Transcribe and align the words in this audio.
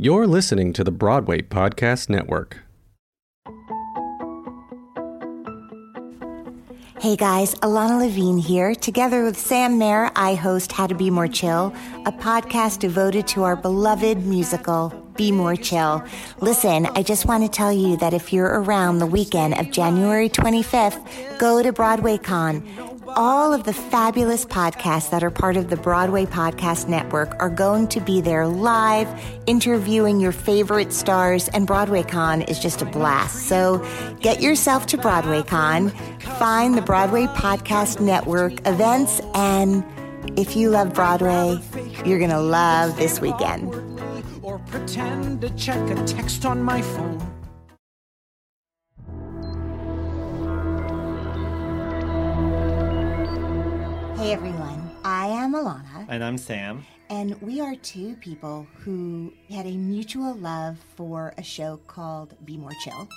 You're 0.00 0.28
listening 0.28 0.72
to 0.74 0.84
the 0.84 0.92
Broadway 0.92 1.42
Podcast 1.42 2.08
Network. 2.08 2.58
Hey 7.00 7.16
guys, 7.16 7.56
Ilana 7.56 7.98
Levine 7.98 8.38
here. 8.38 8.76
Together 8.76 9.24
with 9.24 9.36
Sam 9.36 9.76
Mayer, 9.76 10.12
I 10.14 10.36
host 10.36 10.70
How 10.70 10.86
to 10.86 10.94
Be 10.94 11.10
More 11.10 11.26
Chill, 11.26 11.74
a 12.06 12.12
podcast 12.12 12.78
devoted 12.78 13.26
to 13.26 13.42
our 13.42 13.56
beloved 13.56 14.24
musical, 14.24 14.90
Be 15.16 15.32
More 15.32 15.56
Chill. 15.56 16.04
Listen, 16.40 16.86
I 16.94 17.02
just 17.02 17.26
want 17.26 17.42
to 17.42 17.50
tell 17.50 17.72
you 17.72 17.96
that 17.96 18.14
if 18.14 18.32
you're 18.32 18.62
around 18.62 19.00
the 19.00 19.06
weekend 19.06 19.58
of 19.58 19.72
January 19.72 20.28
25th, 20.28 21.38
go 21.40 21.60
to 21.60 21.72
Broadway 21.72 22.18
Con. 22.18 22.62
All 23.16 23.54
of 23.54 23.64
the 23.64 23.72
fabulous 23.72 24.44
podcasts 24.44 25.10
that 25.10 25.22
are 25.22 25.30
part 25.30 25.56
of 25.56 25.70
the 25.70 25.76
Broadway 25.76 26.26
Podcast 26.26 26.88
Network 26.88 27.34
are 27.40 27.48
going 27.48 27.88
to 27.88 28.00
be 28.00 28.20
there 28.20 28.46
live, 28.46 29.08
interviewing 29.46 30.20
your 30.20 30.32
favorite 30.32 30.92
stars, 30.92 31.48
and 31.48 31.66
BroadwayCon 31.66 32.48
is 32.48 32.58
just 32.58 32.82
a 32.82 32.84
blast. 32.84 33.46
So 33.46 33.84
get 34.20 34.42
yourself 34.42 34.86
to 34.86 34.98
BroadwayCon, 34.98 35.92
find 36.38 36.76
the 36.76 36.82
Broadway 36.82 37.26
Podcast 37.26 38.00
Network 38.00 38.66
events, 38.66 39.20
and 39.34 39.84
if 40.38 40.56
you 40.56 40.70
love 40.70 40.92
Broadway, 40.92 41.58
you're 42.04 42.18
going 42.18 42.30
to 42.30 42.40
love 42.40 42.96
this 42.96 43.20
weekend. 43.20 43.74
Or 44.42 44.58
pretend 44.58 45.40
to 45.42 45.50
check 45.50 45.90
a 45.90 46.04
text 46.04 46.44
on 46.44 46.62
my 46.62 46.82
phone. 46.82 47.37
Hey 54.18 54.32
everyone, 54.32 54.90
I 55.04 55.28
am 55.28 55.52
Ilana. 55.52 56.04
And 56.08 56.24
I'm 56.24 56.36
Sam. 56.38 56.84
And 57.08 57.40
we 57.40 57.60
are 57.60 57.76
two 57.76 58.16
people 58.16 58.66
who 58.74 59.32
had 59.48 59.64
a 59.64 59.76
mutual 59.76 60.34
love 60.34 60.76
for 60.96 61.32
a 61.38 61.42
show 61.44 61.76
called 61.86 62.34
Be 62.44 62.56
More 62.56 62.72
Chill. 62.82 63.08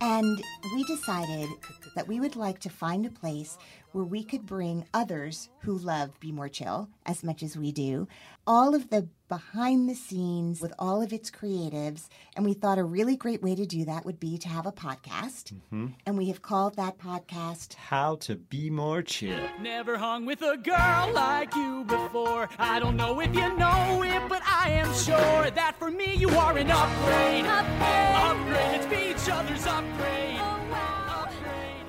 And 0.00 0.40
we 0.72 0.84
decided 0.84 1.48
that 1.96 2.06
we 2.06 2.20
would 2.20 2.36
like 2.36 2.60
to 2.60 2.70
find 2.70 3.04
a 3.04 3.10
place 3.10 3.58
where 3.90 4.04
we 4.04 4.22
could 4.22 4.46
bring 4.46 4.84
others 4.94 5.48
who 5.58 5.76
love 5.76 6.20
Be 6.20 6.30
More 6.30 6.48
Chill 6.48 6.88
as 7.04 7.24
much 7.24 7.42
as 7.42 7.56
we 7.56 7.72
do, 7.72 8.06
all 8.46 8.74
of 8.74 8.90
the 8.90 9.08
behind 9.28 9.88
the 9.88 9.94
scenes 9.94 10.60
with 10.60 10.72
all 10.78 11.00
of 11.00 11.12
its 11.12 11.30
creatives. 11.30 12.08
And 12.34 12.44
we 12.44 12.52
thought 12.52 12.78
a 12.78 12.84
really 12.84 13.16
great 13.16 13.42
way 13.42 13.54
to 13.54 13.64
do 13.64 13.84
that 13.84 14.04
would 14.04 14.18
be 14.18 14.38
to 14.38 14.48
have 14.48 14.66
a 14.66 14.72
podcast. 14.72 15.52
Mm-hmm. 15.52 15.86
And 16.04 16.18
we 16.18 16.28
have 16.28 16.42
called 16.42 16.74
that 16.76 16.98
podcast 16.98 17.74
How 17.74 18.16
to 18.16 18.34
be 18.34 18.68
more 18.70 19.02
chill. 19.02 19.38
Never 19.60 19.96
hung 19.96 20.26
with 20.26 20.42
a 20.42 20.56
girl 20.56 21.10
like 21.14 21.54
you 21.54 21.84
before. 21.84 22.48
I 22.58 22.80
don't 22.80 22.96
know 22.96 23.20
if 23.20 23.32
you 23.34 23.56
know 23.56 24.02
it, 24.02 24.28
but 24.28 24.42
I 24.44 24.70
am 24.70 24.92
sure 24.94 25.50
that 25.50 25.76
for 25.78 25.90
me 25.90 26.14
you 26.16 26.28
are 26.30 26.58
an 26.58 26.70
upgrade. 26.70 27.46
Upgrade. 27.46 28.16
Upgrade. 28.16 28.80
Let's 28.80 28.86
be 28.86 29.10
each 29.10 29.30
other's 29.32 29.66
upgrade. 29.66 30.38
Oh, 30.40 30.60
upgrade. 31.08 31.86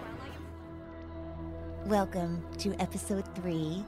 Welcome 1.86 2.46
to 2.60 2.76
episode 2.80 3.26
three. 3.34 3.84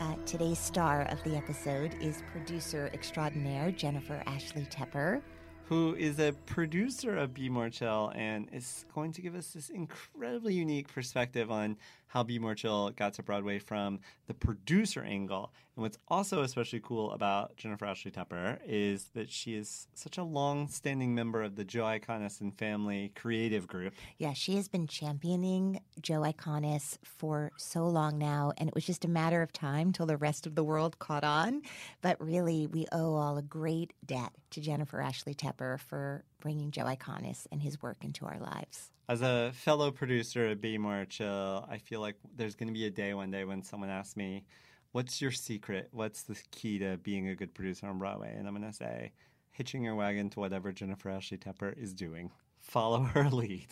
Uh, 0.00 0.14
today's 0.26 0.60
star 0.60 1.02
of 1.10 1.20
the 1.24 1.36
episode 1.36 1.92
is 2.00 2.22
producer 2.30 2.88
extraordinaire 2.94 3.72
Jennifer 3.72 4.22
Ashley 4.26 4.64
Tepper. 4.66 5.20
Who 5.64 5.96
is 5.96 6.20
a 6.20 6.32
producer 6.46 7.16
of 7.16 7.34
Be 7.34 7.48
More 7.48 7.68
Chill 7.68 8.12
and 8.14 8.48
is 8.52 8.86
going 8.94 9.12
to 9.12 9.20
give 9.20 9.34
us 9.34 9.50
this 9.50 9.70
incredibly 9.70 10.54
unique 10.54 10.86
perspective 10.86 11.50
on 11.50 11.76
how 12.08 12.22
Be 12.22 12.38
More 12.38 12.54
Chill 12.54 12.90
got 12.90 13.14
to 13.14 13.22
Broadway 13.22 13.58
from 13.58 14.00
the 14.26 14.34
producer 14.34 15.02
angle. 15.02 15.52
And 15.76 15.82
what's 15.84 15.98
also 16.08 16.42
especially 16.42 16.80
cool 16.80 17.12
about 17.12 17.56
Jennifer 17.56 17.86
Ashley 17.86 18.10
Tepper 18.10 18.58
is 18.66 19.10
that 19.14 19.30
she 19.30 19.54
is 19.54 19.86
such 19.94 20.18
a 20.18 20.24
long 20.24 20.66
standing 20.66 21.14
member 21.14 21.42
of 21.42 21.54
the 21.54 21.64
Joe 21.64 21.84
Iconis 21.84 22.40
and 22.40 22.52
family 22.52 23.12
creative 23.14 23.68
group. 23.68 23.94
Yeah, 24.16 24.32
she 24.32 24.56
has 24.56 24.66
been 24.66 24.88
championing 24.88 25.80
Joe 26.02 26.22
Iconis 26.22 26.98
for 27.04 27.52
so 27.58 27.86
long 27.86 28.18
now, 28.18 28.52
and 28.58 28.68
it 28.68 28.74
was 28.74 28.86
just 28.86 29.04
a 29.04 29.08
matter 29.08 29.40
of 29.40 29.52
time 29.52 29.92
till 29.92 30.06
the 30.06 30.16
rest 30.16 30.46
of 30.46 30.56
the 30.56 30.64
world 30.64 30.98
caught 30.98 31.22
on. 31.22 31.62
But 32.02 32.20
really, 32.20 32.66
we 32.66 32.86
owe 32.90 33.14
all 33.14 33.38
a 33.38 33.42
great 33.42 33.92
debt 34.04 34.32
to 34.50 34.60
Jennifer 34.60 35.00
Ashley 35.00 35.34
Tepper 35.34 35.78
for 35.78 36.24
bringing 36.40 36.70
Joe 36.70 36.84
Iconis 36.84 37.46
and 37.52 37.62
his 37.62 37.80
work 37.82 37.98
into 38.02 38.26
our 38.26 38.38
lives. 38.38 38.90
As 39.08 39.22
a 39.22 39.52
fellow 39.54 39.90
producer 39.90 40.46
at 40.46 40.60
Be 40.60 40.78
More 40.78 41.04
Chill, 41.06 41.66
I 41.70 41.78
feel 41.78 42.00
like 42.00 42.16
there's 42.36 42.54
going 42.54 42.68
to 42.68 42.74
be 42.74 42.86
a 42.86 42.90
day 42.90 43.14
one 43.14 43.30
day 43.30 43.44
when 43.44 43.62
someone 43.62 43.90
asks 43.90 44.16
me, 44.16 44.44
What's 44.92 45.20
your 45.20 45.30
secret? 45.30 45.88
What's 45.92 46.22
the 46.22 46.36
key 46.50 46.78
to 46.78 46.96
being 46.96 47.28
a 47.28 47.34
good 47.34 47.54
producer 47.54 47.86
on 47.86 47.98
Broadway? 47.98 48.34
And 48.36 48.48
I'm 48.48 48.54
going 48.56 48.66
to 48.66 48.74
say, 48.74 49.12
hitching 49.50 49.82
your 49.82 49.94
wagon 49.94 50.30
to 50.30 50.40
whatever 50.40 50.72
Jennifer 50.72 51.10
Ashley 51.10 51.36
Tepper 51.36 51.76
is 51.76 51.92
doing. 51.92 52.30
Follow 52.58 53.00
her 53.00 53.24
lead. 53.30 53.68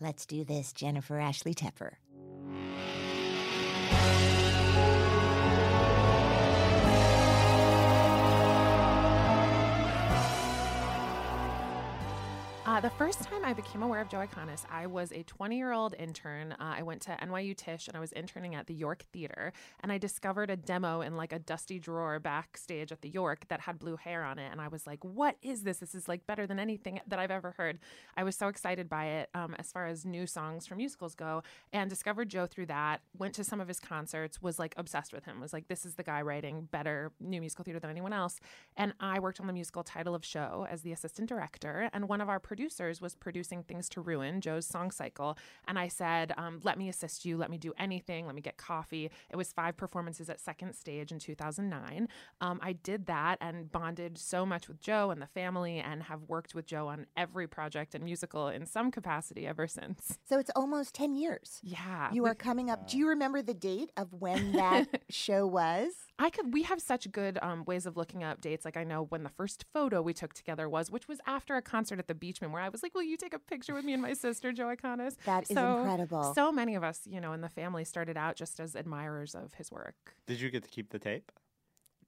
Let's 0.00 0.26
do 0.26 0.44
this, 0.44 0.72
Jennifer 0.72 1.18
Ashley 1.18 1.54
Tepper. 1.54 1.94
Uh, 12.74 12.80
the 12.80 12.90
first 12.90 13.22
time 13.22 13.44
I 13.44 13.52
became 13.52 13.84
aware 13.84 14.00
of 14.00 14.08
Joe 14.08 14.26
Iconis, 14.26 14.64
I 14.68 14.88
was 14.88 15.12
a 15.12 15.22
20 15.22 15.56
year 15.56 15.70
old 15.70 15.94
intern. 15.96 16.56
Uh, 16.58 16.74
I 16.76 16.82
went 16.82 17.02
to 17.02 17.12
NYU 17.22 17.56
Tisch 17.56 17.86
and 17.86 17.96
I 17.96 18.00
was 18.00 18.10
interning 18.10 18.56
at 18.56 18.66
the 18.66 18.74
York 18.74 19.04
Theater. 19.12 19.52
And 19.78 19.92
I 19.92 19.98
discovered 19.98 20.50
a 20.50 20.56
demo 20.56 21.00
in 21.00 21.16
like 21.16 21.32
a 21.32 21.38
dusty 21.38 21.78
drawer 21.78 22.18
backstage 22.18 22.90
at 22.90 23.00
the 23.00 23.08
York 23.08 23.46
that 23.46 23.60
had 23.60 23.78
blue 23.78 23.94
hair 23.94 24.24
on 24.24 24.40
it. 24.40 24.50
And 24.50 24.60
I 24.60 24.66
was 24.66 24.88
like, 24.88 25.04
what 25.04 25.36
is 25.40 25.62
this? 25.62 25.78
This 25.78 25.94
is 25.94 26.08
like 26.08 26.26
better 26.26 26.48
than 26.48 26.58
anything 26.58 26.98
that 27.06 27.20
I've 27.20 27.30
ever 27.30 27.52
heard. 27.52 27.78
I 28.16 28.24
was 28.24 28.34
so 28.34 28.48
excited 28.48 28.88
by 28.88 29.04
it 29.04 29.30
um, 29.36 29.54
as 29.56 29.70
far 29.70 29.86
as 29.86 30.04
new 30.04 30.26
songs 30.26 30.66
from 30.66 30.78
musicals 30.78 31.14
go 31.14 31.44
and 31.72 31.88
discovered 31.88 32.28
Joe 32.28 32.46
through 32.46 32.66
that. 32.66 33.02
Went 33.16 33.34
to 33.34 33.44
some 33.44 33.60
of 33.60 33.68
his 33.68 33.78
concerts, 33.78 34.42
was 34.42 34.58
like 34.58 34.74
obsessed 34.76 35.12
with 35.12 35.26
him, 35.26 35.40
was 35.40 35.52
like, 35.52 35.68
this 35.68 35.86
is 35.86 35.94
the 35.94 36.02
guy 36.02 36.22
writing 36.22 36.66
better 36.72 37.12
new 37.20 37.38
musical 37.38 37.64
theater 37.64 37.78
than 37.78 37.90
anyone 37.90 38.12
else. 38.12 38.40
And 38.76 38.94
I 38.98 39.20
worked 39.20 39.38
on 39.38 39.46
the 39.46 39.52
musical 39.52 39.84
title 39.84 40.16
of 40.16 40.24
show 40.24 40.66
as 40.68 40.82
the 40.82 40.90
assistant 40.90 41.28
director. 41.28 41.88
And 41.92 42.08
one 42.08 42.20
of 42.20 42.28
our 42.28 42.40
producers 42.40 42.63
was 43.00 43.14
producing 43.14 43.62
Things 43.62 43.88
to 43.90 44.00
Ruin, 44.00 44.40
Joe's 44.40 44.66
song 44.66 44.90
cycle. 44.90 45.36
And 45.66 45.78
I 45.78 45.88
said, 45.88 46.32
um, 46.36 46.60
let 46.62 46.78
me 46.78 46.88
assist 46.88 47.24
you. 47.24 47.36
Let 47.36 47.50
me 47.50 47.58
do 47.58 47.72
anything. 47.78 48.26
Let 48.26 48.34
me 48.34 48.40
get 48.40 48.56
coffee. 48.56 49.10
It 49.30 49.36
was 49.36 49.52
five 49.52 49.76
performances 49.76 50.28
at 50.30 50.40
second 50.40 50.74
stage 50.74 51.12
in 51.12 51.18
2009. 51.18 52.08
Um, 52.40 52.60
I 52.62 52.72
did 52.72 53.06
that 53.06 53.38
and 53.40 53.70
bonded 53.70 54.18
so 54.18 54.44
much 54.46 54.68
with 54.68 54.80
Joe 54.80 55.10
and 55.10 55.20
the 55.20 55.26
family 55.26 55.78
and 55.78 56.04
have 56.04 56.22
worked 56.28 56.54
with 56.54 56.66
Joe 56.66 56.88
on 56.88 57.06
every 57.16 57.46
project 57.46 57.94
and 57.94 58.04
musical 58.04 58.48
in 58.48 58.66
some 58.66 58.90
capacity 58.90 59.46
ever 59.46 59.66
since. 59.66 60.18
So 60.28 60.38
it's 60.38 60.50
almost 60.56 60.94
10 60.94 61.14
years. 61.14 61.60
Yeah. 61.62 62.10
You 62.12 62.26
are 62.26 62.34
coming 62.34 62.70
up. 62.70 62.88
Do 62.88 62.98
you 62.98 63.08
remember 63.08 63.42
the 63.42 63.54
date 63.54 63.90
of 63.96 64.12
when 64.12 64.52
that 64.52 65.02
show 65.10 65.46
was? 65.46 65.92
I 66.18 66.30
could. 66.30 66.52
We 66.54 66.62
have 66.62 66.80
such 66.80 67.10
good 67.10 67.38
um, 67.42 67.64
ways 67.64 67.86
of 67.86 67.96
looking 67.96 68.22
up 68.22 68.40
dates. 68.40 68.64
Like 68.64 68.76
I 68.76 68.84
know 68.84 69.02
when 69.04 69.24
the 69.24 69.28
first 69.30 69.64
photo 69.72 70.00
we 70.00 70.12
took 70.14 70.32
together 70.32 70.68
was, 70.68 70.90
which 70.90 71.08
was 71.08 71.18
after 71.26 71.56
a 71.56 71.62
concert 71.62 71.98
at 71.98 72.06
the 72.06 72.14
Beechman, 72.14 72.52
where 72.52 72.62
I 72.62 72.68
was 72.68 72.82
like, 72.82 72.94
"Will 72.94 73.02
you 73.02 73.16
take 73.16 73.34
a 73.34 73.38
picture 73.38 73.74
with 73.74 73.84
me 73.84 73.92
and 73.94 74.02
my 74.02 74.12
sister, 74.12 74.52
Joe 74.52 74.66
Iconis?" 74.74 75.16
That 75.24 75.42
is 75.50 75.56
So- 75.56 75.78
incredible. 75.78 76.32
So 76.34 76.52
many 76.52 76.76
of 76.76 76.84
us, 76.84 77.00
you 77.06 77.20
know, 77.20 77.32
in 77.32 77.40
the 77.40 77.48
family 77.48 77.84
started 77.84 78.16
out 78.16 78.36
just 78.36 78.60
as 78.60 78.76
admirers 78.76 79.34
of 79.34 79.54
his 79.54 79.72
work. 79.72 80.14
Did 80.26 80.40
you 80.40 80.50
get 80.50 80.62
to 80.62 80.70
keep 80.70 80.90
the 80.90 80.98
tape? 81.00 81.32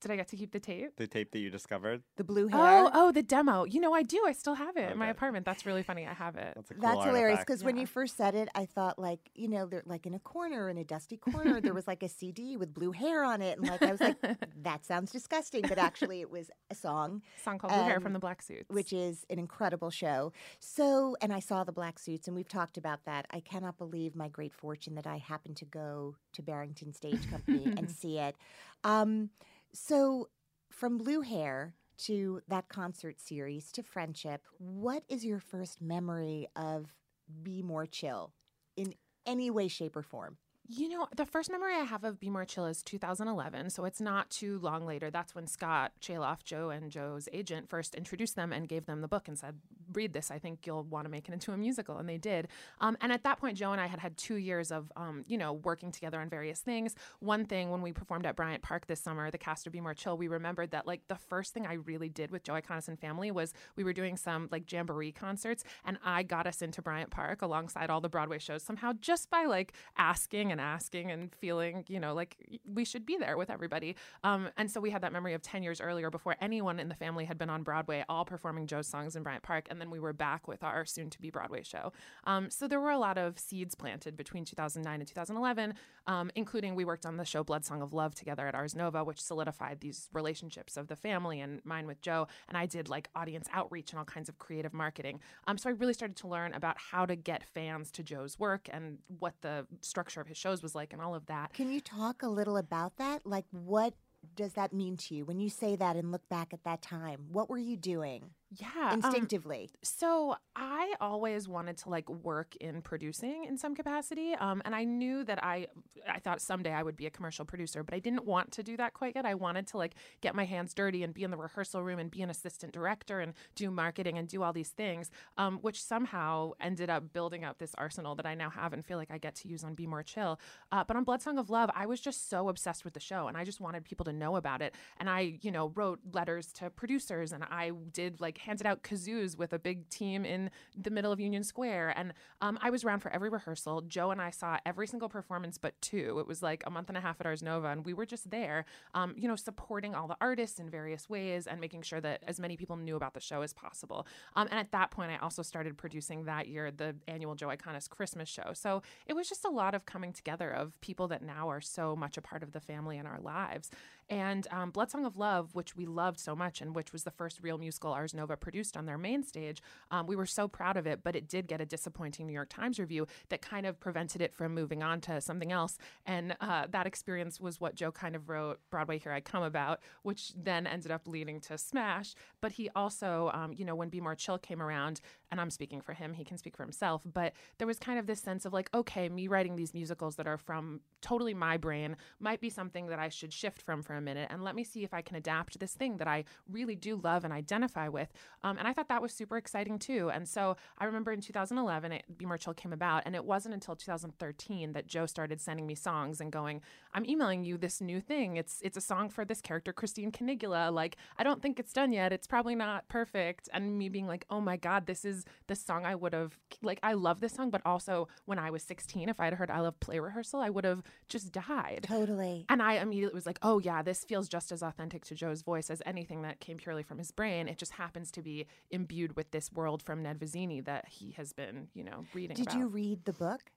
Did 0.01 0.11
I 0.11 0.17
get 0.17 0.29
to 0.29 0.37
keep 0.37 0.53
the 0.53 0.61
tape? 0.61 0.97
The 0.97 1.07
tape 1.07 1.33
that 1.33 1.39
you 1.39 1.51
discovered? 1.51 2.03
The 2.17 2.25
blue 2.25 2.49
hair. 2.49 2.61
Oh, 2.61 2.91
oh, 2.93 3.13
the 3.13 3.23
demo. 3.23 3.65
You 3.65 3.81
know, 3.81 3.93
I 3.93 4.03
do. 4.03 4.23
I 4.27 4.33
still 4.33 4.55
have 4.55 4.77
it 4.77 4.93
in 4.93 4.99
my 4.99 5.09
apartment. 5.09 5.45
That's 5.47 5.67
really 5.67 5.83
funny. 5.83 6.07
I 6.07 6.13
have 6.13 6.37
it. 6.37 6.53
That's 6.55 6.71
a 6.71 6.75
cool 6.75 6.83
That's 6.83 7.05
hilarious 7.05 7.39
artifact. 7.39 7.47
because 7.47 7.65
when 7.65 7.77
you 7.77 7.87
first 7.87 8.17
said 8.17 8.35
it, 8.35 8.49
I 8.55 8.67
thought 8.67 8.99
like 8.99 9.21
you 9.35 9.49
know 9.49 9.67
they're 9.67 9.83
like 9.87 10.07
in 10.07 10.15
a 10.15 10.19
corner 10.19 10.69
in 10.69 10.79
a 10.79 10.85
dusty 10.85 11.17
corner. 11.33 11.61
there 11.61 11.75
was 11.75 11.87
like 11.87 12.03
a 12.03 12.09
CD 12.09 12.57
with 12.57 12.75
blue 12.75 12.93
hair 12.93 13.25
on 13.25 13.43
it, 13.43 13.59
and 13.59 13.69
like 13.69 13.83
I 13.83 13.91
was 13.91 14.01
like, 14.01 14.17
that 14.63 14.85
sounds 14.85 15.13
disgusting, 15.13 15.63
but 15.63 15.79
actually 15.79 16.21
it 16.21 16.31
was 16.31 16.51
a 16.71 16.75
song, 16.75 17.23
song 17.43 17.59
called 17.59 17.73
Blue 17.73 17.83
Hair 17.83 17.97
um, 17.97 18.03
from 18.03 18.13
the 18.13 18.19
Black 18.19 18.43
Suits, 18.43 18.69
which 18.71 18.93
is 18.93 19.25
an 19.31 19.39
incredible 19.39 19.91
show. 19.91 20.33
So, 20.59 21.17
and 21.21 21.33
I 21.33 21.41
saw 21.41 21.65
the 21.65 21.73
black 21.73 21.99
suits, 21.99 22.27
and 22.27 22.37
we've 22.37 22.49
talked 22.49 22.77
about 22.77 23.05
that. 23.05 23.27
I 23.31 23.41
cannot 23.41 23.79
believe 23.79 24.15
my 24.15 24.29
great 24.29 24.53
fortune 24.53 24.95
that 24.97 25.07
I 25.07 25.19
happened 25.19 25.57
to 25.59 25.65
go 25.65 26.17
to 26.33 26.43
Barrington 26.43 26.93
Stage 26.93 27.31
Company 27.31 27.65
and 27.77 27.91
see 28.01 28.19
it. 28.19 28.37
Um, 28.85 29.31
so, 29.77 30.31
from 30.71 30.97
blue 30.97 31.21
hair 31.21 31.75
to 31.99 32.41
that 32.49 32.69
concert 32.69 33.21
series 33.21 33.71
to 33.73 33.83
friendship, 33.83 34.43
what 34.59 35.03
is 35.09 35.25
your 35.25 35.39
first 35.39 35.83
memory 35.83 36.49
of 36.57 36.95
Be 37.43 37.63
More 37.63 37.85
Chill 37.87 38.33
in 38.77 38.95
any 39.27 39.51
way, 39.51 39.69
shape, 39.69 39.95
or 39.95 40.03
form? 40.03 40.39
You 40.69 40.89
know, 40.89 41.07
the 41.15 41.27
first 41.27 41.51
memory 41.51 41.75
I 41.75 41.85
have 41.85 42.05
of 42.05 42.19
Be 42.19 42.31
More 42.31 42.47
Chill 42.47 42.67
is 42.67 42.83
2011, 42.83 43.71
so 43.71 43.85
it's 43.85 44.01
not 44.01 44.31
too 44.31 44.59
long 44.61 44.87
later. 44.87 45.11
That's 45.11 45.35
when 45.35 45.47
Scott 45.47 45.93
Chaloff, 46.01 46.43
Joe 46.43 46.71
and 46.71 46.91
Joe's 46.91 47.29
agent, 47.33 47.69
first 47.69 47.95
introduced 47.95 48.35
them 48.35 48.53
and 48.53 48.69
gave 48.69 48.87
them 48.87 49.03
the 49.03 49.09
book 49.09 49.29
and 49.29 49.39
said, 49.39 49.59
read 49.97 50.13
this, 50.13 50.31
I 50.31 50.39
think 50.39 50.67
you'll 50.67 50.85
want 50.85 51.07
to 51.07 51.11
make 51.11 51.29
it 51.29 51.33
into 51.33 51.53
a 51.53 51.57
musical. 51.57 51.99
And 51.99 52.09
they 52.09 52.19
did. 52.19 52.49
Um, 52.81 52.97
and 53.01 53.11
at 53.11 53.25
that 53.25 53.39
point, 53.39 53.57
Joe 53.57 53.73
and 53.73 53.81
I 53.81 53.87
had 53.87 53.99
had 53.99 54.17
two 54.17 54.37
years 54.37 54.71
of, 54.71 54.93
um, 54.97 55.25
you 55.27 55.39
know, 55.39 55.55
working 55.55 55.91
together 55.91 56.21
on 56.21 56.29
various 56.29 56.61
things. 56.61 56.95
One 57.21 57.45
thing 57.45 57.71
when 57.71 57.83
we 57.83 57.93
performed 57.93 58.27
at 58.27 58.37
Bryant 58.37 58.63
Park 58.63 58.87
this 58.87 59.01
summer, 59.01 59.31
the 59.31 59.39
cast 59.39 59.67
of 59.67 59.73
Be 59.73 59.81
More 59.81 59.95
Chill, 59.95 60.17
we 60.17 60.29
remembered 60.29 60.71
that 60.71 60.87
like 60.87 61.09
the 61.09 61.17
first 61.17 61.55
thing 61.55 61.67
I 61.67 61.75
really 61.75 62.09
did 62.09 62.31
with 62.31 62.45
Joe 62.45 62.55
Iconis 62.55 62.87
family 62.99 63.31
was 63.31 63.53
we 63.75 63.85
were 63.85 63.93
doing 63.93 64.17
some 64.17 64.49
like 64.53 64.71
jamboree 64.71 65.13
concerts, 65.13 65.65
and 65.85 65.99
I 66.05 66.23
got 66.23 66.47
us 66.47 66.63
into 66.63 66.83
Bryant 66.83 67.11
Park 67.11 67.43
alongside 67.43 67.91
all 67.91 68.01
the 68.01 68.09
Broadway 68.09 68.39
shows 68.39 68.63
somehow 68.63 68.93
just 69.01 69.31
by 69.31 69.47
like 69.47 69.73
asking 69.97 70.53
and 70.53 70.61
asking 70.61 71.11
and 71.11 71.35
feeling, 71.35 71.85
you 71.89 71.99
know, 71.99 72.15
like 72.15 72.37
we 72.65 72.85
should 72.85 73.07
be 73.07 73.17
there 73.17 73.37
with 73.37 73.51
everybody. 73.51 73.97
Um, 74.23 74.49
and 74.57 74.71
so 74.71 74.81
we 74.81 74.91
had 74.91 75.03
that 75.03 75.13
memory 75.13 75.35
of 75.35 75.43
10 75.43 75.63
years 75.63 75.81
earlier 75.81 76.11
before 76.11 76.37
anyone 76.41 76.79
in 76.79 76.89
the 76.89 76.95
family 76.95 77.25
had 77.25 77.39
been 77.39 77.51
on 77.51 77.63
Broadway, 77.63 78.05
all 78.09 78.25
performing 78.25 78.67
Joe's 78.67 78.87
songs 78.87 79.17
in 79.17 79.23
Bryant 79.23 79.43
Park. 79.43 79.67
And 79.71 79.81
then 79.81 79.86
we 79.91 80.01
were 80.01 80.13
back 80.13 80.49
with 80.49 80.63
our 80.63 80.85
soon 80.85 81.11
to 81.11 81.21
be 81.21 81.31
Broadway 81.31 81.63
show. 81.63 81.93
Um, 82.25 82.51
so 82.51 82.69
there 82.69 82.81
were 82.81 82.91
a 82.91 82.99
lot 82.99 83.19
of 83.19 83.39
seeds 83.39 83.75
planted 83.75 84.17
between 84.17 84.45
2009 84.45 85.01
and 85.01 85.09
2011, 85.09 85.75
um, 86.07 86.31
including 86.35 86.75
we 86.75 86.85
worked 86.85 87.07
on 87.07 87.17
the 87.17 87.25
show 87.25 87.43
Blood 87.45 87.65
Song 87.65 87.83
of 87.83 87.93
Love 87.93 88.15
together 88.15 88.47
at 88.47 88.55
Ars 88.55 88.75
Nova, 88.75 89.05
which 89.05 89.21
solidified 89.21 89.81
these 89.81 90.09
relationships 90.13 90.77
of 90.77 90.89
the 90.89 90.97
family 90.97 91.41
and 91.41 91.61
mine 91.65 91.87
with 91.87 92.01
Joe. 92.01 92.29
And 92.49 92.57
I 92.57 92.67
did 92.67 92.89
like 92.89 93.09
audience 93.15 93.49
outreach 93.53 93.91
and 93.91 93.99
all 93.99 94.05
kinds 94.05 94.29
of 94.29 94.39
creative 94.39 94.73
marketing. 94.73 95.21
Um, 95.47 95.59
so 95.59 95.71
I 95.71 95.73
really 95.73 95.95
started 95.95 96.17
to 96.19 96.29
learn 96.29 96.55
about 96.55 96.77
how 96.79 97.07
to 97.07 97.17
get 97.17 97.45
fans 97.45 97.91
to 97.93 98.03
Joe's 98.03 98.39
work 98.39 98.69
and 98.73 98.99
what 99.19 99.35
the 99.43 99.67
structure 99.81 100.21
of 100.21 100.29
his 100.29 100.37
shows 100.37 100.63
was 100.63 100.75
like 100.75 100.93
and 100.93 101.03
all 101.03 101.15
of 101.15 101.27
that. 101.27 101.53
Can 101.53 101.71
you 101.71 101.81
talk 101.81 102.23
a 102.23 102.29
little 102.29 102.57
about 102.57 102.97
that? 102.97 103.27
Like, 103.27 103.45
what 103.51 103.95
does 104.35 104.55
that 104.55 104.73
mean 104.73 104.97
to 104.97 105.15
you 105.15 105.25
when 105.25 105.39
you 105.39 105.49
say 105.49 105.77
that 105.77 105.97
and 105.97 106.11
look 106.11 106.29
back 106.29 106.53
at 106.53 106.65
that 106.65 106.83
time? 106.83 107.27
What 107.31 107.49
were 107.49 107.59
you 107.59 107.77
doing? 107.77 108.31
Yeah. 108.59 108.91
um, 108.91 108.95
Instinctively. 108.95 109.71
So 109.83 110.37
I 110.55 110.95
always 111.01 111.49
wanted 111.49 111.77
to 111.79 111.91
like 111.91 112.09
work 112.09 112.57
in 112.57 112.83
producing 112.83 113.45
in 113.45 113.57
some 113.59 113.75
capacity, 113.75 114.35
um, 114.35 114.63
and 114.65 114.75
I 114.75 114.85
knew 114.85 115.25
that 115.25 115.43
I 115.45 115.67
I 116.09 116.19
thought 116.19 116.41
someday 116.41 116.73
I 116.73 116.83
would 116.83 116.97
be 116.97 117.07
a 117.07 117.11
commercial 117.11 117.45
producer, 117.45 117.83
but 117.83 117.95
I 117.95 117.99
didn't 117.99 118.25
want 118.25 118.53
to 118.53 118.63
do 118.63 118.77
that 118.77 118.95
quite 118.95 119.15
yet. 119.15 119.27
I 119.27 119.35
wanted 119.35 119.67
to 119.69 119.79
like 119.79 119.95
get 120.21 120.35
my 120.35 120.45
hands 120.45 120.75
dirty 120.75 121.03
and 121.03 121.13
be 121.13 121.25
in 121.25 121.31
the 121.31 121.37
rehearsal 121.37 121.83
room 121.83 121.99
and 121.99 122.11
be 122.11 122.23
an 122.23 122.31
assistant 122.31 122.73
director 122.73 123.21
and 123.21 123.35
do 123.55 123.71
marketing 123.71 124.19
and 124.19 124.29
do 124.29 124.43
all 124.43 124.53
these 124.53 124.71
things, 124.71 125.11
um, 125.37 125.59
which 125.59 125.83
somehow 125.83 126.53
ended 126.61 126.91
up 126.91 127.13
building 127.13 127.45
up 127.45 127.59
this 127.59 127.75
arsenal 127.77 128.15
that 128.15 128.27
I 128.27 128.35
now 128.35 128.51
have 128.51 128.73
and 128.73 128.85
feel 128.85 128.99
like 128.99 129.11
I 129.11 129.19
get 129.19 129.35
to 129.37 129.49
use 129.49 129.65
on 129.65 129.75
Be 129.75 129.87
More 129.87 130.03
Chill. 130.03 130.39
Uh, 130.73 130.85
but 130.85 130.97
on 130.97 131.05
Blood 131.05 131.23
Song 131.23 131.39
of 131.39 131.51
Love, 131.51 131.71
I 131.75 131.87
was 131.87 132.01
just 132.01 132.29
so 132.31 132.49
obsessed 132.49 132.85
with 132.85 132.95
the 132.95 133.01
show, 133.01 133.29
and 133.29 133.37
I 133.37 133.45
just 133.45 133.61
wanted 133.61 133.85
people 133.85 134.05
to 134.05 134.13
know 134.13 134.37
about 134.37 134.63
it. 134.63 134.75
And 134.99 135.09
I, 135.11 135.39
you 135.43 135.51
know, 135.51 135.73
wrote 135.75 136.01
letters 136.13 136.53
to 136.55 136.71
producers, 136.71 137.33
and 137.33 137.45
I 137.45 137.73
did 137.93 138.21
like 138.21 138.39
handed 138.47 138.67
out 138.67 138.83
kazoos 138.83 139.37
with 139.37 139.53
a 139.53 139.59
big 139.59 139.89
team 139.91 140.25
in 140.25 140.51
the 140.77 140.91
middle 140.91 141.13
of 141.13 141.21
Union 141.21 141.45
Square. 141.45 141.95
And 141.97 142.13
um, 142.41 142.59
I 142.63 142.71
was 142.71 142.85
around 142.85 143.01
for 143.01 143.13
every 143.13 143.29
rehearsal. 143.29 143.83
Joe 143.83 144.11
and 144.11 144.21
I 144.21 144.31
saw 144.31 144.59
every 144.65 144.87
single 144.87 145.09
performance 145.09 145.59
but 145.59 145.81
two. 145.83 146.19
It 146.21 146.27
was 146.27 146.43
like 146.43 146.63
a 146.67 146.71
month 146.71 146.89
and 146.89 146.97
a 146.97 147.01
half 147.01 147.21
at 147.21 147.27
Ars 147.27 147.43
Nova, 147.43 147.69
and 147.69 147.85
we 147.85 147.93
were 147.93 148.07
just 148.07 148.31
there, 148.31 148.65
um, 148.95 149.15
you 149.17 149.29
know, 149.29 149.37
supporting 149.37 149.95
all 149.95 150.07
the 150.07 150.17
artists 150.21 150.59
in 150.59 150.71
various 150.71 151.09
ways 151.09 151.47
and 151.47 151.61
making 151.61 151.83
sure 151.83 152.01
that 152.01 152.23
as 152.27 152.41
many 152.41 152.57
people 152.57 152.77
knew 152.77 152.97
about 152.97 153.15
the 153.15 153.21
show 153.21 153.43
as 153.43 153.53
possible. 153.53 154.07
Um, 154.37 154.49
and 154.51 154.59
at 154.59 154.73
that 154.73 154.91
point, 154.91 155.11
I 155.11 155.17
also 155.19 155.43
started 155.43 155.77
producing 155.77 156.25
that 156.25 156.49
year 156.49 156.71
the 156.71 156.97
annual 157.09 157.35
Joe 157.35 157.49
Iconis 157.49 157.89
Christmas 157.89 158.29
show. 158.29 158.53
So 158.55 158.83
it 159.07 159.15
was 159.15 159.29
just 159.29 159.45
a 159.45 159.51
lot 159.51 159.75
of 159.75 159.87
coming 159.87 160.13
together 160.13 160.51
of 160.51 160.81
people 160.81 161.09
that 161.09 161.23
now 161.23 161.51
are 161.51 161.61
so 161.61 161.97
much 161.97 162.17
a 162.17 162.23
part 162.23 162.43
of 162.43 162.53
the 162.53 162.61
family 162.61 162.97
in 162.97 163.07
our 163.07 163.21
lives. 163.21 163.71
And 164.09 164.47
um, 164.51 164.71
Blood 164.71 164.91
Song 164.91 165.05
of 165.05 165.17
Love, 165.17 165.55
which 165.55 165.77
we 165.77 165.85
loved 165.85 166.21
so 166.21 166.37
much 166.37 166.61
and 166.61 166.75
which 166.75 166.93
was 166.93 167.03
the 167.03 167.11
first 167.11 167.41
real 167.43 167.59
musical 167.59 167.93
Ars 167.93 168.15
Nova 168.15 168.37
produced 168.37 168.77
on 168.77 168.87
their 168.87 168.99
main 168.99 169.25
stage, 169.25 169.61
um, 169.91 170.07
we 170.07 170.15
were 170.15 170.27
so 170.27 170.47
proud 170.47 170.77
of 170.77 170.87
it, 170.87 171.01
but 171.03 171.17
it 171.17 171.29
did 171.29 171.49
get 171.49 171.61
a 171.61 171.67
disappointing 171.67 172.27
New 172.27 172.33
York 172.33 172.49
Times 172.49 172.79
review 172.79 173.07
that 173.31 173.43
kind 173.43 173.67
of 173.67 173.81
prevented 173.81 174.21
it 174.21 174.33
from 174.33 174.55
moving 174.55 174.83
on 174.83 175.01
to 175.03 175.21
something 175.21 175.51
else. 175.51 175.77
And 176.05 176.37
uh, 176.41 176.67
that 176.71 176.87
experience 176.87 177.41
was 177.41 177.61
what 177.61 177.75
Joe 177.75 177.91
kind 177.91 178.15
of 178.15 178.29
wrote 178.29 178.61
Broadway 178.71 178.99
Here 178.99 179.13
I 179.13 179.21
Come 179.21 179.43
About, 179.43 179.81
which 180.03 180.33
then 180.37 180.67
ended 180.67 180.93
up 180.93 181.09
leading 181.09 181.41
to 181.41 181.59
Smash. 181.59 182.15
But 182.41 182.53
he 182.53 182.71
also, 182.77 183.31
um, 183.35 183.53
you 183.53 183.65
know, 183.65 183.75
when 183.75 183.89
Be 183.89 184.01
More 184.01 184.15
Chill 184.15 184.39
came 184.39 184.63
around, 184.63 185.01
and 185.31 185.41
I'm 185.41 185.51
speaking 185.51 185.81
for 185.81 185.93
him, 185.93 186.15
he 186.15 186.25
can 186.25 186.39
speak 186.39 186.57
for 186.57 186.63
himself, 186.63 187.03
but 187.13 187.33
there 187.59 187.67
was 187.67 187.79
kind 187.79 187.99
of 187.99 188.07
this 188.07 188.21
sense 188.21 188.45
of 188.45 188.53
like, 188.53 188.71
okay, 188.73 189.09
me 189.09 189.27
writing 189.27 189.57
these 189.57 189.75
musicals 189.75 190.17
that 190.17 190.27
are 190.27 190.39
from 190.39 190.81
totally 191.03 191.35
my 191.35 191.57
brain 191.57 191.97
might 192.21 192.41
be 192.41 192.51
something 192.51 192.87
that 192.87 192.99
I 192.99 193.09
should 193.09 193.33
shift 193.33 193.63
from 193.63 193.83
for 193.83 193.96
a 193.97 194.01
minute 194.01 194.29
and 194.31 194.45
let 194.45 194.55
me 194.55 194.65
see 194.65 194.85
if 194.85 194.95
I 194.95 195.03
can 195.03 195.17
adapt 195.17 195.59
this 195.59 195.75
thing 195.75 195.97
that 195.99 196.09
I 196.09 196.25
really 196.51 196.75
do 196.75 196.97
love 196.97 197.25
and 197.25 197.33
identify 197.33 197.89
with. 197.89 198.13
Um, 198.43 198.59
and 198.59 198.69
I 198.69 198.73
thought 198.73 198.89
that 198.89 199.03
was 199.03 199.13
super 199.13 199.37
exciting 199.37 199.79
too. 199.79 200.11
And 200.13 200.29
so 200.29 200.57
I 200.79 200.85
remember 200.85 201.13
in 201.13 201.21
2011, 201.21 201.93
it, 201.93 202.05
Be 202.17 202.27
More 202.27 202.39
Chill 202.39 202.55
came 202.55 202.73
about, 202.73 203.03
and 203.07 203.15
it 203.15 203.25
wasn't 203.25 203.55
until 203.55 203.77
2013 203.77 204.73
that 204.73 204.87
Joe 204.87 205.07
started 205.07 205.41
sending 205.41 205.67
me 205.67 205.75
songs 205.75 206.21
and 206.21 206.31
going, 206.31 206.61
I'm 206.95 207.05
emailing 207.05 207.45
you 207.45 207.59
this 207.59 207.81
new 207.81 208.01
thing. 208.01 208.37
It's 208.37 208.61
it's 208.63 208.77
a 208.77 208.81
song 208.81 209.09
for 209.09 209.25
this 209.25 209.41
character, 209.41 209.73
Christine 209.73 210.13
Canigula. 210.13 210.73
Like, 210.73 210.97
I 211.19 211.23
don't 211.23 211.43
think 211.43 211.59
it's 211.59 211.73
done 211.73 211.93
yet. 211.93 212.13
It's 212.13 212.27
probably 212.27 212.55
not 212.55 212.89
perfect. 212.89 213.49
And 213.53 213.79
me 213.79 213.89
being 213.89 214.07
like, 214.07 214.25
oh 214.31 214.41
my 214.41 214.57
God, 214.57 214.87
this 214.87 215.05
is 215.05 215.25
the 215.47 215.55
song 215.55 215.85
I 215.85 215.95
would 215.95 216.13
have, 216.13 216.39
like, 216.63 216.81
I 216.83 216.95
love 216.95 217.21
this 217.21 217.35
song, 217.35 217.51
but 217.51 217.63
also 217.65 218.09
when 218.25 218.39
I 218.39 218.51
was 218.51 218.63
16, 218.63 219.09
if 219.09 219.21
I 219.21 219.27
had 219.27 219.35
heard 219.35 219.51
I 219.51 219.61
Love 219.61 219.79
Play 219.81 219.99
Rehearsal, 219.99 220.41
I 220.41 220.51
would 220.51 220.65
have 220.65 220.83
just 221.09 221.33
died. 221.33 221.87
Totally. 221.89 222.47
And 222.49 222.63
I 222.63 222.75
immediately 222.75 223.15
was 223.15 223.27
like, 223.27 223.39
oh, 223.43 223.59
yeah, 223.59 223.83
this 223.87 224.05
feels 224.05 224.29
just 224.29 224.53
as 224.53 224.63
authentic 224.63 225.05
to 225.07 225.15
Joe's 225.15 225.43
voice 225.43 225.71
as 225.71 225.81
anything 225.87 226.23
that 226.23 226.41
came 226.41 226.59
purely 226.59 226.83
from 226.83 226.99
his 226.99 227.11
brain. 227.11 227.49
It 227.49 227.57
just 227.57 227.73
happens 227.73 228.11
to 228.11 228.21
be 228.21 228.47
imbued 228.71 229.17
with 229.17 229.31
this 229.31 229.51
world 229.53 229.83
from 229.83 230.03
Ned 230.03 230.19
Vizzini 230.19 230.63
that 230.65 230.89
he 230.89 231.13
has 231.13 231.33
been, 231.33 231.69
you 231.73 231.85
know, 231.85 232.05
reading 232.13 232.37
Did 232.37 232.49
about. 232.49 232.59
you 232.59 232.67
read 232.67 233.05
the 233.05 233.13
book? 233.13 233.53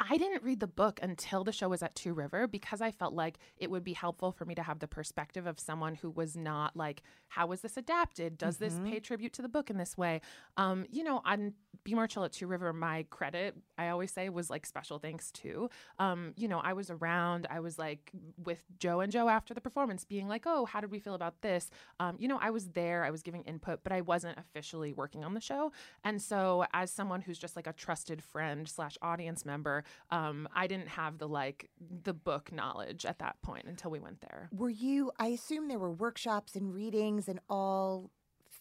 I 0.00 0.16
didn't 0.16 0.42
read 0.42 0.60
the 0.60 0.66
book 0.66 0.98
until 1.02 1.44
the 1.44 1.52
show 1.52 1.68
was 1.68 1.82
at 1.82 1.94
Two 1.94 2.12
River 2.12 2.46
because 2.48 2.80
I 2.80 2.90
felt 2.90 3.14
like 3.14 3.38
it 3.56 3.70
would 3.70 3.84
be 3.84 3.92
helpful 3.92 4.32
for 4.32 4.44
me 4.44 4.54
to 4.56 4.62
have 4.62 4.80
the 4.80 4.88
perspective 4.88 5.46
of 5.46 5.60
someone 5.60 5.94
who 5.94 6.10
was 6.10 6.36
not 6.36 6.76
like, 6.76 7.02
how 7.28 7.46
was 7.46 7.60
this 7.60 7.76
adapted? 7.76 8.36
Does 8.36 8.56
this 8.56 8.78
pay 8.84 8.98
tribute 9.00 9.32
to 9.34 9.42
the 9.42 9.48
book 9.48 9.70
in 9.70 9.78
this 9.78 9.96
way? 9.96 10.20
Um, 10.56 10.86
you 10.90 11.04
know, 11.04 11.22
on 11.24 11.54
Be 11.84 11.94
More 11.94 12.06
Chill 12.06 12.24
at 12.24 12.32
Two 12.32 12.46
River, 12.46 12.72
my 12.72 13.06
credit, 13.10 13.56
I 13.78 13.88
always 13.88 14.10
say, 14.10 14.28
was 14.28 14.50
like 14.50 14.66
special 14.66 14.98
thanks 14.98 15.30
to. 15.32 15.70
Um, 15.98 16.32
you 16.36 16.48
know, 16.48 16.58
I 16.58 16.72
was 16.72 16.90
around, 16.90 17.46
I 17.48 17.60
was 17.60 17.78
like 17.78 18.10
with 18.44 18.64
Joe 18.78 19.00
and 19.00 19.12
Joe 19.12 19.28
after 19.28 19.54
the 19.54 19.60
performance, 19.60 20.04
being 20.04 20.28
like, 20.28 20.42
oh, 20.46 20.64
how 20.64 20.80
did 20.80 20.90
we 20.90 20.98
feel 20.98 21.14
about 21.14 21.40
this? 21.42 21.70
Um, 22.00 22.16
you 22.18 22.28
know, 22.28 22.38
I 22.40 22.50
was 22.50 22.68
there, 22.70 23.04
I 23.04 23.10
was 23.10 23.22
giving 23.22 23.42
input, 23.44 23.80
but 23.84 23.92
I 23.92 24.00
wasn't 24.00 24.38
officially 24.38 24.92
working 24.92 25.24
on 25.24 25.34
the 25.34 25.40
show. 25.40 25.72
And 26.02 26.20
so, 26.20 26.64
as 26.74 26.90
someone 26.90 27.20
who's 27.20 27.38
just 27.38 27.56
like 27.56 27.66
a 27.66 27.72
trusted 27.72 28.22
friend 28.22 28.68
slash 28.68 28.98
audience 29.00 29.44
member, 29.44 29.84
um, 30.10 30.48
I 30.54 30.66
didn't 30.66 30.88
have 30.88 31.18
the 31.18 31.28
like 31.28 31.70
the 32.04 32.12
book 32.12 32.52
knowledge 32.52 33.04
at 33.04 33.18
that 33.20 33.40
point 33.42 33.66
until 33.66 33.90
we 33.90 34.00
went 34.00 34.20
there. 34.20 34.48
Were 34.52 34.70
you, 34.70 35.12
I 35.18 35.28
assume 35.28 35.68
there 35.68 35.78
were 35.78 35.92
workshops 35.92 36.54
and 36.56 36.74
readings 36.74 37.28
and 37.28 37.40
all 37.48 38.10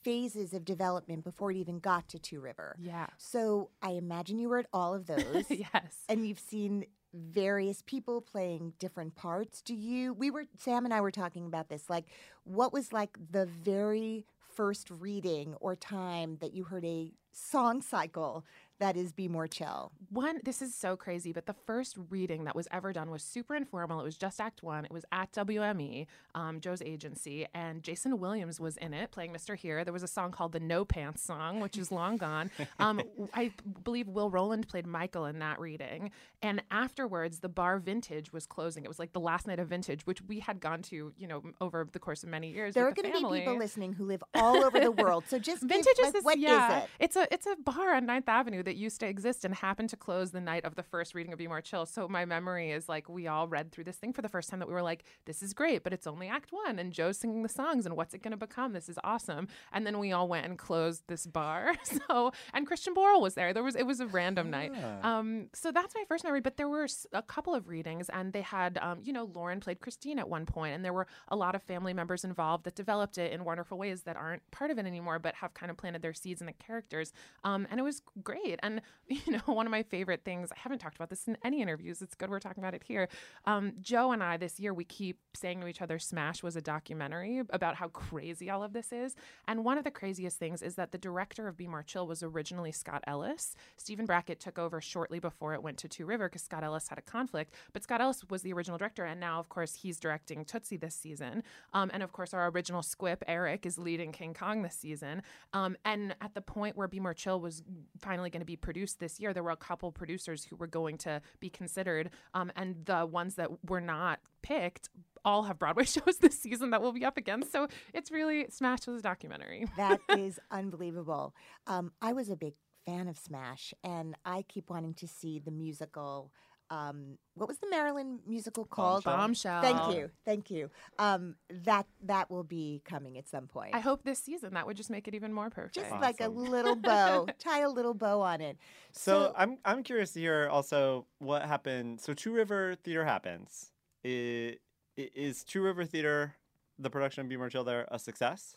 phases 0.03 0.53
of 0.53 0.65
development 0.65 1.23
before 1.23 1.51
it 1.51 1.57
even 1.57 1.79
got 1.79 2.07
to 2.09 2.19
Two 2.19 2.41
River. 2.41 2.75
Yeah. 2.79 3.07
So 3.17 3.69
I 3.81 3.91
imagine 3.91 4.39
you 4.39 4.49
were 4.49 4.59
at 4.59 4.67
all 4.73 4.93
of 4.93 5.07
those. 5.07 5.45
yes. 5.49 5.97
and 6.09 6.27
you've 6.27 6.39
seen 6.39 6.85
various 7.13 7.83
people 7.85 8.21
playing 8.21 8.73
different 8.79 9.15
parts. 9.15 9.61
Do 9.61 9.75
you 9.75 10.13
we 10.13 10.31
were 10.31 10.45
Sam 10.57 10.85
and 10.85 10.93
I 10.93 11.01
were 11.01 11.11
talking 11.11 11.45
about 11.45 11.69
this 11.69 11.89
like 11.89 12.05
what 12.45 12.71
was 12.71 12.93
like 12.93 13.17
the 13.31 13.45
very 13.45 14.25
first 14.53 14.89
reading 14.89 15.55
or 15.59 15.75
time 15.75 16.37
that 16.41 16.53
you 16.53 16.63
heard 16.63 16.85
a 16.85 17.11
song 17.31 17.81
cycle 17.81 18.45
that 18.81 18.97
is 18.97 19.11
Be 19.13 19.27
More 19.27 19.47
Chill? 19.47 19.91
One, 20.09 20.39
this 20.43 20.59
is 20.59 20.73
so 20.73 20.97
crazy, 20.97 21.31
but 21.31 21.45
the 21.45 21.53
first 21.53 21.97
reading 22.09 22.45
that 22.45 22.55
was 22.55 22.67
ever 22.71 22.91
done 22.91 23.11
was 23.11 23.21
super 23.21 23.55
informal. 23.55 23.99
It 24.01 24.03
was 24.03 24.17
just 24.17 24.41
Act 24.41 24.63
One. 24.63 24.85
It 24.85 24.91
was 24.91 25.05
at 25.11 25.31
WME, 25.33 26.07
um, 26.33 26.59
Joe's 26.59 26.81
agency, 26.81 27.45
and 27.53 27.83
Jason 27.83 28.19
Williams 28.19 28.59
was 28.59 28.77
in 28.77 28.93
it 28.93 29.11
playing 29.11 29.31
Mr. 29.33 29.55
Heere. 29.55 29.83
There 29.83 29.93
was 29.93 30.01
a 30.01 30.07
song 30.07 30.31
called 30.31 30.51
the 30.51 30.59
No 30.59 30.83
Pants 30.83 31.21
song, 31.21 31.59
which 31.59 31.77
is 31.77 31.91
long 31.91 32.17
gone. 32.17 32.49
Um, 32.79 33.01
I 33.35 33.51
believe 33.83 34.07
Will 34.07 34.31
Roland 34.31 34.67
played 34.67 34.87
Michael 34.87 35.25
in 35.25 35.37
that 35.39 35.59
reading. 35.59 36.09
And 36.41 36.63
afterwards, 36.71 37.39
the 37.39 37.49
bar 37.49 37.77
Vintage 37.77 38.33
was 38.33 38.47
closing. 38.47 38.83
It 38.83 38.87
was 38.87 38.97
like 38.97 39.13
the 39.13 39.19
last 39.19 39.45
night 39.45 39.59
of 39.59 39.67
Vintage, 39.67 40.07
which 40.07 40.23
we 40.23 40.39
had 40.39 40.59
gone 40.59 40.81
to, 40.83 41.13
you 41.15 41.27
know, 41.27 41.43
over 41.61 41.87
the 41.91 41.99
course 41.99 42.23
of 42.23 42.29
many 42.29 42.49
years. 42.51 42.73
There 42.73 42.87
are 42.87 42.91
going 42.91 43.13
to 43.13 43.19
be 43.19 43.39
people 43.39 43.57
listening 43.57 43.93
who 43.93 44.05
live 44.05 44.23
all 44.33 44.63
over 44.63 44.79
the 44.79 44.91
world. 44.91 45.25
So 45.27 45.37
just 45.37 45.61
give, 45.67 45.69
Vintage 45.69 45.99
is 45.99 46.05
like, 46.05 46.13
this, 46.13 46.23
what 46.23 46.37
is 46.37 46.43
yeah. 46.43 46.79
it? 46.79 46.89
It's 46.99 47.15
a 47.15 47.31
it's 47.31 47.45
a 47.45 47.55
bar 47.63 47.93
on 47.93 48.07
9th 48.07 48.27
Avenue. 48.27 48.63
They 48.63 48.70
that 48.71 48.77
used 48.77 49.01
to 49.01 49.05
exist 49.05 49.43
and 49.43 49.53
happened 49.53 49.89
to 49.89 49.97
close 49.97 50.31
the 50.31 50.39
night 50.39 50.63
of 50.63 50.75
the 50.75 50.83
first 50.83 51.13
reading 51.13 51.33
of 51.33 51.39
Be 51.39 51.45
More 51.45 51.59
Chill. 51.59 51.85
So 51.85 52.07
my 52.07 52.23
memory 52.23 52.71
is 52.71 52.87
like 52.87 53.09
we 53.09 53.27
all 53.27 53.49
read 53.49 53.69
through 53.69 53.83
this 53.83 53.97
thing 53.97 54.13
for 54.13 54.21
the 54.21 54.29
first 54.29 54.49
time 54.49 54.59
that 54.59 54.67
we 54.69 54.73
were 54.73 54.81
like, 54.81 55.03
this 55.25 55.43
is 55.43 55.53
great, 55.53 55.83
but 55.83 55.91
it's 55.91 56.07
only 56.07 56.29
act 56.29 56.53
one 56.53 56.79
and 56.79 56.93
Joe's 56.93 57.17
singing 57.17 57.43
the 57.43 57.49
songs 57.49 57.85
and 57.85 57.97
what's 57.97 58.13
it 58.13 58.23
going 58.23 58.31
to 58.31 58.37
become? 58.37 58.71
This 58.71 58.87
is 58.87 58.97
awesome. 59.03 59.49
And 59.73 59.85
then 59.85 59.99
we 59.99 60.13
all 60.13 60.29
went 60.29 60.45
and 60.45 60.57
closed 60.57 61.03
this 61.07 61.27
bar. 61.27 61.75
So, 62.07 62.31
and 62.53 62.65
Christian 62.65 62.95
Borle 62.95 63.21
was 63.21 63.33
there. 63.33 63.53
There 63.53 63.63
was, 63.63 63.75
it 63.75 63.85
was 63.85 63.99
a 63.99 64.07
random 64.07 64.49
night. 64.49 64.71
Um, 65.03 65.47
so 65.53 65.71
that's 65.71 65.93
my 65.93 66.03
first 66.07 66.23
memory, 66.23 66.39
but 66.39 66.55
there 66.55 66.69
were 66.69 66.87
a 67.11 67.21
couple 67.21 67.53
of 67.53 67.67
readings 67.67 68.07
and 68.09 68.31
they 68.31 68.41
had, 68.41 68.77
um, 68.81 68.99
you 69.03 69.11
know, 69.11 69.29
Lauren 69.33 69.59
played 69.59 69.81
Christine 69.81 70.17
at 70.19 70.29
one 70.29 70.45
point 70.45 70.73
and 70.73 70.85
there 70.85 70.93
were 70.93 71.07
a 71.27 71.35
lot 71.35 71.53
of 71.53 71.61
family 71.63 71.93
members 71.93 72.23
involved 72.23 72.63
that 72.63 72.75
developed 72.75 73.17
it 73.17 73.33
in 73.33 73.43
wonderful 73.43 73.77
ways 73.77 74.03
that 74.03 74.15
aren't 74.15 74.49
part 74.51 74.71
of 74.71 74.77
it 74.79 74.85
anymore, 74.85 75.19
but 75.19 75.35
have 75.35 75.53
kind 75.53 75.69
of 75.69 75.75
planted 75.77 76.01
their 76.01 76.13
seeds 76.13 76.39
in 76.39 76.47
the 76.47 76.53
characters. 76.53 77.11
Um, 77.43 77.67
and 77.69 77.79
it 77.79 77.83
was 77.83 78.01
great. 78.23 78.50
And, 78.63 78.81
you 79.07 79.33
know, 79.33 79.41
one 79.45 79.65
of 79.65 79.71
my 79.71 79.83
favorite 79.83 80.23
things, 80.23 80.51
I 80.51 80.59
haven't 80.59 80.79
talked 80.79 80.95
about 80.95 81.09
this 81.09 81.27
in 81.27 81.37
any 81.43 81.61
interviews. 81.61 82.01
It's 82.01 82.15
good 82.15 82.29
we're 82.29 82.39
talking 82.39 82.63
about 82.63 82.73
it 82.73 82.83
here. 82.83 83.07
Um, 83.45 83.73
Joe 83.81 84.11
and 84.11 84.23
I 84.23 84.37
this 84.37 84.59
year, 84.59 84.73
we 84.73 84.83
keep 84.83 85.19
saying 85.35 85.61
to 85.61 85.67
each 85.67 85.81
other, 85.81 85.99
Smash 85.99 86.43
was 86.43 86.55
a 86.55 86.61
documentary 86.61 87.41
about 87.49 87.75
how 87.75 87.87
crazy 87.89 88.49
all 88.49 88.63
of 88.63 88.73
this 88.73 88.91
is. 88.91 89.15
And 89.47 89.63
one 89.63 89.77
of 89.77 89.83
the 89.83 89.91
craziest 89.91 90.37
things 90.37 90.61
is 90.61 90.75
that 90.75 90.91
the 90.91 90.97
director 90.97 91.47
of 91.47 91.57
Be 91.57 91.67
More 91.67 91.83
Chill 91.83 92.07
was 92.07 92.23
originally 92.23 92.71
Scott 92.71 93.03
Ellis. 93.07 93.55
Stephen 93.77 94.05
Brackett 94.05 94.39
took 94.39 94.57
over 94.57 94.81
shortly 94.81 95.19
before 95.19 95.53
it 95.53 95.63
went 95.63 95.77
to 95.79 95.87
Two 95.87 96.05
River 96.05 96.29
because 96.29 96.43
Scott 96.43 96.63
Ellis 96.63 96.87
had 96.87 96.97
a 96.97 97.01
conflict. 97.01 97.53
But 97.73 97.83
Scott 97.83 98.01
Ellis 98.01 98.23
was 98.29 98.41
the 98.41 98.53
original 98.53 98.77
director. 98.77 99.05
And 99.05 99.19
now, 99.19 99.39
of 99.39 99.49
course, 99.49 99.75
he's 99.75 99.99
directing 99.99 100.45
Tootsie 100.45 100.77
this 100.77 100.95
season. 100.95 101.43
Um, 101.73 101.91
and 101.93 102.03
of 102.03 102.11
course, 102.11 102.33
our 102.33 102.49
original 102.49 102.81
Squip, 102.81 103.23
Eric, 103.27 103.65
is 103.65 103.77
leading 103.77 104.11
King 104.11 104.33
Kong 104.33 104.61
this 104.61 104.75
season. 104.75 105.23
Um, 105.53 105.75
and 105.85 106.15
at 106.21 106.33
the 106.33 106.41
point 106.41 106.77
where 106.77 106.87
Be 106.87 106.99
More 106.99 107.13
Chill 107.13 107.39
was 107.39 107.63
finally 107.99 108.29
going 108.29 108.40
to 108.41 108.45
be 108.45 108.55
produced 108.55 108.99
this 108.99 109.19
year, 109.19 109.33
there 109.33 109.43
were 109.43 109.51
a 109.51 109.55
couple 109.55 109.91
producers 109.91 110.43
who 110.43 110.55
were 110.55 110.67
going 110.67 110.97
to 110.99 111.21
be 111.39 111.49
considered. 111.49 112.09
Um, 112.33 112.51
and 112.55 112.85
the 112.85 113.05
ones 113.05 113.35
that 113.35 113.49
were 113.67 113.81
not 113.81 114.19
picked 114.41 114.89
all 115.23 115.43
have 115.43 115.59
Broadway 115.59 115.83
shows 115.85 116.17
this 116.17 116.39
season 116.39 116.71
that 116.71 116.81
will 116.81 116.91
be 116.91 117.05
up 117.05 117.17
against. 117.17 117.51
So 117.51 117.67
it's 117.93 118.11
really 118.11 118.47
Smash 118.49 118.87
was 118.87 118.99
a 118.99 119.01
documentary. 119.01 119.65
That 119.77 119.99
is 120.17 120.39
unbelievable. 120.51 121.33
Um, 121.65 121.91
I 122.01 122.13
was 122.13 122.29
a 122.29 122.35
big 122.35 122.53
fan 122.85 123.07
of 123.07 123.17
Smash, 123.17 123.73
and 123.83 124.15
I 124.25 124.43
keep 124.47 124.69
wanting 124.69 124.93
to 124.95 125.07
see 125.07 125.39
the 125.39 125.51
musical. 125.51 126.31
Um, 126.71 127.17
what 127.35 127.49
was 127.49 127.59
the 127.59 127.69
Marilyn 127.69 128.19
musical 128.25 128.63
called? 128.65 129.03
Bombshell. 129.03 129.61
Thank 129.61 129.93
you, 129.95 130.09
thank 130.25 130.49
you. 130.49 130.69
Um, 130.97 131.35
that 131.65 131.85
that 132.05 132.31
will 132.31 132.45
be 132.45 132.81
coming 132.85 133.17
at 133.17 133.27
some 133.27 133.45
point. 133.47 133.75
I 133.75 133.79
hope 133.81 134.03
this 134.03 134.19
season 134.19 134.53
that 134.53 134.65
would 134.65 134.77
just 134.77 134.89
make 134.89 135.07
it 135.07 135.13
even 135.13 135.33
more 135.33 135.49
perfect. 135.49 135.75
Just 135.75 135.91
like 135.91 136.21
a 136.21 136.29
little 136.29 136.75
bow, 136.75 137.27
tie 137.39 137.59
a 137.59 137.69
little 137.69 137.93
bow 137.93 138.21
on 138.21 138.39
it. 138.39 138.57
So, 138.93 139.33
I'm 139.37 139.57
I'm 139.65 139.83
curious 139.83 140.13
to 140.13 140.19
hear 140.21 140.47
also 140.49 141.05
what 141.19 141.43
happened. 141.43 141.99
So 141.99 142.13
Two 142.13 142.31
River 142.31 142.75
Theater 142.83 143.03
happens. 143.05 143.71
I- 144.05 144.57
i- 144.97 145.09
Is 145.13 145.43
Two 145.43 145.61
River 145.61 145.83
Theater, 145.85 146.35
the 146.79 146.89
production 146.89 147.21
of 147.21 147.27
Be 147.29 147.35
More 147.37 147.49
Chill 147.49 147.63
there, 147.65 147.85
a 147.91 147.99
success? 147.99 148.55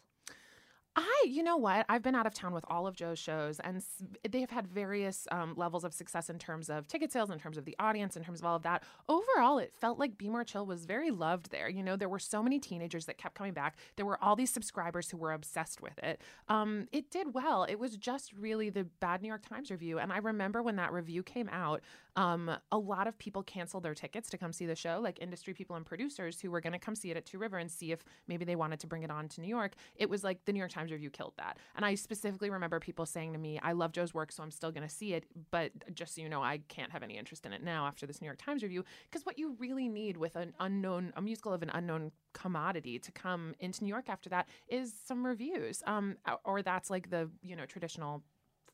I, 0.97 1.25
you 1.27 1.43
know 1.43 1.57
what? 1.57 1.87
I've 1.89 2.03
been 2.03 2.15
out 2.15 2.27
of 2.27 2.35
town 2.35 2.55
with 2.55 2.65
all 2.69 2.87
of 2.87 2.95
Joe's 2.95 3.19
shows, 3.19 3.59
and 3.61 3.83
they 4.29 4.41
have 4.41 4.51
had 4.51 4.69
various 4.69 5.27
um, 5.33 5.55
levels 5.57 5.83
of 5.83 5.93
success 5.93 6.31
in 6.31 6.39
terms 6.39 6.71
of 6.71 6.87
ticket 6.87 7.11
sales, 7.11 7.31
in 7.31 7.39
terms 7.39 7.57
of 7.57 7.65
the 7.65 7.75
audience, 7.81 8.17
in 8.17 8.23
terms 8.23 8.39
of 8.41 8.47
all 8.47 8.55
of 8.55 8.63
that. 8.63 8.85
Overall, 9.09 9.59
it 9.59 9.73
felt 9.75 9.99
like 9.99 10.17
Be 10.17 10.29
More 10.29 10.45
Chill 10.45 10.65
was 10.65 10.85
very 10.85 11.11
loved 11.11 11.51
there. 11.51 11.69
You 11.69 11.83
know, 11.83 11.97
there 11.97 12.09
were 12.09 12.21
so 12.21 12.45
many 12.45 12.61
teenagers 12.61 13.07
that 13.07 13.19
kept 13.19 13.35
coming 13.35 13.53
back. 13.53 13.77
There 13.97 14.07
were 14.07 14.23
all 14.23 14.37
these 14.37 14.51
subscribers 14.51 15.11
who 15.11 15.17
were 15.17 15.33
obsessed 15.33 15.81
with 15.81 15.99
it. 15.99 16.21
Um, 16.49 16.87
it 16.93 17.11
did 17.11 17.35
well. 17.35 17.65
It 17.65 17.81
was 17.81 17.97
just 17.97 18.33
really 18.33 18.71
the 18.71 18.85
bad 19.01 19.21
New 19.21 19.29
York 19.29 19.47
Times 19.49 19.73
review, 19.73 19.99
and 19.99 20.13
I 20.13 20.19
remember 20.19 20.63
when 20.63 20.77
that 20.77 20.93
review 20.93 21.25
came 21.25 21.49
out, 21.51 21.81
um, 22.17 22.49
a 22.71 22.79
lot 22.79 23.09
of 23.09 23.19
people 23.19 23.43
canceled 23.43 23.83
their 23.83 23.95
tickets 23.95 24.31
to 24.31 24.39
come 24.39 24.53
see 24.53 24.67
the 24.67 24.77
show, 24.77 25.01
like 25.03 25.21
industry 25.21 25.55
people 25.55 25.75
and 25.75 25.85
producers 25.85 26.41
who 26.41 26.53
were 26.53 26.61
going 26.61 26.73
to 26.73 26.79
come 26.79 26.95
see 26.95 27.11
it 27.11 27.17
at 27.17 27.27
Two 27.27 27.39
River 27.39 27.59
and 27.59 27.69
see 27.69 27.91
if 27.91 28.05
maybe 28.29 28.45
they 28.45 28.55
wanted 28.55 28.79
to 28.81 28.87
bring 28.87 29.03
it 29.03 29.11
on 29.11 29.29
to 29.31 29.41
New 29.41 29.49
York. 29.49 29.73
It 29.97 30.09
was 30.09 30.23
like 30.23 30.45
the 30.45 30.53
New 30.53 30.61
York 30.61 30.71
Times 30.71 30.84
review 30.91 31.11
killed 31.11 31.35
that. 31.39 31.59
And 31.77 31.85
I 31.85 31.95
specifically 31.95 32.51
remember 32.51 32.81
people 32.81 33.07
saying 33.07 33.33
to 33.33 33.39
me, 33.39 33.59
I 33.63 33.73
love 33.73 33.93
Joe's 33.93 34.15
work, 34.15 34.33
so 34.33 34.43
I'm 34.43 34.51
still 34.51 34.73
going 34.73 34.87
to 34.87 34.95
see 34.95 35.15
it. 35.15 35.25
But 35.51 35.73
just 35.95 36.15
so 36.15 36.23
you 36.23 36.29
know, 36.29 36.43
I 36.43 36.61
can't 36.69 36.93
have 36.93 37.03
any 37.03 37.17
interest 37.17 37.47
in 37.47 37.53
it 37.53 37.63
now 37.63 37.87
after 37.87 38.07
this 38.07 38.21
New 38.21 38.27
York 38.27 38.39
Times 38.39 38.63
review. 38.63 38.85
Because 39.11 39.25
what 39.27 39.39
you 39.39 39.57
really 39.59 39.89
need 39.89 40.17
with 40.17 40.37
an 40.37 40.55
unknown, 40.61 41.13
a 41.17 41.23
musical 41.23 41.53
of 41.53 41.63
an 41.63 41.71
unknown 41.75 42.13
commodity 42.33 42.99
to 42.99 43.13
come 43.13 43.55
into 43.61 43.85
New 43.85 43.91
York 43.91 44.09
after 44.09 44.29
that 44.31 44.49
is 44.69 44.93
some 45.05 45.25
reviews. 45.25 45.83
Um, 45.87 46.17
or 46.45 46.63
that's 46.63 46.91
like 46.91 47.11
the, 47.11 47.31
you 47.43 47.57
know, 47.57 47.67
traditional 47.67 48.23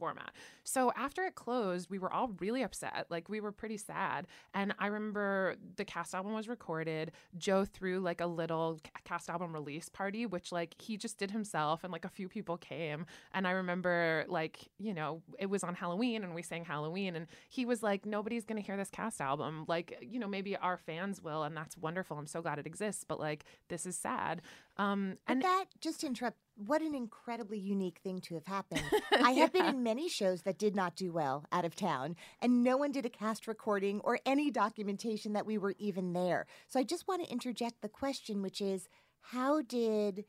format. 0.00 0.33
So 0.64 0.92
after 0.97 1.25
it 1.25 1.35
closed, 1.35 1.90
we 1.90 1.99
were 1.99 2.12
all 2.12 2.28
really 2.40 2.62
upset. 2.62 3.07
Like 3.11 3.28
we 3.28 3.40
were 3.40 3.52
pretty 3.52 3.76
sad. 3.76 4.26
And 4.54 4.75
I 4.78 4.87
remember 4.87 5.57
the 5.76 5.85
cast 5.85 6.14
album 6.14 6.33
was 6.33 6.49
recorded. 6.49 7.12
Joe 7.37 7.64
threw 7.66 8.00
like 8.00 8.21
a 8.21 8.26
little 8.26 8.80
cast 9.04 9.28
album 9.28 9.52
release 9.52 9.88
party, 9.90 10.25
which 10.25 10.52
like 10.52 10.75
he 10.80 10.97
just 10.97 11.19
did 11.19 11.30
himself 11.30 11.85
and 11.85 11.92
like 11.92 12.07
a 12.07 12.09
few 12.09 12.28
people 12.28 12.57
came. 12.57 13.04
And 13.33 13.47
I 13.47 13.50
remember 13.52 14.25
like, 14.28 14.71
you 14.78 14.95
know, 14.95 15.23
it 15.38 15.47
was 15.47 15.62
on 15.62 15.75
Halloween 15.75 16.25
and 16.25 16.35
we 16.35 16.42
sang 16.42 16.64
Halloween 16.64 17.14
and 17.14 17.26
he 17.50 17.64
was 17.66 17.83
like, 17.83 18.07
nobody's 18.07 18.47
going 18.47 18.61
to 18.61 18.66
hear 18.66 18.78
this 18.78 18.90
cast 18.90 19.21
album. 19.21 19.66
Like, 19.69 19.99
you 20.00 20.19
know, 20.19 20.28
maybe 20.28 20.57
our 20.57 20.78
fans 20.78 21.21
will. 21.21 21.42
And 21.42 21.57
that's 21.57 21.76
wonderful. 21.76 22.16
I'm 22.16 22.26
so 22.26 22.40
glad 22.40 22.59
it 22.59 22.66
exists. 22.66 23.04
But 23.07 23.21
like, 23.21 23.45
this 23.69 23.85
is 23.85 23.97
sad. 23.97 24.40
Um, 24.80 25.18
But 25.26 25.32
and 25.32 25.42
that, 25.42 25.64
just 25.80 26.00
to 26.00 26.06
interrupt, 26.06 26.38
what 26.56 26.80
an 26.80 26.94
incredibly 26.94 27.58
unique 27.58 27.99
thing 28.02 28.20
to 28.22 28.34
have 28.34 28.46
happened. 28.46 28.82
I 29.12 29.32
have 29.32 29.52
been 29.52 29.66
in 29.66 29.82
many 29.82 30.08
shows 30.08 30.42
that 30.42 30.58
did 30.58 30.75
not 30.75 30.96
do 30.96 31.12
well 31.12 31.44
out 31.52 31.64
of 31.64 31.75
town, 31.76 32.16
and 32.40 32.62
no 32.62 32.76
one 32.76 32.92
did 32.92 33.04
a 33.04 33.10
cast 33.10 33.46
recording 33.46 34.00
or 34.00 34.18
any 34.25 34.50
documentation 34.50 35.34
that 35.34 35.46
we 35.46 35.58
were 35.58 35.75
even 35.78 36.12
there. 36.12 36.46
So 36.66 36.80
I 36.80 36.84
just 36.84 37.06
want 37.06 37.22
to 37.22 37.30
interject 37.30 37.82
the 37.82 37.88
question, 37.88 38.42
which 38.42 38.60
is 38.60 38.88
how 39.20 39.60
did. 39.62 40.25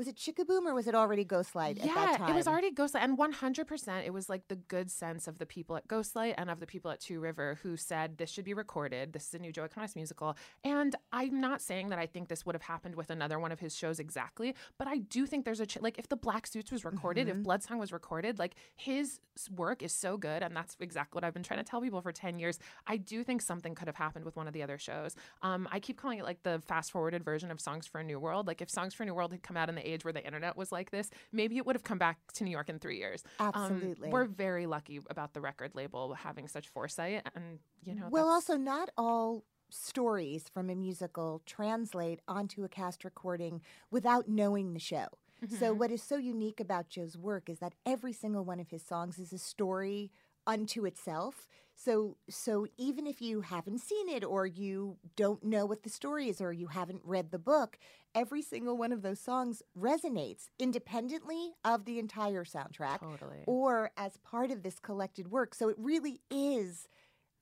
Was 0.00 0.08
it 0.08 0.16
Chickaboom 0.16 0.64
or 0.64 0.72
was 0.72 0.86
it 0.86 0.94
already 0.94 1.26
Ghostlight 1.26 1.72
at 1.72 1.82
that 1.82 1.86
yeah, 1.86 2.16
time? 2.16 2.30
it 2.30 2.34
was 2.34 2.48
already 2.48 2.70
Ghostlight, 2.70 3.02
and 3.04 3.18
one 3.18 3.32
hundred 3.32 3.66
percent, 3.66 4.06
it 4.06 4.14
was 4.14 4.30
like 4.30 4.48
the 4.48 4.56
good 4.56 4.90
sense 4.90 5.28
of 5.28 5.36
the 5.36 5.44
people 5.44 5.76
at 5.76 5.86
Ghostlight 5.88 6.36
and 6.38 6.48
of 6.50 6.58
the 6.58 6.66
people 6.66 6.90
at 6.90 7.00
Two 7.00 7.20
River 7.20 7.58
who 7.62 7.76
said 7.76 8.16
this 8.16 8.30
should 8.30 8.46
be 8.46 8.54
recorded. 8.54 9.12
This 9.12 9.28
is 9.28 9.34
a 9.34 9.38
new 9.38 9.52
Joe 9.52 9.68
Iconis 9.68 9.94
musical, 9.94 10.38
and 10.64 10.96
I'm 11.12 11.38
not 11.38 11.60
saying 11.60 11.90
that 11.90 11.98
I 11.98 12.06
think 12.06 12.28
this 12.28 12.46
would 12.46 12.54
have 12.54 12.62
happened 12.62 12.94
with 12.94 13.10
another 13.10 13.38
one 13.38 13.52
of 13.52 13.60
his 13.60 13.76
shows 13.76 14.00
exactly, 14.00 14.54
but 14.78 14.88
I 14.88 14.96
do 15.16 15.26
think 15.26 15.44
there's 15.44 15.60
a 15.60 15.66
ch- 15.66 15.82
like 15.82 15.98
if 15.98 16.08
the 16.08 16.16
Black 16.16 16.46
Suits 16.46 16.72
was 16.72 16.82
recorded, 16.82 17.28
Mm-hmm. 17.28 17.40
if 17.42 17.46
Bloodsong 17.46 17.78
was 17.78 17.92
recorded, 17.92 18.38
like 18.38 18.54
his 18.76 19.20
work 19.54 19.82
is 19.82 19.92
so 19.92 20.16
good, 20.16 20.42
and 20.42 20.56
that's 20.56 20.78
exactly 20.80 21.18
what 21.18 21.24
I've 21.24 21.34
been 21.34 21.42
trying 21.42 21.60
to 21.60 21.64
tell 21.70 21.82
people 21.82 22.00
for 22.00 22.10
ten 22.12 22.38
years. 22.38 22.58
I 22.86 22.96
do 22.96 23.22
think 23.22 23.42
something 23.42 23.74
could 23.74 23.86
have 23.86 23.96
happened 23.96 24.24
with 24.24 24.34
one 24.34 24.46
of 24.48 24.54
the 24.54 24.62
other 24.62 24.78
shows. 24.78 25.14
Um, 25.42 25.68
I 25.70 25.78
keep 25.78 25.98
calling 26.00 26.18
it 26.20 26.24
like 26.24 26.42
the 26.42 26.62
fast 26.66 26.90
forwarded 26.90 27.22
version 27.22 27.50
of 27.50 27.60
Songs 27.60 27.86
for 27.86 28.00
a 28.00 28.04
New 28.04 28.18
World. 28.18 28.46
Like 28.46 28.62
if 28.62 28.70
Songs 28.70 28.94
for 28.94 29.02
a 29.02 29.06
New 29.06 29.12
World 29.14 29.32
had 29.32 29.42
come 29.42 29.58
out 29.58 29.68
in 29.68 29.74
the 29.74 29.89
age 29.92 30.04
where 30.04 30.12
the 30.12 30.24
internet 30.24 30.56
was 30.56 30.72
like 30.72 30.90
this, 30.90 31.10
maybe 31.32 31.56
it 31.56 31.66
would 31.66 31.76
have 31.76 31.84
come 31.84 31.98
back 31.98 32.18
to 32.34 32.44
New 32.44 32.50
York 32.50 32.68
in 32.68 32.78
three 32.78 32.98
years. 32.98 33.22
Um, 33.38 33.48
Absolutely. 33.54 34.10
we're 34.10 34.26
very 34.26 34.66
lucky 34.66 35.00
about 35.08 35.34
the 35.34 35.40
record 35.40 35.74
label 35.74 36.14
having 36.14 36.48
such 36.48 36.68
foresight, 36.68 37.26
and 37.34 37.58
you 37.82 37.94
know. 37.94 38.08
Well, 38.10 38.28
also, 38.28 38.56
not 38.56 38.90
all 38.96 39.44
stories 39.70 40.48
from 40.52 40.68
a 40.68 40.74
musical 40.74 41.42
translate 41.46 42.20
onto 42.26 42.64
a 42.64 42.68
cast 42.68 43.04
recording 43.04 43.60
without 43.90 44.28
knowing 44.28 44.74
the 44.74 44.80
show. 44.80 45.06
So, 45.48 45.72
Mhm. 45.72 45.78
what 45.78 45.90
is 45.90 46.02
so 46.02 46.16
unique 46.16 46.60
about 46.60 46.88
Joe's 46.88 47.16
work 47.16 47.48
is 47.48 47.58
that 47.60 47.74
every 47.86 48.12
single 48.12 48.44
one 48.44 48.60
of 48.60 48.70
his 48.70 48.82
songs 48.82 49.18
is 49.18 49.32
a 49.32 49.38
story 49.38 50.10
unto 50.46 50.84
itself. 50.86 51.46
So, 51.82 52.16
so 52.28 52.66
even 52.76 53.06
if 53.06 53.22
you 53.22 53.40
haven't 53.40 53.78
seen 53.80 54.08
it 54.08 54.22
or 54.22 54.46
you 54.46 54.98
don't 55.16 55.42
know 55.42 55.64
what 55.64 55.82
the 55.82 55.88
story 55.88 56.28
is 56.28 56.40
or 56.40 56.52
you 56.52 56.66
haven't 56.66 57.00
read 57.04 57.30
the 57.30 57.38
book, 57.38 57.78
every 58.14 58.42
single 58.42 58.76
one 58.76 58.92
of 58.92 59.00
those 59.00 59.18
songs 59.18 59.62
resonates 59.78 60.48
independently 60.58 61.52
of 61.64 61.86
the 61.86 61.98
entire 61.98 62.44
soundtrack 62.44 63.00
totally. 63.00 63.44
or 63.46 63.92
as 63.96 64.18
part 64.18 64.50
of 64.50 64.62
this 64.62 64.78
collected 64.78 65.30
work. 65.30 65.54
So, 65.54 65.68
it 65.68 65.76
really 65.78 66.20
is 66.30 66.86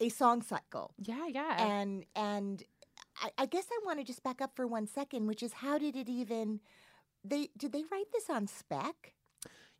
a 0.00 0.08
song 0.08 0.42
cycle 0.42 0.92
yeah, 0.98 1.26
yeah. 1.26 1.56
and 1.60 2.04
and 2.14 2.62
I, 3.20 3.30
I 3.38 3.46
guess 3.46 3.66
I 3.72 3.84
want 3.84 3.98
to 3.98 4.04
just 4.04 4.22
back 4.22 4.40
up 4.40 4.54
for 4.54 4.66
one 4.66 4.86
second, 4.86 5.26
which 5.26 5.42
is 5.42 5.54
how 5.54 5.78
did 5.78 5.96
it 5.96 6.08
even? 6.08 6.60
They 7.24 7.48
did 7.56 7.72
they 7.72 7.82
write 7.90 8.12
this 8.12 8.30
on 8.30 8.46
spec? 8.46 9.14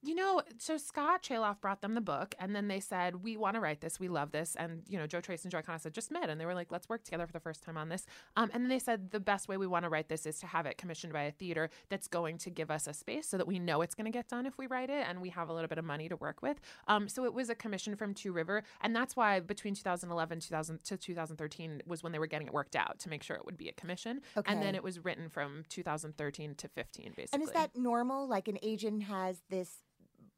You 0.01 0.15
know, 0.15 0.43
so 0.59 0.77
Scott 0.77 1.25
Chaloff 1.25 1.61
brought 1.61 1.81
them 1.81 1.95
the 1.95 2.01
book, 2.01 2.35
and 2.39 2.55
then 2.55 2.69
they 2.69 2.79
said, 2.79 3.17
"We 3.17 3.37
want 3.37 3.55
to 3.55 3.61
write 3.61 3.81
this. 3.81 3.99
We 3.99 4.09
love 4.09 4.31
this." 4.31 4.55
And 4.55 4.83
you 4.89 4.97
know, 4.97 5.09
Joe 5.09 5.21
Tracz 5.21 5.43
and 5.43 5.51
Joe 5.51 5.61
Iconis 5.61 5.81
said, 5.81 5.93
just 5.93 6.13
met, 6.13 6.31
and 6.31 6.41
they 6.41 6.47
were 6.47 6.55
like, 6.55 6.71
"Let's 6.71 6.89
work 6.89 7.03
together 7.03 7.27
for 7.27 7.33
the 7.33 7.41
first 7.41 7.65
time 7.65 7.77
on 7.77 7.89
this." 7.89 8.07
Um, 8.37 8.49
and 8.55 8.63
then 8.63 8.69
they 8.69 8.79
said 8.79 9.11
the 9.11 9.19
best 9.19 9.49
way 9.49 9.57
we 9.57 9.67
want 9.67 9.85
to 9.85 9.89
write 9.89 10.09
this 10.09 10.25
is 10.25 10.39
to 10.39 10.47
have 10.47 10.67
it 10.67 10.79
commissioned 10.79 11.13
by 11.13 11.23
a 11.23 11.33
theater 11.33 11.69
that's 11.89 12.07
going 12.07 12.39
to 12.39 12.51
give 12.51 12.71
us 12.71 12.87
a 12.87 12.95
space 12.95 13.29
so 13.29 13.37
that 13.39 13.49
we 13.49 13.59
know 13.59 13.83
it's 13.83 13.97
going 13.97 14.05
to 14.05 14.13
get 14.13 14.29
done 14.29 14.47
if 14.47 14.57
we 14.57 14.69
write 14.69 14.89
it, 14.89 15.05
and 15.09 15.21
we 15.21 15.31
have 15.31 15.49
a 15.49 15.53
little 15.53 15.69
bit 15.69 15.79
of 15.79 15.85
money 15.85 16.09
to 16.09 16.17
work 16.17 16.43
with. 16.43 16.61
Um, 16.87 17.09
so 17.09 17.25
it 17.25 17.35
was 17.35 17.51
a 17.51 17.57
commission 17.57 17.97
from 17.97 18.15
Two 18.15 18.33
River, 18.33 18.63
and 18.81 18.95
that's 18.95 19.17
why 19.17 19.41
between 19.41 19.75
2011 19.75 20.41
2000 20.41 20.85
to 20.85 20.97
2013 20.97 21.83
was 21.87 22.05
when 22.05 22.13
they 22.13 22.21
were 22.21 22.29
getting 22.29 22.47
it 22.47 22.53
worked 22.53 22.77
out 22.77 23.01
to 23.01 23.09
make 23.09 23.25
sure 23.25 23.35
it 23.35 23.45
would 23.45 23.59
be 23.59 23.69
a 23.69 23.73
commission, 23.73 24.21
and 24.47 24.63
then 24.63 24.77
it 24.77 24.85
was 24.85 25.05
written 25.05 25.29
from 25.29 25.65
2013 25.71 26.55
to 26.55 26.69
15, 26.69 27.15
basically. 27.17 27.29
And 27.33 27.43
is 27.43 27.51
that 27.51 27.77
normal? 27.77 28.29
Like 28.29 28.47
an 28.47 28.59
agent 28.63 29.03
has 29.03 29.43
this 29.51 29.79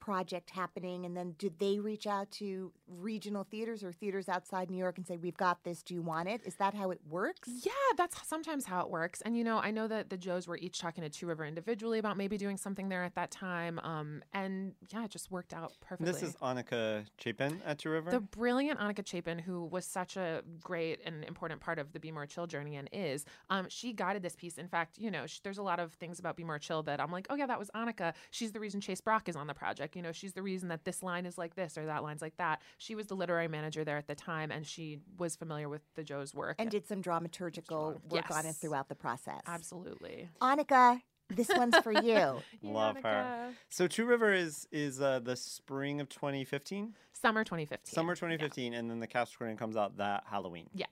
project 0.00 0.50
happening 0.50 1.04
and 1.04 1.16
then 1.16 1.34
did 1.38 1.58
they 1.58 1.78
reach 1.78 2.06
out 2.06 2.30
to 2.30 2.72
regional 2.88 3.44
theaters 3.44 3.84
or 3.84 3.92
theaters 3.92 4.28
outside 4.28 4.70
New 4.70 4.78
York 4.78 4.98
and 4.98 5.06
say 5.06 5.16
we've 5.16 5.36
got 5.36 5.62
this 5.64 5.82
do 5.82 5.94
you 5.94 6.02
want 6.02 6.28
it 6.28 6.40
is 6.44 6.56
that 6.56 6.74
how 6.74 6.90
it 6.90 7.00
works 7.08 7.48
Yeah, 7.64 7.72
that's 7.96 8.26
sometimes 8.26 8.64
how 8.64 8.80
it 8.80 8.90
works. 8.90 9.20
And 9.22 9.36
you 9.36 9.44
know, 9.44 9.58
I 9.58 9.70
know 9.70 9.86
that 9.88 10.10
the 10.10 10.16
Joes 10.16 10.46
were 10.46 10.56
each 10.56 10.78
talking 10.80 11.02
to 11.02 11.10
Two 11.10 11.26
River 11.26 11.44
individually 11.44 11.98
about 11.98 12.16
maybe 12.16 12.36
doing 12.38 12.56
something 12.56 12.88
there 12.88 13.02
at 13.04 13.14
that 13.14 13.30
time. 13.30 13.78
Um, 13.80 14.22
and 14.32 14.72
yeah, 14.92 15.04
it 15.04 15.10
just 15.10 15.30
worked 15.30 15.52
out 15.52 15.72
perfectly. 15.80 16.12
This 16.12 16.22
is 16.22 16.34
Annika 16.36 17.04
Chapin 17.18 17.60
at 17.66 17.78
Two 17.78 17.90
River. 17.90 18.10
the 18.10 18.20
brilliant 18.20 18.78
Annika 18.80 19.06
Chapin, 19.06 19.38
who 19.38 19.64
was 19.66 19.84
such 19.84 20.16
a 20.16 20.42
great 20.62 21.00
and 21.04 21.24
important 21.24 21.60
part 21.60 21.78
of 21.78 21.92
the 21.92 22.00
Be 22.00 22.10
More 22.10 22.26
Chill 22.26 22.46
journey 22.46 22.76
and 22.76 22.88
is, 22.92 23.24
um, 23.50 23.66
she 23.68 23.92
guided 23.92 24.22
this 24.22 24.36
piece. 24.36 24.56
In 24.58 24.68
fact, 24.68 24.98
you 24.98 25.10
know, 25.10 25.26
sh- 25.26 25.40
there's 25.42 25.58
a 25.58 25.62
lot 25.62 25.78
of 25.80 25.92
things 25.94 26.18
about 26.18 26.36
Be 26.36 26.44
More 26.44 26.58
Chill 26.58 26.82
that 26.84 27.00
I'm 27.00 27.10
like, 27.12 27.26
oh 27.30 27.34
yeah, 27.34 27.46
that 27.46 27.58
was 27.58 27.70
Annika. 27.74 28.14
She's 28.30 28.52
the 28.52 28.60
reason 28.60 28.80
Chase 28.80 29.00
Brock 29.00 29.28
is 29.28 29.36
on 29.36 29.46
the 29.46 29.54
project. 29.54 29.89
You 29.96 30.02
know, 30.02 30.12
she's 30.12 30.32
the 30.32 30.42
reason 30.42 30.68
that 30.68 30.84
this 30.84 31.02
line 31.02 31.26
is 31.26 31.38
like 31.38 31.54
this 31.54 31.76
or 31.76 31.86
that 31.86 32.02
line's 32.02 32.22
like 32.22 32.36
that. 32.36 32.62
She 32.78 32.94
was 32.94 33.06
the 33.06 33.14
literary 33.14 33.48
manager 33.48 33.84
there 33.84 33.96
at 33.96 34.06
the 34.06 34.14
time, 34.14 34.50
and 34.50 34.66
she 34.66 34.98
was 35.18 35.36
familiar 35.36 35.68
with 35.68 35.82
the 35.94 36.02
Joe's 36.02 36.34
work. 36.34 36.56
and 36.58 36.70
did 36.70 36.86
some 36.86 37.02
dramaturgical 37.02 37.98
work 38.10 38.30
on 38.30 38.46
it 38.46 38.56
throughout 38.56 38.88
the 38.88 38.94
process 38.94 39.40
Absolutely. 39.46 40.28
Annika 40.40 41.00
this 41.36 41.48
one's 41.48 41.76
for 41.78 41.92
you 41.92 42.40
Love 42.62 42.96
her. 43.02 43.52
So 43.68 43.86
Two 43.86 44.04
River 44.04 44.32
is 44.32 44.66
is 44.72 45.00
uh, 45.00 45.20
the 45.20 45.36
spring 45.36 46.00
of 46.00 46.08
2015, 46.08 46.94
Summer 47.12 47.44
2015. 47.44 47.94
summer 47.94 48.14
2015, 48.14 48.74
and 48.74 48.90
then 48.90 49.00
the 49.00 49.06
cast 49.06 49.34
recording 49.34 49.56
comes 49.56 49.76
out 49.76 49.96
that 49.98 50.24
Halloween. 50.26 50.68
Yeah. 50.74 50.86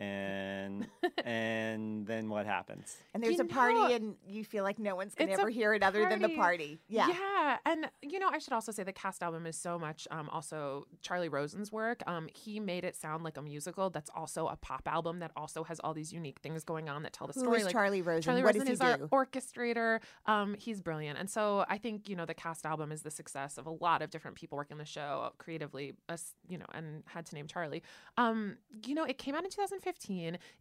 And 0.00 0.86
and 1.24 2.06
then 2.06 2.30
what 2.30 2.46
happens? 2.46 2.96
and 3.12 3.22
there's 3.22 3.36
You 3.36 3.44
a 3.44 3.46
party 3.46 3.74
know, 3.74 3.94
and 3.94 4.14
you 4.26 4.44
feel 4.44 4.64
like 4.64 4.78
no 4.78 4.96
one's 4.96 5.14
gonna 5.14 5.32
ever 5.32 5.50
hear 5.50 5.74
it 5.74 5.82
other 5.82 6.08
than 6.08 6.22
the 6.22 6.30
party 6.30 6.80
yeah 6.88 7.08
Yeah. 7.08 7.58
And, 7.66 7.90
you 8.02 8.18
know, 8.18 8.28
I 8.28 8.38
should 8.38 8.52
also 8.52 8.72
say 8.72 8.82
the 8.82 8.92
cast 8.92 9.22
album 9.22 9.44
is 9.46 9.56
so 9.56 9.78
much 9.78 10.08
um, 10.10 10.28
also 10.30 10.86
Charlie 11.02 11.28
Rosen's 11.28 11.70
work. 11.70 12.02
Um, 12.06 12.28
he 12.34 12.60
made 12.60 12.84
it 12.84 12.96
sound 12.96 13.24
like 13.24 13.36
a 13.36 13.42
musical 13.42 13.90
that's 13.90 14.10
also 14.14 14.46
a 14.46 14.56
pop 14.56 14.82
album 14.86 15.18
that 15.18 15.32
also 15.36 15.64
has 15.64 15.80
all 15.80 15.92
these 15.92 16.12
unique 16.12 16.38
things 16.42 16.64
going 16.64 16.88
on 16.88 17.02
that 17.02 17.12
tell 17.12 17.26
the 17.26 17.34
Who 17.34 17.40
story. 17.40 17.58
is 17.58 17.64
like, 17.64 17.72
Charlie 17.72 18.02
Rosen? 18.02 18.22
Charlie 18.22 18.42
What 18.42 18.54
Rosen 18.54 18.68
does 18.68 18.68
he 18.68 18.72
is 18.72 18.80
our 19.12 19.26
orchestrator. 19.26 20.00
Um, 20.26 20.54
he's 20.58 20.80
brilliant. 20.80 21.18
And 21.18 21.28
so 21.28 21.64
I 21.68 21.76
think, 21.76 22.08
you 22.08 22.16
know, 22.16 22.24
the 22.24 22.34
cast 22.34 22.64
album 22.64 22.90
is 22.92 23.02
the 23.02 23.10
success 23.10 23.58
of 23.58 23.66
a 23.66 23.70
lot 23.70 24.00
of 24.00 24.10
different 24.10 24.36
people 24.36 24.56
working 24.56 24.78
the 24.78 24.84
show 24.86 25.32
creatively, 25.38 25.92
us, 26.08 26.34
you 26.48 26.56
know, 26.56 26.66
and 26.72 27.02
had 27.06 27.26
to 27.26 27.34
name 27.34 27.46
Charlie. 27.46 27.82
Um, 28.16 28.56
you 28.86 28.94
know, 28.94 29.04
it 29.04 29.18
came 29.18 29.34
out 29.34 29.44
in 29.44 29.50
2015. 29.50 29.89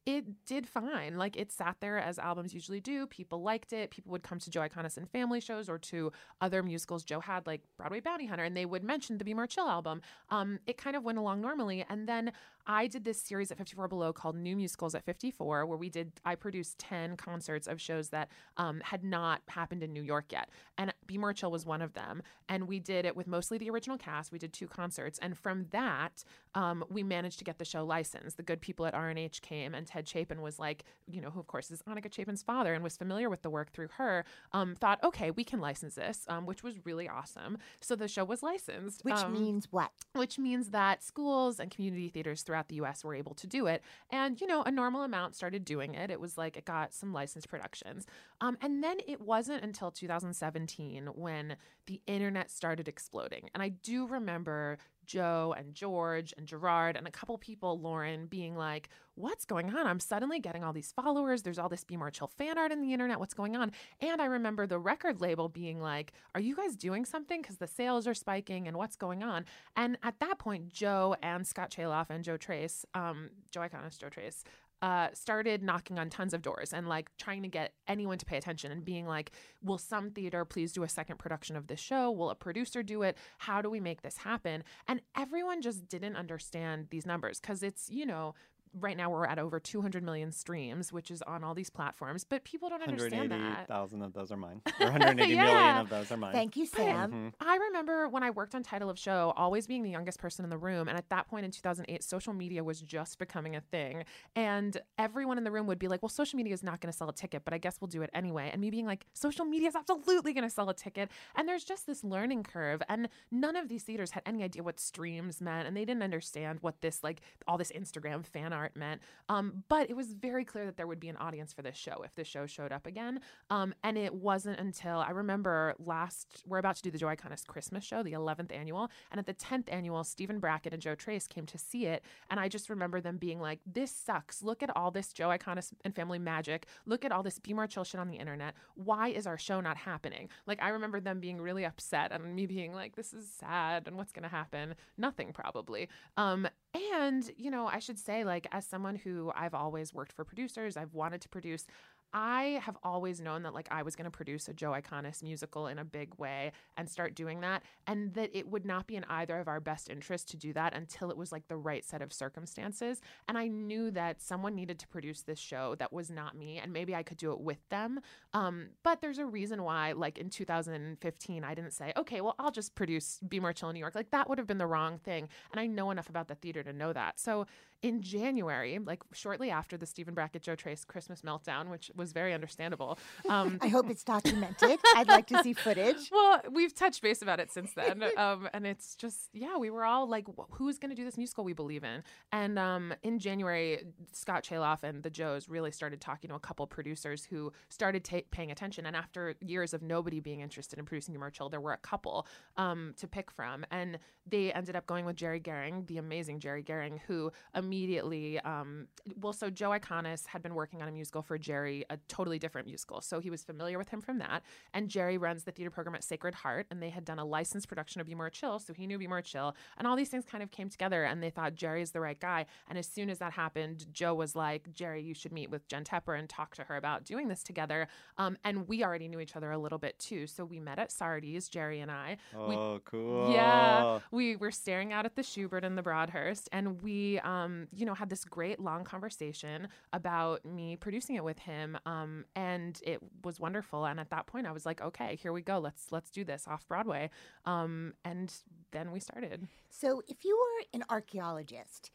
It 0.06 0.46
did 0.46 0.68
fine. 0.68 1.18
Like 1.18 1.38
it 1.38 1.52
sat 1.52 1.78
there 1.80 2.00
as 2.00 2.20
albums 2.20 2.54
usually 2.54 2.80
do. 2.80 3.08
People 3.08 3.42
liked 3.42 3.74
it. 3.74 3.92
People 3.92 4.12
would 4.12 4.24
come 4.24 4.40
to 4.40 4.50
Joe 4.50 4.62
Iconis 4.62 4.98
family 5.10 5.40
shows 5.40 5.70
or 5.70 5.78
to 5.78 6.12
other 6.42 6.64
musicals 6.64 7.04
Joe 7.04 7.20
had, 7.20 7.48
like 7.48 7.62
Broadway 7.78 8.00
Bounty 8.00 8.26
Hunter, 8.26 8.44
and 8.44 8.56
they 8.56 8.66
would 8.66 8.84
mention 8.84 9.18
the 9.18 9.24
Be 9.24 9.34
More 9.34 9.48
Chill 9.48 9.68
album. 9.68 10.02
Um, 10.30 10.60
it 10.66 10.78
kind 10.78 10.96
of 10.96 11.04
went 11.04 11.18
along 11.18 11.42
normally. 11.42 11.86
And 11.90 12.08
then 12.08 12.32
I 12.70 12.86
did 12.86 13.04
this 13.04 13.20
series 13.20 13.50
at 13.50 13.58
54 13.58 13.88
Below 13.88 14.14
called 14.14 14.36
New 14.36 14.56
Musicals 14.56 14.94
at 14.94 15.04
54, 15.04 15.66
where 15.66 15.78
we 15.78 15.90
did, 15.90 16.12
I 16.24 16.36
produced 16.36 16.78
10 16.78 17.18
concerts 17.18 17.66
of 17.68 17.82
shows 17.82 18.10
that 18.10 18.30
um, 18.58 18.80
had 18.86 19.04
not 19.04 19.42
happened 19.48 19.82
in 19.82 19.92
New 19.92 20.04
York 20.04 20.26
yet. 20.32 20.52
And 20.78 20.94
Be 21.08 21.18
More 21.18 21.34
Chill 21.34 21.50
was 21.50 21.66
one 21.66 21.82
of 21.82 21.94
them. 21.94 22.22
And 22.48 22.68
we 22.68 22.80
did 22.80 23.06
it 23.06 23.16
with 23.16 23.26
mostly 23.26 23.58
the 23.58 23.72
original 23.72 23.98
cast. 23.98 24.32
We 24.32 24.38
did 24.38 24.54
two 24.54 24.68
concerts. 24.68 25.18
And 25.18 25.36
from 25.36 25.66
that, 25.72 26.24
um, 26.54 26.86
we 26.92 27.02
managed 27.02 27.40
to 27.40 27.44
get 27.44 27.58
the 27.58 27.66
show 27.66 27.84
licensed. 27.84 28.38
The 28.38 28.44
good 28.44 28.62
people 28.62 28.86
at 28.86 28.94
R&H 28.94 29.42
came, 29.42 29.74
and 29.74 29.88
Ted 29.88 30.08
Chapin 30.08 30.40
was 30.40 30.60
like, 30.60 30.84
you 31.08 31.22
know, 31.22 31.32
who 31.32 31.40
of 31.40 31.48
course 31.48 31.72
is 31.72 31.82
Annika 31.90 32.12
Chapin's 32.12 32.44
father 32.44 32.76
and 32.76 32.84
was 32.84 32.96
familiar 32.96 33.32
with 33.32 33.42
the 33.42 33.50
work 33.50 33.72
through 33.72 33.90
her, 33.98 34.24
um, 34.54 34.76
thought, 34.76 35.04
okay, 35.04 35.32
we 35.32 35.44
can 35.44 35.60
license 35.60 35.96
this, 35.96 36.24
um, 36.28 36.46
which 36.46 36.62
was 36.62 36.76
really 36.86 37.10
awesome. 37.10 37.58
So 37.82 37.96
the 37.96 38.08
show 38.08 38.24
was 38.24 38.44
licensed. 38.44 39.04
which 39.04 39.16
um, 39.16 39.34
means 39.34 39.68
what 39.72 39.90
which 40.14 40.38
means 40.38 40.70
that 40.70 41.04
schools 41.04 41.60
and 41.60 41.72
community 41.72 42.10
theaters 42.10 42.42
throughout 42.42 42.59
the 42.68 42.76
US 42.76 43.04
were 43.04 43.16
able 43.16 43.34
to 43.36 43.48
do 43.48 43.68
it. 43.68 43.84
And, 44.10 44.40
you 44.40 44.48
know, 44.48 44.64
a 44.64 44.72
normal 44.72 45.04
amount 45.04 45.36
started 45.36 45.66
doing 45.66 45.94
it. 45.96 46.12
It 46.12 46.20
was 46.20 46.38
like 46.38 46.58
it 46.58 46.66
got 46.66 46.94
some 46.94 47.14
licensed 47.14 47.50
productions. 47.50 48.06
Um, 48.42 48.58
and 48.62 48.84
then 48.84 48.98
it 49.08 49.22
wasn't 49.22 49.64
until 49.64 49.92
2017 49.92 51.08
when 51.16 51.56
the 51.88 52.02
internet 52.08 52.52
started 52.52 52.88
exploding. 52.88 53.50
And 53.54 53.64
I 53.64 53.70
do 53.70 54.08
remember 54.08 54.78
Joe 55.06 55.56
and 55.58 55.74
George 55.74 56.34
and 56.38 56.46
Gerard 56.46 56.96
and 56.96 57.08
a 57.08 57.12
couple 57.12 57.38
people, 57.40 57.80
Lauren, 57.80 58.28
being 58.28 58.56
like, 58.56 58.90
What's 59.20 59.44
going 59.44 59.76
on? 59.76 59.86
I'm 59.86 60.00
suddenly 60.00 60.40
getting 60.40 60.64
all 60.64 60.72
these 60.72 60.94
followers. 60.94 61.42
There's 61.42 61.60
all 61.60 61.68
this 61.68 61.84
Be 61.84 61.98
More 61.98 62.10
Chill 62.10 62.32
fan 62.38 62.58
art 62.58 62.72
in 62.72 62.80
the 62.80 62.94
internet. 62.94 63.20
What's 63.20 63.34
going 63.34 63.58
on? 63.58 63.74
And 64.00 64.22
I 64.22 64.26
remember 64.26 64.66
the 64.66 64.80
record 64.80 65.20
label 65.20 65.50
being 65.50 65.82
like, 65.82 66.14
Are 66.34 66.40
you 66.40 66.56
guys 66.56 66.78
doing 66.78 67.04
something? 67.04 67.42
Because 67.42 67.58
the 67.58 67.68
sales 67.68 68.08
are 68.08 68.14
spiking 68.14 68.66
and 68.66 68.78
what's 68.78 68.96
going 68.96 69.22
on? 69.22 69.44
And 69.76 69.98
at 70.04 70.22
that 70.22 70.40
point, 70.40 70.70
Joe 70.70 71.18
and 71.22 71.46
Scott 71.46 71.70
Chaloff 71.70 72.10
and 72.10 72.24
Joe 72.24 72.38
Tracz, 72.38 72.86
um, 72.94 73.32
Joe 73.52 73.60
Iconis, 73.60 74.00
Joe 74.00 74.08
Tracz, 74.08 74.44
uh, 74.82 75.10
started 75.14 75.62
knocking 75.62 76.00
on 76.00 76.10
tons 76.10 76.34
of 76.34 76.42
doors 76.42 76.72
and 76.72 76.88
like 76.88 77.10
trying 77.18 77.42
to 77.44 77.50
get 77.50 77.74
anyone 77.88 78.18
to 78.18 78.26
pay 78.26 78.38
attention 78.38 78.72
and 78.72 78.86
being 78.86 79.06
like, 79.06 79.32
will 79.62 79.78
some 79.78 80.12
theater 80.12 80.46
please 80.46 80.72
do 80.72 80.84
a 80.84 80.88
second 80.88 81.20
production 81.20 81.58
of 81.58 81.68
this 81.68 81.82
show? 81.82 82.10
Will 82.10 82.30
a 82.30 82.36
producer 82.36 82.82
do 82.82 83.02
it? 83.02 83.18
How 83.40 83.62
do 83.62 83.70
we 83.70 83.82
make 83.82 84.02
this 84.02 84.16
happen? 84.20 84.64
And 84.88 85.02
everyone 85.18 85.62
just 85.62 85.90
didn't 85.90 86.16
understand 86.16 86.88
these 86.92 87.06
numbers 87.06 87.42
because 87.42 87.62
it's, 87.62 87.90
you 87.90 88.06
know, 88.06 88.36
right 88.80 88.96
now 88.98 89.10
we're 89.10 89.26
at 89.26 89.40
over 89.40 89.60
200 89.60 90.04
million 90.04 90.32
streams, 90.32 90.92
which 90.94 91.10
is 91.12 91.22
on 91.24 91.44
all 91.44 91.54
these 91.54 91.70
platforms, 91.70 92.24
but 92.24 92.44
people 92.44 92.70
don't 92.70 92.82
understand 92.84 93.32
that. 93.32 93.68
180,000 93.70 94.02
of 94.04 94.14
those 94.14 94.32
are 94.32 94.38
mine. 94.38 94.62
Or 94.80 94.86
180 94.92 95.36
million 95.36 95.46
Yeah. 95.46 95.82
of 95.82 95.90
those 95.90 96.12
are 96.12 96.18
mine. 96.18 96.34
thank 96.34 96.56
you 96.56 96.66
sam 96.66 97.12
Mm-hmm. 97.12 97.28
I 97.42 97.56
remember 97.58 98.08
when 98.10 98.24
I 98.24 98.30
worked 98.30 98.56
on 98.56 98.64
Title 98.64 98.90
of 98.90 98.98
Show, 99.00 99.34
always 99.36 99.68
being 99.68 99.84
the 99.84 99.90
youngest 99.90 100.20
person 100.20 100.44
in 100.46 100.50
the 100.50 100.58
room. 100.58 100.88
And 100.88 100.98
at 100.98 101.10
that 101.10 101.28
point 101.28 101.46
in 101.46 101.52
2008, 101.52 102.04
social 102.04 102.34
media 102.34 102.64
was 102.64 102.82
just 102.82 103.18
becoming 103.20 103.56
a 103.56 103.62
thing. 103.62 104.04
And 104.36 104.78
everyone 104.98 105.38
in 105.38 105.44
the 105.44 105.52
room 105.52 105.68
would 105.68 105.80
be 105.80 105.88
like, 105.88 106.02
well, 106.02 106.10
social 106.10 106.38
media 106.38 106.54
is 106.54 106.64
not 106.64 106.82
going 106.82 106.92
to 106.92 106.98
sell 106.98 107.10
a 107.10 107.14
ticket, 107.14 107.44
but 107.46 107.54
I 107.54 107.58
guess 107.58 107.80
we'll 107.82 107.88
do 107.88 108.02
it 108.02 108.10
anyway. 108.14 108.50
And 108.52 108.62
me 108.62 108.70
being 108.70 108.86
like, 108.86 109.06
social 109.14 109.46
media 109.46 109.68
is 109.70 109.76
absolutely 109.76 110.34
going 110.34 110.44
to 110.44 110.50
sell 110.50 110.70
a 110.70 110.74
ticket. 110.74 111.10
And 111.36 111.48
there's 111.48 111.64
just 111.64 111.88
this 111.88 112.04
learning 112.04 112.44
curve. 112.44 112.82
And 112.90 113.10
none 113.32 113.56
of 113.56 113.68
these 113.70 113.84
theaters 113.84 114.12
had 114.12 114.24
any 114.26 114.44
idea 114.44 114.62
what 114.64 114.80
streams 114.80 115.42
meant. 115.42 115.68
And 115.68 115.76
they 115.76 115.86
didn't 115.86 116.04
understand 116.04 116.60
what 116.62 116.82
this, 116.82 117.04
like, 117.04 117.22
all 117.48 117.58
this 117.58 117.72
Instagram 117.72 118.26
fan 118.26 118.54
art 118.54 118.59
meant. 118.76 119.02
Um, 119.28 119.64
but 119.68 119.90
it 119.90 119.96
was 119.96 120.14
very 120.14 120.46
clear 120.46 120.66
that 120.66 120.78
there 120.78 120.88
would 120.88 121.00
be 121.00 121.10
an 121.10 121.18
audience 121.18 121.54
for 121.54 121.62
this 121.62 121.78
show 121.78 122.02
if 122.04 122.16
the 122.16 122.24
show 122.24 122.46
showed 122.46 122.72
up 122.72 122.86
again. 122.86 123.20
Um, 123.50 123.74
and 123.84 123.98
it 123.98 124.14
wasn't 124.14 124.60
until 124.60 124.98
I 124.98 125.12
remember 125.12 125.76
last, 125.80 126.44
we're 126.46 126.58
about 126.58 126.76
to 126.78 126.82
do 126.82 126.92
the 126.92 126.98
Joe 126.98 127.08
Iconis 127.08 127.46
Christmas 127.46 127.84
show, 127.84 128.04
the 128.04 128.14
11th 128.14 128.54
annual. 128.54 128.90
And 129.12 129.20
at 129.20 129.26
the 129.26 129.34
10th 129.34 129.72
annual, 129.72 130.04
Stephen 130.04 130.40
Brackett 130.40 130.74
and 130.74 130.82
Joe 130.82 130.96
Tracz 130.96 131.28
came 131.28 131.46
to 131.46 131.58
see 131.58 131.86
it. 131.86 132.04
And 132.30 132.40
I 132.40 132.48
just 132.48 132.70
remember 132.70 133.02
them 133.02 133.18
being 133.18 133.40
like, 133.40 133.60
this 133.66 133.92
sucks. 133.92 134.42
Look 134.44 134.64
at 134.64 134.76
all 134.76 134.92
this 134.92 135.14
Joe 135.14 135.30
Iconis 135.30 135.72
and 135.84 135.96
family 135.96 136.20
magic. 136.20 136.66
Look 136.86 137.06
at 137.06 137.12
all 137.12 137.24
this 137.24 137.40
Be 137.40 137.54
More 137.54 137.68
Chill 137.68 137.84
shit 137.84 138.00
on 138.00 138.10
the 138.10 138.18
internet. 138.18 138.56
Why 138.76 139.10
is 139.10 139.28
our 139.28 139.38
show 139.38 139.62
not 139.62 139.78
happening? 139.78 140.30
Like, 140.46 140.62
I 140.62 140.70
remember 140.70 141.00
them 141.00 141.20
being 141.20 141.40
really 141.40 141.66
upset 141.66 142.12
and 142.12 142.36
me 142.36 142.46
being 142.46 142.74
like, 142.74 142.96
this 142.96 143.14
is 143.14 143.30
sad 143.30 143.88
and 143.88 143.96
what's 143.98 144.12
going 144.12 144.24
to 144.24 144.30
happen? 144.30 144.76
Nothing, 144.98 145.32
probably. 145.34 145.90
Um, 146.18 146.48
and, 146.94 147.30
you 147.38 147.50
know, 147.50 147.68
I 147.68 147.80
should 147.80 147.98
say, 147.98 148.24
like, 148.24 148.48
as 148.52 148.66
someone 148.66 148.96
who 148.96 149.32
I've 149.36 149.54
always 149.54 149.94
worked 149.94 150.14
for 150.14 150.24
producers, 150.24 150.78
I've 150.78 150.94
wanted 150.94 151.22
to 151.22 151.30
produce. 151.30 151.66
I 152.14 152.60
have 152.64 152.78
always 152.84 153.22
known 153.22 153.44
that 153.44 153.54
like 153.54 153.68
I 153.70 153.84
was 153.84 153.96
going 153.96 154.06
to 154.06 154.12
produce 154.12 154.48
a 154.48 154.54
Joe 154.54 154.72
Iconis 154.72 155.22
musical 155.22 155.68
in 155.68 155.78
a 155.78 155.86
big 155.86 156.16
way 156.18 156.52
and 156.76 156.90
start 156.90 157.14
doing 157.14 157.42
that 157.42 157.62
and 157.86 158.14
that 158.16 158.32
it 158.34 158.48
would 158.48 158.66
not 158.66 158.88
be 158.88 158.96
in 158.96 159.06
either 159.10 159.40
of 159.40 159.48
our 159.48 159.60
best 159.60 159.90
interests 159.90 160.32
to 160.32 160.38
do 160.38 160.52
that 160.54 160.74
until 160.74 161.12
it 161.12 161.18
was 161.18 161.32
like 161.32 161.48
the 161.48 161.58
right 161.58 161.86
set 161.86 162.02
of 162.02 162.12
circumstances 162.12 163.00
and 163.28 163.38
I 163.38 163.48
knew 163.48 163.92
that 163.92 164.22
someone 164.22 164.56
needed 164.56 164.80
to 164.80 164.88
produce 164.88 165.22
this 165.22 165.40
show 165.40 165.76
that 165.76 165.94
was 165.94 166.10
not 166.10 166.36
me 166.36 166.58
and 166.58 166.74
maybe 166.74 166.96
I 166.96 167.04
could 167.04 167.18
do 167.18 167.32
it 167.32 167.40
with 167.40 167.60
them 167.70 168.00
um, 168.34 168.70
but 168.84 169.02
there's 169.02 169.20
a 169.20 169.26
reason 169.26 169.64
why 169.64 169.92
like 169.92 170.18
in 170.18 170.30
2015 170.30 171.44
I 171.44 171.54
didn't 171.54 171.74
say 171.74 171.94
okay 171.96 172.22
well 172.22 172.36
I'll 172.40 172.52
just 172.52 172.74
produce 172.74 173.20
Be 173.28 173.40
More 173.40 173.54
Chill 173.54 173.70
in 173.70 173.76
New 173.76 173.80
York 173.80 173.94
like 173.94 174.10
that 174.12 174.28
would 174.28 174.40
have 174.40 174.48
been 174.48 174.58
the 174.58 174.68
wrong 174.68 174.98
thing 174.98 175.30
and 175.52 175.60
I 175.60 175.68
know 175.68 175.92
enough 175.92 176.10
about 176.10 176.28
the 176.28 176.36
theater 176.36 176.64
to 176.64 176.74
know 176.74 176.92
that 176.92 177.20
so 177.20 177.46
in 177.82 178.02
January, 178.02 178.80
like 178.80 179.04
shortly 179.14 179.50
after 179.50 179.78
the 179.78 179.86
Stephen 179.86 180.14
Brackett 180.14 180.42
Joe 180.44 180.56
Tracz 180.56 180.86
Christmas 180.86 181.22
meltdown, 181.22 181.70
which 181.70 181.92
was 181.96 182.12
very 182.12 182.34
understandable. 182.34 182.98
Um, 183.28 183.58
i 183.62 183.68
hope 183.68 183.90
it's 183.90 184.04
documented 184.04 184.80
i'd 184.96 185.08
like 185.08 185.28
to 185.28 185.42
see 185.44 185.54
footage 185.54 186.10
well, 186.12 186.42
we've 186.52 186.74
touched 186.74 187.02
base 187.02 187.22
about 187.22 187.40
it 187.40 187.52
since 187.52 187.74
then, 187.74 188.04
um, 188.18 188.50
and 188.54 188.66
it's 188.66 188.96
just 188.96 189.30
yeah, 189.34 189.58
we 189.58 189.70
were 189.70 189.86
all 189.86 190.08
like, 190.08 190.26
"Who's 190.52 190.78
going 190.78 190.90
to 190.90 190.96
do 190.96 191.06
this 191.06 191.18
musical 191.18 191.44
we 191.44 191.54
believe 191.54 191.84
in?" 191.84 192.04
And 192.32 192.58
um, 192.58 192.94
in 193.04 193.20
January, 193.20 193.84
Scott 194.12 194.44
Chaloff 194.44 194.84
and 194.84 195.04
the 195.04 195.10
Joes 195.10 195.50
really 195.50 195.72
started 195.72 196.02
talking 196.02 196.30
to 196.30 196.36
a 196.36 196.40
couple 196.40 196.66
producers 196.68 197.26
who 197.26 197.52
started 197.70 198.04
ta- 198.04 198.22
paying 198.32 198.52
attention. 198.52 198.86
And 198.86 198.96
after 198.96 199.36
years 199.42 199.74
of 199.74 199.82
nobody 199.82 200.20
being 200.20 200.42
interested 200.42 200.80
in 200.80 200.86
producing 200.86 201.14
Be 201.14 201.20
More 201.20 201.30
Chill, 201.30 201.50
there 201.50 201.62
were 201.62 201.74
a 201.74 201.78
couple 201.78 202.28
um, 202.58 202.94
to 202.98 203.08
pick 203.08 203.32
from, 203.32 203.66
and 203.72 204.00
they 204.28 204.52
ended 204.54 204.76
up 204.76 204.86
going 204.86 205.06
with 205.06 205.16
Jerry 205.16 205.40
Goehring, 205.40 205.88
the 205.88 205.98
amazing 205.98 206.40
Jerry 206.40 206.64
Goehring, 206.64 207.00
who 207.08 207.32
immediately, 207.70 208.40
um, 208.40 208.88
well, 209.22 209.32
so 209.32 209.50
Joe 209.52 209.70
Iconis 209.70 210.26
had 210.26 210.42
been 210.42 210.56
working 210.56 210.82
on 210.82 210.88
a 210.88 210.92
musical 210.92 211.22
for 211.22 211.38
Jerry 211.38 211.86
a 211.92 211.98
totally 212.08 212.40
different 212.40 212.66
musical. 212.68 213.00
So 213.02 213.20
he 213.20 213.30
was 213.30 213.44
familiar 213.44 213.78
with 213.78 213.90
him 213.90 214.02
from 214.02 214.18
that. 214.18 214.42
And 214.74 214.90
Jerry 214.90 215.18
runs 215.20 215.44
the 215.44 215.52
theater 215.52 215.70
program 215.70 215.94
at 215.96 216.04
Sacred 216.04 216.34
Heart, 216.34 216.66
and 216.72 216.82
they 216.82 216.90
had 216.90 217.06
done 217.06 217.20
a 217.20 217.26
licensed 217.26 217.68
production 217.68 218.02
of 218.02 218.08
Be 218.08 218.16
More 218.16 218.30
Chill, 218.32 218.58
so 218.60 218.74
he 218.74 218.88
knew 218.88 218.98
Be 218.98 219.08
More 219.08 219.22
Chill. 219.22 219.56
And 219.78 219.88
all 219.88 219.96
these 219.96 220.10
things 220.10 220.26
kind 220.26 220.42
of 220.42 220.50
came 220.50 220.68
together, 220.70 221.04
and 221.04 221.22
they 221.22 221.30
thought 221.30 221.54
Jerry 221.54 221.84
is 221.84 221.92
the 221.92 222.00
right 222.02 222.20
guy. 222.20 222.48
And 222.68 222.78
as 222.78 222.88
soon 222.88 223.10
as 223.10 223.20
that 223.20 223.34
happened, 223.34 223.86
Joe 223.94 224.16
was 224.16 224.36
like, 224.36 224.74
Jerry, 224.74 225.04
you 225.04 225.14
should 225.14 225.32
meet 225.32 225.52
with 225.52 225.68
Jen 225.68 225.84
Tepper 225.84 226.18
and 226.18 226.28
talk 226.28 226.56
to 226.56 226.64
her 226.64 226.76
about 226.76 227.06
doing 227.06 227.28
this 227.28 227.44
together. 227.44 227.88
Um, 228.18 228.38
and 228.44 228.68
we 228.68 228.84
already 228.84 229.08
knew 229.08 229.20
each 229.20 229.36
other 229.36 229.52
a 229.52 229.60
little 229.60 229.78
bit 229.78 230.00
too. 230.00 230.26
So 230.26 230.44
we 230.44 230.60
met 230.60 230.80
at 230.80 230.92
Sardi's, 230.92 231.48
Jerry 231.50 231.80
and 231.82 231.92
I. 231.92 232.18
We 232.36 232.56
Oh, 232.56 232.82
cool. 232.86 233.32
yeah, 233.32 234.00
we 234.12 234.36
were 234.36 234.52
staring 234.52 234.92
out 234.92 235.06
at 235.06 235.16
the 235.16 235.22
Shubert 235.22 235.64
and 235.64 235.78
the 235.78 235.84
Broadhurst, 235.84 236.50
and 236.52 236.82
we, 236.82 237.20
um, 237.20 237.59
you 237.74 237.86
know, 237.86 237.94
had 237.94 238.10
this 238.10 238.26
great 238.26 238.60
long 238.60 238.84
conversation 238.84 239.68
about 239.94 240.46
me 240.46 240.76
producing 240.76 241.16
it 241.16 241.24
with 241.24 241.40
him, 241.40 241.78
um, 241.86 242.26
and 242.36 242.80
it 242.84 243.00
was 243.24 243.40
wonderful. 243.40 243.86
And 243.86 244.00
at 244.00 244.10
that 244.10 244.28
point, 244.28 244.48
I 244.48 244.52
was 244.52 244.66
like, 244.66 244.82
okay, 244.82 245.16
here 245.16 245.34
we 245.34 245.42
go. 245.42 245.60
Let's 245.60 245.92
let's 245.92 246.12
do 246.12 246.24
this 246.24 246.48
off 246.48 246.68
Broadway. 246.68 247.10
Um, 247.46 247.94
and 248.04 248.34
then 248.72 248.92
we 248.92 249.00
started. 249.00 249.48
So, 249.70 250.02
if 250.08 250.26
you 250.26 250.38
were 250.38 250.80
an 250.80 250.84
archaeologist, 250.90 251.92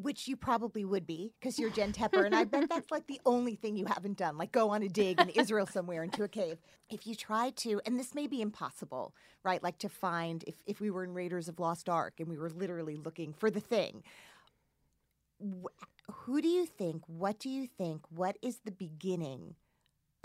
which 0.00 0.28
you 0.28 0.36
probably 0.36 0.84
would 0.84 1.06
be 1.06 1.32
because 1.38 1.58
you're 1.58 1.70
Jen 1.70 1.92
Tepper, 1.92 2.24
and 2.24 2.34
I 2.34 2.44
bet 2.44 2.68
that's 2.70 2.90
like 2.90 3.06
the 3.06 3.20
only 3.24 3.54
thing 3.54 3.76
you 3.76 3.86
haven't 3.86 4.18
done, 4.18 4.36
like 4.36 4.52
go 4.52 4.70
on 4.70 4.82
a 4.82 4.88
dig 4.88 5.20
in 5.20 5.30
Israel 5.30 5.66
somewhere 5.66 6.02
into 6.02 6.22
a 6.22 6.28
cave. 6.28 6.58
If 6.90 7.06
you 7.06 7.14
try 7.14 7.50
to, 7.56 7.80
and 7.86 7.98
this 7.98 8.14
may 8.14 8.26
be 8.26 8.40
impossible, 8.40 9.14
right? 9.42 9.62
Like 9.62 9.78
to 9.78 9.88
find, 9.88 10.44
if, 10.46 10.54
if 10.66 10.80
we 10.80 10.90
were 10.90 11.04
in 11.04 11.14
Raiders 11.14 11.48
of 11.48 11.58
Lost 11.58 11.88
Ark 11.88 12.14
and 12.18 12.28
we 12.28 12.38
were 12.38 12.50
literally 12.50 12.96
looking 12.96 13.32
for 13.32 13.50
the 13.50 13.60
thing, 13.60 14.02
who 16.10 16.40
do 16.40 16.48
you 16.48 16.66
think, 16.66 17.02
what 17.06 17.38
do 17.38 17.48
you 17.48 17.66
think, 17.66 18.02
what 18.10 18.36
is 18.42 18.60
the 18.64 18.72
beginning 18.72 19.54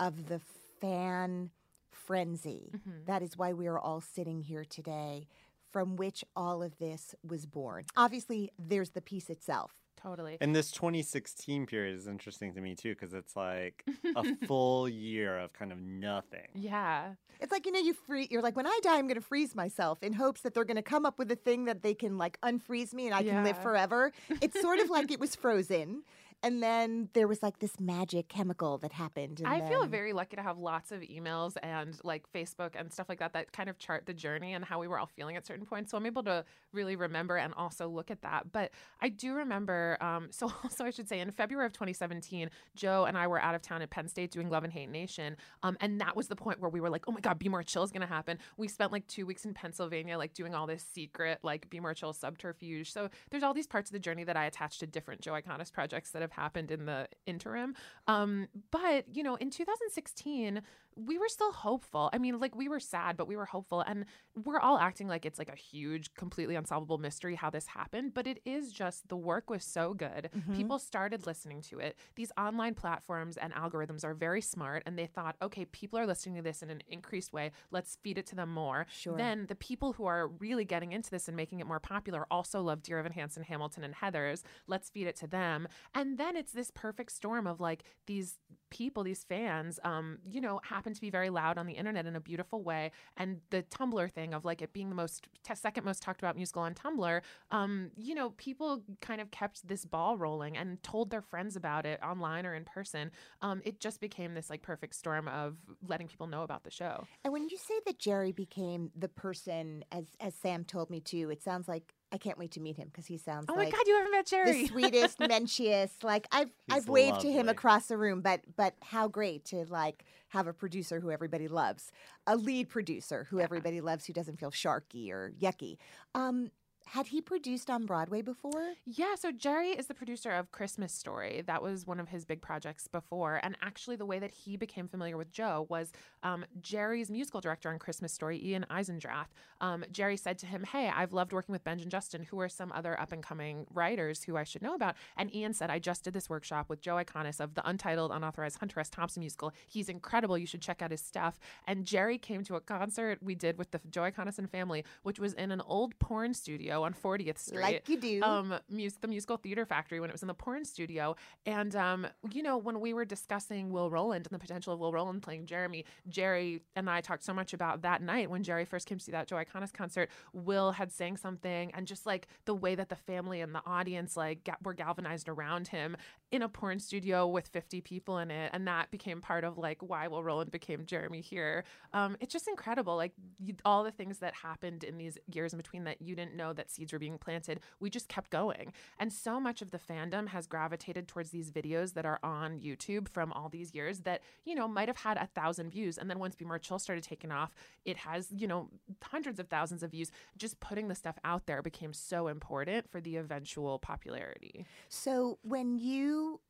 of 0.00 0.28
the 0.28 0.40
fan 0.80 1.50
frenzy? 1.90 2.72
Mm-hmm. 2.74 3.04
That 3.06 3.22
is 3.22 3.36
why 3.36 3.52
we 3.52 3.66
are 3.66 3.78
all 3.78 4.00
sitting 4.00 4.40
here 4.40 4.64
today, 4.64 5.26
from 5.70 5.96
which 5.96 6.24
all 6.36 6.62
of 6.62 6.78
this 6.78 7.14
was 7.26 7.46
born. 7.46 7.84
Obviously, 7.96 8.50
there's 8.58 8.90
the 8.90 9.00
piece 9.00 9.30
itself. 9.30 9.81
Totally. 9.96 10.36
And 10.40 10.54
this 10.54 10.70
2016 10.72 11.66
period 11.66 11.96
is 11.96 12.08
interesting 12.08 12.54
to 12.54 12.60
me 12.60 12.74
too 12.74 12.90
because 12.94 13.14
it's 13.14 13.36
like 13.36 13.84
a 14.16 14.36
full 14.46 14.88
year 14.88 15.38
of 15.38 15.52
kind 15.52 15.72
of 15.72 15.78
nothing. 15.80 16.48
yeah. 16.54 17.14
It's 17.40 17.50
like 17.50 17.66
you 17.66 17.72
know, 17.72 17.80
you 17.80 17.92
free. 17.92 18.28
You're 18.30 18.40
like, 18.42 18.54
when 18.54 18.68
I 18.68 18.78
die, 18.84 18.98
I'm 18.98 19.08
going 19.08 19.16
to 19.16 19.20
freeze 19.20 19.56
myself 19.56 20.00
in 20.04 20.12
hopes 20.12 20.42
that 20.42 20.54
they're 20.54 20.64
going 20.64 20.76
to 20.76 20.82
come 20.82 21.04
up 21.04 21.18
with 21.18 21.28
a 21.32 21.34
thing 21.36 21.64
that 21.64 21.82
they 21.82 21.92
can 21.92 22.16
like 22.16 22.40
unfreeze 22.42 22.94
me 22.94 23.06
and 23.06 23.14
I 23.14 23.24
can 23.24 23.42
live 23.42 23.60
forever. 23.60 24.12
It's 24.40 24.60
sort 24.60 24.78
of 24.78 24.90
like 24.96 25.10
it 25.10 25.18
was 25.18 25.34
frozen, 25.34 26.04
and 26.42 26.62
then 26.62 27.08
there 27.12 27.28
was 27.28 27.42
like 27.42 27.60
this 27.60 27.78
magic 27.78 28.28
chemical 28.28 28.78
that 28.78 28.92
happened. 28.92 29.38
And 29.38 29.48
I 29.48 29.60
feel 29.68 29.86
very 29.86 30.12
lucky 30.12 30.36
to 30.36 30.42
have 30.42 30.58
lots 30.58 30.90
of 30.90 31.00
emails 31.00 31.54
and 31.62 31.96
like 32.02 32.24
Facebook 32.32 32.70
and 32.74 32.92
stuff 32.92 33.08
like 33.08 33.20
that 33.20 33.32
that 33.34 33.52
kind 33.52 33.68
of 33.68 33.78
chart 33.78 34.06
the 34.06 34.12
journey 34.12 34.52
and 34.54 34.64
how 34.64 34.80
we 34.80 34.88
were 34.88 34.98
all 34.98 35.06
feeling 35.06 35.36
at 35.36 35.46
certain 35.46 35.64
points. 35.64 35.90
So 35.90 35.96
I'm 35.96 36.06
able 36.06 36.24
to 36.24 36.44
really 36.72 36.96
remember 36.96 37.36
and 37.36 37.54
also 37.54 37.88
look 37.88 38.10
at 38.10 38.22
that. 38.22 38.50
But 38.50 38.72
I 39.00 39.08
do 39.08 39.34
remember. 39.34 39.96
Um, 40.00 40.28
so 40.30 40.52
also 40.64 40.84
I 40.84 40.90
should 40.90 41.08
say 41.08 41.20
in 41.20 41.30
February 41.30 41.66
of 41.66 41.72
2017, 41.72 42.50
Joe 42.74 43.04
and 43.04 43.16
I 43.16 43.26
were 43.26 43.40
out 43.40 43.54
of 43.54 43.62
town 43.62 43.82
at 43.82 43.90
Penn 43.90 44.08
State 44.08 44.32
doing 44.32 44.50
Love 44.50 44.64
in 44.64 44.70
Hate 44.70 44.90
Nation, 44.90 45.36
um, 45.62 45.76
and 45.80 46.00
that 46.00 46.16
was 46.16 46.28
the 46.28 46.36
point 46.36 46.60
where 46.60 46.70
we 46.70 46.80
were 46.80 46.90
like, 46.90 47.04
oh 47.08 47.12
my 47.12 47.20
God, 47.20 47.38
Be 47.38 47.48
More 47.48 47.62
Chill 47.62 47.82
is 47.82 47.92
going 47.92 48.00
to 48.00 48.06
happen. 48.06 48.38
We 48.56 48.68
spent 48.68 48.90
like 48.90 49.06
two 49.06 49.26
weeks 49.26 49.44
in 49.44 49.54
Pennsylvania, 49.54 50.18
like 50.18 50.34
doing 50.34 50.54
all 50.54 50.66
this 50.66 50.84
secret 50.92 51.38
like 51.42 51.70
Be 51.70 51.78
More 51.78 51.94
Chill 51.94 52.12
subterfuge. 52.12 52.92
So 52.92 53.08
there's 53.30 53.42
all 53.42 53.54
these 53.54 53.66
parts 53.66 53.90
of 53.90 53.92
the 53.92 54.00
journey 54.00 54.24
that 54.24 54.36
I 54.36 54.46
attach 54.46 54.78
to 54.78 54.86
different 54.86 55.20
Joe 55.20 55.32
Iconis 55.32 55.72
projects 55.72 56.10
that 56.10 56.22
have 56.22 56.31
happened 56.32 56.70
in 56.70 56.86
the 56.86 57.08
interim. 57.26 57.74
Um, 58.08 58.48
but 58.70 59.04
you 59.14 59.22
know, 59.22 59.36
in 59.36 59.50
2016, 59.50 60.62
we 60.96 61.18
were 61.18 61.28
still 61.28 61.52
hopeful. 61.52 62.10
I 62.12 62.18
mean, 62.18 62.38
like 62.38 62.54
we 62.54 62.68
were 62.68 62.80
sad, 62.80 63.16
but 63.16 63.28
we 63.28 63.36
were 63.36 63.44
hopeful, 63.44 63.80
and 63.80 64.04
we're 64.44 64.60
all 64.60 64.78
acting 64.78 65.08
like 65.08 65.24
it's 65.24 65.38
like 65.38 65.52
a 65.52 65.56
huge, 65.56 66.14
completely 66.14 66.54
unsolvable 66.54 66.98
mystery 66.98 67.34
how 67.34 67.50
this 67.50 67.66
happened. 67.66 68.14
But 68.14 68.26
it 68.26 68.40
is 68.44 68.72
just 68.72 69.08
the 69.08 69.16
work 69.16 69.50
was 69.50 69.64
so 69.64 69.94
good. 69.94 70.30
Mm-hmm. 70.36 70.54
People 70.54 70.78
started 70.78 71.26
listening 71.26 71.62
to 71.62 71.78
it. 71.78 71.96
These 72.16 72.32
online 72.38 72.74
platforms 72.74 73.36
and 73.36 73.52
algorithms 73.52 74.04
are 74.04 74.14
very 74.14 74.40
smart, 74.40 74.82
and 74.86 74.98
they 74.98 75.06
thought, 75.06 75.36
okay, 75.42 75.64
people 75.66 75.98
are 75.98 76.06
listening 76.06 76.36
to 76.36 76.42
this 76.42 76.62
in 76.62 76.70
an 76.70 76.82
increased 76.88 77.32
way. 77.32 77.52
Let's 77.70 77.96
feed 78.02 78.18
it 78.18 78.26
to 78.26 78.36
them 78.36 78.52
more. 78.52 78.86
Sure. 78.92 79.16
Then 79.16 79.46
the 79.46 79.54
people 79.54 79.92
who 79.92 80.06
are 80.06 80.28
really 80.28 80.64
getting 80.64 80.92
into 80.92 81.10
this 81.10 81.28
and 81.28 81.36
making 81.36 81.60
it 81.60 81.66
more 81.66 81.80
popular 81.80 82.26
also 82.30 82.60
love 82.62 82.82
Dear 82.82 82.98
Evan 82.98 83.12
Hansen, 83.12 83.42
Hamilton, 83.42 83.84
and 83.84 83.94
Heathers. 83.94 84.42
Let's 84.66 84.90
feed 84.90 85.06
it 85.06 85.16
to 85.16 85.26
them. 85.26 85.68
And 85.94 86.18
then 86.18 86.36
it's 86.36 86.52
this 86.52 86.70
perfect 86.70 87.12
storm 87.12 87.46
of 87.46 87.60
like 87.60 87.84
these 88.06 88.38
people, 88.72 89.04
these 89.04 89.22
fans, 89.22 89.78
um, 89.84 90.18
you 90.26 90.40
know, 90.40 90.58
happen 90.64 90.94
to 90.94 91.00
be 91.00 91.10
very 91.10 91.28
loud 91.28 91.58
on 91.58 91.66
the 91.66 91.74
internet 91.74 92.06
in 92.06 92.16
a 92.16 92.20
beautiful 92.20 92.62
way. 92.62 92.90
And 93.18 93.40
the 93.50 93.62
Tumblr 93.62 94.10
thing 94.12 94.32
of 94.32 94.46
like 94.46 94.62
it 94.62 94.72
being 94.72 94.88
the 94.88 94.94
most 94.94 95.28
second 95.54 95.84
most 95.84 96.02
talked 96.02 96.22
about 96.22 96.36
musical 96.36 96.62
on 96.62 96.72
Tumblr, 96.74 97.20
um, 97.50 97.90
you 97.96 98.14
know, 98.14 98.30
people 98.30 98.82
kind 99.02 99.20
of 99.20 99.30
kept 99.30 99.68
this 99.68 99.84
ball 99.84 100.16
rolling 100.16 100.56
and 100.56 100.82
told 100.82 101.10
their 101.10 101.20
friends 101.20 101.54
about 101.54 101.84
it 101.84 102.00
online 102.02 102.46
or 102.46 102.54
in 102.54 102.64
person. 102.64 103.10
Um, 103.42 103.60
it 103.62 103.78
just 103.78 104.00
became 104.00 104.32
this 104.32 104.48
like 104.48 104.62
perfect 104.62 104.94
storm 104.94 105.28
of 105.28 105.58
letting 105.86 106.08
people 106.08 106.26
know 106.26 106.42
about 106.42 106.64
the 106.64 106.70
show. 106.70 107.06
And 107.24 107.32
when 107.32 107.48
you 107.50 107.58
say 107.58 107.74
that 107.84 107.98
Jerry 107.98 108.32
became 108.32 108.90
the 108.96 109.08
person, 109.08 109.84
as 109.92 110.06
as 110.18 110.34
Sam 110.34 110.64
told 110.64 110.88
me 110.88 111.00
too, 111.00 111.28
it 111.30 111.42
sounds 111.42 111.68
like 111.68 111.92
I 112.12 112.18
can't 112.18 112.38
wait 112.38 112.52
to 112.52 112.60
meet 112.60 112.76
him 112.76 112.88
because 112.88 113.06
he 113.06 113.16
sounds 113.16 113.46
Oh 113.48 113.54
like 113.54 113.72
my 113.72 113.78
God, 113.78 113.86
you 113.86 113.96
haven't 113.96 114.10
met 114.12 114.26
Jerry. 114.26 114.62
the 114.62 114.66
sweetest, 114.68 115.18
menchiest. 115.18 116.04
Like 116.04 116.26
I've 116.30 116.50
He's 116.66 116.76
I've 116.84 116.88
waved 116.88 117.20
to 117.20 117.32
him 117.32 117.48
across 117.48 117.86
the 117.86 117.96
room, 117.96 118.20
but 118.20 118.40
but 118.56 118.74
how 118.82 119.08
great 119.08 119.44
to 119.46 119.64
like 119.70 120.04
have 120.28 120.46
a 120.46 120.52
producer 120.52 121.00
who 121.00 121.10
everybody 121.10 121.48
loves, 121.48 121.90
a 122.26 122.36
lead 122.36 122.68
producer 122.68 123.26
who 123.30 123.40
everybody 123.40 123.80
loves, 123.80 124.04
who 124.06 124.12
doesn't 124.12 124.38
feel 124.38 124.50
sharky 124.50 125.10
or 125.10 125.32
yucky. 125.40 125.78
Um, 126.14 126.50
had 126.86 127.08
he 127.08 127.20
produced 127.20 127.70
on 127.70 127.86
Broadway 127.86 128.22
before? 128.22 128.74
Yeah, 128.84 129.14
so 129.14 129.32
Jerry 129.32 129.70
is 129.70 129.86
the 129.86 129.94
producer 129.94 130.30
of 130.30 130.52
Christmas 130.52 130.92
Story. 130.92 131.42
That 131.46 131.62
was 131.62 131.86
one 131.86 132.00
of 132.00 132.08
his 132.08 132.24
big 132.24 132.40
projects 132.40 132.88
before. 132.88 133.40
And 133.42 133.56
actually, 133.62 133.96
the 133.96 134.06
way 134.06 134.18
that 134.18 134.30
he 134.32 134.56
became 134.56 134.88
familiar 134.88 135.16
with 135.16 135.32
Joe 135.32 135.66
was 135.68 135.92
um, 136.22 136.44
Jerry's 136.60 137.10
musical 137.10 137.40
director 137.40 137.70
on 137.70 137.78
Christmas 137.78 138.12
Story, 138.12 138.40
Ian 138.44 138.66
Eisendrath. 138.70 139.28
Um, 139.60 139.84
Jerry 139.90 140.16
said 140.16 140.38
to 140.38 140.46
him, 140.46 140.64
Hey, 140.64 140.90
I've 140.94 141.12
loved 141.12 141.32
working 141.32 141.52
with 141.52 141.64
Benj 141.64 141.82
and 141.82 141.90
Justin. 141.90 142.24
Who 142.24 142.40
are 142.40 142.48
some 142.48 142.72
other 142.72 142.98
up 143.00 143.12
and 143.12 143.22
coming 143.22 143.66
writers 143.72 144.24
who 144.24 144.36
I 144.36 144.44
should 144.44 144.62
know 144.62 144.74
about? 144.74 144.96
And 145.16 145.34
Ian 145.34 145.54
said, 145.54 145.70
I 145.70 145.78
just 145.78 146.04
did 146.04 146.14
this 146.14 146.28
workshop 146.28 146.68
with 146.68 146.80
Joe 146.80 146.96
Iconis 146.96 147.40
of 147.40 147.54
the 147.54 147.66
untitled, 147.68 148.10
unauthorized 148.10 148.58
Hunter 148.58 148.80
S. 148.80 148.90
Thompson 148.90 149.20
musical. 149.20 149.52
He's 149.68 149.88
incredible. 149.88 150.36
You 150.36 150.46
should 150.46 150.62
check 150.62 150.82
out 150.82 150.90
his 150.90 151.00
stuff. 151.00 151.38
And 151.66 151.84
Jerry 151.84 152.18
came 152.18 152.44
to 152.44 152.56
a 152.56 152.60
concert 152.60 153.22
we 153.22 153.34
did 153.34 153.58
with 153.58 153.70
the 153.70 153.80
Joe 153.90 154.02
Iconis 154.02 154.38
and 154.38 154.50
family, 154.50 154.84
which 155.02 155.18
was 155.18 155.32
in 155.34 155.52
an 155.52 155.60
old 155.62 155.98
porn 155.98 156.34
studio 156.34 156.71
on 156.80 156.94
40th 156.94 157.38
Street. 157.38 157.60
Like 157.60 157.88
you 157.88 157.98
do. 158.00 158.22
um 158.22 158.54
mus- 158.70 158.96
the 159.00 159.08
musical 159.08 159.36
theater 159.36 159.66
factory 159.66 160.00
when 160.00 160.08
it 160.08 160.12
was 160.12 160.22
in 160.22 160.28
the 160.28 160.34
porn 160.34 160.64
studio. 160.64 161.16
And 161.44 161.74
um 161.76 162.06
you 162.30 162.42
know 162.42 162.56
when 162.56 162.80
we 162.80 162.94
were 162.94 163.04
discussing 163.04 163.70
will 163.70 163.90
roland 163.90 164.26
and 164.26 164.34
the 164.34 164.38
potential 164.38 164.72
of 164.72 164.78
will 164.78 164.92
roland 164.92 165.22
playing 165.22 165.44
jeremy 165.46 165.84
jerry 166.08 166.62
and 166.76 166.88
i 166.88 167.00
talked 167.00 167.24
so 167.24 167.34
much 167.34 167.52
about 167.52 167.82
that 167.82 168.00
night 168.00 168.30
when 168.30 168.42
jerry 168.44 168.64
first 168.64 168.86
came 168.86 168.98
to 168.98 169.04
see 169.04 169.10
that 169.12 169.26
joe 169.26 169.36
iconis 169.36 169.72
concert 169.72 170.08
will 170.32 170.70
had 170.72 170.92
sang 170.92 171.16
something 171.16 171.70
and 171.74 171.86
just 171.86 172.06
like 172.06 172.28
the 172.44 172.54
way 172.54 172.74
that 172.74 172.88
the 172.88 172.96
family 172.96 173.40
and 173.40 173.54
the 173.54 173.62
audience 173.66 174.16
like 174.16 174.48
were 174.62 174.74
galvanized 174.74 175.28
around 175.28 175.68
him 175.68 175.96
in 176.30 176.42
a 176.42 176.48
porn 176.48 176.78
studio 176.78 177.26
with 177.26 177.48
50 177.48 177.82
people 177.82 178.16
in 178.16 178.30
it. 178.30 178.50
And 178.54 178.66
that 178.66 178.90
became 178.90 179.20
part 179.20 179.44
of 179.44 179.58
like 179.58 179.82
why 179.82 180.08
will 180.08 180.22
roland 180.24 180.50
became 180.50 180.86
jeremy 180.86 181.20
Heere. 181.20 181.64
Um 181.92 182.16
it's 182.20 182.32
just 182.32 182.48
incredible. 182.48 182.96
Like 182.96 183.12
you, 183.38 183.54
all 183.64 183.84
the 183.84 183.90
things 183.90 184.18
that 184.20 184.32
happened 184.34 184.82
in 184.84 184.96
these 184.96 185.18
years 185.30 185.52
in 185.52 185.58
between 185.58 185.84
that 185.84 186.00
you 186.00 186.14
didn't 186.16 186.34
know 186.34 186.52
that 186.54 186.61
seeds 186.70 186.92
were 186.92 186.98
being 186.98 187.18
planted 187.18 187.60
we 187.80 187.90
just 187.90 188.08
kept 188.08 188.30
going. 188.30 188.72
And 188.98 189.12
so 189.12 189.40
much 189.40 189.62
of 189.62 189.70
the 189.70 189.78
fandom 189.78 190.28
has 190.28 190.46
gravitated 190.46 191.08
towards 191.08 191.30
these 191.30 191.50
videos 191.50 191.94
that 191.94 192.06
are 192.06 192.18
on 192.22 192.60
youtube 192.60 193.08
from 193.08 193.32
all 193.32 193.48
these 193.48 193.74
years 193.74 194.00
that 194.00 194.22
you 194.44 194.54
know 194.54 194.68
might 194.68 194.88
have 194.88 194.98
had 194.98 195.16
a 195.16 195.26
thousand 195.26 195.70
views. 195.70 195.98
And 195.98 196.08
then 196.08 196.18
once 196.18 196.34
be 196.34 196.44
more 196.44 196.58
chill 196.58 196.78
started 196.78 197.04
taking 197.04 197.32
off 197.32 197.54
it 197.84 197.96
has 197.98 198.28
you 198.30 198.46
know 198.46 198.68
hundreds 199.02 199.38
of 199.38 199.48
thousands 199.48 199.82
of 199.82 199.90
views. 199.90 200.10
Just 200.36 200.60
putting 200.60 200.88
the 200.88 200.94
stuff 200.94 201.16
out 201.24 201.46
there 201.46 201.62
became 201.62 201.92
so 201.92 202.28
important 202.28 202.90
for 202.90 203.00
the 203.00 203.16
eventual 203.16 203.78
popularity. 203.78 204.66
So 204.88 205.38
when 205.42 205.78
you 205.78 206.40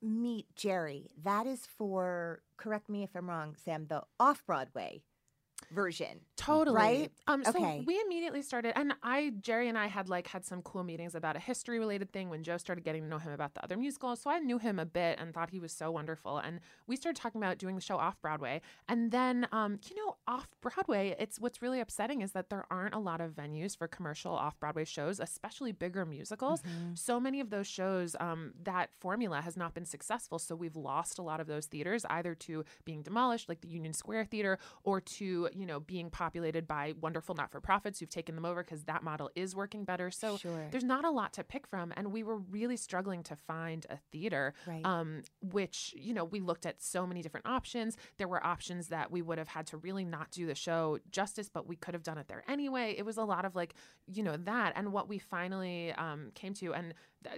meet 0.00 0.46
Jerry, 0.54 1.10
that 1.22 1.46
is 1.46 1.66
for 1.66 2.42
correct 2.56 2.88
me 2.88 3.02
if 3.02 3.10
I'm 3.14 3.28
wrong, 3.28 3.56
Sam, 3.62 3.86
the 3.88 4.02
off 4.20 4.44
Broadway 4.46 5.02
version. 5.70 6.20
Totally. 6.36 6.76
Right? 6.76 7.12
Um, 7.26 7.44
so 7.44 7.50
Okay. 7.50 7.82
we 7.86 8.00
immediately 8.00 8.42
started, 8.42 8.72
and 8.78 8.94
I, 9.02 9.32
Jerry 9.40 9.68
and 9.68 9.76
I 9.76 9.86
had 9.86 10.08
like 10.08 10.28
had 10.28 10.44
some 10.44 10.62
cool 10.62 10.82
meetings 10.84 11.14
about 11.14 11.36
a 11.36 11.38
history 11.38 11.78
related 11.78 12.10
thing 12.12 12.30
when 12.30 12.42
Joe 12.42 12.56
started 12.56 12.84
getting 12.84 13.02
to 13.02 13.08
know 13.08 13.18
him 13.18 13.32
about 13.32 13.54
the 13.54 13.62
other 13.62 13.76
musicals. 13.76 14.20
So 14.22 14.30
I 14.30 14.38
knew 14.38 14.58
him 14.58 14.78
a 14.78 14.86
bit 14.86 15.18
and 15.20 15.34
thought 15.34 15.50
he 15.50 15.60
was 15.60 15.72
so 15.72 15.90
wonderful. 15.90 16.38
And 16.38 16.60
we 16.86 16.96
started 16.96 17.20
talking 17.20 17.42
about 17.42 17.58
doing 17.58 17.74
the 17.74 17.80
show 17.82 17.96
off 17.96 18.20
Broadway. 18.22 18.62
And 18.88 19.10
then, 19.10 19.46
um, 19.52 19.78
you 19.90 19.96
know, 19.96 20.16
off 20.26 20.48
Broadway, 20.60 21.14
it's 21.18 21.38
what's 21.38 21.60
really 21.60 21.80
upsetting 21.80 22.22
is 22.22 22.32
that 22.32 22.48
there 22.50 22.64
aren't 22.70 22.94
a 22.94 22.98
lot 22.98 23.20
of 23.20 23.32
venues 23.32 23.76
for 23.76 23.88
commercial 23.88 24.32
off 24.32 24.58
Broadway 24.60 24.84
shows, 24.84 25.20
especially 25.20 25.72
bigger 25.72 26.06
musicals. 26.06 26.62
So 26.94 27.20
many 27.20 27.40
of 27.40 27.50
those 27.50 27.66
shows, 27.66 28.16
um, 28.20 28.52
that 28.62 28.90
formula 28.98 29.40
has 29.42 29.56
not 29.56 29.74
been 29.74 29.84
successful. 29.84 30.38
So 30.38 30.54
we've 30.54 30.76
lost 30.76 31.18
a 31.18 31.22
lot 31.22 31.40
of 31.40 31.46
those 31.46 31.66
theaters 31.66 32.04
either 32.08 32.34
to 32.36 32.64
being 32.84 33.02
demolished, 33.02 33.48
like 33.48 33.60
the 33.60 33.68
Union 33.68 33.92
Square 33.92 34.26
Theater, 34.26 34.58
or 34.84 35.00
to, 35.00 35.47
you 35.54 35.66
know, 35.66 35.80
being 35.80 36.10
populated 36.10 36.66
by 36.66 36.94
wonderful 37.00 37.34
not 37.34 37.50
for 37.50 37.60
profits 37.60 38.00
who've 38.00 38.08
taken 38.10 38.34
them 38.34 38.44
over 38.44 38.62
because 38.62 38.84
that 38.84 39.02
model 39.02 39.30
is 39.34 39.54
working 39.54 39.84
better. 39.84 40.10
So 40.10 40.36
Sure. 40.36 40.68
there's 40.70 40.84
not 40.84 41.04
a 41.04 41.10
lot 41.10 41.32
to 41.34 41.44
pick 41.44 41.66
from. 41.66 41.92
And 41.96 42.12
we 42.12 42.22
were 42.22 42.36
really 42.38 42.76
struggling 42.76 43.22
to 43.24 43.36
find 43.36 43.86
a 43.90 43.96
theater, 44.12 44.54
Right. 44.66 44.84
um, 44.84 45.22
which, 45.40 45.94
you 45.96 46.14
know, 46.14 46.24
we 46.24 46.40
looked 46.40 46.66
at 46.66 46.82
so 46.82 47.06
many 47.06 47.22
different 47.22 47.46
options. 47.46 47.96
There 48.16 48.28
were 48.28 48.44
options 48.44 48.88
that 48.88 49.10
we 49.10 49.22
would 49.22 49.38
have 49.38 49.48
had 49.48 49.66
to 49.68 49.76
really 49.76 50.04
not 50.04 50.30
do 50.30 50.46
the 50.46 50.54
show 50.54 50.98
justice, 51.10 51.48
but 51.48 51.66
we 51.66 51.76
could 51.76 51.94
have 51.94 52.02
done 52.02 52.18
it 52.18 52.28
there 52.28 52.44
anyway. 52.48 52.94
It 52.96 53.04
was 53.04 53.16
a 53.16 53.24
lot 53.24 53.44
of 53.44 53.54
like, 53.54 53.74
you 54.06 54.22
know, 54.22 54.36
that. 54.36 54.72
And 54.76 54.92
what 54.92 55.08
we 55.08 55.18
finally 55.18 55.92
um, 55.92 56.30
came 56.34 56.54
to, 56.54 56.74
and, 56.74 56.94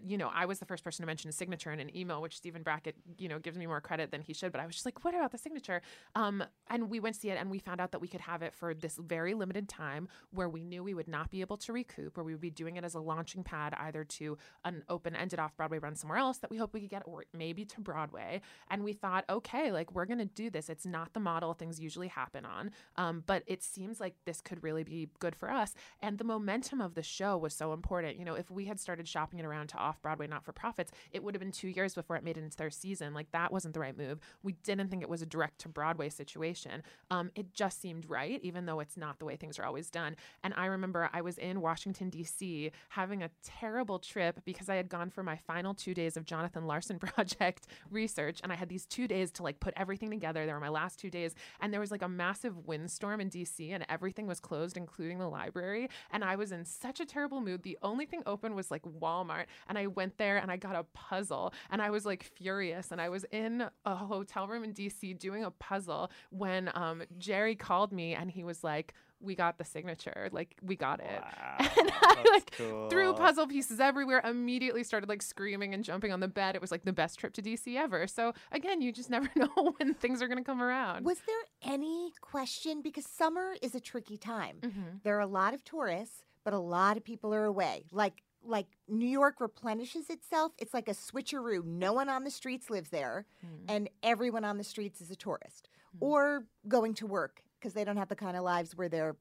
you 0.06 0.18
know, 0.18 0.30
I 0.32 0.46
was 0.46 0.58
the 0.58 0.66
first 0.66 0.84
person 0.84 1.02
to 1.02 1.06
mention 1.06 1.28
a 1.28 1.32
signature 1.32 1.72
in 1.72 1.80
an 1.80 1.96
email, 1.96 2.20
which 2.20 2.36
Stephen 2.36 2.62
Brackett, 2.62 2.96
you 3.18 3.28
know, 3.28 3.38
gives 3.38 3.56
me 3.56 3.66
more 3.66 3.80
credit 3.80 4.10
than 4.10 4.20
he 4.20 4.32
should. 4.32 4.52
But 4.52 4.60
I 4.60 4.66
was 4.66 4.74
just 4.74 4.84
like, 4.84 5.04
what 5.04 5.14
about 5.14 5.32
the 5.32 5.38
signature? 5.38 5.80
Um, 6.14 6.44
and 6.68 6.90
we 6.90 7.00
went 7.00 7.14
to 7.14 7.20
see 7.20 7.30
it 7.30 7.38
and 7.38 7.50
we 7.50 7.58
found 7.58 7.80
out 7.80 7.92
that 7.92 8.00
we 8.00 8.08
could 8.08 8.20
have 8.20 8.42
it 8.42 8.54
for 8.54 8.74
this 8.74 8.98
very 8.98 9.34
limited 9.34 9.68
time 9.68 10.08
where 10.32 10.48
we 10.48 10.62
knew 10.62 10.84
we 10.84 10.94
would 10.94 11.08
not 11.08 11.30
be 11.30 11.40
able 11.40 11.56
to 11.58 11.72
recoup, 11.72 12.18
or 12.18 12.24
we 12.24 12.32
would 12.32 12.40
be 12.40 12.50
doing 12.50 12.76
it 12.76 12.84
as 12.84 12.94
a 12.94 13.00
launching 13.00 13.42
pad 13.42 13.74
either 13.78 14.04
to 14.04 14.36
an 14.64 14.82
open 14.88 15.16
ended 15.16 15.38
off 15.38 15.56
Broadway 15.56 15.78
run 15.78 15.94
somewhere 15.94 16.18
else 16.18 16.38
that 16.38 16.50
we 16.50 16.56
hope 16.56 16.74
we 16.74 16.80
could 16.80 16.90
get, 16.90 17.02
or 17.06 17.24
maybe 17.32 17.64
to 17.64 17.80
Broadway. 17.80 18.40
And 18.68 18.84
we 18.84 18.92
thought, 18.92 19.24
okay, 19.30 19.72
like 19.72 19.94
we're 19.94 20.06
going 20.06 20.18
to 20.18 20.24
do 20.26 20.50
this. 20.50 20.68
It's 20.68 20.86
not 20.86 21.12
the 21.14 21.20
model 21.20 21.54
things 21.54 21.80
usually 21.80 22.08
happen 22.08 22.44
on, 22.44 22.70
um, 22.96 23.22
but 23.26 23.42
it 23.46 23.62
seems 23.62 24.00
like 24.00 24.14
this 24.26 24.40
could 24.40 24.62
really 24.62 24.84
be 24.84 25.08
good 25.18 25.34
for 25.34 25.50
us. 25.50 25.74
And 26.00 26.18
the 26.18 26.24
momentum 26.24 26.80
of 26.80 26.94
the 26.94 27.02
show 27.02 27.38
was 27.38 27.54
so 27.54 27.72
important. 27.72 28.18
You 28.18 28.24
know, 28.24 28.34
if 28.34 28.50
we 28.50 28.66
had 28.66 28.78
started 28.78 29.08
shopping 29.08 29.38
it 29.38 29.44
around 29.44 29.69
to 29.70 29.78
off 29.78 30.00
Broadway 30.02 30.26
not 30.26 30.44
for 30.44 30.52
profits, 30.52 30.92
it 31.12 31.22
would 31.22 31.34
have 31.34 31.40
been 31.40 31.52
two 31.52 31.68
years 31.68 31.94
before 31.94 32.16
it 32.16 32.24
made 32.24 32.36
it 32.36 32.44
into 32.44 32.56
their 32.56 32.70
season. 32.70 33.14
Like 33.14 33.30
that 33.32 33.52
wasn't 33.52 33.74
the 33.74 33.80
right 33.80 33.96
move. 33.96 34.20
We 34.42 34.52
didn't 34.62 34.88
think 34.88 35.02
it 35.02 35.08
was 35.08 35.22
a 35.22 35.26
direct 35.26 35.60
to 35.60 35.68
Broadway 35.68 36.08
situation. 36.08 36.82
Um, 37.10 37.30
it 37.34 37.54
just 37.54 37.80
seemed 37.80 38.08
right, 38.08 38.40
even 38.42 38.66
though 38.66 38.80
it's 38.80 38.96
not 38.96 39.18
the 39.18 39.24
way 39.24 39.36
things 39.36 39.58
are 39.58 39.64
always 39.64 39.90
done. 39.90 40.16
And 40.42 40.54
I 40.56 40.66
remember 40.66 41.10
I 41.12 41.22
was 41.22 41.38
in 41.38 41.60
Washington, 41.60 42.10
D.C., 42.10 42.70
having 42.90 43.22
a 43.22 43.30
terrible 43.42 43.98
trip 43.98 44.40
because 44.44 44.68
I 44.68 44.76
had 44.76 44.88
gone 44.88 45.10
for 45.10 45.22
my 45.22 45.36
final 45.36 45.74
two 45.74 45.94
days 45.94 46.16
of 46.16 46.24
Jonathan 46.24 46.66
Larson 46.66 46.98
Project 47.00 47.66
research. 47.90 48.40
And 48.42 48.52
I 48.52 48.56
had 48.56 48.68
these 48.68 48.86
two 48.86 49.08
days 49.08 49.30
to 49.32 49.42
like 49.42 49.60
put 49.60 49.74
everything 49.76 50.10
together. 50.10 50.46
They 50.46 50.52
were 50.52 50.60
my 50.60 50.68
last 50.68 50.98
two 50.98 51.10
days. 51.10 51.34
And 51.60 51.72
there 51.72 51.80
was 51.80 51.90
like 51.90 52.02
a 52.02 52.08
massive 52.08 52.66
windstorm 52.66 53.20
in 53.20 53.28
D.C., 53.28 53.70
and 53.72 53.84
everything 53.88 54.26
was 54.26 54.40
closed, 54.40 54.76
including 54.76 55.18
the 55.18 55.28
library. 55.28 55.88
And 56.10 56.24
I 56.24 56.36
was 56.36 56.52
in 56.52 56.64
such 56.64 57.00
a 57.00 57.06
terrible 57.06 57.40
mood. 57.40 57.62
The 57.62 57.78
only 57.82 58.06
thing 58.06 58.22
open 58.26 58.54
was 58.54 58.70
like 58.70 58.82
Walmart. 58.82 59.46
And 59.68 59.78
I 59.78 59.86
went 59.86 60.18
there 60.18 60.38
and 60.38 60.50
I 60.50 60.56
got 60.56 60.76
a 60.76 60.84
puzzle. 60.94 61.52
And 61.70 61.80
I 61.80 61.90
was 61.90 62.06
like 62.06 62.22
furious. 62.22 62.90
And 62.90 63.00
I 63.00 63.08
was 63.08 63.24
in 63.30 63.64
a 63.84 63.94
hotel 63.94 64.46
room 64.46 64.64
in 64.64 64.72
D.C. 64.72 65.14
doing 65.14 65.44
a 65.44 65.50
puzzle 65.50 66.10
when 66.30 66.70
um, 66.74 67.02
Jerry 67.18 67.54
called 67.54 67.92
me 67.92 68.14
and 68.14 68.30
he 68.30 68.44
was 68.44 68.64
like, 68.64 68.94
we 69.20 69.34
got 69.34 69.58
the 69.58 69.64
signature. 69.64 70.28
Like, 70.32 70.56
we 70.62 70.76
got 70.76 71.00
it. 71.00 71.22
and 71.58 71.92
I 72.02 72.24
like 72.32 72.50
cool. 72.56 72.88
threw 72.88 73.12
puzzle 73.12 73.46
pieces 73.46 73.78
everywhere, 73.78 74.20
immediately 74.24 74.82
started 74.82 75.08
like 75.08 75.22
screaming 75.22 75.74
and 75.74 75.84
jumping 75.84 76.12
on 76.12 76.20
the 76.20 76.28
bed. 76.28 76.54
It 76.54 76.60
was 76.60 76.70
like 76.70 76.84
the 76.84 76.92
best 76.92 77.18
trip 77.18 77.34
to 77.34 77.42
DC 77.42 77.76
ever. 77.76 78.06
So, 78.06 78.32
again, 78.50 78.80
you 78.80 78.92
just 78.92 79.10
never 79.20 79.28
know 79.36 79.74
when 79.76 79.94
things 79.94 80.22
are 80.22 80.28
going 80.28 80.38
to 80.38 80.44
come 80.44 80.62
around. 80.62 81.04
Was 81.04 81.20
there 81.26 81.72
any 81.72 82.12
question? 82.20 82.82
Because 82.82 83.06
summer 83.06 83.54
is 83.62 83.74
a 83.74 83.80
tricky 83.80 84.16
time. 84.16 84.56
Mm-hmm. 84.62 84.80
There 85.02 85.16
are 85.16 85.20
a 85.20 85.26
lot 85.26 85.54
of 85.54 85.64
tourists, 85.64 86.24
but 86.44 86.54
a 86.54 86.58
lot 86.58 86.96
of 86.96 87.04
people 87.04 87.34
are 87.34 87.44
away. 87.44 87.84
Like 87.92 88.22
like 88.44 88.66
New 88.88 89.08
York 89.08 89.40
replenishes 89.40 90.08
itself. 90.10 90.52
It's 90.58 90.72
like 90.74 90.88
a 90.88 90.92
switcheroo. 90.94 91.64
No 91.64 91.92
one 91.92 92.08
on 92.08 92.24
the 92.24 92.30
streets 92.30 92.70
lives 92.70 92.90
there, 92.90 93.26
Mm-hmm. 93.44 93.64
and 93.68 93.90
everyone 94.02 94.44
on 94.44 94.58
the 94.58 94.64
streets 94.64 95.00
is 95.00 95.10
a 95.10 95.16
tourist 95.16 95.68
or 96.00 96.44
going 96.68 96.94
to 96.94 97.06
work 97.06 97.42
because 97.58 97.74
they 97.74 97.84
don't 97.84 97.96
have 97.96 98.08
the 98.08 98.16
kind 98.16 98.36
of 98.36 98.42
lives 98.44 98.76
where 98.76 98.88
they're 98.88 99.16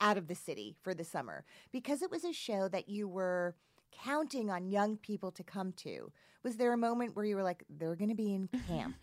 out 0.00 0.16
of 0.16 0.26
the 0.26 0.34
city 0.34 0.74
for 0.82 0.94
the 0.94 1.04
summer. 1.04 1.44
Because 1.70 2.02
it 2.02 2.10
was 2.10 2.24
a 2.24 2.32
show 2.32 2.66
that 2.68 2.88
you 2.88 3.06
were 3.06 3.54
counting 3.92 4.50
on 4.50 4.66
young 4.68 4.96
people 4.96 5.30
to 5.32 5.44
come 5.44 5.72
to. 5.72 6.10
Was 6.44 6.56
there 6.56 6.74
a 6.74 6.76
moment 6.76 7.16
where 7.16 7.24
you 7.24 7.36
were 7.36 7.42
like, 7.42 7.64
they're 7.70 7.96
going 7.96 8.10
to 8.10 8.14
be 8.14 8.34
in 8.34 8.48
camp? 8.68 8.96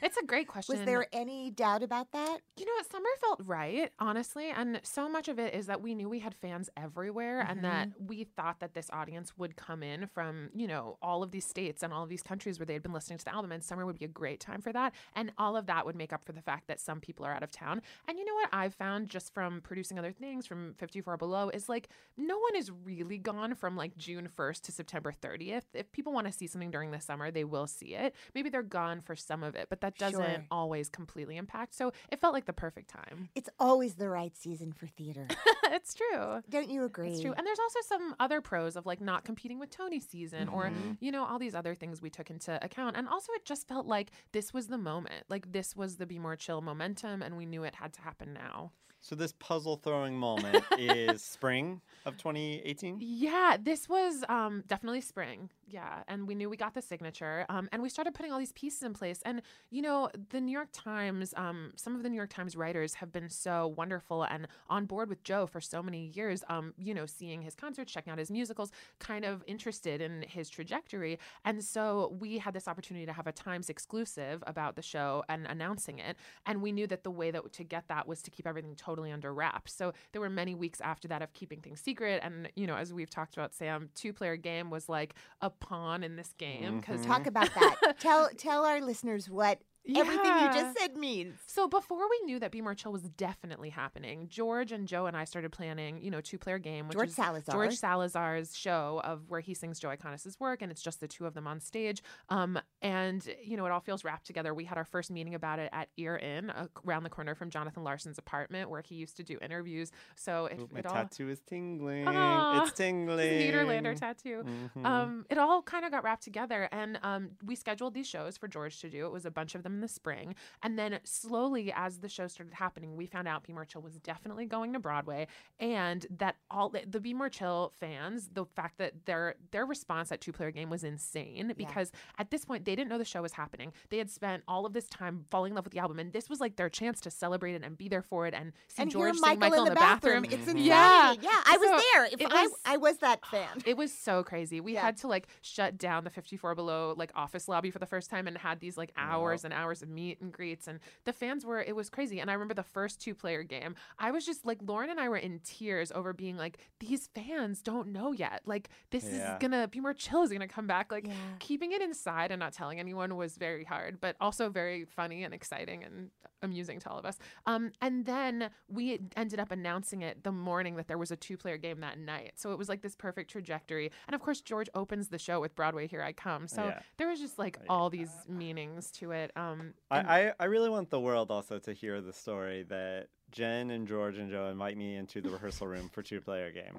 it's 0.00 0.16
a 0.16 0.24
great 0.24 0.46
question. 0.46 0.76
was 0.78 0.86
there 0.86 1.06
any 1.12 1.50
doubt 1.50 1.82
about 1.82 2.12
that? 2.12 2.38
You 2.56 2.64
know, 2.64 2.72
what? 2.76 2.90
summer 2.90 3.08
felt 3.20 3.40
right, 3.44 3.90
honestly. 3.98 4.50
And 4.50 4.80
so 4.84 5.08
much 5.08 5.28
of 5.28 5.38
it 5.38 5.54
is 5.54 5.66
that 5.66 5.82
we 5.82 5.94
knew 5.94 6.08
we 6.08 6.20
had 6.20 6.34
fans 6.34 6.70
everywhere 6.76 7.40
and 7.40 7.64
that 7.64 7.88
mm-hmm. 7.88 8.06
we 8.06 8.24
thought 8.24 8.60
that 8.60 8.74
this 8.74 8.88
audience 8.92 9.32
would 9.36 9.56
come 9.56 9.82
in 9.82 10.06
from, 10.06 10.50
you 10.54 10.68
know, 10.68 10.98
all 11.02 11.22
of 11.22 11.32
these 11.32 11.44
states 11.44 11.82
and 11.82 11.92
all 11.92 12.04
of 12.04 12.08
these 12.08 12.22
countries 12.22 12.58
where 12.60 12.66
they 12.66 12.74
had 12.74 12.82
been 12.82 12.92
listening 12.92 13.18
to 13.18 13.24
the 13.24 13.34
album. 13.34 13.50
And 13.50 13.64
summer 13.64 13.84
would 13.84 13.98
be 13.98 14.04
a 14.04 14.08
great 14.08 14.38
time 14.38 14.60
for 14.60 14.72
that. 14.72 14.94
And 15.16 15.32
all 15.38 15.56
of 15.56 15.66
that 15.66 15.84
would 15.84 15.96
make 15.96 16.12
up 16.12 16.24
for 16.24 16.32
the 16.32 16.42
fact 16.42 16.68
that 16.68 16.78
some 16.78 17.00
people 17.00 17.26
are 17.26 17.34
out 17.34 17.42
of 17.42 17.50
town. 17.50 17.82
And 18.06 18.18
you 18.18 18.24
know 18.24 18.34
what 18.34 18.50
I've 18.52 18.74
found 18.74 19.08
just 19.08 19.34
from 19.34 19.60
producing 19.62 19.98
other 19.98 20.12
things 20.12 20.46
from 20.46 20.74
54 20.78 21.16
Below 21.16 21.50
is 21.50 21.68
like 21.68 21.88
no 22.16 22.38
one 22.38 22.54
is 22.54 22.70
really 22.84 23.18
gone 23.18 23.54
from 23.54 23.76
like 23.76 23.96
June 23.96 24.28
1st 24.36 24.62
to 24.62 24.72
September 24.72 25.12
30th. 25.20 25.62
If 25.74 25.90
people 25.92 26.12
want 26.12 26.26
to 26.26 26.32
see 26.32 26.46
something 26.52 26.70
during 26.70 26.90
the 26.90 27.00
summer, 27.00 27.30
they 27.30 27.44
will 27.44 27.66
see 27.66 27.94
it. 27.94 28.14
Maybe 28.34 28.50
they're 28.50 28.62
gone 28.62 29.00
for 29.00 29.16
some 29.16 29.42
of 29.42 29.54
it, 29.54 29.66
but 29.68 29.80
that 29.80 29.98
doesn't 29.98 30.20
Sure. 30.20 30.44
always 30.50 30.88
completely 30.88 31.36
impact. 31.36 31.74
So 31.74 31.92
it 32.10 32.20
felt 32.20 32.34
like 32.34 32.44
the 32.46 32.52
perfect 32.52 32.88
time. 32.88 33.30
It's 33.34 33.48
always 33.58 33.94
the 33.94 34.08
right 34.08 34.36
season 34.36 34.72
for 34.72 34.86
theater. 34.86 35.26
it's 35.64 35.94
true. 35.94 36.42
Don't 36.48 36.70
you 36.70 36.84
agree? 36.84 37.12
It's 37.12 37.20
true. 37.20 37.32
And 37.36 37.46
there's 37.46 37.58
also 37.58 37.80
some 37.86 38.14
other 38.20 38.40
pros 38.40 38.76
of 38.76 38.86
like 38.86 39.00
not 39.00 39.24
competing 39.24 39.58
with 39.58 39.70
Tony 39.70 40.00
season 40.00 40.48
or, 40.48 40.66
mm-hmm. 40.66 40.92
you 41.00 41.10
know, 41.10 41.24
all 41.24 41.38
these 41.38 41.54
other 41.54 41.74
things 41.74 42.02
we 42.02 42.10
took 42.10 42.30
into 42.30 42.62
account. 42.64 42.96
And 42.96 43.08
also, 43.08 43.32
it 43.34 43.44
just 43.44 43.66
felt 43.68 43.86
like 43.86 44.10
this 44.32 44.52
was 44.52 44.66
the 44.68 44.78
moment. 44.78 45.24
Like, 45.28 45.52
this 45.52 45.74
was 45.76 45.96
the 45.96 46.06
Be 46.06 46.18
More 46.18 46.36
Chill 46.36 46.60
momentum, 46.60 47.22
and 47.22 47.36
we 47.36 47.46
knew 47.46 47.64
it 47.64 47.74
had 47.76 47.92
to 47.94 48.00
happen 48.02 48.32
now. 48.32 48.72
So 49.02 49.16
this 49.16 49.32
puzzle 49.32 49.80
throwing 49.82 50.16
moment 50.16 50.64
is 50.78 51.22
spring 51.24 51.80
of 52.06 52.16
2018. 52.18 52.98
Yeah, 53.00 53.56
this 53.60 53.88
was 53.88 54.22
um, 54.28 54.62
definitely 54.68 55.00
spring. 55.00 55.50
Yeah, 55.66 56.02
and 56.06 56.28
we 56.28 56.36
knew 56.36 56.48
we 56.48 56.56
got 56.56 56.74
the 56.74 56.82
signature, 56.82 57.44
um, 57.48 57.68
and 57.72 57.82
we 57.82 57.88
started 57.88 58.14
putting 58.14 58.30
all 58.30 58.38
these 58.38 58.52
pieces 58.52 58.82
in 58.82 58.92
place. 58.92 59.20
And 59.24 59.42
you 59.70 59.82
know, 59.82 60.08
the 60.30 60.40
New 60.40 60.52
York 60.52 60.68
Times, 60.72 61.34
um, 61.36 61.72
some 61.74 61.96
of 61.96 62.04
the 62.04 62.10
New 62.10 62.16
York 62.16 62.32
Times 62.32 62.54
writers 62.54 62.94
have 62.94 63.10
been 63.10 63.28
so 63.28 63.74
wonderful 63.76 64.22
and 64.22 64.46
on 64.70 64.86
board 64.86 65.08
with 65.08 65.24
Joe 65.24 65.46
for 65.46 65.60
so 65.60 65.82
many 65.82 66.12
years. 66.14 66.44
Um, 66.48 66.72
you 66.78 66.94
know, 66.94 67.06
seeing 67.06 67.42
his 67.42 67.56
concerts, 67.56 67.92
checking 67.92 68.12
out 68.12 68.18
his 68.18 68.30
musicals, 68.30 68.70
kind 69.00 69.24
of 69.24 69.42
interested 69.48 70.00
in 70.00 70.22
his 70.28 70.48
trajectory. 70.48 71.18
And 71.44 71.64
so 71.64 72.16
we 72.20 72.38
had 72.38 72.54
this 72.54 72.68
opportunity 72.68 73.06
to 73.06 73.12
have 73.12 73.26
a 73.26 73.32
Times 73.32 73.68
exclusive 73.68 74.44
about 74.46 74.76
the 74.76 74.82
show 74.82 75.24
and 75.28 75.46
announcing 75.46 75.98
it. 75.98 76.16
And 76.46 76.62
we 76.62 76.70
knew 76.70 76.86
that 76.86 77.02
the 77.02 77.10
way 77.10 77.32
that 77.32 77.52
to 77.54 77.64
get 77.64 77.88
that 77.88 78.06
was 78.06 78.22
to 78.22 78.30
keep 78.30 78.46
everything 78.46 78.76
totally 78.76 78.91
under 79.00 79.32
wraps. 79.32 79.72
So 79.72 79.92
there 80.12 80.20
were 80.20 80.30
many 80.30 80.54
weeks 80.54 80.80
after 80.80 81.08
that 81.08 81.22
of 81.22 81.32
keeping 81.32 81.60
things 81.60 81.80
secret. 81.80 82.20
And 82.22 82.48
you 82.54 82.66
know, 82.66 82.76
as 82.76 82.92
we've 82.92 83.10
talked 83.10 83.34
about, 83.34 83.54
Sam, 83.54 83.88
two 83.94 84.12
player 84.12 84.36
game 84.36 84.70
was 84.70 84.88
like 84.88 85.14
a 85.40 85.50
pawn 85.50 86.02
in 86.02 86.16
this 86.16 86.34
game 86.36 86.80
because 86.80 87.00
mm-hmm. 87.00 87.10
Talk 87.10 87.26
about 87.26 87.50
that. 87.54 87.96
tell 87.98 88.28
tell 88.36 88.64
our 88.64 88.80
listeners 88.80 89.28
what 89.28 89.60
everything 89.88 90.32
you 90.38 90.52
just 90.52 90.78
said 90.78 90.96
means. 90.96 91.38
So 91.46 91.68
before 91.68 92.08
we 92.08 92.26
knew 92.26 92.38
that 92.40 92.50
Be 92.50 92.60
More 92.60 92.74
Chill 92.74 92.92
was 92.92 93.02
definitely 93.02 93.70
happening, 93.70 94.28
George 94.28 94.72
and 94.72 94.86
Joe 94.86 95.06
and 95.06 95.16
I 95.16 95.24
started 95.24 95.52
planning, 95.52 96.00
you 96.02 96.10
know, 96.10 96.20
two 96.20 96.38
player 96.38 96.58
game, 96.58 96.88
which 96.88 96.96
George 96.96 97.08
is 97.08 97.14
Salazar. 97.14 97.54
George 97.54 97.76
Salazar's 97.76 98.56
show 98.56 99.00
of 99.04 99.28
where 99.28 99.40
he 99.40 99.54
sings 99.54 99.80
Joe 99.80 99.88
Iconis's 99.88 100.38
work, 100.38 100.62
and 100.62 100.70
it's 100.70 100.82
just 100.82 101.00
the 101.00 101.08
two 101.08 101.26
of 101.26 101.34
them 101.34 101.46
on 101.46 101.60
stage. 101.60 102.02
Um, 102.28 102.58
and 102.80 103.26
you 103.42 103.56
know, 103.56 103.66
it 103.66 103.72
all 103.72 103.80
feels 103.80 104.04
wrapped 104.04 104.26
together. 104.26 104.54
We 104.54 104.64
had 104.64 104.78
our 104.78 104.84
first 104.84 105.10
meeting 105.10 105.34
about 105.34 105.58
it 105.58 105.68
at 105.72 105.88
Ear 105.96 106.16
Inn, 106.16 106.50
uh, 106.50 106.66
around 106.86 107.02
the 107.02 107.10
corner 107.10 107.34
from 107.34 107.50
Jonathan 107.50 107.82
Larson's 107.82 108.18
apartment, 108.18 108.70
where 108.70 108.82
he 108.82 108.94
used 108.94 109.16
to 109.16 109.22
do 109.22 109.38
interviews. 109.42 109.90
So 110.14 110.46
it, 110.46 110.58
Ooh, 110.60 110.68
my 110.72 110.80
it 110.80 110.86
all 110.86 110.94
tattoo 110.94 111.28
is 111.28 111.40
tingling. 111.40 112.06
Aw, 112.06 112.62
it's 112.62 112.72
tingling. 112.72 113.52
Nederlander 113.52 113.96
tattoo. 113.96 114.44
Um, 114.84 115.26
it 115.30 115.38
all 115.38 115.62
kind 115.62 115.84
of 115.84 115.90
got 115.90 116.04
wrapped 116.04 116.22
together, 116.22 116.68
and 116.70 116.98
um, 117.02 117.30
we 117.44 117.56
scheduled 117.56 117.94
these 117.94 118.06
shows 118.06 118.36
for 118.36 118.48
George 118.48 118.80
to 118.80 118.88
do. 118.88 119.06
It 119.06 119.12
was 119.12 119.26
a 119.26 119.30
bunch 119.30 119.54
of 119.54 119.62
them 119.62 119.71
sometime 119.72 119.76
in 119.76 119.80
the 119.80 119.88
spring. 119.88 120.34
And 120.62 120.78
then 120.78 120.98
slowly, 121.04 121.72
as 121.74 121.98
the 121.98 122.08
show 122.08 122.26
started 122.28 122.54
happening, 122.54 122.96
we 122.96 123.06
found 123.06 123.28
out 123.28 123.44
Be 123.44 123.52
More 123.52 123.64
Chill 123.64 123.82
was 123.82 123.94
definitely 123.96 124.46
going 124.46 124.72
to 124.72 124.78
Broadway, 124.78 125.26
and 125.58 126.06
that 126.18 126.36
all 126.50 126.68
the 126.70 127.00
Be 127.00 127.14
More 127.14 127.28
Chill 127.28 127.72
fans, 127.78 128.30
the 128.32 128.44
fact 128.44 128.78
that 128.78 129.06
their 129.06 129.34
their 129.50 129.66
response 129.66 130.12
at 130.12 130.20
Two 130.20 130.32
Player 130.32 130.50
Game 130.50 130.70
was 130.70 130.84
insane 130.84 131.52
because 131.56 131.92
at 132.18 132.30
this 132.30 132.44
point 132.44 132.64
they 132.64 132.74
didn't 132.74 132.90
know 132.90 132.98
the 132.98 133.04
show 133.04 133.22
was 133.22 133.32
happening. 133.32 133.72
They 133.90 133.98
had 133.98 134.10
spent 134.10 134.42
all 134.46 134.66
of 134.66 134.72
this 134.72 134.86
time 134.86 135.24
falling 135.30 135.52
in 135.52 135.56
love 135.56 135.64
with 135.64 135.72
the 135.72 135.80
album, 135.80 135.98
and 135.98 136.12
this 136.12 136.28
was 136.28 136.40
like 136.40 136.56
their 136.56 136.68
chance 136.68 137.00
to 137.02 137.10
celebrate 137.10 137.54
it 137.54 137.62
and 137.64 137.76
be 137.76 137.88
there 137.88 138.02
for 138.02 138.26
it 138.26 138.34
and 138.34 138.52
see 138.68 138.82
and 138.82 138.90
George 138.90 139.14
hear 139.14 139.14
sing 139.14 139.38
Michael 139.38 139.64
in 139.64 139.68
the, 139.68 139.74
bathroom. 139.74 140.24
It's 140.24 140.34
mm-hmm. 140.34 140.42
insanity. 140.42 140.68
Yeah. 140.68 141.14
Yeah, 141.20 141.30
I 141.46 141.56
was 141.58 141.68
So 141.68 141.86
there. 141.92 142.04
If 142.06 142.20
it 142.20 142.32
I, 142.32 142.42
was- 142.42 142.52
I 142.64 142.76
was 142.76 142.98
that 142.98 143.24
fan. 143.30 143.62
It 143.64 143.76
was 143.76 143.92
so 143.92 144.22
crazy. 144.22 144.60
We 144.60 144.74
Yeah. 144.74 144.82
had 144.82 144.96
to 144.98 145.08
like 145.08 145.28
shut 145.40 145.78
down 145.78 146.04
the 146.04 146.10
54 146.10 146.54
below 146.54 146.94
like 146.96 147.12
office 147.14 147.48
lobby 147.48 147.70
for 147.70 147.78
the 147.78 147.86
first 147.86 148.10
time 148.10 148.26
and 148.26 148.36
had 148.36 148.60
these 148.60 148.76
like 148.76 148.92
hours 148.96 149.44
and 149.44 149.52
hours 149.52 149.61
of 149.70 149.88
meet 149.88 150.20
and 150.20 150.32
greets 150.32 150.66
and 150.66 150.80
the 151.04 151.12
fans 151.12 151.44
were 151.46 151.60
it 151.62 151.76
was 151.76 151.88
crazy. 151.90 152.18
And 152.20 152.30
I 152.30 152.34
remember 152.34 152.54
the 152.54 152.62
first 152.62 153.00
two 153.00 153.14
player 153.14 153.42
game. 153.42 153.74
I 153.98 154.10
was 154.10 154.26
just 154.26 154.44
like 154.44 154.58
Lauren 154.62 154.90
and 154.90 154.98
I 154.98 155.08
were 155.08 155.16
in 155.16 155.40
tears 155.44 155.92
over 155.92 156.12
being 156.12 156.36
like 156.36 156.58
these 156.80 157.08
fans 157.14 157.62
don't 157.62 157.88
know 157.92 158.12
yet. 158.12 158.42
Like 158.46 158.68
this 158.90 159.04
Yeah. 159.04 159.34
is 159.34 159.38
going 159.38 159.52
to 159.52 159.68
be 159.68 159.80
more 159.80 159.94
chill 159.94 160.22
is 160.22 160.30
going 160.30 160.40
to 160.40 160.48
come 160.48 160.66
back. 160.66 160.90
Like 160.90 161.06
Yeah. 161.06 161.12
keeping 161.38 161.72
it 161.72 161.82
inside 161.82 162.30
and 162.30 162.40
not 162.40 162.52
telling 162.52 162.80
anyone 162.80 163.16
was 163.16 163.36
very 163.36 163.64
hard, 163.64 164.00
but 164.00 164.16
also 164.20 164.48
very 164.48 164.84
funny 164.84 165.24
and 165.24 165.32
exciting 165.34 165.84
and 165.84 166.10
amusing 166.42 166.80
to 166.80 166.90
all 166.90 166.98
of 166.98 167.04
us. 167.06 167.18
Um, 167.46 167.70
and 167.80 168.04
then 168.04 168.50
we 168.68 168.98
ended 169.16 169.38
up 169.38 169.52
announcing 169.52 170.02
it 170.02 170.24
the 170.24 170.32
morning 170.32 170.74
that 170.76 170.88
there 170.88 170.98
was 170.98 171.10
a 171.12 171.16
two 171.16 171.36
player 171.36 171.56
game 171.56 171.80
that 171.80 171.98
night. 171.98 172.32
So 172.36 172.50
it 172.52 172.58
was 172.58 172.68
like 172.68 172.82
this 172.82 172.96
perfect 172.96 173.30
trajectory. 173.30 173.92
And 174.08 174.14
of 174.14 174.20
course, 174.20 174.40
George 174.40 174.68
opens 174.74 175.08
the 175.08 175.18
show 175.18 175.40
with 175.40 175.54
Broadway 175.54 175.86
Here 175.86 176.02
I 176.02 176.12
Come. 176.12 176.48
So 176.48 176.64
Yeah. 176.68 176.80
there 176.96 177.08
was 177.08 177.20
just 177.20 177.38
like 177.38 177.58
all 177.68 177.90
these 177.90 178.10
meanings 178.28 178.90
to 178.92 179.12
it. 179.12 179.30
Um, 179.36 179.51
Um, 179.52 179.60
and- 179.90 180.06
I, 180.08 180.28
I, 180.28 180.32
I 180.40 180.44
really 180.46 180.70
want 180.70 180.90
the 180.90 181.00
world 181.00 181.30
also 181.30 181.58
to 181.60 181.72
hear 181.72 182.00
the 182.00 182.12
story 182.12 182.64
that 182.68 183.08
Jen 183.30 183.70
and 183.70 183.86
George 183.88 184.18
and 184.18 184.30
Joe 184.30 184.46
invite 184.48 184.76
me 184.76 184.96
into 184.96 185.20
the 185.20 185.30
rehearsal 185.30 185.66
room 185.66 185.88
for 185.92 186.02
two 186.02 186.20
player 186.20 186.50
game 186.50 186.78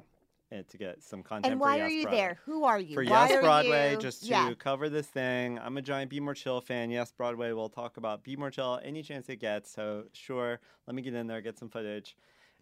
and 0.51 0.67
to 0.69 0.77
get 0.77 1.01
some 1.01 1.23
content. 1.23 1.53
And 1.53 1.59
for 1.59 1.65
why 1.65 1.77
Yes 1.77 1.85
are 1.85 1.89
you 1.89 2.03
Broadway. 2.03 2.19
there? 2.19 2.39
Who 2.45 2.63
are 2.63 2.79
you? 2.79 2.93
For 2.95 3.03
Why 3.03 3.27
Yes 3.27 3.31
are 3.31 3.41
Broadway, 3.41 3.91
you- 3.93 3.97
just 3.97 4.21
to 4.23 4.27
yeah. 4.29 4.53
cover 4.59 4.87
this 4.89 5.07
thing. 5.07 5.57
I'm 5.59 5.77
a 5.77 5.81
giant 5.81 6.11
Be 6.11 6.19
More 6.19 6.35
Chill 6.35 6.61
fan. 6.61 6.91
Yes 6.91 7.11
Broadway 7.11 7.51
will 7.53 7.69
talk 7.69 7.97
about 7.97 8.23
Be 8.23 8.35
More 8.35 8.51
Chill 8.51 8.79
any 8.83 9.01
chance 9.01 9.29
it 9.29 9.37
gets. 9.37 9.71
So 9.71 10.03
sure, 10.13 10.59
let 10.85 10.95
me 10.95 11.01
get 11.01 11.13
in 11.15 11.25
there, 11.27 11.41
get 11.41 11.57
some 11.57 11.69
footage. 11.69 12.15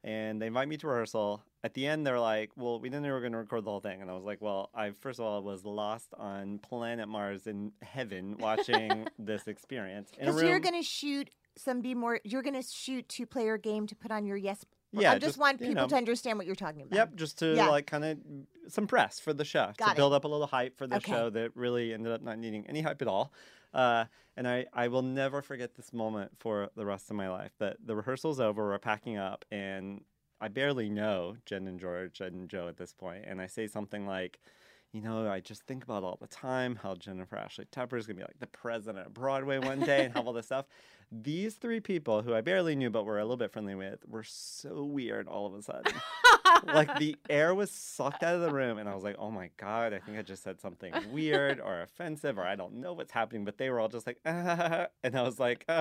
And 0.03 0.41
they 0.41 0.47
invite 0.47 0.67
me 0.67 0.77
to 0.77 0.87
rehearsal. 0.87 1.43
At 1.63 1.75
the 1.75 1.85
end, 1.85 2.07
they're 2.07 2.19
like, 2.19 2.49
"Well, 2.55 2.79
we 2.79 2.89
didn't 2.89 3.03
know 3.03 3.09
we 3.09 3.13
were 3.13 3.19
going 3.19 3.33
to 3.33 3.37
record 3.37 3.65
the 3.65 3.69
whole 3.69 3.81
thing." 3.81 4.01
And 4.01 4.09
I 4.09 4.15
was 4.15 4.23
like, 4.23 4.41
"Well, 4.41 4.71
I 4.73 4.91
first 4.99 5.19
of 5.19 5.25
all 5.25 5.43
was 5.43 5.63
lost 5.63 6.13
on 6.17 6.57
planet 6.57 7.07
Mars 7.07 7.45
in 7.45 7.71
heaven 7.83 8.37
watching 8.39 9.07
this 9.19 9.47
experience 9.47 10.09
Because 10.17 10.41
you're 10.41 10.59
going 10.59 10.73
to 10.75 10.81
shoot 10.81 11.29
some 11.55 11.81
be 11.81 11.93
more. 11.93 12.19
You're 12.23 12.41
going 12.41 12.55
to 12.59 12.67
shoot 12.67 13.07
two 13.09 13.27
player 13.27 13.57
game 13.59 13.85
to 13.87 13.95
put 13.95 14.09
on 14.11 14.25
your 14.25 14.37
yes. 14.37 14.65
Yeah, 14.93 15.11
I 15.11 15.13
just, 15.19 15.25
just, 15.27 15.37
want 15.37 15.61
you 15.61 15.67
people 15.67 15.83
know. 15.83 15.87
to 15.89 15.95
understand 15.95 16.37
what 16.37 16.45
you're 16.47 16.55
talking 16.55 16.81
about. 16.81 16.93
Yep, 16.95 17.15
just 17.15 17.37
to 17.39 17.53
Yeah. 17.55 17.69
like 17.69 17.85
kind 17.87 18.03
of 18.03 18.17
some 18.67 18.87
press 18.87 19.19
for 19.21 19.31
the 19.33 19.45
show 19.45 19.71
Got 19.77 19.85
to 19.85 19.91
it. 19.91 19.95
build 19.95 20.11
up 20.13 20.25
a 20.25 20.27
little 20.27 20.47
hype 20.47 20.77
for 20.77 20.85
the 20.85 20.97
Okay. 20.97 21.11
show 21.11 21.29
that 21.29 21.55
really 21.55 21.93
ended 21.93 22.11
up 22.11 22.21
not 22.21 22.37
needing 22.39 22.65
any 22.67 22.81
hype 22.81 23.01
at 23.01 23.07
all. 23.07 23.31
Uh, 23.73 24.05
and 24.37 24.47
I, 24.47 24.65
I 24.73 24.87
will 24.87 25.01
never 25.01 25.41
forget 25.41 25.75
this 25.75 25.93
moment 25.93 26.31
for 26.39 26.69
the 26.75 26.85
rest 26.85 27.09
of 27.09 27.15
my 27.15 27.29
life. 27.29 27.51
That 27.59 27.77
the 27.85 27.95
rehearsal's 27.95 28.39
over, 28.39 28.67
we're 28.69 28.79
packing 28.79 29.17
up, 29.17 29.45
and 29.51 30.03
I 30.39 30.47
barely 30.47 30.89
know 30.89 31.35
Jen 31.45 31.67
and 31.67 31.79
George 31.79 32.21
and 32.21 32.49
Joe 32.49 32.67
at 32.67 32.77
this 32.77 32.93
point, 32.93 33.25
and 33.27 33.41
I 33.41 33.47
say 33.47 33.67
something 33.67 34.05
like. 34.05 34.39
You 34.93 34.99
know, 34.99 35.31
I 35.31 35.39
just 35.39 35.63
think 35.63 35.85
about 35.85 36.03
all 36.03 36.17
the 36.19 36.27
time 36.27 36.75
how 36.75 36.95
Jennifer 36.95 37.37
Ashley 37.37 37.63
Tepper 37.71 37.97
is 37.97 38.05
gonna 38.05 38.17
be 38.17 38.23
like 38.23 38.39
the 38.41 38.47
president 38.47 39.07
of 39.07 39.13
Broadway 39.13 39.57
one 39.57 39.79
day 39.79 40.03
and 40.03 40.13
have 40.13 40.27
all 40.27 40.33
this 40.33 40.47
stuff. 40.47 40.65
These 41.13 41.55
three 41.55 41.79
people 41.79 42.23
who 42.23 42.33
I 42.33 42.41
barely 42.41 42.75
knew 42.75 42.89
but 42.89 43.05
were 43.05 43.17
a 43.17 43.23
little 43.23 43.37
bit 43.37 43.53
friendly 43.53 43.73
with 43.73 44.05
were 44.05 44.25
so 44.25 44.83
weird 44.83 45.29
all 45.29 45.45
of 45.45 45.53
a 45.53 45.61
sudden 45.61 45.93
like 46.65 46.97
the 46.99 47.15
air 47.29 47.53
was 47.53 47.71
sucked 47.71 48.23
out 48.23 48.35
of 48.35 48.41
the 48.41 48.51
room 48.51 48.77
and 48.77 48.87
i 48.87 48.95
was 48.95 49.03
like 49.03 49.15
oh 49.19 49.31
my 49.31 49.49
god 49.57 49.93
i 49.93 49.99
think 49.99 50.17
i 50.17 50.21
just 50.21 50.43
said 50.43 50.59
something 50.59 50.93
weird 51.11 51.59
or 51.59 51.81
offensive 51.81 52.37
or 52.37 52.43
i 52.43 52.55
don't 52.55 52.73
know 52.73 52.93
what's 52.93 53.11
happening 53.11 53.45
but 53.45 53.57
they 53.57 53.69
were 53.69 53.79
all 53.79 53.87
just 53.87 54.07
like 54.07 54.19
ah, 54.25 54.87
and 55.03 55.17
i 55.17 55.21
was 55.21 55.39
like 55.39 55.63
uh, 55.69 55.71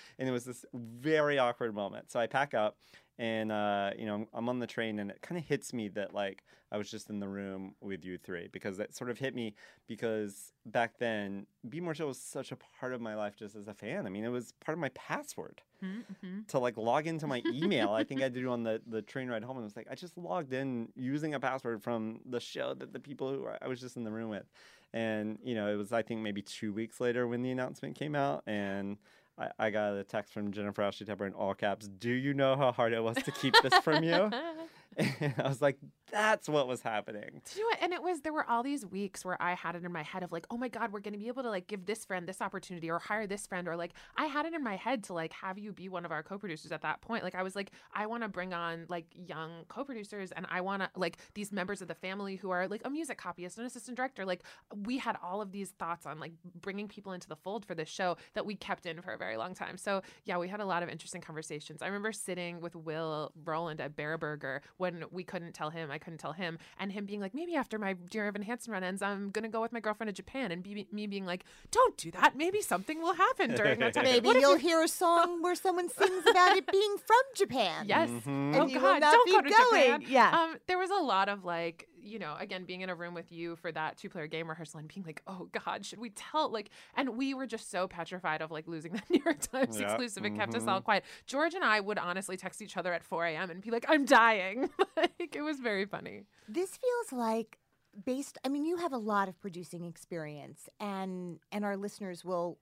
and 0.18 0.28
it 0.28 0.32
was 0.32 0.44
this 0.44 0.64
very 0.74 1.38
awkward 1.38 1.74
moment. 1.74 2.10
So 2.10 2.20
i 2.20 2.26
pack 2.26 2.54
up 2.54 2.76
and 3.18 3.50
uh, 3.50 3.90
you 3.98 4.06
know 4.06 4.14
I'm, 4.14 4.26
I'm 4.32 4.48
on 4.48 4.58
the 4.58 4.66
train 4.66 4.98
and 4.98 5.10
it 5.10 5.20
kind 5.22 5.38
of 5.38 5.44
hits 5.44 5.72
me 5.72 5.88
that 5.88 6.14
like 6.14 6.44
i 6.70 6.78
was 6.78 6.90
just 6.90 7.10
in 7.10 7.18
the 7.20 7.28
room 7.28 7.74
with 7.80 8.04
you 8.04 8.18
three 8.18 8.48
because 8.52 8.76
that 8.76 8.94
sort 8.94 9.10
of 9.10 9.18
hit 9.18 9.34
me 9.34 9.54
because 9.86 10.52
back 10.66 10.98
then 10.98 11.46
be 11.68 11.80
more 11.80 11.94
chill 11.94 12.08
was 12.08 12.20
such 12.20 12.52
a 12.52 12.56
part 12.80 12.92
of 12.92 13.00
my 13.00 13.14
life 13.14 13.36
just 13.36 13.56
as 13.56 13.68
a 13.68 13.74
fan. 13.74 14.06
I 14.06 14.10
mean 14.10 14.24
it 14.24 14.28
was 14.28 14.52
part 14.64 14.76
of 14.76 14.80
my 14.80 14.90
password 14.90 15.62
Mhm. 15.82 16.46
to 16.48 16.58
like 16.58 16.76
log 16.76 17.06
into 17.06 17.26
my 17.26 17.42
email. 17.46 17.90
I 17.92 18.02
think 18.04 18.22
I 18.22 18.28
did 18.28 18.44
on 18.46 18.62
the, 18.64 18.80
the 18.86 19.02
train 19.02 19.28
ride 19.28 19.44
home 19.44 19.56
and 19.58 19.64
it 19.64 19.66
was 19.66 19.76
like 19.76 19.86
I 19.90 19.94
just 19.94 20.18
logged 20.18 20.52
in 20.52 20.88
using 20.96 21.34
a 21.34 21.40
password 21.40 21.82
from 21.82 22.20
the 22.28 22.40
show 22.40 22.74
that 22.74 22.92
the 22.92 23.00
people 23.00 23.30
who 23.32 23.46
I 23.60 23.68
was 23.68 23.80
just 23.80 23.96
in 23.96 24.04
the 24.04 24.10
room 24.10 24.30
with. 24.30 24.46
And, 24.92 25.38
you 25.42 25.54
know, 25.54 25.72
it 25.72 25.76
was 25.76 25.92
I 25.92 26.02
think 26.02 26.20
maybe 26.20 26.42
two 26.42 26.72
weeks 26.72 27.00
later 27.00 27.26
when 27.28 27.42
the 27.42 27.50
announcement 27.50 27.94
came 27.96 28.14
out 28.16 28.42
and 28.46 28.96
I, 29.38 29.50
I 29.58 29.70
got 29.70 29.94
a 29.94 30.02
text 30.04 30.32
from 30.32 30.50
Jennifer 30.50 30.82
Ashley 30.82 31.06
Tepper 31.06 31.26
in 31.26 31.32
all 31.32 31.54
caps. 31.54 31.86
Do 31.88 32.10
you 32.10 32.34
know 32.34 32.56
how 32.56 32.72
hard 32.72 32.92
it 32.92 33.02
was 33.02 33.16
to 33.18 33.30
keep 33.30 33.54
this 33.62 33.74
from 33.84 34.02
you? 34.02 34.30
And 34.98 35.34
I 35.44 35.48
was 35.48 35.62
like, 35.62 35.78
that's 36.10 36.48
what 36.48 36.66
was 36.66 36.80
happening. 36.80 37.42
Do 37.44 37.58
you 37.58 37.62
know 37.62 37.68
what? 37.68 37.78
And 37.82 37.92
it 37.92 38.02
was 38.02 38.20
there 38.22 38.32
were 38.32 38.48
all 38.48 38.62
these 38.62 38.84
weeks 38.84 39.24
where 39.24 39.40
I 39.40 39.54
had 39.54 39.76
it 39.76 39.84
in 39.84 39.92
my 39.92 40.02
head 40.02 40.22
of 40.22 40.32
like, 40.32 40.46
oh 40.50 40.56
my 40.56 40.68
God, 40.68 40.92
we're 40.92 41.00
gonna 41.00 41.18
be 41.18 41.28
able 41.28 41.42
to 41.42 41.50
like 41.50 41.66
give 41.66 41.86
this 41.86 42.04
friend 42.04 42.26
this 42.26 42.40
opportunity 42.40 42.90
or 42.90 42.98
hire 42.98 43.26
this 43.26 43.46
friend 43.46 43.68
or 43.68 43.76
like 43.76 43.92
I 44.16 44.26
had 44.26 44.46
it 44.46 44.54
in 44.54 44.64
my 44.64 44.76
head 44.76 45.04
to 45.04 45.12
like 45.12 45.32
have 45.34 45.58
you 45.58 45.72
be 45.72 45.88
one 45.88 46.04
of 46.04 46.12
our 46.12 46.22
co-producers 46.22 46.72
at 46.72 46.82
that 46.82 47.00
point. 47.00 47.22
Like 47.22 47.34
I 47.34 47.42
was 47.42 47.54
like, 47.54 47.70
I 47.92 48.06
want 48.06 48.22
to 48.22 48.28
bring 48.28 48.52
on 48.52 48.86
like 48.88 49.06
young 49.14 49.64
co-producers 49.68 50.32
and 50.32 50.46
I 50.50 50.60
want 50.60 50.82
to 50.82 50.90
like 50.96 51.18
these 51.34 51.52
members 51.52 51.82
of 51.82 51.88
the 51.88 51.94
family 51.94 52.36
who 52.36 52.50
are 52.50 52.66
like 52.66 52.82
a 52.84 52.90
music 52.90 53.18
copyist, 53.18 53.58
an 53.58 53.64
assistant 53.64 53.96
director. 53.96 54.24
Like 54.24 54.42
we 54.74 54.98
had 54.98 55.16
all 55.22 55.40
of 55.40 55.52
these 55.52 55.70
thoughts 55.70 56.06
on 56.06 56.18
like 56.18 56.32
bringing 56.60 56.88
people 56.88 57.12
into 57.12 57.28
the 57.28 57.36
fold 57.36 57.64
for 57.64 57.74
this 57.74 57.88
show 57.88 58.16
that 58.34 58.46
we 58.46 58.54
kept 58.54 58.86
in 58.86 59.00
for 59.02 59.12
a 59.12 59.18
very 59.18 59.36
long 59.36 59.54
time. 59.54 59.76
So 59.76 60.02
yeah, 60.24 60.38
we 60.38 60.48
had 60.48 60.60
a 60.60 60.66
lot 60.66 60.82
of 60.82 60.88
interesting 60.88 61.20
conversations. 61.20 61.82
I 61.82 61.86
remember 61.86 62.12
sitting 62.12 62.60
with 62.60 62.74
Will 62.74 63.32
Roland 63.44 63.80
at 63.80 63.96
Bareburger 63.96 64.60
when 64.94 65.04
we 65.10 65.24
couldn't 65.24 65.52
tell 65.52 65.70
him, 65.70 65.90
I 65.90 65.98
couldn't 65.98 66.18
tell 66.18 66.32
him, 66.32 66.58
and 66.78 66.90
him 66.92 67.06
being 67.06 67.20
like, 67.20 67.34
maybe 67.34 67.54
after 67.56 67.78
my 67.78 67.92
Dear 67.94 68.26
Evan 68.26 68.42
Hansen 68.42 68.72
run 68.72 68.82
ends, 68.82 69.02
I'm 69.02 69.30
gonna 69.30 69.48
go 69.48 69.60
with 69.60 69.72
my 69.72 69.80
girlfriend 69.80 70.08
to 70.08 70.12
Japan, 70.12 70.50
and 70.52 70.62
be, 70.62 70.86
me 70.92 71.06
being 71.06 71.26
like, 71.26 71.44
don't 71.70 71.96
do 71.96 72.10
that. 72.12 72.36
Maybe 72.36 72.60
something 72.60 73.00
will 73.00 73.14
happen 73.14 73.54
during 73.54 73.78
that 73.80 73.94
time. 73.94 74.04
Maybe 74.04 74.26
What 74.28 74.40
you'll 74.40 74.52
you- 74.52 74.56
hear 74.68 74.82
a 74.82 74.88
song 74.88 75.42
where 75.42 75.54
someone 75.54 75.88
sings 75.88 76.24
about 76.26 76.56
it 76.56 76.66
being 76.70 76.96
from 76.98 77.22
Japan. 77.34 77.86
Yes. 77.88 78.08
Mhm. 78.08 78.54
Oh 78.56 78.62
And 78.62 78.70
you 78.70 78.80
will 78.80 78.92
God, 78.94 79.00
not 79.00 79.12
don't 79.12 79.26
be 79.26 79.32
go 79.32 79.40
to 79.42 79.50
going. 79.50 79.82
Japan. 80.00 80.04
Yeah. 80.08 80.40
Um, 80.42 80.56
there 80.66 80.78
was 80.78 80.90
a 80.90 81.02
lot 81.02 81.28
of 81.28 81.44
like, 81.44 81.88
you 82.02 82.18
know, 82.18 82.34
again, 82.38 82.64
being 82.64 82.80
in 82.82 82.90
a 82.90 82.94
room 82.94 83.14
with 83.14 83.30
you 83.32 83.56
for 83.56 83.70
that 83.72 83.96
two-player 83.96 84.26
game 84.26 84.48
rehearsal 84.48 84.78
and 84.80 84.88
being 84.88 85.04
like, 85.06 85.22
oh 85.26 85.48
God, 85.64 85.84
should 85.84 85.98
we 85.98 86.10
tell? 86.10 86.50
Like, 86.50 86.70
and 86.94 87.16
we 87.16 87.34
were 87.34 87.46
just 87.46 87.70
so 87.70 87.88
petrified 87.88 88.42
of 88.42 88.50
like 88.50 88.66
losing 88.68 88.92
that 88.94 89.08
New 89.10 89.20
York 89.24 89.40
Times 89.40 89.78
Yeah. 89.78 89.86
exclusive. 89.86 90.24
It 90.24 90.34
kept 90.34 90.54
us 90.54 90.62
Mm-hmm. 90.62 90.68
all 90.70 90.80
quiet. 90.80 91.04
George 91.26 91.54
and 91.54 91.64
I 91.64 91.80
would 91.80 91.98
honestly 91.98 92.36
text 92.36 92.62
each 92.62 92.76
other 92.76 92.92
at 92.92 93.02
4 93.04 93.26
a.m. 93.26 93.50
and 93.50 93.60
be 93.60 93.70
like, 93.70 93.86
I'm 93.88 94.04
dying. 94.04 94.68
like, 94.96 95.34
it 95.36 95.42
was 95.42 95.58
very 95.60 95.84
funny. 95.86 96.24
This 96.48 96.70
feels 96.76 97.12
like 97.12 97.58
based 98.04 98.38
I 98.44 98.48
mean 98.48 98.64
you 98.64 98.76
have 98.76 98.92
a 98.92 98.98
lot 98.98 99.28
of 99.28 99.40
producing 99.40 99.84
experience 99.84 100.68
and 100.78 101.40
and 101.50 101.64
our 101.64 101.76
listeners 101.76 102.24
will 102.24 102.58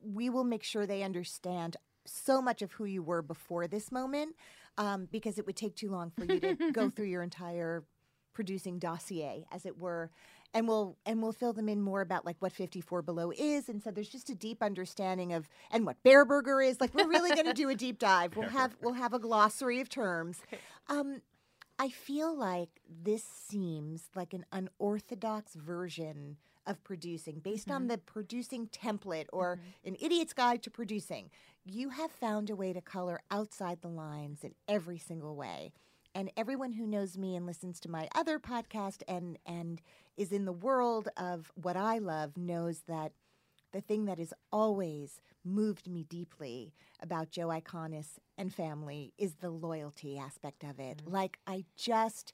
we 0.00 0.30
will 0.30 0.44
make 0.44 0.62
sure 0.62 0.86
they 0.86 1.02
understand 1.02 1.76
so 2.06 2.40
much 2.40 2.62
of 2.62 2.72
who 2.72 2.86
you 2.86 3.02
were 3.02 3.20
before 3.20 3.66
this 3.66 3.92
moment 3.92 4.34
um, 4.78 5.06
because 5.12 5.38
it 5.38 5.44
would 5.44 5.56
take 5.56 5.76
too 5.76 5.90
long 5.90 6.10
for 6.10 6.24
you 6.24 6.40
to 6.40 6.72
go 6.72 6.88
through 6.96 7.04
your 7.06 7.22
entire 7.22 7.84
producing 8.32 8.78
dossier 8.78 9.44
as 9.52 9.66
it 9.66 9.78
were 9.78 10.10
and 10.52 10.66
we'll 10.66 10.96
and 11.06 11.22
we'll 11.22 11.32
fill 11.32 11.52
them 11.52 11.68
in 11.68 11.80
more 11.80 12.00
about 12.00 12.26
like 12.26 12.36
what 12.40 12.52
54 12.52 13.02
below 13.02 13.32
is. 13.36 13.68
And 13.68 13.82
so 13.82 13.90
there's 13.90 14.08
just 14.08 14.30
a 14.30 14.34
deep 14.34 14.62
understanding 14.62 15.32
of 15.32 15.48
and 15.70 15.86
what 15.86 16.02
Bareburger 16.02 16.66
is. 16.66 16.80
Like 16.80 16.94
we're 16.94 17.08
really 17.08 17.30
going 17.30 17.46
to 17.46 17.54
do 17.54 17.68
a 17.68 17.74
deep 17.74 17.98
dive. 17.98 18.36
We'll 18.36 18.48
have 18.48 18.76
we'll 18.82 18.94
have 18.94 19.12
a 19.14 19.18
glossary 19.18 19.80
of 19.80 19.88
terms. 19.88 20.40
Um, 20.88 21.20
I 21.78 21.88
feel 21.88 22.36
like 22.36 22.80
this 23.04 23.22
seems 23.22 24.08
like 24.16 24.34
an 24.34 24.44
unorthodox 24.50 25.54
version 25.54 26.36
of 26.66 26.82
producing 26.82 27.38
based 27.38 27.70
on 27.70 27.86
the 27.86 27.96
producing 27.96 28.66
template 28.66 29.26
or 29.32 29.60
an 29.84 29.96
idiot's 30.00 30.32
guide 30.32 30.64
to 30.64 30.70
producing. 30.70 31.30
You 31.64 31.90
have 31.90 32.10
found 32.10 32.50
a 32.50 32.56
way 32.56 32.72
to 32.72 32.80
color 32.80 33.20
outside 33.30 33.82
the 33.82 33.88
lines 33.88 34.42
in 34.42 34.54
every 34.66 34.98
single 34.98 35.36
way. 35.36 35.72
And 36.14 36.30
everyone 36.36 36.72
who 36.72 36.86
knows 36.86 37.16
me 37.16 37.36
and 37.36 37.46
listens 37.46 37.78
to 37.80 37.90
my 37.90 38.08
other 38.14 38.38
podcast 38.38 39.02
and 39.06 39.38
and 39.46 39.80
is 40.16 40.32
in 40.32 40.44
the 40.44 40.52
world 40.52 41.08
of 41.16 41.52
what 41.54 41.76
I 41.76 41.98
love 41.98 42.36
knows 42.36 42.82
that 42.88 43.12
the 43.72 43.80
thing 43.80 44.06
that 44.06 44.18
has 44.18 44.34
always 44.52 45.20
moved 45.44 45.88
me 45.88 46.04
deeply 46.04 46.74
about 47.00 47.30
Joe 47.30 47.48
Iconis 47.48 48.18
and 48.36 48.52
family 48.52 49.12
is 49.16 49.34
the 49.36 49.50
loyalty 49.50 50.18
aspect 50.18 50.64
of 50.64 50.78
it. 50.78 50.98
Mm-hmm. 50.98 51.12
Like, 51.12 51.38
I 51.46 51.64
just, 51.76 52.32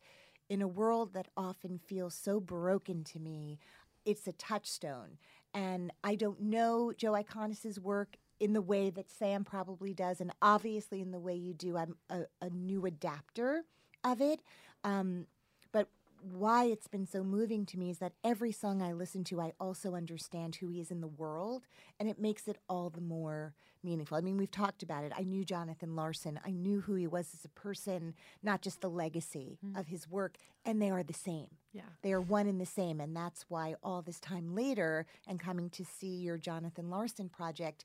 in 0.48 0.62
a 0.62 0.68
world 0.68 1.12
that 1.14 1.28
often 1.36 1.78
feels 1.78 2.14
so 2.14 2.40
broken 2.40 3.04
to 3.04 3.18
me, 3.18 3.58
it's 4.04 4.26
a 4.26 4.32
touchstone. 4.32 5.18
And 5.52 5.92
I 6.02 6.14
don't 6.14 6.40
know 6.40 6.92
Joe 6.96 7.12
Iconis's 7.12 7.78
work 7.78 8.16
in 8.38 8.52
the 8.52 8.60
way 8.60 8.90
that 8.90 9.10
Sam 9.10 9.44
probably 9.44 9.94
does, 9.94 10.20
and 10.20 10.32
obviously 10.42 11.00
in 11.00 11.10
the 11.10 11.18
way 11.18 11.34
you 11.34 11.54
do. 11.54 11.76
I'm 11.76 11.96
a, 12.10 12.22
a 12.40 12.50
new 12.50 12.86
adapter 12.86 13.64
of 14.04 14.20
it. 14.20 14.40
Um, 14.84 15.26
but 15.72 15.88
why 16.20 16.64
it's 16.64 16.88
been 16.88 17.06
so 17.06 17.22
moving 17.22 17.66
to 17.66 17.78
me 17.78 17.90
is 17.90 17.98
that 17.98 18.12
every 18.24 18.52
song 18.52 18.82
I 18.82 18.92
listen 18.92 19.24
to, 19.24 19.40
I 19.40 19.52
also 19.60 19.94
understand 19.94 20.56
who 20.56 20.68
he 20.68 20.80
is 20.80 20.90
in 20.90 21.00
the 21.00 21.06
world, 21.06 21.66
and 21.98 22.08
it 22.08 22.18
makes 22.18 22.48
it 22.48 22.58
all 22.68 22.90
the 22.90 23.00
more 23.00 23.54
meaningful. 23.82 24.16
I 24.16 24.20
mean, 24.20 24.36
we've 24.36 24.50
talked 24.50 24.82
about 24.82 25.04
it. 25.04 25.12
I 25.16 25.22
knew 25.22 25.44
Jonathan 25.44 25.94
Larson, 25.94 26.40
I 26.44 26.50
knew 26.50 26.80
who 26.80 26.94
he 26.94 27.06
was 27.06 27.28
as 27.34 27.44
a 27.44 27.60
person, 27.60 28.14
not 28.42 28.60
just 28.60 28.80
the 28.80 28.90
legacy 28.90 29.58
mm. 29.64 29.78
of 29.78 29.86
his 29.86 30.10
work, 30.10 30.36
and 30.64 30.82
they 30.82 30.90
are 30.90 31.04
the 31.04 31.14
same. 31.14 31.48
Yeah. 31.72 31.82
They 32.02 32.12
are 32.12 32.20
one 32.20 32.48
and 32.48 32.60
the 32.60 32.66
same, 32.66 33.00
and 33.00 33.16
that's 33.16 33.44
why 33.48 33.76
all 33.82 34.02
this 34.02 34.18
time 34.18 34.54
later, 34.54 35.06
and 35.28 35.38
coming 35.38 35.70
to 35.70 35.84
see 35.84 36.16
your 36.16 36.38
Jonathan 36.38 36.90
Larson 36.90 37.28
project, 37.28 37.84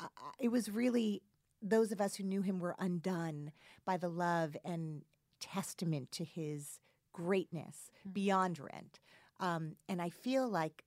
uh, 0.00 0.08
it 0.38 0.48
was 0.48 0.70
really 0.70 1.22
those 1.62 1.92
of 1.92 2.00
us 2.00 2.16
who 2.16 2.24
knew 2.24 2.42
him 2.42 2.60
were 2.60 2.76
undone 2.78 3.52
by 3.84 3.96
the 3.96 4.08
love 4.08 4.56
and 4.64 5.02
testament 5.40 6.12
to 6.12 6.24
his 6.24 6.78
greatness 7.12 7.90
mm-hmm. 8.00 8.10
beyond 8.10 8.58
rent. 8.58 9.00
Um, 9.40 9.76
and 9.88 10.00
I 10.00 10.10
feel 10.10 10.48
like 10.48 10.84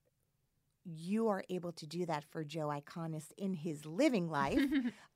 you 0.85 1.27
are 1.27 1.43
able 1.49 1.71
to 1.73 1.85
do 1.85 2.05
that 2.05 2.23
for 2.23 2.43
Joe 2.43 2.67
Iconis 2.67 3.31
in 3.37 3.53
his 3.53 3.85
living 3.85 4.29
life 4.29 4.59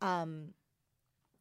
um, 0.02 0.50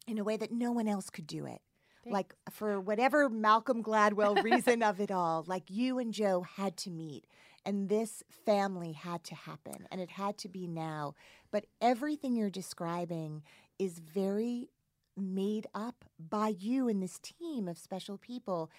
in 0.07 0.17
a 0.17 0.23
way 0.23 0.37
that 0.37 0.51
no 0.51 0.71
one 0.71 0.87
else 0.87 1.09
could 1.09 1.27
do 1.27 1.45
it. 1.45 1.61
Thanks. 2.03 2.13
Like, 2.13 2.35
for 2.49 2.81
whatever 2.81 3.29
Malcolm 3.29 3.81
Gladwell 3.81 4.43
reason 4.43 4.83
of 4.83 4.99
it 4.99 5.09
all, 5.09 5.45
like 5.47 5.63
you 5.69 5.99
and 5.99 6.13
Joe 6.13 6.41
had 6.41 6.75
to 6.77 6.89
meet, 6.89 7.25
and 7.65 7.89
this 7.89 8.23
family 8.45 8.93
had 8.93 9.23
to 9.25 9.35
happen, 9.35 9.87
and 9.91 10.01
it 10.01 10.11
had 10.11 10.37
to 10.39 10.49
be 10.49 10.67
now. 10.67 11.15
But 11.51 11.65
everything 11.81 12.35
you're 12.35 12.49
describing 12.49 13.43
is 13.79 13.99
very 13.99 14.69
made 15.15 15.67
up 15.75 16.05
by 16.17 16.47
you 16.47 16.87
and 16.87 17.01
this 17.01 17.19
team 17.19 17.67
of 17.67 17.77
special 17.77 18.17
people 18.17 18.71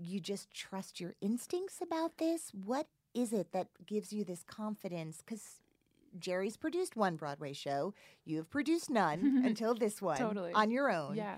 you 0.00 0.20
just 0.20 0.50
trust 0.50 1.00
your 1.00 1.14
instincts 1.20 1.80
about 1.82 2.18
this? 2.18 2.50
What 2.64 2.86
is 3.14 3.32
it 3.32 3.52
that 3.52 3.68
gives 3.86 4.12
you 4.12 4.24
this 4.24 4.42
confidence? 4.42 5.22
Because 5.24 5.60
Jerry's 6.18 6.56
produced 6.56 6.96
one 6.96 7.16
Broadway 7.16 7.52
show, 7.52 7.94
you 8.24 8.38
have 8.38 8.50
produced 8.50 8.90
none 8.90 9.42
until 9.44 9.74
this 9.74 10.00
one 10.00 10.18
totally. 10.18 10.52
on 10.52 10.70
your 10.70 10.90
own. 10.90 11.16
Yeah. 11.16 11.36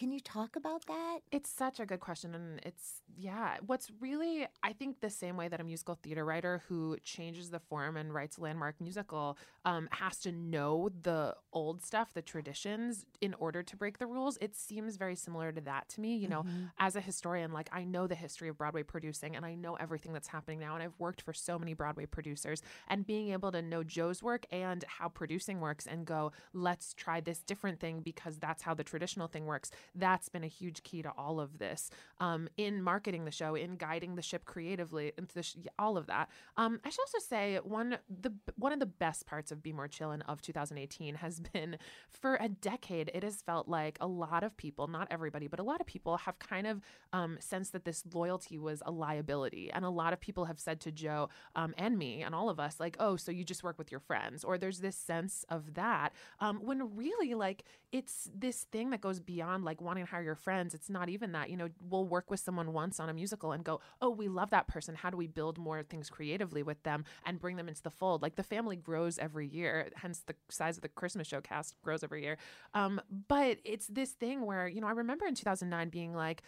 Can 0.00 0.12
you 0.12 0.20
talk 0.20 0.56
about 0.56 0.86
that? 0.86 1.18
It's 1.30 1.50
such 1.50 1.78
a 1.78 1.84
good 1.84 2.00
question. 2.00 2.34
And 2.34 2.58
it's, 2.64 3.02
yeah, 3.18 3.58
what's 3.66 3.90
really, 4.00 4.46
I 4.62 4.72
think, 4.72 5.00
the 5.00 5.10
same 5.10 5.36
way 5.36 5.48
that 5.48 5.60
a 5.60 5.64
musical 5.64 5.98
theater 6.02 6.24
writer 6.24 6.62
who 6.68 6.96
changes 7.04 7.50
the 7.50 7.58
form 7.58 7.98
and 7.98 8.14
writes 8.14 8.38
a 8.38 8.40
landmark 8.40 8.80
musical 8.80 9.36
um, 9.66 9.90
has 9.92 10.16
to 10.20 10.32
know 10.32 10.88
the 11.02 11.36
old 11.52 11.84
stuff, 11.84 12.14
the 12.14 12.22
traditions, 12.22 13.04
in 13.20 13.34
order 13.34 13.62
to 13.62 13.76
break 13.76 13.98
the 13.98 14.06
rules. 14.06 14.38
It 14.40 14.56
seems 14.56 14.96
very 14.96 15.14
similar 15.14 15.52
to 15.52 15.60
that 15.60 15.90
to 15.90 16.00
me. 16.00 16.16
You 16.16 16.28
know, 16.28 16.44
mm-hmm. 16.44 16.64
as 16.78 16.96
a 16.96 17.02
historian, 17.02 17.52
like 17.52 17.68
I 17.70 17.84
know 17.84 18.06
the 18.06 18.14
history 18.14 18.48
of 18.48 18.56
Broadway 18.56 18.84
producing 18.84 19.36
and 19.36 19.44
I 19.44 19.54
know 19.54 19.74
everything 19.74 20.14
that's 20.14 20.28
happening 20.28 20.60
now. 20.60 20.72
And 20.76 20.82
I've 20.82 20.98
worked 20.98 21.20
for 21.20 21.34
so 21.34 21.58
many 21.58 21.74
Broadway 21.74 22.06
producers. 22.06 22.62
And 22.88 23.06
being 23.06 23.32
able 23.32 23.52
to 23.52 23.60
know 23.60 23.84
Joe's 23.84 24.22
work 24.22 24.46
and 24.50 24.82
how 24.84 25.10
producing 25.10 25.60
works 25.60 25.86
and 25.86 26.06
go, 26.06 26.32
let's 26.54 26.94
try 26.94 27.20
this 27.20 27.40
different 27.40 27.80
thing 27.80 28.00
because 28.00 28.38
that's 28.38 28.62
how 28.62 28.72
the 28.72 28.82
traditional 28.82 29.28
thing 29.28 29.44
works 29.44 29.70
that's 29.94 30.28
been 30.28 30.44
a 30.44 30.48
huge 30.48 30.82
key 30.82 31.02
to 31.02 31.10
all 31.16 31.40
of 31.40 31.58
this 31.58 31.90
um, 32.18 32.48
in 32.56 32.82
marketing 32.82 33.24
the 33.24 33.30
show, 33.30 33.54
in 33.54 33.76
guiding 33.76 34.14
the 34.14 34.22
ship 34.22 34.44
creatively, 34.44 35.12
into 35.18 35.42
sh- 35.42 35.56
all 35.78 35.96
of 35.96 36.06
that. 36.06 36.28
Um, 36.56 36.80
I 36.84 36.90
should 36.90 37.00
also 37.00 37.18
say 37.18 37.58
one 37.62 37.98
the 38.08 38.32
one 38.56 38.72
of 38.72 38.80
the 38.80 38.86
best 38.86 39.26
parts 39.26 39.50
of 39.50 39.62
Be 39.62 39.72
More 39.72 39.88
Chill 39.88 40.10
and 40.10 40.22
of 40.28 40.40
2018 40.42 41.16
has 41.16 41.40
been 41.52 41.78
for 42.08 42.36
a 42.40 42.48
decade. 42.48 43.10
It 43.14 43.22
has 43.22 43.42
felt 43.42 43.68
like 43.68 43.98
a 44.00 44.06
lot 44.06 44.42
of 44.42 44.56
people, 44.56 44.86
not 44.86 45.08
everybody, 45.10 45.46
but 45.46 45.60
a 45.60 45.64
lot 45.64 45.80
of 45.80 45.86
people 45.86 46.18
have 46.18 46.38
kind 46.38 46.66
of 46.66 46.80
um, 47.12 47.38
sensed 47.40 47.72
that 47.72 47.84
this 47.84 48.04
loyalty 48.12 48.58
was 48.58 48.82
a 48.86 48.90
liability, 48.90 49.70
and 49.72 49.84
a 49.84 49.90
lot 49.90 50.12
of 50.12 50.20
people 50.20 50.44
have 50.44 50.60
said 50.60 50.80
to 50.80 50.92
Joe 50.92 51.28
um, 51.56 51.74
and 51.76 51.98
me 51.98 52.22
and 52.22 52.34
all 52.34 52.48
of 52.48 52.60
us, 52.60 52.78
like, 52.78 52.96
"Oh, 52.98 53.16
so 53.16 53.32
you 53.32 53.44
just 53.44 53.64
work 53.64 53.78
with 53.78 53.90
your 53.90 54.00
friends," 54.00 54.44
or 54.44 54.58
there's 54.58 54.80
this 54.80 54.96
sense 54.96 55.44
of 55.48 55.74
that 55.74 56.12
um, 56.40 56.58
when 56.62 56.96
really 56.96 57.34
like 57.34 57.64
it's 57.92 58.30
this 58.34 58.64
thing 58.64 58.90
that 58.90 59.00
goes 59.00 59.20
beyond 59.20 59.64
like 59.64 59.79
wanting 59.80 60.04
to 60.04 60.10
hire 60.10 60.22
your 60.22 60.34
friends. 60.34 60.74
It's 60.74 60.90
not 60.90 61.08
even 61.08 61.32
that. 61.32 61.50
You 61.50 61.56
know, 61.56 61.68
we'll 61.88 62.06
work 62.06 62.30
with 62.30 62.40
someone 62.40 62.72
once 62.72 63.00
on 63.00 63.08
a 63.08 63.14
musical 63.14 63.52
and 63.52 63.64
go, 63.64 63.80
oh, 64.00 64.10
we 64.10 64.28
love 64.28 64.50
that 64.50 64.68
person. 64.68 64.94
How 64.94 65.10
do 65.10 65.16
we 65.16 65.26
build 65.26 65.58
more 65.58 65.82
things 65.82 66.10
creatively 66.10 66.62
with 66.62 66.82
them 66.82 67.04
and 67.24 67.40
bring 67.40 67.56
them 67.56 67.68
into 67.68 67.82
the 67.82 67.90
fold? 67.90 68.22
Like 68.22 68.36
the 68.36 68.42
family 68.42 68.76
grows 68.76 69.18
every 69.18 69.46
year, 69.46 69.88
hence 69.96 70.22
the 70.26 70.34
size 70.48 70.76
of 70.76 70.82
the 70.82 70.88
Christmas 70.88 71.26
show 71.26 71.40
cast 71.40 71.80
grows 71.82 72.02
every 72.02 72.22
year. 72.22 72.38
Um, 72.74 73.00
but 73.28 73.58
it's 73.64 73.86
this 73.86 74.12
thing 74.12 74.46
where, 74.46 74.68
you 74.68 74.80
know, 74.80 74.86
I 74.86 74.92
remember 74.92 75.26
in 75.26 75.34
2009 75.34 75.88
being 75.88 76.14
like, 76.14 76.42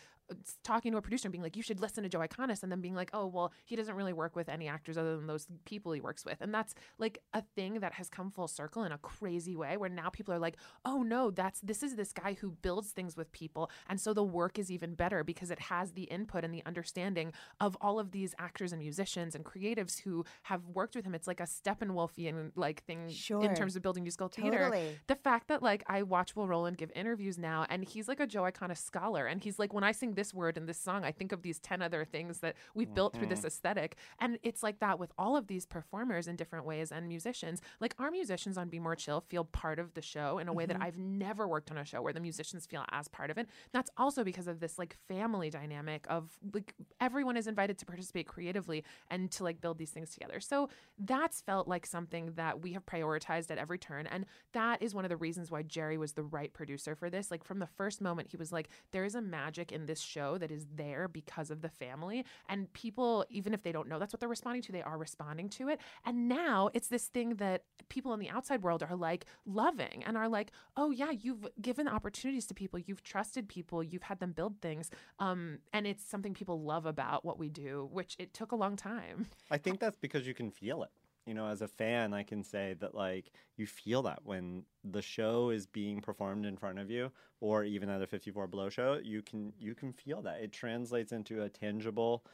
talking 0.65 0.93
to 0.93 0.99
a 0.99 1.03
producer 1.03 1.29
and 1.29 1.33
being 1.33 1.43
like, 1.43 1.57
you 1.57 1.63
should 1.63 1.81
listen 1.81 2.03
to 2.03 2.09
Joe 2.09 2.21
Iconis, 2.21 2.63
and 2.63 2.71
then 2.71 2.81
being 2.81 2.95
like, 2.95 3.11
oh, 3.13 3.27
well, 3.27 3.53
he 3.65 3.77
doesn't 3.77 3.95
really 3.95 4.13
work 4.13 4.37
with 4.37 4.49
any 4.49 4.69
actors 4.69 4.97
other 4.97 5.17
than 5.17 5.27
those 5.27 5.47
people 5.65 5.93
he 5.93 6.01
works 6.01 6.25
with. 6.25 6.41
And 6.41 6.53
that's 6.53 6.75
like 6.99 7.19
a 7.33 7.43
thing 7.57 7.81
that 7.81 7.95
has 7.95 8.09
come 8.09 8.31
full 8.31 8.49
circle 8.49 8.85
in 8.85 8.93
a 8.93 8.99
crazy 8.99 9.57
way 9.57 9.77
where 9.77 9.91
now 9.91 10.09
people 10.09 10.33
are 10.35 10.39
like, 10.39 10.57
oh 10.85 11.03
no, 11.03 11.31
that's 11.31 11.61
this 11.61 11.83
is 11.83 11.97
this 11.97 12.13
guy 12.13 12.37
who 12.41 12.51
builds 12.51 12.91
things 12.91 13.17
with 13.17 13.33
people. 13.33 13.71
And 13.89 14.01
so 14.01 14.15
the 14.15 14.23
work 14.23 14.59
is 14.59 14.71
even 14.71 14.95
better 14.95 15.25
because 15.25 15.51
it 15.51 15.59
has 15.59 15.93
the 15.93 16.05
input 16.05 16.45
and 16.45 16.53
the 16.53 16.63
understanding 16.67 17.33
of 17.61 17.77
all 17.81 17.99
of 17.99 18.13
these 18.13 18.35
actors 18.39 18.73
and 18.73 18.81
musicians 18.81 19.35
and 19.35 19.45
creatives 19.45 20.01
who 20.01 20.25
have 20.45 20.67
worked 20.69 20.95
with 20.95 21.05
him. 21.05 21.15
It's 21.15 21.27
like 21.27 21.41
a 21.41 21.45
Steppenwolfian 21.45 22.53
like 22.55 22.85
thing 22.85 23.09
sure. 23.09 23.43
in 23.43 23.55
terms 23.55 23.77
of 23.77 23.83
building 23.83 24.05
musical 24.05 24.29
theater. 24.29 24.59
Totally. 24.59 24.99
The 25.07 25.17
fact 25.17 25.49
that 25.49 25.63
like 25.63 25.83
I 25.87 26.03
watch 26.03 26.37
Will 26.37 26.47
Roland 26.47 26.77
give 26.77 26.93
interviews 26.95 27.39
now 27.39 27.67
and 27.69 27.85
he's 27.85 28.09
like 28.09 28.21
a 28.21 28.27
Joe 28.27 28.43
Iconis 28.43 28.79
scholar 28.79 29.27
and 29.27 29.43
he's 29.43 29.59
like, 29.59 29.73
when 29.73 29.85
I 29.85 29.93
sing 29.93 30.13
this 30.15 30.22
word 30.35 30.57
in 30.57 30.67
this 30.67 30.79
song, 30.79 31.05
I 31.05 31.13
think 31.13 31.33
of 31.33 31.43
these 31.43 31.59
10 31.59 31.83
other 31.83 32.05
things 32.05 32.39
that 32.39 32.55
we've 32.75 32.89
mm-hmm. 32.89 32.95
built 32.95 33.15
through 33.15 33.29
this 33.29 33.41
mm-hmm. 33.41 33.49
aesthetic. 33.49 33.97
And 34.19 34.39
it's 34.43 34.63
like 34.63 34.81
that 34.81 34.99
with 34.99 35.13
all 35.19 35.37
of 35.37 35.47
these 35.47 35.67
performers 35.67 36.29
in 36.29 36.37
different 36.37 36.65
ways 36.65 36.93
and 36.93 37.09
musicians. 37.09 37.61
Like 37.81 37.95
our 37.99 38.11
musicians 38.11 38.59
on 38.59 38.69
Be 38.69 38.79
More 38.79 38.97
Chill 38.97 39.21
feel 39.29 39.45
part 39.45 39.79
of 39.79 39.95
the 39.95 40.03
show 40.03 40.39
in 40.39 40.49
a 40.49 40.53
way 40.53 40.65
mm-hmm. 40.65 40.79
that 40.79 40.83
I've 40.85 40.99
never 40.99 41.49
worked 41.49 41.71
on 41.71 41.79
a 41.79 41.85
show 41.85 42.03
where 42.03 42.13
the 42.13 42.21
musicians 42.21 42.67
feel 42.67 42.85
as 42.91 43.09
part 43.09 43.31
of 43.31 43.39
it. 43.39 43.49
That's 43.73 43.91
also 43.97 44.25
because 44.25 44.47
of 44.47 44.61
this 44.61 44.79
like 44.79 44.97
family 45.09 45.51
dynamic 45.51 46.07
of 46.09 46.31
like 46.53 46.75
everyone 47.01 47.37
is 47.37 47.47
invited 47.47 47.79
to 47.79 47.87
participate 47.87 48.27
creatively 48.27 48.85
and 49.11 49.31
to 49.33 49.45
like 49.45 49.61
build 49.61 49.79
these 49.79 49.91
things 49.91 50.11
together. 50.11 50.41
So 50.41 50.69
that's 50.99 51.41
felt 51.41 51.69
like 51.69 51.87
something 51.87 52.33
that 52.37 52.63
we 52.63 52.73
have 52.73 52.87
prioritized 52.87 53.51
at 53.51 53.59
every 53.59 53.79
turn. 53.79 54.07
And 54.07 54.27
that 54.53 54.83
is 54.83 54.95
one 54.95 55.05
of 55.05 55.09
the 55.09 55.17
reasons 55.17 55.51
why 55.51 55.63
Jerry 55.63 55.99
was 55.99 56.13
the 56.13 56.23
right 56.23 56.53
producer 56.53 56.95
for 56.95 57.11
this. 57.11 57.31
Like 57.31 57.45
from 57.45 57.59
the 57.59 57.67
first 57.67 58.01
moment, 58.01 58.29
he 58.31 58.37
was 58.37 58.53
like, 58.53 58.69
there 58.93 59.05
is 59.05 59.15
a 59.15 59.23
magic 59.23 59.73
in 59.73 59.87
this 59.87 60.01
show 60.13 60.39
that 60.39 60.51
is 60.51 60.67
there 60.75 61.09
because 61.09 61.51
of 61.51 61.63
the 61.63 61.69
family. 61.69 62.25
And 62.49 62.73
people, 62.73 63.25
even 63.31 63.55
if 63.55 63.63
they 63.63 63.73
don't 63.73 63.89
know 63.89 63.99
that's 63.99 64.13
what 64.13 64.21
they're 64.21 64.29
responding 64.29 64.63
to, 64.63 64.73
they 64.73 64.83
are 64.83 64.99
responding 64.99 65.49
to 65.51 65.69
it. 65.69 65.81
And 66.05 66.29
now 66.29 66.71
it's 66.75 66.89
this 66.89 67.07
thing 67.07 67.37
that 67.37 67.63
people 67.89 68.13
in 68.15 68.21
the 68.21 68.31
outside 68.31 68.63
world 68.63 68.83
are 68.83 68.97
like 68.97 69.27
loving 69.47 70.03
and 70.07 70.17
are 70.17 70.29
like, 70.29 70.53
oh, 70.77 70.91
yeah, 70.91 71.11
you've 71.11 71.47
given 71.61 71.89
opportunities 71.89 72.47
to 72.47 72.55
people, 72.55 72.79
you've 72.79 73.03
trusted 73.03 73.49
people, 73.49 73.83
you've 73.83 74.03
had 74.05 74.21
them 74.21 74.33
build 74.33 74.61
things. 74.61 74.91
Um, 75.19 75.59
and 75.73 75.87
it's 75.87 76.05
something 76.05 76.35
people 76.35 76.63
love 76.63 76.87
about 76.87 77.25
what 77.25 77.39
we 77.39 77.49
do, 77.49 77.89
which 77.93 78.17
it 78.19 78.35
took 78.35 78.53
a 78.53 78.57
long 78.57 78.77
time. 78.77 79.27
I 79.51 79.59
think 79.59 79.81
that's 79.81 79.97
because 79.97 80.27
you 80.27 80.35
can 80.35 80.51
feel 80.51 80.83
it 80.83 80.91
you 81.27 81.35
know, 81.35 81.47
as 81.47 81.63
a 81.63 81.69
fan, 81.69 82.13
I 82.15 82.23
can 82.23 82.43
say 82.43 82.75
that 82.81 82.95
like 82.95 83.33
you 83.57 83.67
feel 83.67 84.03
that 84.03 84.21
when 84.25 84.65
the 84.85 85.03
show 85.03 85.51
is 85.51 85.67
being 85.67 86.01
performed 86.01 86.47
in 86.47 86.57
front 86.57 86.79
of 86.79 86.91
you, 86.91 87.13
or 87.41 87.65
even 87.65 87.89
at 87.89 88.03
a 88.03 88.07
54 88.07 88.47
Below 88.49 88.69
show, 88.71 88.99
you 89.03 89.23
can 89.23 89.53
you 89.59 89.75
can 89.75 89.93
feel 89.93 90.23
that. 90.23 90.41
It 90.41 90.53
translates 90.53 91.13
into 91.13 91.43
a 91.43 91.49
tangible 91.49 92.25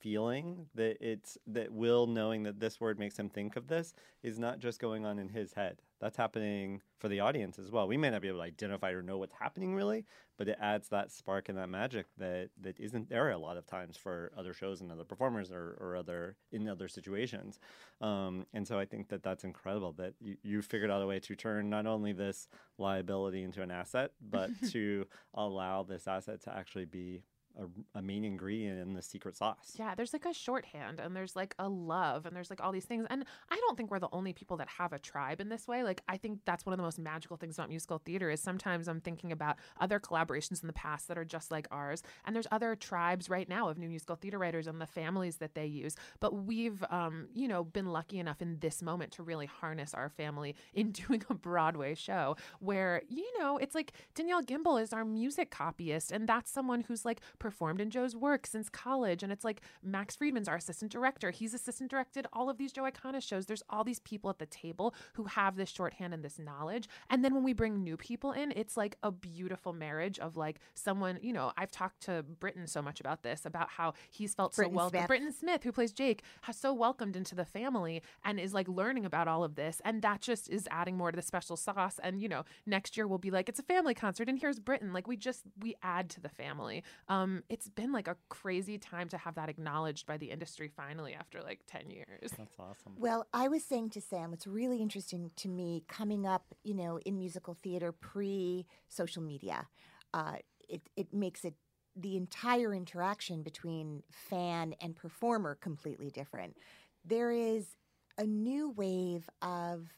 feeling 0.00 0.66
that 0.74 0.96
it's 1.00 1.38
that 1.46 1.72
Will 1.72 2.06
knowing 2.06 2.44
that 2.44 2.60
this 2.60 2.80
word 2.80 2.98
makes 2.98 3.18
him 3.18 3.28
think 3.28 3.56
of 3.56 3.68
this 3.68 3.94
is 4.22 4.38
not 4.38 4.58
just 4.58 4.80
going 4.80 5.04
on 5.04 5.18
in 5.18 5.28
his 5.28 5.54
head. 5.54 5.78
That's 6.00 6.16
happening 6.16 6.80
for 6.98 7.08
the 7.08 7.20
audience 7.20 7.58
as 7.58 7.70
well. 7.70 7.88
We 7.88 7.96
may 7.96 8.10
not 8.10 8.22
be 8.22 8.28
able 8.28 8.38
to 8.38 8.44
identify 8.44 8.92
or 8.92 9.02
know 9.02 9.18
what's 9.18 9.34
happening 9.40 9.74
really, 9.74 10.04
but 10.36 10.48
it 10.48 10.56
adds 10.60 10.88
that 10.88 11.10
spark 11.10 11.48
and 11.48 11.58
that 11.58 11.68
magic 11.68 12.06
that 12.18 12.50
that 12.60 12.78
isn't 12.78 13.08
there 13.08 13.30
a 13.30 13.38
lot 13.38 13.56
of 13.56 13.66
times 13.66 13.96
for 13.96 14.30
other 14.36 14.54
shows 14.54 14.80
and 14.80 14.92
other 14.92 15.04
performers 15.04 15.50
or, 15.50 15.76
or 15.80 15.96
other 15.96 16.36
in 16.52 16.68
other 16.68 16.88
situations. 16.88 17.58
Um, 18.00 18.46
and 18.54 18.66
so 18.66 18.78
I 18.78 18.84
think 18.84 19.08
that 19.08 19.22
that's 19.22 19.44
incredible 19.44 19.92
that 19.98 20.14
you, 20.20 20.36
you 20.42 20.62
figured 20.62 20.90
out 20.90 21.02
a 21.02 21.06
way 21.06 21.18
to 21.20 21.34
turn 21.34 21.68
not 21.68 21.86
only 21.86 22.12
this 22.12 22.48
liability 22.78 23.42
into 23.42 23.62
an 23.62 23.70
asset, 23.70 24.12
but 24.20 24.50
to 24.70 25.06
allow 25.34 25.82
this 25.82 26.06
asset 26.06 26.42
to 26.42 26.56
actually 26.56 26.84
be 26.84 27.22
a, 27.58 27.98
a 27.98 28.02
main 28.02 28.24
ingredient 28.24 28.80
in 28.80 28.94
the 28.94 29.02
secret 29.02 29.36
sauce. 29.36 29.74
Yeah, 29.76 29.94
there's 29.94 30.12
like 30.12 30.24
a 30.24 30.32
shorthand 30.32 31.00
and 31.00 31.14
there's 31.14 31.36
like 31.36 31.54
a 31.58 31.68
love 31.68 32.26
and 32.26 32.34
there's 32.34 32.50
like 32.50 32.62
all 32.62 32.72
these 32.72 32.84
things. 32.84 33.06
And 33.10 33.24
I 33.50 33.56
don't 33.56 33.76
think 33.76 33.90
we're 33.90 33.98
the 33.98 34.08
only 34.12 34.32
people 34.32 34.56
that 34.58 34.68
have 34.68 34.92
a 34.92 34.98
tribe 34.98 35.40
in 35.40 35.48
this 35.48 35.66
way. 35.66 35.82
Like 35.82 36.02
I 36.08 36.16
think 36.16 36.40
that's 36.44 36.64
one 36.64 36.72
of 36.72 36.76
the 36.76 36.82
most 36.82 36.98
magical 36.98 37.36
things 37.36 37.58
about 37.58 37.68
musical 37.68 37.98
theater 37.98 38.30
is 38.30 38.40
sometimes 38.40 38.88
I'm 38.88 39.00
thinking 39.00 39.32
about 39.32 39.56
other 39.80 39.98
collaborations 39.98 40.62
in 40.62 40.66
the 40.66 40.72
past 40.72 41.08
that 41.08 41.18
are 41.18 41.24
just 41.24 41.50
like 41.50 41.66
ours. 41.70 42.02
And 42.24 42.34
there's 42.34 42.46
other 42.50 42.76
tribes 42.76 43.28
right 43.28 43.48
now 43.48 43.68
of 43.68 43.78
new 43.78 43.88
musical 43.88 44.16
theater 44.16 44.38
writers 44.38 44.66
and 44.66 44.80
the 44.80 44.86
families 44.86 45.36
that 45.36 45.54
they 45.54 45.66
use. 45.66 45.96
But 46.20 46.34
we've 46.34 46.82
um, 46.90 47.28
you 47.34 47.48
know, 47.48 47.64
been 47.64 47.86
lucky 47.86 48.18
enough 48.18 48.40
in 48.40 48.58
this 48.60 48.82
moment 48.82 49.12
to 49.12 49.22
really 49.22 49.46
harness 49.46 49.94
our 49.94 50.08
family 50.08 50.54
in 50.74 50.92
doing 50.92 51.22
a 51.28 51.34
Broadway 51.34 51.94
show 51.94 52.36
where, 52.60 53.02
you 53.08 53.26
know, 53.38 53.58
it's 53.58 53.74
like 53.74 53.92
Danielle 54.14 54.42
Gimbel 54.42 54.80
is 54.80 54.92
our 54.92 55.04
music 55.04 55.50
copyist 55.50 56.12
and 56.12 56.28
that's 56.28 56.50
someone 56.50 56.82
who's 56.82 57.04
like 57.04 57.20
performed 57.48 57.80
in 57.80 57.88
Joe's 57.88 58.14
work 58.14 58.46
since 58.46 58.68
college. 58.68 59.22
And 59.22 59.32
it's 59.32 59.42
like 59.42 59.62
Max 59.82 60.14
Friedman's 60.14 60.48
our 60.48 60.56
assistant 60.56 60.92
director. 60.92 61.30
He's 61.30 61.54
assistant 61.54 61.90
directed 61.90 62.26
all 62.30 62.50
of 62.50 62.58
these 62.58 62.72
Joe 62.72 62.82
Iconis 62.82 63.22
shows. 63.22 63.46
There's 63.46 63.62
all 63.70 63.84
these 63.84 64.00
people 64.00 64.28
at 64.28 64.38
the 64.38 64.44
table 64.44 64.94
who 65.14 65.24
have 65.24 65.56
this 65.56 65.70
shorthand 65.70 66.12
and 66.12 66.22
this 66.22 66.38
knowledge. 66.38 66.90
And 67.08 67.24
then 67.24 67.34
when 67.34 67.42
we 67.42 67.54
bring 67.54 67.82
new 67.82 67.96
people 67.96 68.32
in, 68.32 68.52
it's 68.54 68.76
like 68.76 68.98
a 69.02 69.10
beautiful 69.10 69.72
marriage 69.72 70.18
of 70.18 70.36
like 70.36 70.60
someone, 70.74 71.18
you 71.22 71.32
know, 71.32 71.52
I've 71.56 71.70
talked 71.70 72.02
to 72.02 72.22
Britton 72.38 72.66
so 72.66 72.82
much 72.82 73.00
about 73.00 73.22
this, 73.22 73.46
about 73.46 73.70
how 73.70 73.94
he's 74.10 74.34
felt 74.34 74.54
Britton 74.54 74.74
so 74.74 74.76
welcome. 74.76 75.06
Britton 75.06 75.32
Smith, 75.32 75.62
who 75.62 75.72
plays 75.72 75.92
Jake, 75.92 76.22
has 76.42 76.58
so 76.58 76.74
welcomed 76.74 77.16
into 77.16 77.34
the 77.34 77.46
family 77.46 78.02
and 78.26 78.38
is 78.38 78.52
like 78.52 78.68
learning 78.68 79.06
about 79.06 79.26
all 79.26 79.42
of 79.42 79.54
this. 79.54 79.80
And 79.86 80.02
that 80.02 80.20
just 80.20 80.50
is 80.50 80.68
adding 80.70 80.98
more 80.98 81.10
to 81.10 81.16
the 81.16 81.22
special 81.22 81.56
sauce. 81.56 81.98
And, 82.02 82.20
you 82.20 82.28
know, 82.28 82.44
next 82.66 82.98
year 82.98 83.08
we'll 83.08 83.16
be 83.16 83.30
like, 83.30 83.48
it's 83.48 83.58
a 83.58 83.62
family 83.62 83.94
concert 83.94 84.28
and 84.28 84.38
here's 84.38 84.60
Britton. 84.60 84.92
Like 84.92 85.08
we 85.08 85.16
just, 85.16 85.44
we 85.60 85.76
add 85.82 86.10
to 86.10 86.20
the 86.20 86.28
family. 86.28 86.82
Um, 87.08 87.37
it's 87.48 87.68
been 87.68 87.92
like 87.92 88.08
a 88.08 88.16
crazy 88.28 88.78
time 88.78 89.08
to 89.08 89.18
have 89.18 89.34
that 89.36 89.48
acknowledged 89.48 90.06
by 90.06 90.16
the 90.16 90.30
industry 90.30 90.68
finally 90.68 91.14
after 91.14 91.40
like 91.42 91.60
10 91.66 91.90
years. 91.90 92.30
That's 92.36 92.56
awesome. 92.58 92.94
Well, 92.96 93.26
I 93.32 93.48
was 93.48 93.64
saying 93.64 93.90
to 93.90 94.00
Sam, 94.00 94.30
what's 94.30 94.46
really 94.46 94.78
interesting 94.78 95.30
to 95.36 95.48
me 95.48 95.84
coming 95.88 96.26
up, 96.26 96.54
you 96.64 96.74
know, 96.74 96.98
in 97.04 97.18
musical 97.18 97.56
theater 97.62 97.92
pre 97.92 98.66
social 98.88 99.22
media. 99.22 99.66
Uh, 100.12 100.36
it, 100.68 100.82
it 100.96 101.12
makes 101.12 101.44
it 101.44 101.54
the 101.96 102.16
entire 102.16 102.74
interaction 102.74 103.42
between 103.42 104.02
fan 104.10 104.74
and 104.80 104.94
performer 104.94 105.56
completely 105.56 106.10
different. 106.10 106.56
There 107.04 107.30
is 107.32 107.76
a 108.16 108.24
new 108.24 108.70
wave 108.70 109.28
of 109.42 109.88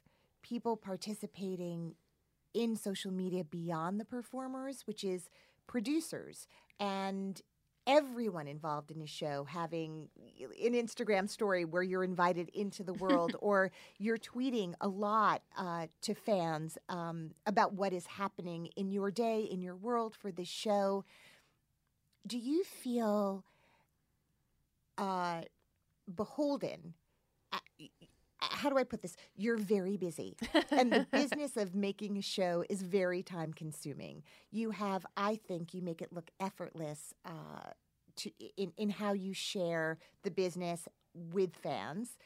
people 0.42 0.76
participating 0.76 1.94
in 2.54 2.76
social 2.76 3.12
media 3.12 3.44
beyond 3.44 4.00
the 4.00 4.04
performers, 4.04 4.82
which 4.86 5.04
is 5.04 5.28
producers 5.70 6.48
and 6.80 7.42
everyone 7.86 8.48
involved 8.48 8.90
in 8.90 9.00
a 9.02 9.06
show 9.06 9.44
having 9.44 10.08
an 10.40 10.72
Instagram 10.72 11.28
story 11.28 11.64
where 11.64 11.84
you're 11.84 12.02
invited 12.02 12.48
into 12.48 12.82
the 12.82 12.92
world 13.04 13.36
or 13.38 13.70
you're 13.96 14.18
tweeting 14.18 14.74
a 14.80 14.88
lot 14.88 15.42
uh, 15.56 15.86
to 16.02 16.12
fans 16.12 16.76
um, 16.88 17.30
about 17.46 17.72
what 17.72 17.92
is 17.92 18.04
happening 18.04 18.68
in 18.76 18.90
your 18.90 19.12
day, 19.12 19.42
in 19.42 19.62
your 19.62 19.76
world 19.76 20.16
for 20.16 20.32
this 20.32 20.48
show. 20.48 21.04
Do 22.26 22.36
you 22.36 22.64
feel 22.64 23.44
uh, 24.98 25.42
beholden? 26.12 26.94
How 28.42 28.70
do 28.70 28.78
I 28.78 28.84
put 28.84 29.02
this? 29.02 29.16
You're 29.36 29.56
very 29.56 29.96
busy. 29.96 30.36
and 30.70 30.92
the 30.92 31.06
business 31.12 31.56
of 31.56 31.74
making 31.74 32.16
a 32.16 32.22
show 32.22 32.64
is 32.68 32.82
very 32.82 33.22
time 33.22 33.52
consuming. 33.52 34.22
You 34.50 34.70
have, 34.70 35.04
I 35.16 35.36
think, 35.36 35.74
you 35.74 35.82
make 35.82 36.00
it 36.02 36.12
look 36.12 36.30
effortless 36.40 37.14
uh, 37.24 37.70
to, 38.16 38.30
in, 38.56 38.72
in 38.76 38.90
how 38.90 39.12
you 39.12 39.32
share 39.34 39.98
the 40.22 40.30
business 40.30 40.88
with 41.14 41.54
fans. 41.56 42.16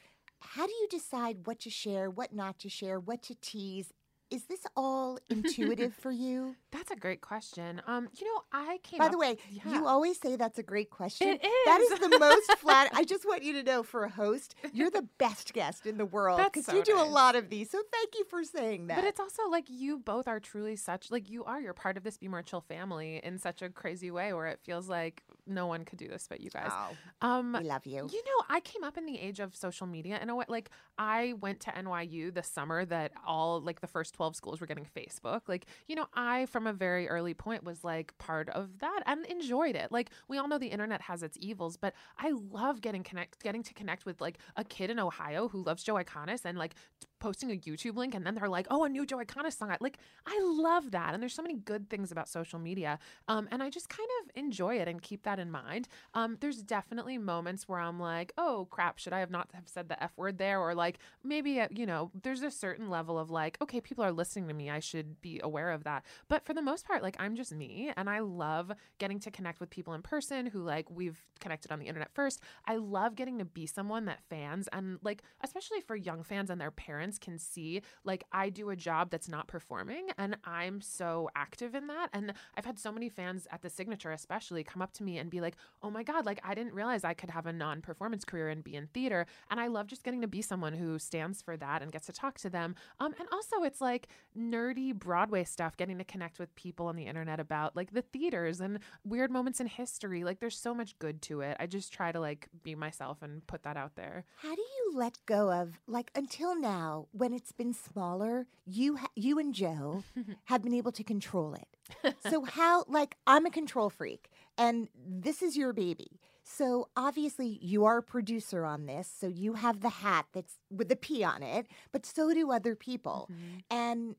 How 0.40 0.66
do 0.66 0.72
you 0.72 0.88
decide 0.90 1.46
what 1.46 1.58
to 1.60 1.70
share, 1.70 2.10
what 2.10 2.34
not 2.34 2.58
to 2.60 2.68
share, 2.68 3.00
what 3.00 3.22
to 3.22 3.34
tease? 3.40 3.92
Is 4.34 4.44
this 4.44 4.66
all 4.76 5.18
intuitive 5.30 5.94
for 6.00 6.10
you? 6.10 6.56
That's 6.72 6.90
a 6.90 6.96
great 6.96 7.20
question. 7.20 7.80
Um, 7.86 8.08
you 8.18 8.26
know, 8.26 8.42
I 8.52 8.78
came. 8.82 8.98
By 8.98 9.06
up- 9.06 9.12
the 9.12 9.18
way, 9.18 9.36
yeah. 9.50 9.62
you 9.72 9.86
always 9.86 10.18
say 10.20 10.36
that's 10.36 10.58
a 10.58 10.62
great 10.62 10.90
question. 10.90 11.28
It 11.28 11.42
That 11.66 11.80
is. 11.80 11.92
is 11.92 11.98
the 12.00 12.18
most 12.18 12.52
flat. 12.58 12.90
I 12.92 13.04
just 13.04 13.24
want 13.24 13.42
you 13.44 13.52
to 13.54 13.62
know 13.62 13.82
for 13.82 14.04
a 14.04 14.10
host, 14.10 14.54
you're 14.72 14.90
the 14.90 15.06
best 15.18 15.52
guest 15.52 15.86
in 15.86 15.98
the 15.98 16.04
world 16.06 16.40
because 16.42 16.66
so 16.66 16.74
you 16.74 16.82
do 16.82 16.96
a 17.00 17.04
lot 17.04 17.36
of 17.36 17.48
these. 17.50 17.70
So 17.70 17.80
thank 17.92 18.14
you 18.18 18.24
for 18.24 18.42
saying 18.44 18.88
that. 18.88 18.96
But 18.96 19.04
it's 19.04 19.20
also 19.20 19.42
like 19.50 19.66
you 19.68 19.98
both 19.98 20.26
are 20.26 20.40
truly 20.40 20.76
such 20.76 21.10
like 21.10 21.30
you 21.30 21.44
are. 21.44 21.60
You're 21.60 21.74
part 21.74 21.96
of 21.96 22.02
this 22.02 22.18
Be 22.18 22.28
More 22.28 22.42
Chill 22.42 22.60
family 22.62 23.20
in 23.22 23.38
such 23.38 23.62
a 23.62 23.68
crazy 23.68 24.10
way 24.10 24.32
where 24.32 24.46
it 24.48 24.58
feels 24.64 24.88
like 24.88 25.22
no 25.46 25.66
one 25.66 25.84
could 25.84 25.98
do 25.98 26.08
this 26.08 26.26
but 26.28 26.40
you 26.40 26.50
guys. 26.50 26.70
Oh, 26.72 26.96
Um, 27.20 27.56
we 27.60 27.66
love 27.68 27.86
you. 27.86 28.08
You 28.10 28.22
know, 28.24 28.44
I 28.48 28.60
came 28.60 28.84
up 28.84 28.96
in 28.96 29.06
the 29.06 29.18
age 29.18 29.40
of 29.40 29.54
social 29.54 29.86
media 29.86 30.18
in 30.20 30.30
a 30.30 30.34
way. 30.36 30.44
Like, 30.48 30.70
I 30.98 31.34
went 31.40 31.60
to 31.60 31.70
NYU 31.70 32.32
the 32.32 32.42
summer 32.42 32.84
that 32.86 33.12
all, 33.26 33.60
like, 33.60 33.80
the 33.80 33.86
first 33.86 34.14
12 34.14 34.36
schools 34.36 34.60
were 34.60 34.66
getting 34.66 34.86
Facebook. 34.96 35.42
Like, 35.48 35.66
you 35.86 35.96
know, 35.96 36.06
I, 36.14 36.46
from 36.46 36.66
a 36.66 36.72
very 36.72 37.08
early 37.08 37.34
point, 37.34 37.64
was 37.64 37.84
like 37.84 38.16
part 38.18 38.48
of 38.50 38.78
that 38.80 39.02
and 39.06 39.24
enjoyed 39.26 39.76
it. 39.76 39.90
Like, 39.90 40.10
we 40.28 40.38
all 40.38 40.48
know 40.48 40.58
the 40.58 40.68
internet 40.68 41.02
has 41.02 41.22
its 41.22 41.36
evils, 41.40 41.76
but 41.76 41.94
I 42.18 42.30
love 42.30 42.80
getting 42.80 43.02
connect, 43.02 43.42
getting 43.42 43.62
to 43.62 43.74
connect 43.74 44.04
with 44.06 44.20
like 44.20 44.38
a 44.56 44.64
kid 44.64 44.90
in 44.90 44.98
Ohio 44.98 45.48
who 45.48 45.62
loves 45.62 45.82
Joe 45.82 45.94
Iconis 45.94 46.44
and 46.44 46.58
like 46.58 46.74
posting 47.18 47.50
a 47.50 47.56
YouTube 47.56 47.96
link 47.96 48.14
and 48.14 48.26
then 48.26 48.34
they're 48.34 48.48
like, 48.48 48.66
oh, 48.70 48.84
a 48.84 48.88
new 48.88 49.06
Joe 49.06 49.16
Iconis 49.18 49.56
song. 49.56 49.74
Like, 49.80 49.98
I 50.26 50.38
love 50.42 50.90
that. 50.90 51.14
And 51.14 51.22
there's 51.22 51.34
so 51.34 51.42
many 51.42 51.54
good 51.54 51.88
things 51.88 52.12
about 52.12 52.28
social 52.28 52.58
media. 52.58 52.98
Um, 53.28 53.48
and 53.50 53.62
I 53.62 53.70
just 53.70 53.88
kind 53.88 54.08
of 54.22 54.30
enjoy 54.36 54.76
it 54.78 54.88
and 54.88 55.00
keep 55.00 55.22
that 55.22 55.33
in 55.38 55.50
mind. 55.50 55.88
Um, 56.14 56.38
there's 56.40 56.62
definitely 56.62 57.18
moments 57.18 57.68
where 57.68 57.78
I'm 57.78 58.00
like, 58.00 58.32
oh 58.38 58.66
crap, 58.70 58.98
should 58.98 59.12
I 59.12 59.20
have 59.20 59.30
not 59.30 59.48
have 59.54 59.68
said 59.68 59.88
the 59.88 60.02
F 60.02 60.12
word 60.16 60.38
there? 60.38 60.60
Or 60.60 60.74
like 60.74 60.98
maybe, 61.22 61.60
uh, 61.60 61.68
you 61.70 61.86
know, 61.86 62.10
there's 62.22 62.42
a 62.42 62.50
certain 62.50 62.90
level 62.90 63.18
of 63.18 63.30
like, 63.30 63.58
okay, 63.62 63.80
people 63.80 64.04
are 64.04 64.12
listening 64.12 64.48
to 64.48 64.54
me. 64.54 64.70
I 64.70 64.80
should 64.80 65.20
be 65.20 65.40
aware 65.42 65.70
of 65.70 65.84
that. 65.84 66.04
But 66.28 66.44
for 66.44 66.54
the 66.54 66.62
most 66.62 66.86
part, 66.86 67.02
like 67.02 67.16
I'm 67.18 67.36
just 67.36 67.54
me 67.54 67.92
and 67.96 68.08
I 68.08 68.20
love 68.20 68.72
getting 68.98 69.18
to 69.20 69.30
connect 69.30 69.60
with 69.60 69.70
people 69.70 69.94
in 69.94 70.02
person 70.02 70.46
who 70.46 70.62
like 70.62 70.90
we've 70.90 71.20
connected 71.40 71.70
on 71.72 71.78
the 71.78 71.86
internet 71.86 72.10
first. 72.14 72.40
I 72.66 72.76
love 72.76 73.14
getting 73.16 73.38
to 73.38 73.44
be 73.44 73.66
someone 73.66 74.04
that 74.06 74.22
fans 74.28 74.68
and 74.72 74.98
like, 75.02 75.22
especially 75.42 75.80
for 75.80 75.96
young 75.96 76.22
fans 76.22 76.50
and 76.50 76.60
their 76.60 76.70
parents 76.70 77.18
can 77.18 77.38
see 77.38 77.82
like 78.04 78.24
I 78.32 78.50
do 78.50 78.70
a 78.70 78.76
job 78.76 79.10
that's 79.10 79.28
not 79.28 79.48
performing 79.48 80.08
and 80.18 80.36
I'm 80.44 80.80
so 80.80 81.30
active 81.34 81.74
in 81.74 81.86
that. 81.88 82.08
And 82.12 82.32
I've 82.56 82.64
had 82.64 82.78
so 82.78 82.92
many 82.92 83.08
fans 83.08 83.46
at 83.50 83.62
the 83.62 83.70
signature, 83.70 84.12
especially, 84.12 84.64
come 84.64 84.82
up 84.82 84.92
to 84.94 85.02
me 85.02 85.18
and 85.18 85.23
be 85.30 85.40
like, 85.40 85.56
oh 85.82 85.90
my 85.90 86.02
God, 86.02 86.26
like 86.26 86.40
I 86.44 86.54
didn't 86.54 86.74
realize 86.74 87.04
I 87.04 87.14
could 87.14 87.30
have 87.30 87.46
a 87.46 87.52
non 87.52 87.80
performance 87.80 88.24
career 88.24 88.48
and 88.48 88.62
be 88.62 88.74
in 88.74 88.88
theater. 88.88 89.26
And 89.50 89.60
I 89.60 89.66
love 89.68 89.86
just 89.86 90.04
getting 90.04 90.20
to 90.22 90.28
be 90.28 90.42
someone 90.42 90.72
who 90.74 90.98
stands 90.98 91.42
for 91.42 91.56
that 91.56 91.82
and 91.82 91.92
gets 91.92 92.06
to 92.06 92.12
talk 92.12 92.38
to 92.38 92.50
them. 92.50 92.74
Um, 93.00 93.14
and 93.18 93.28
also, 93.32 93.62
it's 93.62 93.80
like 93.80 94.08
nerdy 94.38 94.94
Broadway 94.94 95.44
stuff, 95.44 95.76
getting 95.76 95.98
to 95.98 96.04
connect 96.04 96.38
with 96.38 96.54
people 96.54 96.86
on 96.86 96.96
the 96.96 97.06
internet 97.06 97.40
about 97.40 97.76
like 97.76 97.92
the 97.92 98.02
theaters 98.02 98.60
and 98.60 98.78
weird 99.04 99.30
moments 99.30 99.60
in 99.60 99.66
history. 99.66 100.24
Like 100.24 100.40
there's 100.40 100.58
so 100.58 100.74
much 100.74 100.98
good 100.98 101.22
to 101.22 101.40
it. 101.40 101.56
I 101.60 101.66
just 101.66 101.92
try 101.92 102.12
to 102.12 102.20
like 102.20 102.48
be 102.62 102.74
myself 102.74 103.22
and 103.22 103.46
put 103.46 103.62
that 103.64 103.76
out 103.76 103.96
there. 103.96 104.24
How 104.36 104.54
do 104.54 104.60
you 104.62 104.92
let 104.94 105.18
go 105.26 105.50
of 105.52 105.80
like 105.86 106.10
until 106.14 106.58
now 106.58 107.06
when 107.12 107.32
it's 107.32 107.52
been 107.52 107.72
smaller, 107.72 108.46
you 108.66 108.96
ha- 108.96 109.10
you 109.14 109.38
and 109.38 109.54
Joe 109.54 110.04
have 110.44 110.62
been 110.62 110.74
able 110.74 110.92
to 110.92 111.04
control 111.04 111.54
it. 111.54 112.14
so 112.30 112.44
how 112.44 112.84
like 112.88 113.16
I'm 113.26 113.46
a 113.46 113.50
control 113.50 113.90
freak 113.90 114.30
and 114.56 114.88
this 114.96 115.42
is 115.42 115.56
your 115.56 115.72
baby. 115.72 116.20
So 116.42 116.88
obviously 116.96 117.58
you 117.62 117.84
are 117.86 117.98
a 117.98 118.02
producer 118.02 118.64
on 118.64 118.86
this, 118.86 119.08
so 119.08 119.26
you 119.26 119.54
have 119.54 119.80
the 119.80 119.88
hat 119.88 120.26
that's 120.32 120.58
with 120.70 120.88
the 120.88 120.96
P 120.96 121.24
on 121.24 121.42
it, 121.42 121.66
but 121.92 122.04
so 122.04 122.32
do 122.34 122.50
other 122.50 122.74
people. 122.74 123.30
And 123.70 124.16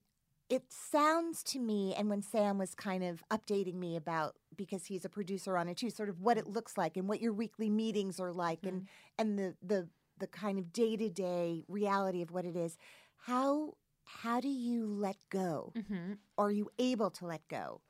it 0.49 0.63
sounds 0.69 1.43
to 1.43 1.59
me, 1.59 1.95
and 1.95 2.09
when 2.09 2.21
Sam 2.21 2.57
was 2.57 2.75
kind 2.75 3.03
of 3.03 3.23
updating 3.31 3.75
me 3.75 3.95
about 3.95 4.36
because 4.55 4.86
he's 4.86 5.05
a 5.05 5.09
producer 5.09 5.57
on 5.57 5.67
it 5.67 5.77
too, 5.77 5.89
sort 5.89 6.09
of 6.09 6.21
what 6.21 6.38
it 6.38 6.47
looks 6.47 6.77
like 6.77 6.97
and 6.97 7.07
what 7.07 7.21
your 7.21 7.33
weekly 7.33 7.69
meetings 7.69 8.19
are 8.19 8.31
like, 8.31 8.65
and 8.65 8.88
and 9.17 9.39
the 9.39 9.55
the 9.63 9.88
the 10.19 10.27
kind 10.27 10.59
of 10.59 10.71
day 10.71 10.95
to 10.97 11.09
day 11.09 11.63
reality 11.67 12.21
of 12.21 12.31
what 12.31 12.45
it 12.45 12.55
is. 12.55 12.77
How 13.17 13.75
how 14.03 14.39
do 14.39 14.47
you 14.47 14.86
let 14.86 15.17
go? 15.29 15.73
Mm-hmm. 15.75 16.13
Are 16.38 16.51
you 16.51 16.69
able 16.77 17.09
to 17.11 17.25
let 17.25 17.47
go? 17.47 17.81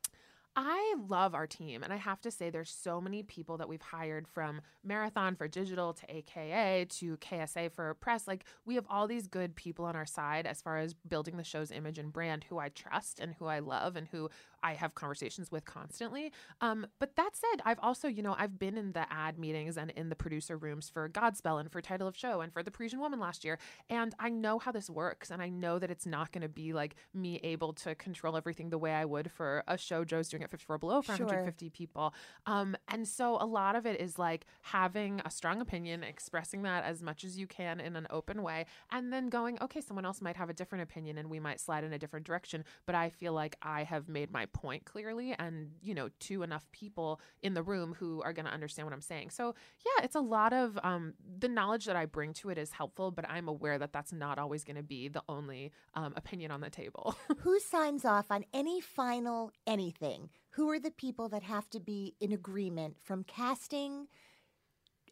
I 0.57 0.95
love 1.09 1.35
our 1.35 1.47
team, 1.47 1.83
and 1.83 1.91
I 1.91 1.97
have 1.97 2.21
to 2.21 2.31
say, 2.31 2.49
there's 2.49 2.69
so 2.69 3.01
many 3.01 3.23
people 3.23 3.57
that 3.57 3.67
we've 3.67 3.81
hired 3.81 4.25
from 4.25 4.61
Marathon 4.85 5.35
for 5.35 5.49
digital 5.49 5.91
to 5.93 6.15
AKA 6.15 6.85
to 6.91 7.17
KSA 7.17 7.73
for 7.73 7.93
press. 7.95 8.25
Like, 8.25 8.45
we 8.65 8.75
have 8.75 8.85
all 8.89 9.05
these 9.05 9.27
good 9.27 9.57
people 9.57 9.83
on 9.83 9.97
our 9.97 10.05
side 10.05 10.45
as 10.45 10.61
far 10.61 10.77
as 10.77 10.93
building 10.93 11.35
the 11.35 11.43
show's 11.43 11.71
image 11.71 11.97
and 11.97 12.13
brand 12.13 12.45
who 12.45 12.57
I 12.57 12.69
trust 12.69 13.19
and 13.19 13.33
who 13.33 13.47
I 13.47 13.59
love 13.59 13.97
and 13.97 14.07
who 14.07 14.29
I 14.65 14.73
have 14.73 14.95
conversations 14.95 15.51
with 15.51 15.63
constantly. 15.65 16.31
Um, 16.59 16.87
but 16.99 17.15
that 17.17 17.35
said, 17.35 17.61
I've 17.65 17.77
also, 17.81 18.07
you 18.07 18.23
know, 18.23 18.35
I've 18.35 18.57
been 18.57 18.77
in 18.77 18.93
the 18.93 19.05
ad 19.13 19.37
meetings 19.37 19.77
and 19.77 19.91
in 19.91 20.09
the 20.09 20.15
producer 20.15 20.57
rooms 20.57 20.89
for 20.89 21.07
Godspell 21.07 21.59
and 21.59 21.71
for 21.71 21.81
Title 21.81 22.07
of 22.07 22.17
Show 22.17 22.41
and 22.41 22.51
for 22.51 22.63
The 22.63 22.71
Parisian 22.71 22.99
Woman 22.99 23.19
last 23.19 23.45
year. 23.45 23.59
And 23.91 24.15
I 24.19 24.29
know 24.29 24.57
how 24.57 24.71
this 24.71 24.89
works. 24.89 25.29
And 25.29 25.39
I 25.39 25.49
know 25.49 25.77
that 25.77 25.91
it's 25.91 26.07
not 26.07 26.31
going 26.31 26.41
to 26.41 26.49
be 26.49 26.73
like 26.73 26.95
me 27.13 27.39
able 27.43 27.73
to 27.73 27.93
control 27.93 28.35
everything 28.35 28.71
the 28.71 28.79
way 28.79 28.93
I 28.93 29.05
would 29.05 29.31
for 29.31 29.63
a 29.67 29.77
show 29.77 30.03
Joe's 30.03 30.29
doing 30.29 30.41
at 30.41 30.49
54 30.49 30.79
Below 30.79 31.03
for 31.03 31.15
Sure. 31.15 31.27
150 31.27 31.69
people. 31.69 32.15
Um, 32.47 32.75
and 32.87 33.07
so 33.07 33.37
a 33.39 33.45
lot 33.45 33.75
of 33.75 33.85
it 33.85 34.01
is 34.01 34.17
like 34.17 34.47
having 34.63 35.21
a 35.23 35.29
strong 35.29 35.61
opinion, 35.61 36.03
expressing 36.03 36.63
that 36.63 36.83
as 36.83 37.03
much 37.03 37.23
as 37.23 37.37
you 37.37 37.45
can 37.45 37.79
in 37.79 37.95
an 37.95 38.07
open 38.09 38.41
way, 38.41 38.65
and 38.91 39.13
then 39.13 39.29
going, 39.29 39.59
okay, 39.61 39.79
someone 39.79 40.05
else 40.05 40.21
might 40.21 40.37
have 40.37 40.49
a 40.49 40.53
different 40.53 40.81
opinion 40.81 41.19
and 41.19 41.29
we 41.29 41.39
might 41.39 41.59
slide 41.59 41.83
in 41.83 41.93
a 41.93 41.99
different 41.99 42.25
direction. 42.25 42.63
But 42.87 42.95
I 42.95 43.11
feel 43.11 43.33
like 43.33 43.57
I 43.61 43.83
have 43.83 44.09
made 44.09 44.31
my 44.31 44.47
point 44.55 44.85
clearly 44.85 45.35
and, 45.37 45.71
you 45.81 45.93
know, 45.93 46.09
to 46.21 46.41
enough 46.41 46.65
people 46.71 47.19
in 47.43 47.53
the 47.53 47.61
room 47.61 47.93
who 47.99 48.21
are 48.23 48.31
going 48.31 48.45
to 48.45 48.51
understand 48.51 48.85
what 48.85 48.93
I'm 48.93 49.01
saying. 49.01 49.29
So 49.29 49.53
yeah, 49.85 50.03
it's 50.05 50.15
a 50.15 50.21
lot 50.21 50.53
of 50.53 50.79
um, 50.81 51.13
the 51.39 51.49
knowledge 51.49 51.85
that 51.85 51.97
I 51.97 52.05
bring 52.05 52.33
to 52.35 52.49
it 52.49 52.57
is 52.57 52.71
helpful, 52.71 53.11
but 53.11 53.29
I'm 53.29 53.49
aware 53.49 53.77
that 53.77 53.91
that's 53.91 54.13
not 54.13 54.39
always 54.39 54.63
going 54.63 54.77
to 54.77 54.83
be 54.83 55.09
the 55.09 55.21
only 55.27 55.71
um, 55.93 56.13
opinion 56.15 56.51
on 56.51 56.61
the 56.61 56.69
table. 56.69 57.17
Who 57.39 57.59
signs 57.59 58.05
off 58.05 58.31
on 58.31 58.45
any 58.53 58.79
final 58.79 59.51
anything? 59.67 60.29
Who 60.51 60.69
are 60.69 60.79
the 60.79 60.91
people 60.91 61.27
that 61.29 61.43
have 61.43 61.69
to 61.71 61.81
be 61.81 62.15
in 62.21 62.31
agreement 62.31 62.95
from 63.03 63.25
casting? 63.25 64.07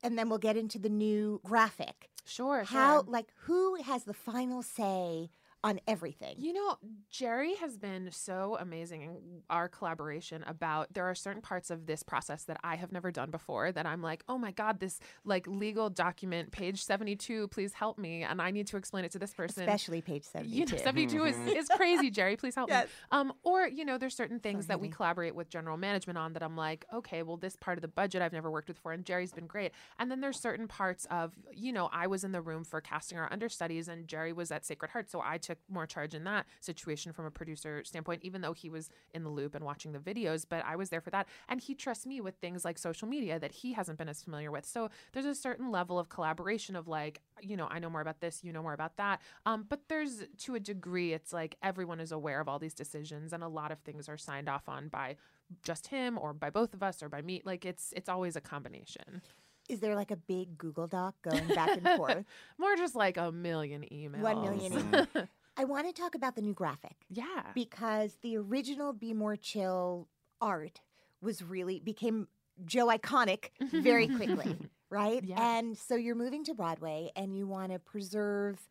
And 0.01 0.17
then 0.17 0.29
we'll 0.29 0.39
get 0.39 0.55
into 0.55 0.79
the 0.79 0.89
new 0.89 1.41
graphic. 1.43 2.09
sure. 2.25 2.63
How, 2.63 3.01
sure. 3.01 3.11
like, 3.11 3.27
who 3.41 3.75
has 3.83 4.05
the 4.05 4.13
final 4.13 4.61
say 4.61 5.29
on 5.63 5.79
everything? 5.87 6.35
You 6.37 6.53
know, 6.53 6.77
Jerry 7.09 7.55
has 7.55 7.77
been 7.77 8.09
so 8.11 8.57
amazing 8.59 9.01
in 9.03 9.17
our 9.49 9.69
collaboration 9.69 10.43
about 10.45 10.93
there 10.93 11.05
are 11.05 11.15
certain 11.15 11.41
parts 11.41 11.69
of 11.71 11.85
this 11.85 12.03
process 12.03 12.43
that 12.45 12.57
I 12.63 12.75
have 12.75 12.91
never 12.91 13.11
done 13.11 13.31
before 13.31 13.71
that 13.71 13.85
I'm 13.85 14.01
like, 14.01 14.23
oh 14.27 14.37
my 14.37 14.51
God, 14.51 14.79
this 14.79 14.99
like 15.23 15.47
legal 15.47 15.89
document, 15.89 16.51
page 16.51 16.83
72, 16.83 17.47
please 17.49 17.73
help 17.73 17.97
me. 17.97 18.23
And 18.23 18.41
I 18.41 18.51
need 18.51 18.67
to 18.67 18.77
explain 18.77 19.05
it 19.05 19.11
to 19.11 19.19
this 19.19 19.33
person. 19.33 19.63
Especially 19.63 20.01
page 20.01 20.23
72. 20.25 20.55
You 20.55 20.65
know, 20.65 20.77
72 20.83 21.23
is, 21.25 21.35
is 21.47 21.69
crazy, 21.69 22.09
Jerry. 22.11 22.35
Please 22.35 22.55
help 22.55 22.69
Yes. 22.69 22.87
me. 22.87 22.91
Um, 23.11 23.33
or, 23.43 23.67
you 23.67 23.85
know, 23.85 23.97
there's 23.97 24.15
certain 24.15 24.39
things 24.39 24.67
that 24.67 24.79
we 24.79 24.89
collaborate 24.89 25.35
with 25.35 25.49
general 25.49 25.77
management 25.77 26.17
on 26.17 26.33
that 26.33 26.43
I'm 26.43 26.57
like, 26.57 26.85
okay, 26.93 27.23
well, 27.23 27.37
this 27.37 27.55
part 27.55 27.77
of 27.77 27.81
the 27.81 27.87
budget 27.87 28.21
I've 28.21 28.33
never 28.33 28.51
worked 28.51 28.67
with 28.67 28.77
before, 28.77 28.91
and 28.91 29.05
Jerry's 29.05 29.31
been 29.31 29.47
great. 29.47 29.71
And 29.99 30.11
then 30.11 30.19
there's 30.21 30.39
certain 30.39 30.67
parts 30.67 31.05
of, 31.09 31.33
you 31.53 31.71
know, 31.71 31.89
I 31.93 32.07
was 32.07 32.23
in 32.23 32.31
the 32.31 32.41
room 32.41 32.63
for 32.63 32.81
casting 32.81 33.17
our 33.17 33.31
understudies, 33.31 33.87
and 33.87 34.07
Jerry 34.07 34.33
was 34.33 34.51
at 34.51 34.65
Sacred 34.65 34.91
Heart. 34.91 35.09
So 35.09 35.21
I 35.23 35.37
took 35.37 35.52
more 35.69 35.85
charge 35.85 36.13
in 36.13 36.23
that 36.25 36.45
situation 36.59 37.13
from 37.13 37.25
a 37.25 37.31
producer 37.31 37.83
standpoint, 37.83 38.21
even 38.23 38.41
though 38.41 38.53
he 38.53 38.69
was 38.69 38.89
in 39.13 39.23
the 39.23 39.29
loop 39.29 39.55
and 39.55 39.63
watching 39.63 39.91
the 39.91 39.99
videos, 39.99 40.45
but 40.47 40.63
I 40.65 40.75
was 40.75 40.89
there 40.89 41.01
for 41.01 41.09
that. 41.11 41.27
And 41.49 41.61
he 41.61 41.75
trusts 41.75 42.05
me 42.05 42.21
with 42.21 42.35
things 42.35 42.65
like 42.65 42.77
social 42.77 43.07
media 43.07 43.39
that 43.39 43.51
he 43.51 43.73
hasn't 43.73 43.97
been 43.97 44.09
as 44.09 44.21
familiar 44.21 44.51
with. 44.51 44.65
So 44.65 44.89
there's 45.13 45.25
a 45.25 45.35
certain 45.35 45.71
level 45.71 45.99
of 45.99 46.09
collaboration 46.09 46.75
of 46.75 46.87
like, 46.87 47.21
you 47.41 47.57
know, 47.57 47.67
I 47.69 47.79
know 47.79 47.89
more 47.89 48.01
about 48.01 48.19
this, 48.19 48.43
you 48.43 48.53
know 48.53 48.61
more 48.61 48.73
about 48.73 48.97
that. 48.97 49.21
Um, 49.45 49.65
but 49.67 49.81
there's 49.89 50.23
to 50.39 50.55
a 50.55 50.59
degree, 50.59 51.13
it's 51.13 51.33
like 51.33 51.55
everyone 51.61 51.99
is 51.99 52.11
aware 52.11 52.39
of 52.39 52.47
all 52.47 52.59
these 52.59 52.73
decisions, 52.73 53.33
and 53.33 53.43
a 53.43 53.47
lot 53.47 53.71
of 53.71 53.79
things 53.79 54.07
are 54.09 54.17
signed 54.17 54.49
off 54.49 54.67
on 54.67 54.87
by 54.87 55.15
just 55.61 55.87
him 55.87 56.17
or 56.17 56.33
by 56.33 56.49
both 56.49 56.73
of 56.73 56.81
us 56.81 57.03
or 57.03 57.09
by 57.09 57.21
me. 57.21 57.41
Like 57.45 57.65
it's 57.65 57.93
it's 57.95 58.09
always 58.09 58.35
a 58.35 58.41
combination. 58.41 59.21
Is 59.69 59.79
there 59.79 59.95
like 59.95 60.11
a 60.11 60.17
big 60.17 60.57
Google 60.57 60.87
Doc 60.87 61.15
going 61.21 61.47
back 61.47 61.77
and 61.77 61.87
forth? 61.97 62.25
More 62.57 62.75
just 62.75 62.95
like 62.95 63.17
a 63.17 63.31
million 63.31 63.85
emails. 63.91 64.19
One 64.19 64.41
million. 64.41 64.73
emails. 64.91 65.27
I 65.57 65.65
want 65.65 65.87
to 65.87 66.01
talk 66.01 66.15
about 66.15 66.35
the 66.35 66.41
new 66.41 66.53
graphic 66.53 66.95
yeah. 67.09 67.51
because 67.53 68.17
the 68.21 68.37
original 68.37 68.93
Be 68.93 69.13
More 69.13 69.35
Chill 69.35 70.07
art 70.41 70.81
was 71.21 71.43
really 71.43 71.79
became 71.79 72.27
Joe 72.65 72.87
iconic 72.87 73.49
very 73.71 74.07
quickly, 74.07 74.57
right? 74.89 75.23
Yeah. 75.23 75.57
And 75.57 75.77
so 75.77 75.95
you're 75.95 76.15
moving 76.15 76.43
to 76.45 76.53
Broadway 76.53 77.11
and 77.15 77.35
you 77.35 77.47
want 77.47 77.71
to 77.71 77.79
preserve 77.79 78.67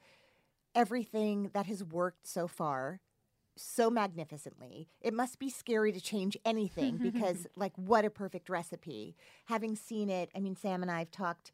everything 0.75 1.51
that 1.55 1.67
has 1.67 1.85
worked 1.85 2.27
so 2.27 2.49
far 2.49 3.01
so 3.55 3.91
magnificently. 3.91 4.89
It 5.03 5.13
must 5.13 5.39
be 5.39 5.51
scary 5.51 5.93
to 5.93 6.01
change 6.01 6.39
anything 6.45 6.97
because, 7.03 7.47
like, 7.55 7.73
what 7.77 8.05
a 8.05 8.11
perfect 8.11 8.49
recipe. 8.49 9.15
Having 9.45 9.77
seen 9.77 10.09
it, 10.09 10.31
I 10.35 10.41
mean, 10.41 10.57
Sam 10.57 10.83
and 10.83 10.91
I 10.91 11.01
have 11.01 11.11
talked 11.11 11.53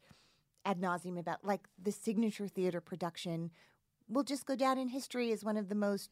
ad 0.65 0.79
nauseum 0.81 1.17
about 1.17 1.43
like 1.43 1.61
the 1.81 1.91
signature 1.91 2.47
theater 2.47 2.81
production 2.81 3.51
will 4.09 4.23
just 4.23 4.45
go 4.45 4.55
down 4.55 4.77
in 4.77 4.87
history 4.89 5.31
as 5.31 5.43
one 5.43 5.57
of 5.57 5.69
the 5.69 5.75
most 5.75 6.09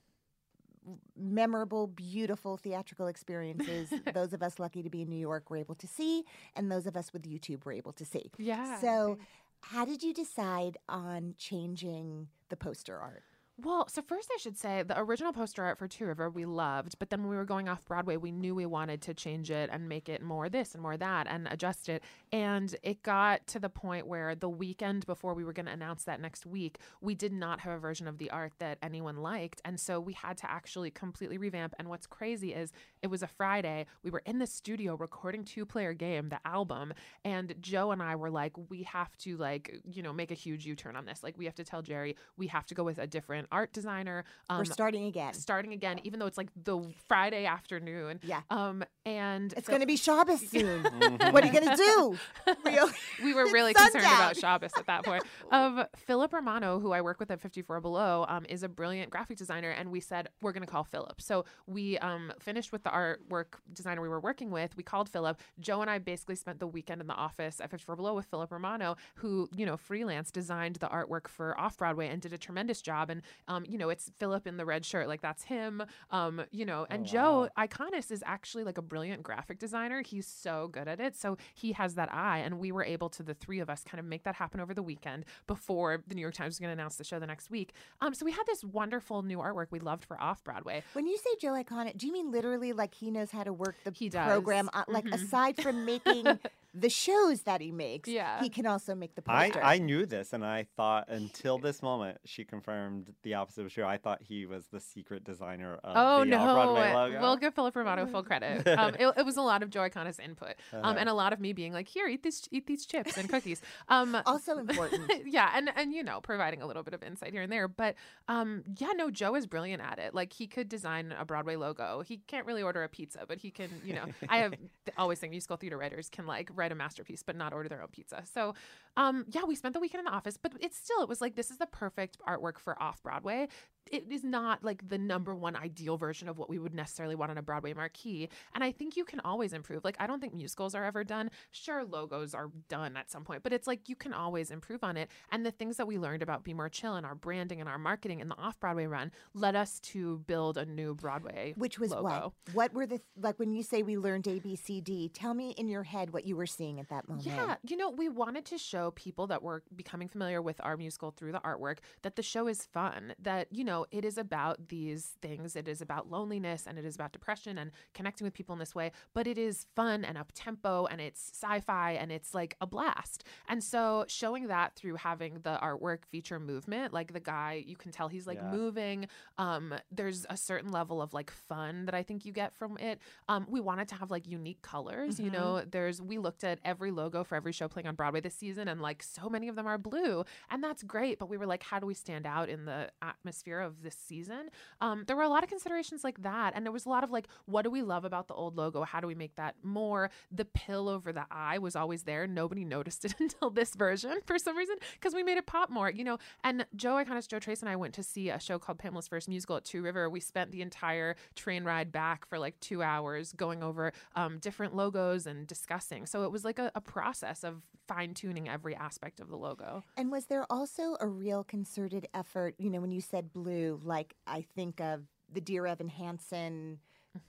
memorable, 1.18 1.88
beautiful 1.88 2.58
theatrical 2.58 3.08
experiences 3.08 3.92
those 4.14 4.34
of 4.34 4.42
us 4.42 4.60
lucky 4.60 4.82
to 4.82 4.90
be 4.90 5.02
in 5.02 5.10
New 5.10 5.20
York 5.20 5.50
were 5.50 5.58
able 5.58 5.76
to 5.76 5.88
see, 5.88 6.24
and 6.56 6.72
those 6.72 6.88
of 6.88 6.96
us 6.96 7.12
with 7.12 7.24
YouTube 7.24 7.66
were 7.66 7.74
able 7.74 7.92
to 7.94 8.06
see. 8.06 8.32
Yeah. 8.38 8.80
So, 8.80 9.18
how 9.62 9.86
did 9.86 10.04
you 10.04 10.14
decide 10.14 10.78
on 10.88 11.34
changing 11.38 12.28
the 12.50 12.56
poster 12.56 12.98
art? 12.98 13.24
Well, 13.60 13.88
so 13.90 14.04
first 14.04 14.30
I 14.32 14.38
should 14.38 14.56
say 14.56 14.84
the 14.84 15.00
original 15.00 15.34
poster 15.34 15.64
art 15.64 15.80
for 15.80 15.88
Two 15.88 16.06
River 16.06 16.30
we 16.30 16.46
loved, 16.46 17.00
but 17.00 17.10
then 17.10 17.22
when 17.22 17.32
we 17.32 17.36
were 17.36 17.44
going 17.44 17.68
off 17.68 17.84
Broadway, 17.86 18.16
we 18.16 18.32
knew 18.32 18.54
we 18.54 18.68
wanted 18.68 19.02
to 19.02 19.16
change 19.16 19.50
it 19.50 19.72
and 19.74 19.90
make 19.90 20.10
it 20.10 20.22
more 20.22 20.48
this 20.48 20.76
and 20.76 20.84
more 20.84 20.96
that 20.96 21.26
and 21.28 21.48
adjust 21.50 21.90
it. 21.90 22.04
And 22.32 22.76
it 22.84 23.02
got 23.02 23.48
to 23.48 23.60
the 23.60 23.68
point 23.68 24.06
where 24.06 24.36
the 24.36 24.48
weekend 24.48 25.08
before 25.08 25.34
we 25.34 25.44
were 25.44 25.54
going 25.54 25.66
to 25.66 25.72
announce 25.72 26.04
that 26.04 26.22
next 26.22 26.46
week, 26.46 26.78
we 27.02 27.16
did 27.16 27.34
not 27.34 27.62
have 27.62 27.74
a 27.74 27.80
version 27.80 28.08
of 28.08 28.20
the 28.20 28.30
art 28.30 28.54
that 28.60 28.78
anyone 28.84 29.18
liked. 29.18 29.60
And 29.66 29.80
so 29.80 30.00
we 30.00 30.14
had 30.14 30.38
to 30.38 30.52
actually 30.52 30.92
completely 30.92 31.40
revamp. 31.40 31.74
And 31.80 31.90
what's 31.90 32.06
crazy 32.06 32.54
is 32.54 32.72
it 33.02 33.08
was 33.08 33.24
a 33.24 33.28
Friday. 33.28 33.88
We 34.04 34.12
were 34.12 34.22
in 34.28 34.38
the 34.38 34.46
studio 34.46 34.94
recording 34.94 35.44
Two 35.44 35.66
Player 35.66 35.96
Game, 35.96 36.30
the 36.30 36.40
album, 36.46 36.94
and 37.26 37.56
Joe 37.60 37.90
and 37.90 38.04
I 38.04 38.18
were 38.18 38.30
like, 38.30 38.54
we 38.70 38.84
have 38.84 39.18
to 39.18 39.36
like, 39.38 39.82
you 39.84 40.04
know, 40.04 40.14
make 40.14 40.30
a 40.30 40.36
huge 40.36 40.68
U-turn 40.68 40.96
on 40.96 41.06
this. 41.06 41.24
Like 41.24 41.40
we 41.40 41.46
have 41.46 41.56
to 41.56 41.64
tell 41.64 41.82
Jerry 41.82 42.16
we 42.38 42.46
have 42.48 42.68
to 42.68 42.76
go 42.76 42.84
with 42.84 43.00
a 43.00 43.08
different 43.08 43.47
art 43.52 43.74
designer. 43.74 44.24
Um, 44.50 44.60
We're 44.60 44.66
starting 44.66 45.06
again. 45.06 45.34
starting 45.34 45.74
again, 45.74 46.00
even 46.04 46.20
though 46.20 46.26
it's 46.26 46.38
like 46.38 46.50
the 46.56 46.80
Friday 47.08 47.46
afternoon. 47.46 48.20
Yeah. 48.24 48.42
Um, 48.50 48.84
and 49.06 49.54
It's 49.54 49.66
so 49.68 49.72
going 49.72 49.82
to 49.82 49.88
be 49.88 49.96
Shabbos 49.98 50.48
soon. 50.50 50.84
what 51.32 51.44
are 51.44 51.48
you 51.48 51.54
going 51.54 51.70
to 51.70 51.76
do? 51.76 52.18
Really? 52.66 52.94
we 53.24 53.34
were 53.34 53.46
really 53.46 53.74
concerned 53.74 54.04
sundown. 54.04 54.16
about 54.16 54.38
Shabbos 54.38 54.72
at 54.78 54.86
that 54.88 55.04
point. 55.06 55.24
Um, 55.52 55.86
Philip 55.96 56.34
Romano, 56.34 56.80
who 56.80 56.92
I 56.92 57.02
work 57.02 57.20
with 57.20 57.32
at 57.32 57.40
54 57.42 57.82
Below, 57.82 58.26
um, 58.28 58.46
is 58.50 58.64
a 58.64 58.70
brilliant 58.70 59.10
graphic 59.10 59.38
designer, 59.38 59.72
and 59.72 59.92
we 59.92 60.00
said 60.00 60.30
we're 60.42 60.52
going 60.52 60.66
to 60.66 60.72
call 60.72 60.84
Philip. 60.84 61.22
So 61.22 61.46
we 61.66 61.98
um, 62.00 62.32
finished 62.40 62.72
with 62.72 62.84
the 62.84 62.90
artwork 62.90 63.56
designer 63.74 64.02
we 64.02 64.10
were 64.10 64.20
working 64.20 64.52
with. 64.52 64.76
We 64.76 64.84
called 64.84 65.10
Philip. 65.10 65.40
Joe 65.60 65.82
and 65.82 65.90
I 65.90 66.00
basically 66.00 66.36
spent 66.36 66.60
the 66.60 66.68
weekend 66.68 67.02
in 67.02 67.08
the 67.08 67.14
office 67.14 67.60
at 67.62 67.70
54 67.72 67.96
Below 67.96 68.14
with 68.16 68.26
Philip 68.26 68.52
Romano, 68.52 68.96
who 69.16 69.50
you 69.56 69.66
know 69.66 69.78
freelance 69.78 70.32
designed 70.32 70.76
the 70.78 70.88
artwork 70.88 71.28
for 71.28 71.58
Off 71.60 71.78
Broadway 71.78 72.08
and 72.08 72.22
did 72.22 72.34
a 72.34 72.38
tremendous 72.38 72.82
job. 72.82 73.10
And 73.10 73.22
um, 73.48 73.66
you 73.68 73.78
know 73.78 73.90
it's 73.90 74.12
Philip 74.20 74.48
in 74.48 74.58
the 74.58 74.66
red 74.66 74.86
shirt, 74.86 75.08
like 75.08 75.22
that's 75.22 75.44
him. 75.44 75.84
Um, 76.12 76.42
you 76.52 76.66
know, 76.66 76.86
and 76.90 77.06
Joe 77.06 77.50
Iconis 77.58 78.12
is 78.12 78.24
actually 78.26 78.64
like 78.64 78.78
a 78.78 78.82
brilliant 78.82 79.24
graphic 79.24 79.60
designer. 79.60 80.02
He's 80.02 80.28
so 80.28 80.70
good 80.72 80.88
at 80.88 81.00
it. 81.00 81.16
So 81.16 81.38
he 81.54 81.72
has 81.74 81.96
that 81.96 82.14
eye, 82.14 82.40
and 82.40 82.60
we 82.60 82.72
were 82.72 82.84
able 82.84 83.10
to 83.10 83.24
the 83.24 83.34
three 83.34 83.60
of 83.60 83.70
us 83.70 83.84
kind 83.84 84.00
of 84.00 84.06
make 84.06 84.24
that 84.24 84.36
happen 84.36 84.60
over 84.60 84.74
the 84.74 84.84
weekend 84.84 85.26
before 85.48 86.04
the 86.08 86.16
New 86.16 86.22
York 86.22 86.34
Times 86.34 86.52
was 86.52 86.60
going 86.60 86.70
to 86.70 86.74
announce 86.74 86.96
the 86.98 87.04
show 87.04 87.20
the 87.20 87.28
next 87.28 87.50
week. 87.50 87.74
Um, 88.02 88.14
so 88.14 88.26
we 88.26 88.32
had 88.32 88.44
this 88.48 88.64
wonderful 88.64 89.22
new 89.24 89.38
artwork 89.40 89.68
we 89.72 89.80
loved 89.80 90.06
for 90.06 90.20
Off 90.22 90.44
Broadway. 90.44 90.84
When 90.94 91.08
you 91.08 91.18
say 91.18 91.30
Joe 91.40 91.54
Iconic, 91.54 91.98
do 91.98 92.08
you 92.08 92.14
mean 92.14 92.32
literally 92.32 92.74
like 92.74 92.94
he 92.94 93.12
knows 93.12 93.32
how 93.32 93.44
to 93.44 93.54
work 93.54 93.76
the 93.84 93.92
He 93.92 94.10
does. 94.10 94.28
program? 94.28 94.70
Uh, 94.74 94.84
like 94.88 95.06
aside 95.08 95.56
from 95.62 95.86
making 95.86 96.26
the 96.80 96.90
shows 96.90 97.42
that 97.44 97.62
he 97.62 97.72
makes, 97.72 98.08
Yeah. 98.08 98.42
he 98.42 98.50
can 98.50 98.66
also 98.66 98.94
make 98.96 99.16
the 99.16 99.24
I, 99.28 99.48
poster. 99.48 99.64
I 99.64 99.78
knew 99.80 100.06
this, 100.06 100.34
and 100.34 100.46
I 100.46 100.68
thought 100.76 101.10
until 101.10 101.58
this 101.58 101.82
moment, 101.82 102.20
she 102.26 102.44
confirmed 102.46 103.14
the 103.24 103.34
opposite 103.34 103.64
was 103.64 103.74
true. 103.74 103.84
I 103.86 103.98
thought 103.98 104.22
he 104.22 104.46
was 104.46 104.68
the 104.68 104.80
secret 104.80 105.24
designer 105.24 105.80
of 105.84 105.94
Oh 105.96 106.20
the 106.20 106.26
no! 106.26 106.38
Off-Broadway 106.38 106.94
logo. 106.94 107.22
We'll 107.22 107.38
give 107.38 107.54
Philip 107.56 107.76
Romano 107.76 108.06
full 108.06 108.24
credit. 108.24 108.68
Um, 108.68 108.96
it, 109.00 109.14
it 109.18 109.26
was 109.26 109.38
a 109.38 109.42
lot 109.42 109.64
of 109.64 109.70
Joe 109.70 109.82
Iconis 109.82 110.20
input, 110.20 110.56
um, 110.74 110.98
and 110.98 111.10
a 111.10 111.14
lot 111.14 111.34
of 111.34 111.40
me 111.40 111.54
being 111.54 111.74
like, 111.74 111.88
"Here, 111.88 112.08
eat 112.08 112.24
these, 112.24 112.48
eat 112.52 112.68
these 112.68 112.86
chips 112.86 113.18
and 113.18 113.28
cookies." 113.30 113.62
Um, 113.90 114.16
also 114.26 114.58
important. 114.58 115.10
yeah, 115.26 115.52
and 115.56 115.72
and 115.76 115.94
you 115.94 116.04
know, 116.04 116.22
providing 116.22 116.62
a 116.62 116.68
little 116.68 116.84
bit 116.84 116.94
of 116.94 117.02
insight 117.02 117.34
here 117.34 117.42
and 117.42 117.52
there. 117.52 117.68
But 117.68 117.96
um, 118.28 118.64
yeah, 118.78 118.92
no, 118.96 119.10
Joe 119.10 119.36
is 119.36 119.48
brilliant 119.48 119.82
at 119.82 120.00
it. 120.00 120.14
Like 120.14 120.34
he 120.34 120.48
could 120.48 120.70
design 120.70 121.14
a 121.18 121.26
Broadway 121.26 121.56
logo. 121.56 122.04
He 122.06 122.18
can't 122.28 122.46
really 122.46 122.62
order 122.62 122.84
a 122.84 122.90
pizza, 122.90 123.26
but 123.28 123.40
he 123.40 123.50
can. 123.52 123.70
You 123.84 123.94
know, 123.96 124.06
I 124.30 124.40
have 124.40 124.54
always 124.98 125.20
think 125.20 125.32
musical 125.32 125.58
theater 125.58 125.78
writers 125.78 126.10
can 126.10 126.28
like 126.28 126.50
write 126.54 126.67
a 126.72 126.76
masterpiece, 126.76 127.24
but 127.24 127.36
not 127.36 127.54
order 127.54 127.70
their 127.70 127.82
own 127.82 127.90
pizza. 127.90 128.24
So, 128.32 128.54
um, 128.96 129.26
yeah, 129.30 129.44
we 129.46 129.56
spent 129.56 129.74
the 129.74 129.80
weekend 129.80 130.00
in 130.00 130.06
the 130.06 130.12
office, 130.12 130.38
but 130.38 130.54
it's 130.60 130.78
still 130.78 131.02
it 131.02 131.10
was 131.10 131.22
like 131.22 131.36
this 131.36 131.52
is 131.52 131.58
the 131.58 131.68
perfect 131.68 132.18
artwork 132.28 132.60
for 132.60 132.82
off 132.82 133.02
Broadway. 133.04 133.48
It 133.92 134.06
is 134.12 134.24
not 134.24 134.64
like 134.64 134.88
the 134.88 134.98
number 134.98 135.36
one 135.36 135.56
ideal 135.56 135.98
version 135.98 136.30
of 136.30 136.38
what 136.38 136.50
we 136.50 136.60
would 136.60 136.74
necessarily 136.74 137.16
want 137.16 137.32
on 137.32 137.38
a 137.38 137.42
Broadway 137.42 137.74
marquee. 137.74 138.30
And 138.54 138.64
I 138.64 138.72
think 138.72 138.96
you 138.98 139.06
can 139.06 139.20
always 139.22 139.54
improve. 139.54 139.84
Like, 139.84 139.98
I 140.00 140.08
don't 140.08 140.20
think 140.20 140.34
musicals 140.34 140.76
are 140.76 140.86
ever 140.86 141.04
done. 141.04 141.30
Sure, 141.52 141.84
logos 141.84 142.34
are 142.34 142.50
done 142.70 142.98
at 142.98 143.10
some 143.10 143.24
point, 143.24 143.44
but 143.44 143.54
it's 143.54 143.68
like 143.68 143.90
you 143.90 143.96
can 143.96 144.14
always 144.14 144.52
improve 144.52 144.84
on 144.84 144.98
it. 144.98 145.10
And 145.32 145.46
the 145.46 145.52
things 145.52 145.78
that 145.78 145.88
we 145.88 145.98
learned 145.98 146.22
about 146.22 146.44
Be 146.44 146.54
More 146.54 146.70
Chill 146.70 146.96
and 146.96 147.06
our 147.06 147.16
branding 147.16 147.60
and 147.60 147.70
our 147.70 147.78
marketing 147.78 148.20
in 148.20 148.30
the 148.30 148.38
off 148.38 148.60
Broadway 148.60 148.86
run 148.86 149.12
led 149.34 149.56
us 149.56 149.80
to 149.82 150.20
build 150.28 150.58
a 150.58 150.66
new 150.66 150.96
Broadway. 150.96 151.54
Which 151.58 151.80
was 151.80 151.92
logo. 151.92 152.34
what? 152.54 152.68
What 152.68 152.74
were 152.74 152.86
the, 152.86 153.00
like 153.20 153.40
when 153.40 153.52
you 153.52 153.64
say 153.64 153.84
we 153.84 153.98
learned 153.98 154.28
A, 154.28 154.40
B, 154.40 154.56
C, 154.56 154.82
D, 154.82 155.10
tell 155.10 155.34
me 155.34 155.52
in 155.52 155.68
your 155.68 155.84
head 155.84 156.12
what 156.12 156.26
you 156.26 156.36
were 156.36 156.46
seeing 156.46 156.80
at 156.80 156.90
that 156.90 157.08
moment. 157.08 157.26
Yeah, 157.28 157.56
you 157.64 157.78
know, 157.78 157.90
we 157.90 158.10
wanted 158.10 158.46
to 158.46 158.58
show 158.58 158.92
people 158.92 159.28
that 159.28 159.42
were 159.42 159.64
becoming 159.76 160.08
familiar 160.08 160.42
with 160.42 160.60
our 160.64 160.76
musical 160.76 161.12
through 161.12 161.32
the 161.32 161.40
artwork 161.40 161.78
that 162.02 162.16
the 162.16 162.24
show 162.24 162.48
is 162.48 162.64
fun, 162.66 163.14
that, 163.20 163.48
you 163.52 163.64
know, 163.64 163.77
it 163.92 164.04
is 164.04 164.18
about 164.18 164.70
these 164.70 165.16
things. 165.22 165.56
It 165.56 165.68
is 165.68 165.82
about 165.82 166.10
loneliness 166.10 166.66
and 166.68 166.78
it 166.78 166.86
is 166.86 166.96
about 166.96 167.12
depression 167.12 167.58
and 167.58 167.72
connecting 167.94 168.26
with 168.26 168.34
people 168.34 168.54
in 168.54 168.60
this 168.60 168.74
way, 168.76 168.92
but 169.14 169.28
it 169.28 169.38
is 169.38 169.68
fun 169.76 170.04
and 170.04 170.18
up 170.18 170.32
tempo 170.34 170.86
and 170.86 171.00
it's 171.00 171.32
sci 171.34 171.60
fi 171.60 171.92
and 171.92 172.12
it's 172.12 172.34
like 172.34 172.56
a 172.62 172.68
blast. 172.68 173.24
And 173.48 173.64
so 173.64 174.06
showing 174.08 174.48
that 174.48 174.76
through 174.76 174.96
having 174.96 175.36
the 175.44 175.58
artwork 175.62 176.06
feature 176.06 176.40
movement, 176.40 176.94
like 176.94 177.14
the 177.14 177.20
guy, 177.20 177.64
you 177.66 177.76
can 177.76 177.92
tell 177.92 178.08
he's 178.08 178.28
like 178.28 178.38
Yeah. 178.38 178.52
moving. 178.52 179.08
Um, 179.38 179.74
there's 179.92 180.26
a 180.30 180.38
certain 180.38 180.72
level 180.72 181.02
of 181.02 181.14
like 181.14 181.32
fun 181.32 181.86
that 181.86 181.96
I 181.96 182.04
think 182.04 182.26
you 182.26 182.32
get 182.32 182.54
from 182.54 182.78
it. 182.78 183.00
Um, 183.28 183.46
we 183.50 183.60
wanted 183.60 183.88
to 183.90 183.96
have 183.96 184.12
like 184.12 184.28
unique 184.28 184.62
colors. 184.62 185.20
You 185.20 185.30
know, 185.32 185.62
there's 185.62 186.02
we 186.02 186.18
looked 186.18 186.44
at 186.44 186.60
every 186.64 186.92
logo 186.92 187.24
for 187.24 187.36
every 187.36 187.52
show 187.52 187.68
playing 187.68 187.88
on 187.88 187.96
Broadway 187.96 188.22
this 188.22 188.36
season, 188.36 188.68
and 188.68 188.82
like 188.82 189.02
so 189.04 189.30
many 189.30 189.48
of 189.48 189.56
them 189.56 189.68
are 189.68 189.78
blue, 189.78 190.24
and 190.50 190.64
that's 190.64 190.84
great. 190.84 191.20
But 191.20 191.30
we 191.30 191.38
were 191.38 191.46
like, 191.46 191.64
how 191.64 191.80
do 191.80 191.86
we 191.86 191.94
stand 191.94 192.26
out 192.26 192.50
in 192.50 192.66
the 192.66 192.90
atmosphere 193.02 193.60
of 193.68 193.84
this 193.84 193.96
season? 193.96 194.50
Um, 194.82 195.04
there 195.06 195.16
were 195.16 195.24
a 195.24 195.30
lot 195.30 195.44
of 195.44 195.50
considerations 195.50 196.04
like 196.04 196.24
that, 196.24 196.54
and 196.56 196.66
there 196.66 196.72
was 196.72 196.86
a 196.86 196.90
lot 196.90 197.04
of 197.04 197.12
like, 197.12 197.28
what 197.46 197.62
do 197.62 197.70
we 197.70 197.84
love 197.84 198.06
about 198.06 198.28
the 198.28 198.34
old 198.34 198.58
logo? 198.58 198.84
How 198.84 199.00
do 199.00 199.06
we 199.06 199.14
make 199.14 199.36
that 199.36 199.56
more? 199.62 200.10
The 200.32 200.46
pill 200.46 200.90
over 200.90 201.14
the 201.14 201.26
eye 201.30 201.60
was 201.60 201.76
always 201.76 202.04
there. 202.04 202.26
Nobody 202.26 202.66
noticed 202.66 203.06
it 203.06 203.14
until 203.20 203.52
this 203.52 203.76
version 203.76 204.20
for 204.26 204.40
some 204.40 204.58
reason 204.58 204.78
because 204.94 205.14
we 205.14 205.22
made 205.22 205.38
it 205.38 205.46
pop 205.46 205.70
more. 205.70 205.92
You 205.92 206.04
know, 206.04 206.18
and 206.44 206.66
Joe 206.76 206.96
Iconis, 206.96 207.28
Joe 207.28 207.40
Tracz, 207.40 207.62
and 207.62 207.70
I 207.70 207.76
went 207.76 207.94
to 207.96 208.04
see 208.04 208.30
a 208.30 208.40
show 208.40 208.58
called 208.58 208.80
Pamela's 208.80 209.08
First 209.08 209.30
Musical 209.30 209.58
at 209.58 209.66
Two 209.66 209.84
River. 209.84 210.10
We 210.10 210.20
spent 210.20 210.52
the 210.52 210.62
entire 210.62 211.16
train 211.36 211.64
ride 211.64 211.92
back 211.92 212.26
for 212.26 212.40
like 212.40 212.60
two 212.60 212.82
hours 212.82 213.34
going 213.34 213.62
over 213.62 213.92
um, 214.16 214.40
different 214.40 214.76
logos 214.76 215.28
and 215.28 215.46
discussing. 215.46 216.06
So 216.06 216.24
it 216.24 216.32
was 216.32 216.46
like 216.46 216.60
a, 216.60 216.72
a 216.74 216.82
process 216.82 217.44
of 217.44 217.62
fine 217.88 218.14
tuning 218.14 218.50
every 218.50 218.76
aspect 218.76 219.20
of 219.20 219.30
the 219.30 219.36
logo. 219.36 219.84
And 219.96 220.12
was 220.12 220.26
there 220.26 220.46
also 220.50 220.98
a 221.00 221.08
real 221.08 221.44
concerted 221.44 222.08
effort? 222.14 222.56
You 222.58 222.70
know, 222.70 222.82
when 222.82 222.92
you 222.92 223.02
said 223.02 223.34
blue, 223.34 223.57
like 223.84 224.16
I 224.26 224.46
think 224.56 224.80
of 224.82 225.04
the 225.32 225.42
Dear 225.42 225.66
Evan 225.68 225.90
Hansen. 225.90 226.80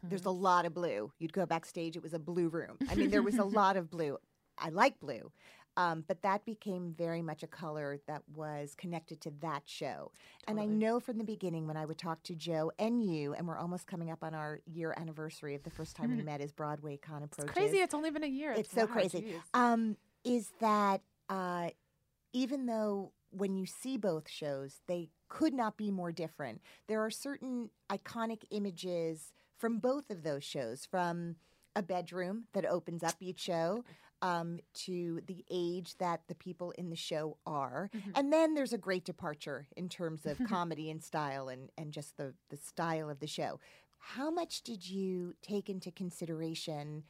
There's 0.03 0.27
a 0.27 0.31
lot 0.31 0.67
of 0.67 0.75
blue. 0.75 1.13
You'd 1.19 1.33
go 1.33 1.47
backstage, 1.47 1.97
it 1.97 2.03
was 2.03 2.13
a 2.13 2.19
blue 2.19 2.49
room. 2.49 2.77
I 2.91 2.95
mean, 2.95 3.11
there 3.11 3.23
was 3.23 3.39
a 3.39 3.45
lot 3.45 3.77
of 3.77 3.91
blue. 3.91 4.19
I 4.59 4.69
like 4.69 5.01
blue. 5.01 5.33
Um, 5.79 6.05
but 6.09 6.23
that 6.23 6.45
became 6.45 6.93
very 6.99 7.23
much 7.23 7.45
a 7.45 7.47
color 7.47 7.99
that 8.09 8.23
was 8.35 8.75
connected 8.77 9.21
to 9.23 9.33
that 9.43 9.63
show. 9.67 10.11
And 10.49 10.59
I 10.59 10.65
know 10.67 10.99
from 10.99 11.19
the 11.19 11.25
beginning 11.25 11.69
when 11.69 11.77
I 11.77 11.87
would 11.87 11.99
talk 11.99 12.21
to 12.25 12.35
Joe 12.35 12.73
and 12.81 13.01
you, 13.01 13.33
and 13.33 13.47
we're 13.47 13.57
almost 13.57 13.87
coming 13.87 14.11
up 14.11 14.25
on 14.25 14.35
our 14.35 14.59
year 14.67 14.93
anniversary 14.97 15.55
of 15.55 15.63
the 15.63 15.71
first 15.71 15.95
time 15.95 16.17
we 16.17 16.23
met 16.25 16.41
as 16.41 16.51
Broadway 16.51 16.97
Con 16.97 17.23
It's 17.23 17.39
approaches 17.39 17.55
crazy. 17.55 17.79
It's 17.79 17.95
only 17.95 18.11
been 18.11 18.25
a 18.25 18.27
year. 18.27 18.53
it's 18.53 18.75
so 18.75 18.87
wow, 18.87 18.93
crazy. 18.93 19.35
Um, 19.55 19.97
is 20.25 20.51
that 20.61 21.01
uh, 21.29 21.71
even 22.33 22.67
though 22.67 23.13
when 23.31 23.57
you 23.57 23.67
see 23.67 23.97
both 23.97 24.29
shows, 24.29 24.81
they 24.87 25.11
could 25.29 25.55
not 25.55 25.77
be 25.77 25.91
more 25.91 26.13
different. 26.13 26.61
There 26.87 27.05
are 27.05 27.11
certain 27.11 27.71
iconic 27.91 28.45
images 28.51 29.33
from 29.57 29.79
both 29.79 30.11
of 30.11 30.23
those 30.23 30.45
shows, 30.45 30.87
from 30.87 31.37
a 31.77 31.83
bedroom 31.83 32.45
that 32.55 32.65
opens 32.65 33.03
up 33.03 33.15
each 33.21 33.41
show. 33.41 33.85
Um, 34.21 34.59
to 34.75 35.21
the 35.29 35.45
age 35.49 35.97
that 35.99 36.23
the 36.27 36.35
people 36.35 36.73
in 36.73 36.91
the 36.91 36.97
show 36.97 37.37
are. 37.47 37.89
And 38.17 38.33
then 38.33 38.55
there's 38.55 38.73
a 38.73 38.79
great 38.79 39.05
departure 39.05 39.69
in 39.77 39.89
terms 39.89 40.27
of 40.27 40.41
comedy 40.49 40.91
and 40.91 41.01
style 41.01 41.49
and, 41.49 41.71
and 41.79 41.93
just 41.93 42.17
the, 42.17 42.35
the 42.51 42.57
style 42.57 43.11
of 43.11 43.21
the 43.21 43.29
show. 43.29 43.61
How 43.99 44.29
much 44.29 44.63
did 44.63 44.91
you 44.91 45.37
take 45.41 45.71
into 45.71 45.93
consideration 45.93 47.05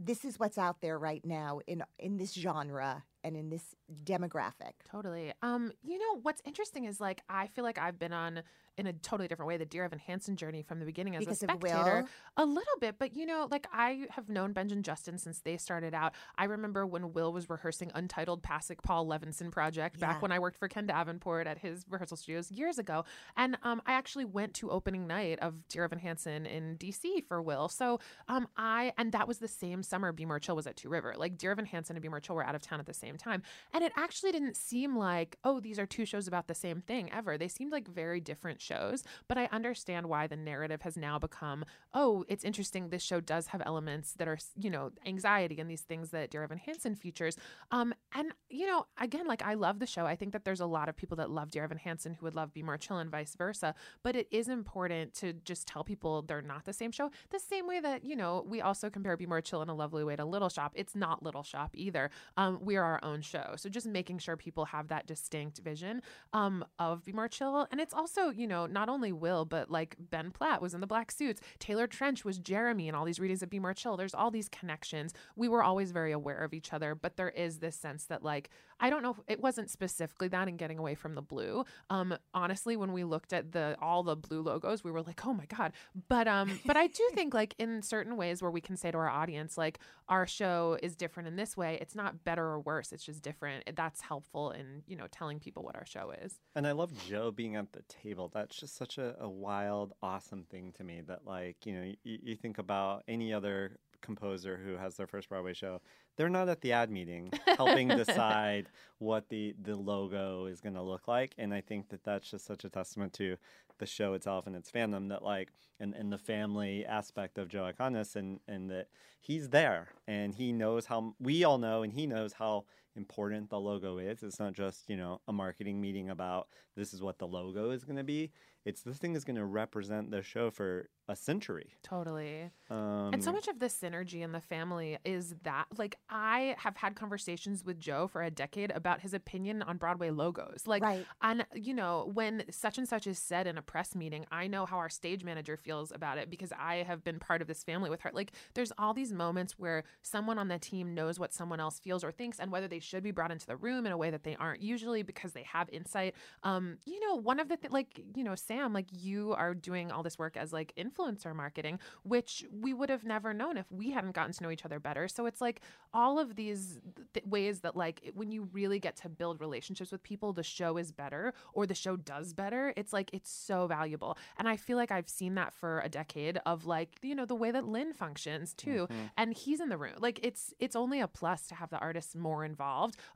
this 0.00 0.24
is 0.24 0.38
what's 0.38 0.58
out 0.58 0.80
there 0.80 0.98
right 0.98 1.24
now 1.24 1.60
in 1.66 1.82
in 1.98 2.16
this 2.16 2.32
genre 2.32 3.04
and 3.24 3.36
in 3.36 3.50
this 3.50 3.74
demographic. 4.04 4.74
Totally. 4.90 5.32
Um, 5.42 5.72
you 5.82 5.98
know 5.98 6.20
what's 6.22 6.42
interesting 6.44 6.84
is 6.84 7.00
like 7.00 7.22
I 7.28 7.46
feel 7.48 7.64
like 7.64 7.78
I've 7.78 7.98
been 7.98 8.12
on 8.12 8.42
in 8.76 8.86
a 8.86 8.92
totally 8.92 9.26
different 9.26 9.48
way 9.48 9.56
the 9.56 9.66
Dear 9.66 9.84
Evan 9.84 9.98
Hansen 9.98 10.36
journey 10.36 10.62
from 10.62 10.78
the 10.78 10.86
beginning 10.86 11.16
as 11.16 11.20
Because 11.20 11.42
a 11.42 11.46
spectator. 11.46 12.06
A 12.36 12.44
little 12.44 12.78
bit, 12.80 12.94
but 12.98 13.14
you 13.16 13.26
know, 13.26 13.48
like 13.50 13.66
I 13.72 14.06
have 14.10 14.28
known 14.28 14.52
Benj 14.52 14.70
and 14.72 14.84
Justin 14.84 15.18
since 15.18 15.40
they 15.40 15.56
started 15.56 15.94
out. 15.94 16.14
I 16.36 16.44
remember 16.44 16.86
when 16.86 17.12
Will 17.12 17.32
was 17.32 17.50
rehearsing 17.50 17.90
Untitled 17.94 18.42
Pasek 18.42 18.82
Paul 18.82 19.06
Levenson 19.06 19.50
project 19.50 19.96
Yeah. 19.98 20.12
back 20.12 20.22
when 20.22 20.30
I 20.30 20.38
worked 20.38 20.58
for 20.58 20.68
Ken 20.68 20.86
Davenport 20.86 21.46
at 21.46 21.58
his 21.58 21.84
rehearsal 21.88 22.16
studios 22.16 22.50
years 22.52 22.78
ago. 22.78 23.04
And 23.36 23.58
um, 23.64 23.82
I 23.84 23.94
actually 23.94 24.24
went 24.26 24.54
to 24.54 24.70
opening 24.70 25.06
night 25.08 25.40
of 25.40 25.66
Dear 25.68 25.84
Evan 25.84 25.98
Hansen 25.98 26.46
in 26.46 26.76
DC 26.78 27.24
for 27.26 27.42
Will. 27.42 27.68
So 27.68 27.98
um, 28.28 28.46
I 28.56 28.92
and 28.96 29.10
that 29.12 29.26
was 29.26 29.38
the 29.38 29.48
same 29.48 29.82
summer 29.82 30.12
Be 30.12 30.24
More 30.24 30.38
Chill 30.38 30.54
was 30.54 30.66
at 30.66 30.76
Two 30.76 30.88
River. 30.88 31.14
Like 31.16 31.36
Dear 31.36 31.50
Evan 31.52 31.66
Hansen 31.66 31.96
and 31.96 32.02
Be 32.02 32.08
More 32.08 32.20
Chill 32.20 32.36
were 32.36 32.44
out 32.46 32.54
of 32.54 32.62
town 32.62 32.78
at 32.78 32.86
the 32.86 32.94
same 32.94 33.07
time. 33.16 33.42
And 33.72 33.82
it 33.82 33.92
actually 33.96 34.32
didn't 34.32 34.56
seem 34.56 34.96
like, 34.96 35.38
oh, 35.44 35.60
these 35.60 35.78
are 35.78 35.86
two 35.86 36.04
shows 36.04 36.28
about 36.28 36.48
the 36.48 36.54
same 36.54 36.80
thing 36.80 37.10
ever. 37.12 37.38
They 37.38 37.48
seemed 37.48 37.72
like 37.72 37.88
very 37.88 38.20
different 38.20 38.60
shows. 38.60 39.04
But 39.28 39.38
I 39.38 39.48
understand 39.52 40.06
why 40.06 40.26
the 40.26 40.36
narrative 40.36 40.82
has 40.82 40.96
now 40.96 41.18
become, 41.18 41.64
oh, 41.94 42.24
it's 42.28 42.44
interesting. 42.44 42.88
This 42.88 43.02
show 43.02 43.20
does 43.20 43.48
have 43.48 43.62
elements 43.64 44.12
that 44.14 44.28
are, 44.28 44.38
you 44.56 44.70
know, 44.70 44.90
anxiety 45.06 45.58
and 45.58 45.70
these 45.70 45.82
things 45.82 46.10
that 46.10 46.30
Dear 46.30 46.42
Evan 46.42 46.58
Hansen 46.58 46.94
features. 46.94 47.36
Um, 47.70 47.94
and, 48.14 48.32
you 48.48 48.66
know, 48.66 48.86
again, 48.98 49.26
like 49.26 49.42
I 49.42 49.54
love 49.54 49.78
the 49.78 49.86
show. 49.86 50.06
I 50.06 50.16
think 50.16 50.32
that 50.32 50.44
there's 50.44 50.60
a 50.60 50.66
lot 50.66 50.88
of 50.88 50.96
people 50.96 51.16
that 51.16 51.30
love 51.30 51.50
Dear 51.50 51.64
Evan 51.64 51.78
Hansen 51.78 52.14
who 52.14 52.26
would 52.26 52.34
love 52.34 52.52
Be 52.52 52.62
More 52.62 52.76
Chill 52.76 52.98
and 52.98 53.10
vice 53.10 53.34
versa. 53.36 53.74
But 54.02 54.16
it 54.16 54.28
is 54.30 54.48
important 54.48 55.14
to 55.14 55.32
just 55.32 55.66
tell 55.66 55.84
people 55.84 56.22
they're 56.22 56.42
not 56.42 56.64
the 56.64 56.72
same 56.72 56.90
show. 56.90 57.10
The 57.30 57.38
same 57.38 57.66
way 57.66 57.80
that, 57.80 58.04
you 58.04 58.16
know, 58.16 58.44
we 58.46 58.60
also 58.60 58.90
compare 58.90 59.16
Be 59.16 59.26
More 59.26 59.40
Chill 59.40 59.62
in 59.62 59.68
a 59.68 59.74
lovely 59.74 60.04
way 60.04 60.16
to 60.16 60.24
Little 60.24 60.48
Shop. 60.48 60.72
It's 60.74 60.94
not 60.94 61.22
Little 61.22 61.42
Shop 61.42 61.70
either. 61.74 62.10
Um, 62.36 62.58
we 62.60 62.76
are 62.76 62.97
our 63.02 63.08
own 63.08 63.20
show. 63.20 63.54
So 63.56 63.68
just 63.68 63.86
making 63.86 64.18
sure 64.18 64.36
people 64.36 64.66
have 64.66 64.88
that 64.88 65.06
distinct 65.06 65.58
vision 65.58 66.02
um, 66.32 66.64
of 66.78 67.04
Be 67.04 67.12
More 67.12 67.28
Chill. 67.28 67.66
And 67.70 67.80
it's 67.80 67.94
also, 67.94 68.30
you 68.30 68.46
know, 68.46 68.66
not 68.66 68.88
only 68.88 69.12
Will, 69.12 69.44
but 69.44 69.70
like 69.70 69.96
Ben 69.98 70.30
Platt 70.30 70.62
was 70.62 70.74
in 70.74 70.80
the 70.80 70.86
black 70.86 71.10
suits. 71.10 71.40
Taylor 71.58 71.86
Trensch 71.86 72.24
was 72.24 72.38
Jeremy 72.38 72.88
in 72.88 72.94
all 72.94 73.04
these 73.04 73.20
readings 73.20 73.42
of 73.42 73.50
Be 73.50 73.58
More 73.58 73.74
Chill. 73.74 73.96
There's 73.96 74.14
all 74.14 74.30
these 74.30 74.48
connections. 74.48 75.12
We 75.36 75.48
were 75.48 75.62
always 75.62 75.92
very 75.92 76.12
aware 76.12 76.38
of 76.38 76.54
each 76.54 76.72
other, 76.72 76.94
but 76.94 77.16
there 77.16 77.30
is 77.30 77.58
this 77.58 77.76
sense 77.76 78.04
that 78.06 78.22
like, 78.22 78.50
I 78.80 78.90
don't 78.90 79.02
know, 79.02 79.10
if 79.10 79.18
it 79.26 79.40
wasn't 79.40 79.70
specifically 79.70 80.28
that 80.28 80.48
in 80.48 80.56
getting 80.56 80.78
away 80.78 80.94
from 80.94 81.14
the 81.14 81.22
blue. 81.22 81.64
Um, 81.90 82.16
honestly, 82.34 82.76
when 82.76 82.92
we 82.92 83.04
looked 83.04 83.32
at 83.32 83.52
the 83.52 83.76
all 83.80 84.02
the 84.02 84.16
blue 84.16 84.42
logos, 84.42 84.84
we 84.84 84.90
were 84.90 85.02
like, 85.02 85.26
oh 85.26 85.32
my 85.32 85.46
God. 85.46 85.72
But 86.08 86.28
um, 86.28 86.60
but 86.64 86.76
I 86.76 86.86
do 86.86 87.08
think 87.14 87.34
like 87.34 87.54
in 87.58 87.82
certain 87.82 88.16
ways 88.16 88.42
where 88.42 88.50
we 88.50 88.60
can 88.60 88.76
say 88.76 88.90
to 88.90 88.98
our 88.98 89.08
audience, 89.08 89.58
like 89.58 89.78
our 90.08 90.26
show 90.26 90.78
is 90.82 90.96
different 90.96 91.28
in 91.28 91.36
this 91.36 91.56
way, 91.56 91.78
it's 91.80 91.94
not 91.94 92.24
better 92.24 92.44
or 92.44 92.60
worse, 92.60 92.92
it's 92.92 93.04
just 93.04 93.22
different. 93.22 93.64
That's 93.74 94.00
helpful 94.00 94.50
in, 94.52 94.82
you 94.86 94.96
know, 94.96 95.06
telling 95.10 95.40
people 95.40 95.62
what 95.62 95.76
our 95.76 95.86
show 95.86 96.12
is. 96.22 96.38
And 96.54 96.66
I 96.66 96.72
love 96.72 96.92
Joe 97.06 97.30
being 97.30 97.56
at 97.56 97.72
the 97.72 97.82
table. 97.88 98.30
That's 98.32 98.56
just 98.56 98.76
such 98.76 98.98
a, 98.98 99.16
a 99.20 99.28
wild, 99.28 99.92
awesome 100.02 100.44
thing 100.44 100.72
to 100.78 100.84
me. 100.84 101.02
That 101.06 101.26
like 101.26 101.66
you 101.66 101.74
know, 101.74 101.92
you 102.04 102.36
think 102.36 102.58
about 102.58 103.04
any 103.08 103.32
other 103.32 103.78
composer 104.00 104.60
who 104.64 104.76
has 104.76 104.96
their 104.96 105.06
first 105.06 105.28
Broadway 105.28 105.54
show, 105.54 105.80
they're 106.16 106.28
not 106.28 106.48
at 106.48 106.60
the 106.60 106.72
ad 106.72 106.90
meeting 106.90 107.30
helping 107.56 107.88
decide 107.88 108.68
what 108.98 109.28
the 109.28 109.54
the 109.62 109.76
logo 109.76 110.46
is 110.46 110.60
going 110.60 110.74
to 110.74 110.82
look 110.82 111.08
like. 111.08 111.34
And 111.38 111.54
I 111.54 111.60
think 111.60 111.88
that 111.90 112.04
that's 112.04 112.30
just 112.30 112.46
such 112.46 112.64
a 112.64 112.70
testament 112.70 113.12
to 113.14 113.36
the 113.78 113.86
show 113.86 114.14
itself 114.14 114.46
and 114.46 114.56
its 114.56 114.70
fandom 114.70 115.08
that 115.08 115.22
like 115.22 115.52
and, 115.80 115.94
and 115.94 116.12
the 116.12 116.18
family 116.18 116.84
aspect 116.84 117.38
of 117.38 117.48
Joe 117.48 117.70
Iconis 117.72 118.16
and 118.16 118.40
and 118.48 118.70
that 118.70 118.88
he's 119.20 119.50
there 119.50 119.88
and 120.06 120.34
he 120.34 120.52
knows 120.52 120.86
how 120.86 121.14
we 121.20 121.44
all 121.44 121.58
know 121.58 121.82
and 121.82 121.92
he 121.92 122.06
knows 122.06 122.34
how 122.34 122.64
important 122.98 123.48
the 123.48 123.58
logo 123.58 123.96
is. 123.96 124.22
It's 124.22 124.38
not 124.38 124.52
just, 124.52 124.90
you 124.90 124.96
know, 124.96 125.20
a 125.26 125.32
marketing 125.32 125.80
meeting 125.80 126.10
about 126.10 126.48
this 126.76 126.92
is 126.92 127.00
what 127.00 127.18
the 127.18 127.26
logo 127.26 127.70
is 127.70 127.84
going 127.84 127.96
to 127.96 128.04
be. 128.04 128.30
It's 128.64 128.82
this 128.82 128.98
thing 128.98 129.14
is 129.16 129.24
going 129.24 129.36
to 129.36 129.46
represent 129.46 130.10
the 130.10 130.22
show 130.22 130.50
for 130.50 130.90
a 131.08 131.16
century. 131.16 131.70
Totally. 131.82 132.50
Um, 132.68 133.10
And 133.14 133.24
so 133.24 133.32
much 133.32 133.48
of 133.48 133.60
the 133.60 133.66
synergy 133.66 134.20
in 134.20 134.32
the 134.32 134.42
family 134.42 134.98
is 135.06 135.34
that, 135.44 135.64
like, 135.78 135.96
I 136.10 136.54
have 136.58 136.76
had 136.76 136.94
conversations 136.94 137.64
with 137.64 137.80
Joe 137.80 138.08
for 138.08 138.22
a 138.22 138.30
decade 138.30 138.70
about 138.72 139.00
his 139.00 139.14
opinion 139.14 139.62
on 139.62 139.78
Broadway 139.78 140.10
logos. 140.10 140.66
Like, 140.66 140.82
Right. 140.82 141.06
and 141.22 141.46
you 141.54 141.72
know, 141.72 142.10
when 142.12 142.44
such 142.50 142.76
and 142.76 142.86
such 142.86 143.06
is 143.06 143.18
said 143.18 143.46
in 143.46 143.56
a 143.56 143.62
press 143.62 143.94
meeting, 143.94 144.26
I 144.30 144.48
know 144.48 144.66
how 144.66 144.76
our 144.76 144.90
stage 144.90 145.24
manager 145.24 145.56
feels 145.56 145.90
about 145.90 146.18
it 146.18 146.28
because 146.28 146.52
I 146.52 146.82
have 146.82 147.02
been 147.02 147.18
part 147.18 147.40
of 147.40 147.48
this 147.48 147.64
family 147.64 147.88
with 147.88 148.02
her. 148.02 148.10
Like, 148.12 148.32
there's 148.52 148.72
all 148.76 148.92
these 148.92 149.12
moments 149.12 149.54
where 149.58 149.84
someone 150.02 150.38
on 150.38 150.48
the 150.48 150.58
team 150.58 150.94
knows 150.94 151.18
what 151.18 151.32
someone 151.32 151.60
else 151.60 151.78
feels 151.78 152.04
or 152.04 152.12
thinks, 152.12 152.38
and 152.38 152.52
whether 152.52 152.68
they 152.68 152.80
should 152.88 153.02
be 153.02 153.10
brought 153.10 153.30
into 153.30 153.46
the 153.46 153.56
room 153.56 153.86
in 153.86 153.92
a 153.92 153.96
way 153.96 154.10
that 154.10 154.24
they 154.24 154.36
aren't 154.36 154.62
usually 154.62 155.02
because 155.02 155.32
they 155.32 155.42
have 155.44 155.68
insight. 155.70 156.14
Um, 156.42 156.78
you 156.86 156.98
know, 157.06 157.14
one 157.16 157.38
of 157.40 157.48
the 157.48 157.56
th- 157.56 157.72
like 157.72 158.00
you 158.16 158.24
know, 158.24 158.34
Sam, 158.34 158.72
like 158.72 158.86
you 158.90 159.32
are 159.34 159.54
doing 159.54 159.90
all 159.92 160.02
this 160.02 160.18
work 160.18 160.36
as 160.36 160.52
like 160.52 160.72
influencer 160.76 161.34
marketing, 161.34 161.78
which 162.02 162.44
we 162.52 162.72
would 162.74 162.90
have 162.90 163.04
never 163.04 163.32
known 163.34 163.56
if 163.56 163.70
we 163.70 163.90
hadn't 163.90 164.12
gotten 164.12 164.32
to 164.32 164.42
know 164.42 164.50
each 164.50 164.64
other 164.64 164.80
better. 164.80 165.08
So 165.08 165.26
it's 165.26 165.40
like 165.40 165.60
all 165.92 166.18
of 166.18 166.36
these 166.36 166.80
th- 167.14 167.26
ways 167.26 167.60
that 167.60 167.76
like 167.76 168.10
when 168.14 168.30
you 168.32 168.48
really 168.52 168.78
get 168.78 168.96
to 168.96 169.08
build 169.08 169.40
relationships 169.40 169.92
with 169.92 170.02
people, 170.02 170.32
the 170.32 170.42
show 170.42 170.76
is 170.76 170.92
better 170.92 171.34
or 171.52 171.66
the 171.66 171.74
show 171.74 171.96
does 171.96 172.32
better. 172.32 172.72
It's 172.76 172.92
like 172.92 173.10
it's 173.12 173.30
so 173.30 173.66
valuable, 173.66 174.16
and 174.38 174.48
I 174.48 174.56
feel 174.56 174.76
like 174.76 174.90
I've 174.90 175.08
seen 175.08 175.34
that 175.34 175.52
for 175.52 175.80
a 175.80 175.88
decade 175.88 176.38
of 176.46 176.64
like 176.66 176.90
you 177.02 177.14
know 177.14 177.24
the 177.26 177.34
way 177.34 177.50
that 177.50 177.66
Lin 177.66 177.92
functions 177.92 178.54
too, 178.54 178.86
Mm-hmm. 178.88 179.06
and 179.16 179.32
he's 179.34 179.60
in 179.60 179.68
the 179.68 179.76
room. 179.76 179.94
Like 179.98 180.20
it's 180.22 180.54
it's 180.58 180.76
only 180.76 181.00
a 181.00 181.08
plus 181.08 181.46
to 181.48 181.54
have 181.54 181.70
the 181.70 181.78
artists 181.78 182.14
more 182.14 182.44
involved, 182.44 182.68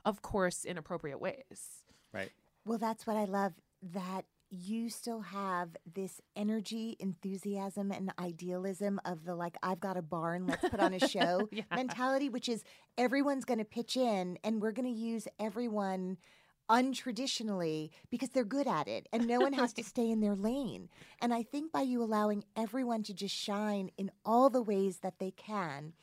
of 0.05 0.21
course, 0.21 0.63
in 0.63 0.77
appropriate 0.77 1.19
ways. 1.19 1.83
Right. 2.13 2.31
Well, 2.65 2.77
that's 2.77 3.05
what 3.05 3.17
I 3.17 3.25
love 3.25 3.53
that 3.93 4.25
you 4.49 4.87
still 4.89 5.21
have 5.21 5.69
this 5.95 6.21
energy, 6.35 6.95
enthusiasm, 6.99 7.91
and 7.91 8.13
idealism 8.19 9.01
of 9.03 9.25
the 9.25 9.35
like, 9.35 9.57
I've 9.63 9.79
got 9.79 9.97
a 9.97 10.01
barn, 10.03 10.45
let's 10.45 10.69
put 10.69 10.79
on 10.79 10.93
a 10.93 10.99
show 11.07 11.49
mentality, 11.75 12.29
which 12.29 12.47
is 12.47 12.63
everyone's 12.97 13.45
going 13.45 13.57
to 13.57 13.65
pitch 13.65 13.97
in 13.97 14.37
and 14.43 14.61
we're 14.61 14.71
going 14.71 14.93
to 14.93 14.99
use 14.99 15.27
everyone 15.39 16.17
untraditionally 16.69 17.89
because 18.11 18.29
they're 18.29 18.45
good 18.45 18.67
at 18.67 18.87
it 18.87 19.07
and 19.11 19.27
no 19.27 19.39
one 19.39 19.53
has 19.53 19.73
to 19.73 19.83
stay 19.83 20.09
in 20.09 20.21
their 20.21 20.35
lane. 20.35 20.87
And 21.19 21.33
I 21.33 21.41
think 21.41 21.71
by 21.71 21.81
you 21.81 22.03
allowing 22.03 22.43
everyone 22.55 23.01
to 23.03 23.13
just 23.13 23.35
shine 23.35 23.89
in 23.97 24.11
all 24.23 24.51
the 24.51 24.61
ways 24.61 24.97
that 24.97 25.17
they 25.19 25.31
can, 25.31 25.93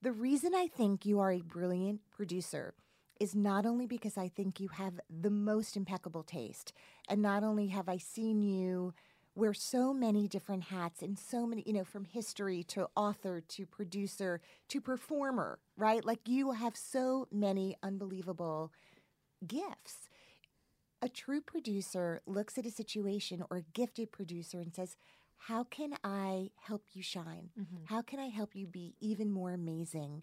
the 0.00 0.12
reason 0.12 0.54
I 0.54 0.68
think 0.68 1.04
you 1.04 1.20
are 1.20 1.32
a 1.32 1.42
brilliant 1.42 2.00
producer 2.10 2.74
is 3.24 3.34
not 3.34 3.64
only 3.64 3.86
because 3.86 4.18
I 4.18 4.28
think 4.28 4.60
you 4.60 4.68
have 4.68 5.00
the 5.08 5.30
most 5.30 5.78
impeccable 5.78 6.22
taste, 6.22 6.74
and 7.08 7.22
not 7.22 7.42
only 7.42 7.68
have 7.68 7.88
I 7.88 7.96
seen 7.96 8.42
you 8.42 8.92
wear 9.34 9.54
so 9.54 9.94
many 9.94 10.28
different 10.28 10.64
hats 10.64 11.00
in 11.00 11.16
so 11.16 11.46
many, 11.46 11.62
you 11.66 11.72
know, 11.72 11.84
from 11.84 12.04
history 12.04 12.62
to 12.64 12.86
author 12.94 13.40
to 13.40 13.64
producer 13.64 14.42
to 14.68 14.78
performer, 14.78 15.58
right? 15.74 16.04
Like 16.04 16.28
you 16.28 16.52
have 16.52 16.76
so 16.76 17.26
many 17.32 17.76
unbelievable 17.82 18.70
gifts. 19.46 20.10
A 21.00 21.08
true 21.08 21.40
producer 21.40 22.20
looks 22.26 22.58
at 22.58 22.66
a 22.66 22.70
situation 22.70 23.42
or 23.50 23.56
a 23.56 23.64
gifted 23.72 24.12
producer 24.12 24.60
and 24.60 24.74
says, 24.74 24.96
How 25.48 25.64
can 25.64 25.94
I 26.04 26.50
help 26.60 26.82
you 26.92 27.02
shine? 27.02 27.48
Mm-hmm. 27.58 27.84
How 27.86 28.02
can 28.02 28.20
I 28.20 28.28
help 28.28 28.54
you 28.54 28.66
be 28.66 28.96
even 29.00 29.30
more 29.30 29.52
amazing 29.52 30.22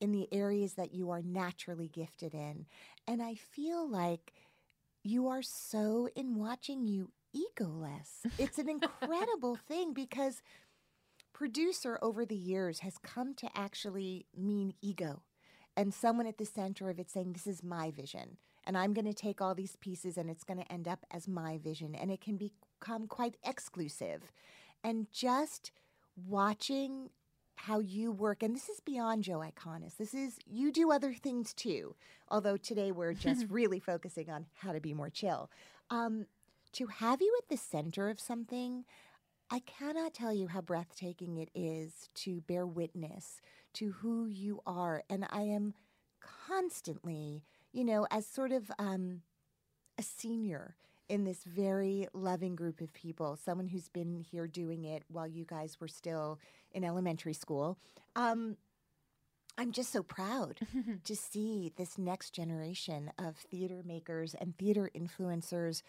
in 0.00 0.12
the 0.12 0.28
areas 0.32 0.74
that 0.74 0.94
you 0.94 1.10
are 1.10 1.22
naturally 1.22 1.88
gifted 1.88 2.34
in? 2.34 2.66
And 3.06 3.22
I 3.22 3.34
feel 3.34 3.88
like 3.88 4.32
you 5.02 5.28
are 5.28 5.42
so 5.42 6.08
in 6.16 6.36
watching 6.36 6.86
you 6.86 7.10
egoless. 7.34 8.24
It's 8.38 8.58
an 8.58 8.68
incredible 8.68 9.56
thing 9.56 9.92
because 9.92 10.42
producer 11.32 11.98
over 12.02 12.24
the 12.24 12.36
years 12.36 12.80
has 12.80 12.98
come 12.98 13.34
to 13.34 13.48
actually 13.54 14.26
mean 14.36 14.74
ego 14.80 15.22
and 15.76 15.92
someone 15.92 16.26
at 16.26 16.38
the 16.38 16.46
center 16.46 16.88
of 16.88 16.98
it 16.98 17.10
saying, 17.10 17.32
This 17.32 17.46
is 17.46 17.62
my 17.62 17.90
vision. 17.90 18.38
And 18.66 18.76
I'm 18.76 18.94
going 18.94 19.04
to 19.06 19.14
take 19.14 19.40
all 19.40 19.54
these 19.54 19.76
pieces 19.76 20.16
and 20.16 20.28
it's 20.28 20.42
going 20.42 20.58
to 20.58 20.72
end 20.72 20.88
up 20.88 21.04
as 21.12 21.28
my 21.28 21.58
vision. 21.58 21.94
And 21.94 22.10
it 22.10 22.20
can 22.20 22.36
become 22.36 23.06
quite 23.06 23.36
exclusive. 23.44 24.22
And 24.82 25.06
just 25.12 25.70
watching 26.16 27.10
how 27.56 27.80
you 27.80 28.12
work, 28.12 28.42
and 28.42 28.54
this 28.54 28.68
is 28.68 28.80
beyond 28.80 29.24
Joe 29.24 29.40
Iconis. 29.40 29.96
This 29.96 30.14
is, 30.14 30.38
you 30.46 30.70
do 30.70 30.92
other 30.92 31.12
things 31.12 31.52
too. 31.52 31.94
Although 32.28 32.56
today 32.56 32.92
we're 32.92 33.14
just 33.14 33.46
really 33.50 33.80
focusing 33.80 34.30
on 34.30 34.46
how 34.54 34.72
to 34.72 34.80
be 34.80 34.94
more 34.94 35.10
chill. 35.10 35.50
Um, 35.90 36.26
to 36.72 36.86
have 36.86 37.20
you 37.20 37.34
at 37.38 37.48
the 37.48 37.56
center 37.56 38.08
of 38.08 38.20
something, 38.20 38.84
I 39.50 39.60
cannot 39.60 40.14
tell 40.14 40.32
you 40.32 40.48
how 40.48 40.60
breathtaking 40.60 41.36
it 41.38 41.50
is 41.54 42.08
to 42.16 42.40
bear 42.42 42.66
witness 42.66 43.40
to 43.74 43.92
who 43.92 44.26
you 44.26 44.60
are. 44.66 45.02
And 45.08 45.26
I 45.30 45.42
am 45.42 45.74
constantly, 46.48 47.44
you 47.72 47.84
know, 47.84 48.06
as 48.10 48.26
sort 48.26 48.52
of 48.52 48.70
um, 48.78 49.22
a 49.98 50.02
senior 50.02 50.76
in 51.08 51.24
this 51.24 51.44
very 51.44 52.08
loving 52.12 52.56
group 52.56 52.80
of 52.80 52.92
people, 52.92 53.36
someone 53.36 53.68
who's 53.68 53.88
been 53.88 54.20
here 54.20 54.46
doing 54.46 54.84
it 54.84 55.04
while 55.08 55.28
you 55.28 55.44
guys 55.44 55.76
were 55.80 55.88
still 55.88 56.38
in 56.76 56.84
elementary 56.84 57.32
school. 57.32 57.78
Um, 58.14 58.56
I'm 59.58 59.72
just 59.72 59.90
so 59.90 60.02
proud 60.02 60.60
to 61.04 61.16
see 61.16 61.72
this 61.76 61.96
next 61.96 62.30
generation 62.30 63.10
of 63.18 63.36
theater 63.36 63.82
makers 63.84 64.34
and 64.38 64.56
theater 64.56 64.90
influencers 64.94 65.82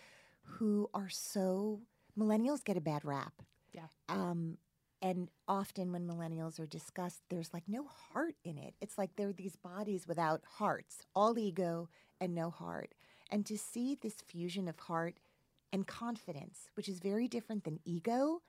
who 0.44 0.90
are 0.94 1.10
so 1.10 1.82
millennials 2.18 2.64
get 2.64 2.78
a 2.78 2.82
bad 2.82 3.04
rap. 3.04 3.34
Yeah. 3.74 3.88
Um, 4.08 4.58
and 5.02 5.30
often 5.48 5.92
when 5.92 6.08
millennials 6.08 6.60
are 6.60 6.66
discussed, 6.66 7.22
there's 7.30 7.54
like 7.54 7.66
no 7.68 7.86
heart 7.86 8.36
in 8.46 8.58
it. 8.58 8.74
It's 8.82 8.98
like 8.98 9.12
they're 9.16 9.34
these 9.34 9.58
bodies 9.58 10.08
without 10.08 10.42
hearts, 10.58 11.04
all 11.14 11.38
ego 11.38 11.90
and 12.22 12.34
no 12.34 12.50
heart. 12.50 12.96
And 13.30 13.46
to 13.46 13.58
see 13.58 13.96
this 14.02 14.16
fusion 14.26 14.70
of 14.70 14.80
heart 14.80 15.20
and 15.74 15.86
confidence, 15.86 16.70
which 16.76 16.88
is 16.88 17.00
very 17.00 17.28
different 17.28 17.66
than 17.66 17.82
ego, 17.84 18.42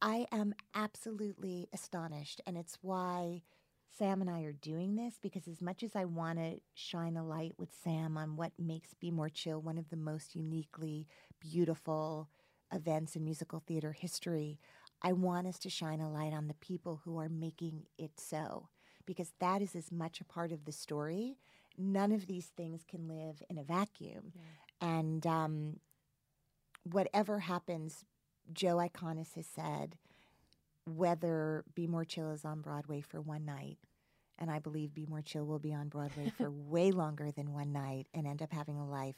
I 0.00 0.26
am 0.32 0.54
absolutely 0.74 1.68
astonished. 1.72 2.40
And 2.46 2.56
it's 2.56 2.78
why 2.82 3.42
Sam 3.96 4.20
and 4.20 4.30
I 4.30 4.42
are 4.42 4.52
doing 4.52 4.96
this 4.96 5.18
because 5.20 5.46
as 5.48 5.60
much 5.60 5.82
as 5.82 5.94
I 5.94 6.04
want 6.04 6.38
to 6.38 6.60
shine 6.74 7.16
a 7.16 7.24
light 7.26 7.54
with 7.58 7.70
Sam 7.82 8.16
on 8.16 8.36
what 8.36 8.52
makes 8.58 8.94
Be 8.94 9.10
More 9.10 9.28
Chill 9.28 9.60
one 9.60 9.78
of 9.78 9.90
the 9.90 9.96
most 9.96 10.34
uniquely 10.34 11.06
beautiful 11.40 12.28
events 12.72 13.14
in 13.14 13.24
musical 13.24 13.60
theater 13.60 13.92
history, 13.92 14.58
I 15.02 15.12
want 15.12 15.46
us 15.46 15.58
to 15.60 15.70
shine 15.70 16.00
a 16.00 16.10
light 16.10 16.32
on 16.32 16.48
the 16.48 16.54
people 16.54 17.00
who 17.04 17.18
are 17.18 17.28
making 17.28 17.84
it 17.98 18.18
so 18.18 18.68
because 19.06 19.32
that 19.38 19.62
is 19.62 19.76
as 19.76 19.92
much 19.92 20.20
a 20.20 20.24
part 20.24 20.50
of 20.50 20.64
the 20.64 20.72
story. 20.72 21.36
None 21.76 22.12
of 22.12 22.26
these 22.26 22.46
things 22.56 22.82
can 22.88 23.06
live 23.08 23.42
in 23.48 23.58
a 23.58 23.64
vacuum. 23.64 24.32
And 24.80 25.26
um, 25.26 25.80
whatever 26.84 27.40
happens, 27.40 28.04
Joe 28.52 28.76
Iconis 28.76 29.34
has 29.34 29.46
said, 29.46 29.96
whether 30.86 31.64
Be 31.74 31.86
More 31.86 32.04
Chill 32.04 32.30
is 32.30 32.44
on 32.44 32.60
Broadway 32.60 33.00
for 33.00 33.20
one 33.20 33.44
night, 33.44 33.78
and 34.38 34.50
I 34.50 34.58
believe 34.58 34.94
Be 34.94 35.06
More 35.06 35.22
Chill 35.22 35.46
will 35.46 35.58
be 35.58 35.72
on 35.72 35.88
Broadway 35.88 36.32
for 36.36 36.50
way 36.50 36.90
longer 36.90 37.30
than 37.30 37.52
one 37.52 37.72
night 37.72 38.06
and 38.12 38.26
end 38.26 38.42
up 38.42 38.52
having 38.52 38.76
a 38.76 38.88
life 38.88 39.16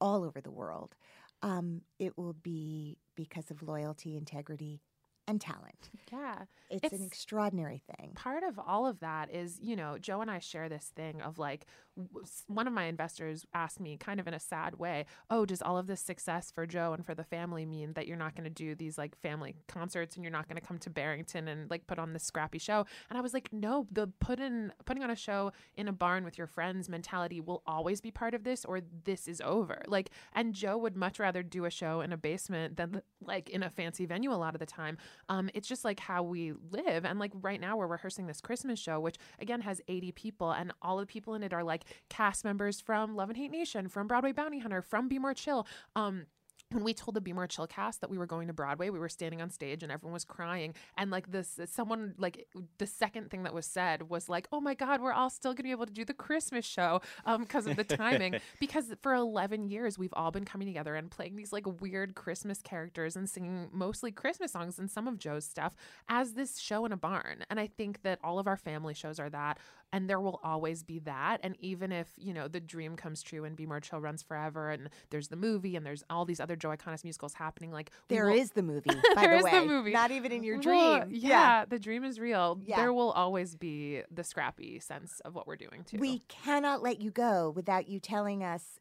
all 0.00 0.24
over 0.24 0.40
the 0.40 0.50
world, 0.50 0.94
um, 1.42 1.82
it 1.98 2.16
will 2.16 2.34
be 2.34 2.98
because 3.14 3.50
of 3.50 3.62
loyalty, 3.62 4.16
integrity, 4.16 4.80
and 5.28 5.40
talent. 5.40 5.90
Yeah. 6.12 6.44
It's, 6.70 6.92
an 6.92 7.04
extraordinary 7.04 7.82
thing. 7.96 8.12
part 8.14 8.42
of 8.42 8.58
all 8.58 8.86
of 8.86 9.00
that 9.00 9.32
is, 9.32 9.58
you 9.60 9.76
know, 9.76 9.98
Joe 9.98 10.20
and 10.20 10.30
I 10.30 10.38
share 10.40 10.68
this 10.68 10.92
thing 10.94 11.20
of 11.20 11.38
like, 11.38 11.66
w- 11.96 12.26
one 12.48 12.66
of 12.66 12.72
my 12.72 12.84
investors 12.84 13.46
asked 13.54 13.80
me 13.80 13.96
kind 13.96 14.18
of 14.18 14.26
in 14.26 14.34
a 14.34 14.40
sad 14.40 14.78
way, 14.78 15.06
Oh, 15.30 15.44
does 15.46 15.62
all 15.62 15.78
of 15.78 15.86
this 15.86 16.00
success 16.00 16.50
for 16.50 16.66
Joe 16.66 16.92
and 16.92 17.04
for 17.04 17.14
the 17.14 17.24
family 17.24 17.66
mean 17.66 17.92
that 17.94 18.06
you're 18.06 18.16
not 18.16 18.34
going 18.34 18.44
to 18.44 18.50
do 18.50 18.74
these 18.74 18.98
like 18.98 19.16
family 19.20 19.54
concerts 19.68 20.16
and 20.16 20.24
you're 20.24 20.32
not 20.32 20.48
going 20.48 20.60
to 20.60 20.66
come 20.66 20.78
to 20.78 20.90
Barrington 20.90 21.48
and 21.48 21.70
like 21.70 21.86
put 21.86 21.98
on 21.98 22.12
this 22.12 22.24
scrappy 22.24 22.58
show? 22.58 22.84
And 23.10 23.18
I 23.18 23.20
was 23.20 23.32
like, 23.34 23.52
No, 23.52 23.86
the 23.90 24.08
put 24.20 24.40
in, 24.40 24.72
putting 24.84 25.02
on 25.02 25.10
a 25.10 25.16
show 25.16 25.52
in 25.76 25.88
a 25.88 25.92
barn 25.92 26.24
with 26.24 26.38
your 26.38 26.46
friends 26.46 26.88
mentality 26.88 27.40
will 27.40 27.62
always 27.66 28.00
be 28.00 28.10
part 28.10 28.34
of 28.34 28.44
this 28.44 28.64
or 28.64 28.80
this 29.04 29.28
is 29.28 29.40
over. 29.40 29.82
Like, 29.86 30.10
and 30.32 30.52
Joe 30.54 30.76
would 30.78 30.96
much 30.96 31.18
rather 31.18 31.42
do 31.42 31.64
a 31.64 31.70
show 31.70 32.00
in 32.00 32.12
a 32.12 32.16
basement 32.16 32.76
than 32.76 33.02
like 33.20 33.50
in 33.50 33.62
a 33.62 33.70
fancy 33.70 34.06
venue 34.06 34.32
a 34.32 34.34
lot 34.34 34.54
of 34.54 34.58
the 34.58 34.66
time. 34.66 34.98
Um, 35.28 35.50
it's 35.54 35.68
just 35.68 35.84
like 35.84 36.00
how 36.00 36.22
we 36.22 36.52
live. 36.70 37.04
And 37.04 37.18
like 37.18 37.32
right 37.34 37.60
now, 37.60 37.76
we're 37.76 37.86
rehearsing 37.86 38.26
this 38.26 38.40
Christmas 38.40 38.78
show, 38.78 39.00
which 39.00 39.16
again 39.38 39.60
has 39.62 39.80
80 39.88 40.12
people, 40.12 40.50
and 40.50 40.72
all 40.82 40.98
the 40.98 41.06
people 41.06 41.34
in 41.34 41.42
it 41.42 41.52
are 41.52 41.64
like 41.64 41.84
cast 42.08 42.44
members 42.44 42.80
from 42.80 43.14
Love 43.14 43.30
in 43.30 43.36
Hate 43.36 43.50
Nation, 43.50 43.88
from 43.88 44.06
Broadway 44.06 44.32
Bounty 44.32 44.58
Hunter, 44.58 44.82
from 44.82 45.08
Be 45.08 45.18
More 45.18 45.34
Chill. 45.34 45.66
Um, 45.94 46.26
when 46.70 46.82
we 46.82 46.94
told 46.94 47.14
the 47.14 47.20
Be 47.20 47.32
More 47.32 47.46
Chill 47.46 47.66
cast 47.66 48.00
that 48.00 48.10
we 48.10 48.18
were 48.18 48.26
going 48.26 48.48
to 48.48 48.52
Broadway, 48.52 48.90
we 48.90 48.98
were 48.98 49.08
standing 49.08 49.40
on 49.40 49.50
stage 49.50 49.82
and 49.82 49.92
everyone 49.92 50.12
was 50.12 50.24
crying. 50.24 50.74
And 50.98 51.10
like 51.10 51.30
this, 51.30 51.60
someone 51.66 52.14
like 52.18 52.48
the 52.78 52.86
second 52.86 53.30
thing 53.30 53.44
that 53.44 53.54
was 53.54 53.66
said 53.66 54.08
was 54.08 54.28
like, 54.28 54.48
"Oh 54.50 54.60
my 54.60 54.74
God, 54.74 55.00
we're 55.00 55.12
all 55.12 55.30
still 55.30 55.52
going 55.52 55.58
to 55.58 55.62
be 55.62 55.70
able 55.70 55.86
to 55.86 55.92
do 55.92 56.04
the 56.04 56.14
Christmas 56.14 56.64
show 56.64 57.00
um, 57.24 57.42
because 57.42 57.66
of 57.66 57.76
the 57.76 57.84
timing." 57.84 58.36
because 58.60 58.92
for 59.00 59.14
11 59.14 59.68
years 59.68 59.98
we've 59.98 60.14
all 60.14 60.30
been 60.30 60.44
coming 60.44 60.66
together 60.66 60.96
and 60.96 61.10
playing 61.10 61.36
these 61.36 61.52
like 61.52 61.66
weird 61.80 62.14
Christmas 62.14 62.60
characters 62.62 63.16
and 63.16 63.30
singing 63.30 63.68
mostly 63.72 64.10
Christmas 64.10 64.52
songs 64.52 64.78
and 64.78 64.90
some 64.90 65.06
of 65.06 65.18
Joe's 65.18 65.44
stuff 65.44 65.76
as 66.08 66.32
this 66.32 66.58
show 66.58 66.84
in 66.84 66.92
a 66.92 66.96
barn. 66.96 67.44
And 67.48 67.60
I 67.60 67.68
think 67.68 68.02
that 68.02 68.18
all 68.24 68.38
of 68.38 68.46
our 68.46 68.56
family 68.56 68.94
shows 68.94 69.20
are 69.20 69.30
that, 69.30 69.58
and 69.92 70.10
there 70.10 70.20
will 70.20 70.40
always 70.42 70.82
be 70.82 70.98
that. 71.00 71.38
And 71.42 71.56
even 71.60 71.92
if 71.92 72.08
you 72.16 72.34
know 72.34 72.48
the 72.48 72.60
dream 72.60 72.96
comes 72.96 73.22
true 73.22 73.44
and 73.44 73.56
Be 73.56 73.66
More 73.66 73.80
Chill 73.80 74.00
runs 74.00 74.22
forever, 74.22 74.70
and 74.70 74.90
there's 75.10 75.28
the 75.28 75.36
movie 75.36 75.76
and 75.76 75.86
there's 75.86 76.02
all 76.10 76.24
these 76.24 76.40
other 76.40 76.56
Joe 76.56 76.70
Iconis 76.70 77.04
musicals 77.04 77.34
happening. 77.34 77.70
Like 77.72 77.90
There 78.08 78.30
is 78.30 78.50
the 78.50 78.62
movie, 78.62 78.90
by 79.14 79.22
There 79.22 79.30
the 79.30 79.36
is 79.38 79.44
way. 79.44 79.60
the 79.60 79.66
movie. 79.66 79.92
Not 79.92 80.10
even 80.10 80.32
in 80.32 80.42
your 80.42 80.58
Well, 80.60 81.00
dream. 81.04 81.10
yeah, 81.20 81.64
the 81.64 81.78
dream 81.78 82.04
is 82.04 82.18
real. 82.18 82.60
Yeah. 82.64 82.76
There 82.76 82.92
will 82.92 83.12
always 83.12 83.54
be 83.56 84.02
the 84.10 84.24
scrappy 84.24 84.80
sense 84.80 85.20
of 85.24 85.34
what 85.34 85.46
we're 85.46 85.56
doing 85.56 85.84
too. 85.84 85.98
We 85.98 86.20
cannot 86.28 86.82
let 86.82 87.00
you 87.00 87.10
go 87.10 87.50
without 87.50 87.88
you 87.88 88.00
telling 88.00 88.42
us. 88.42 88.78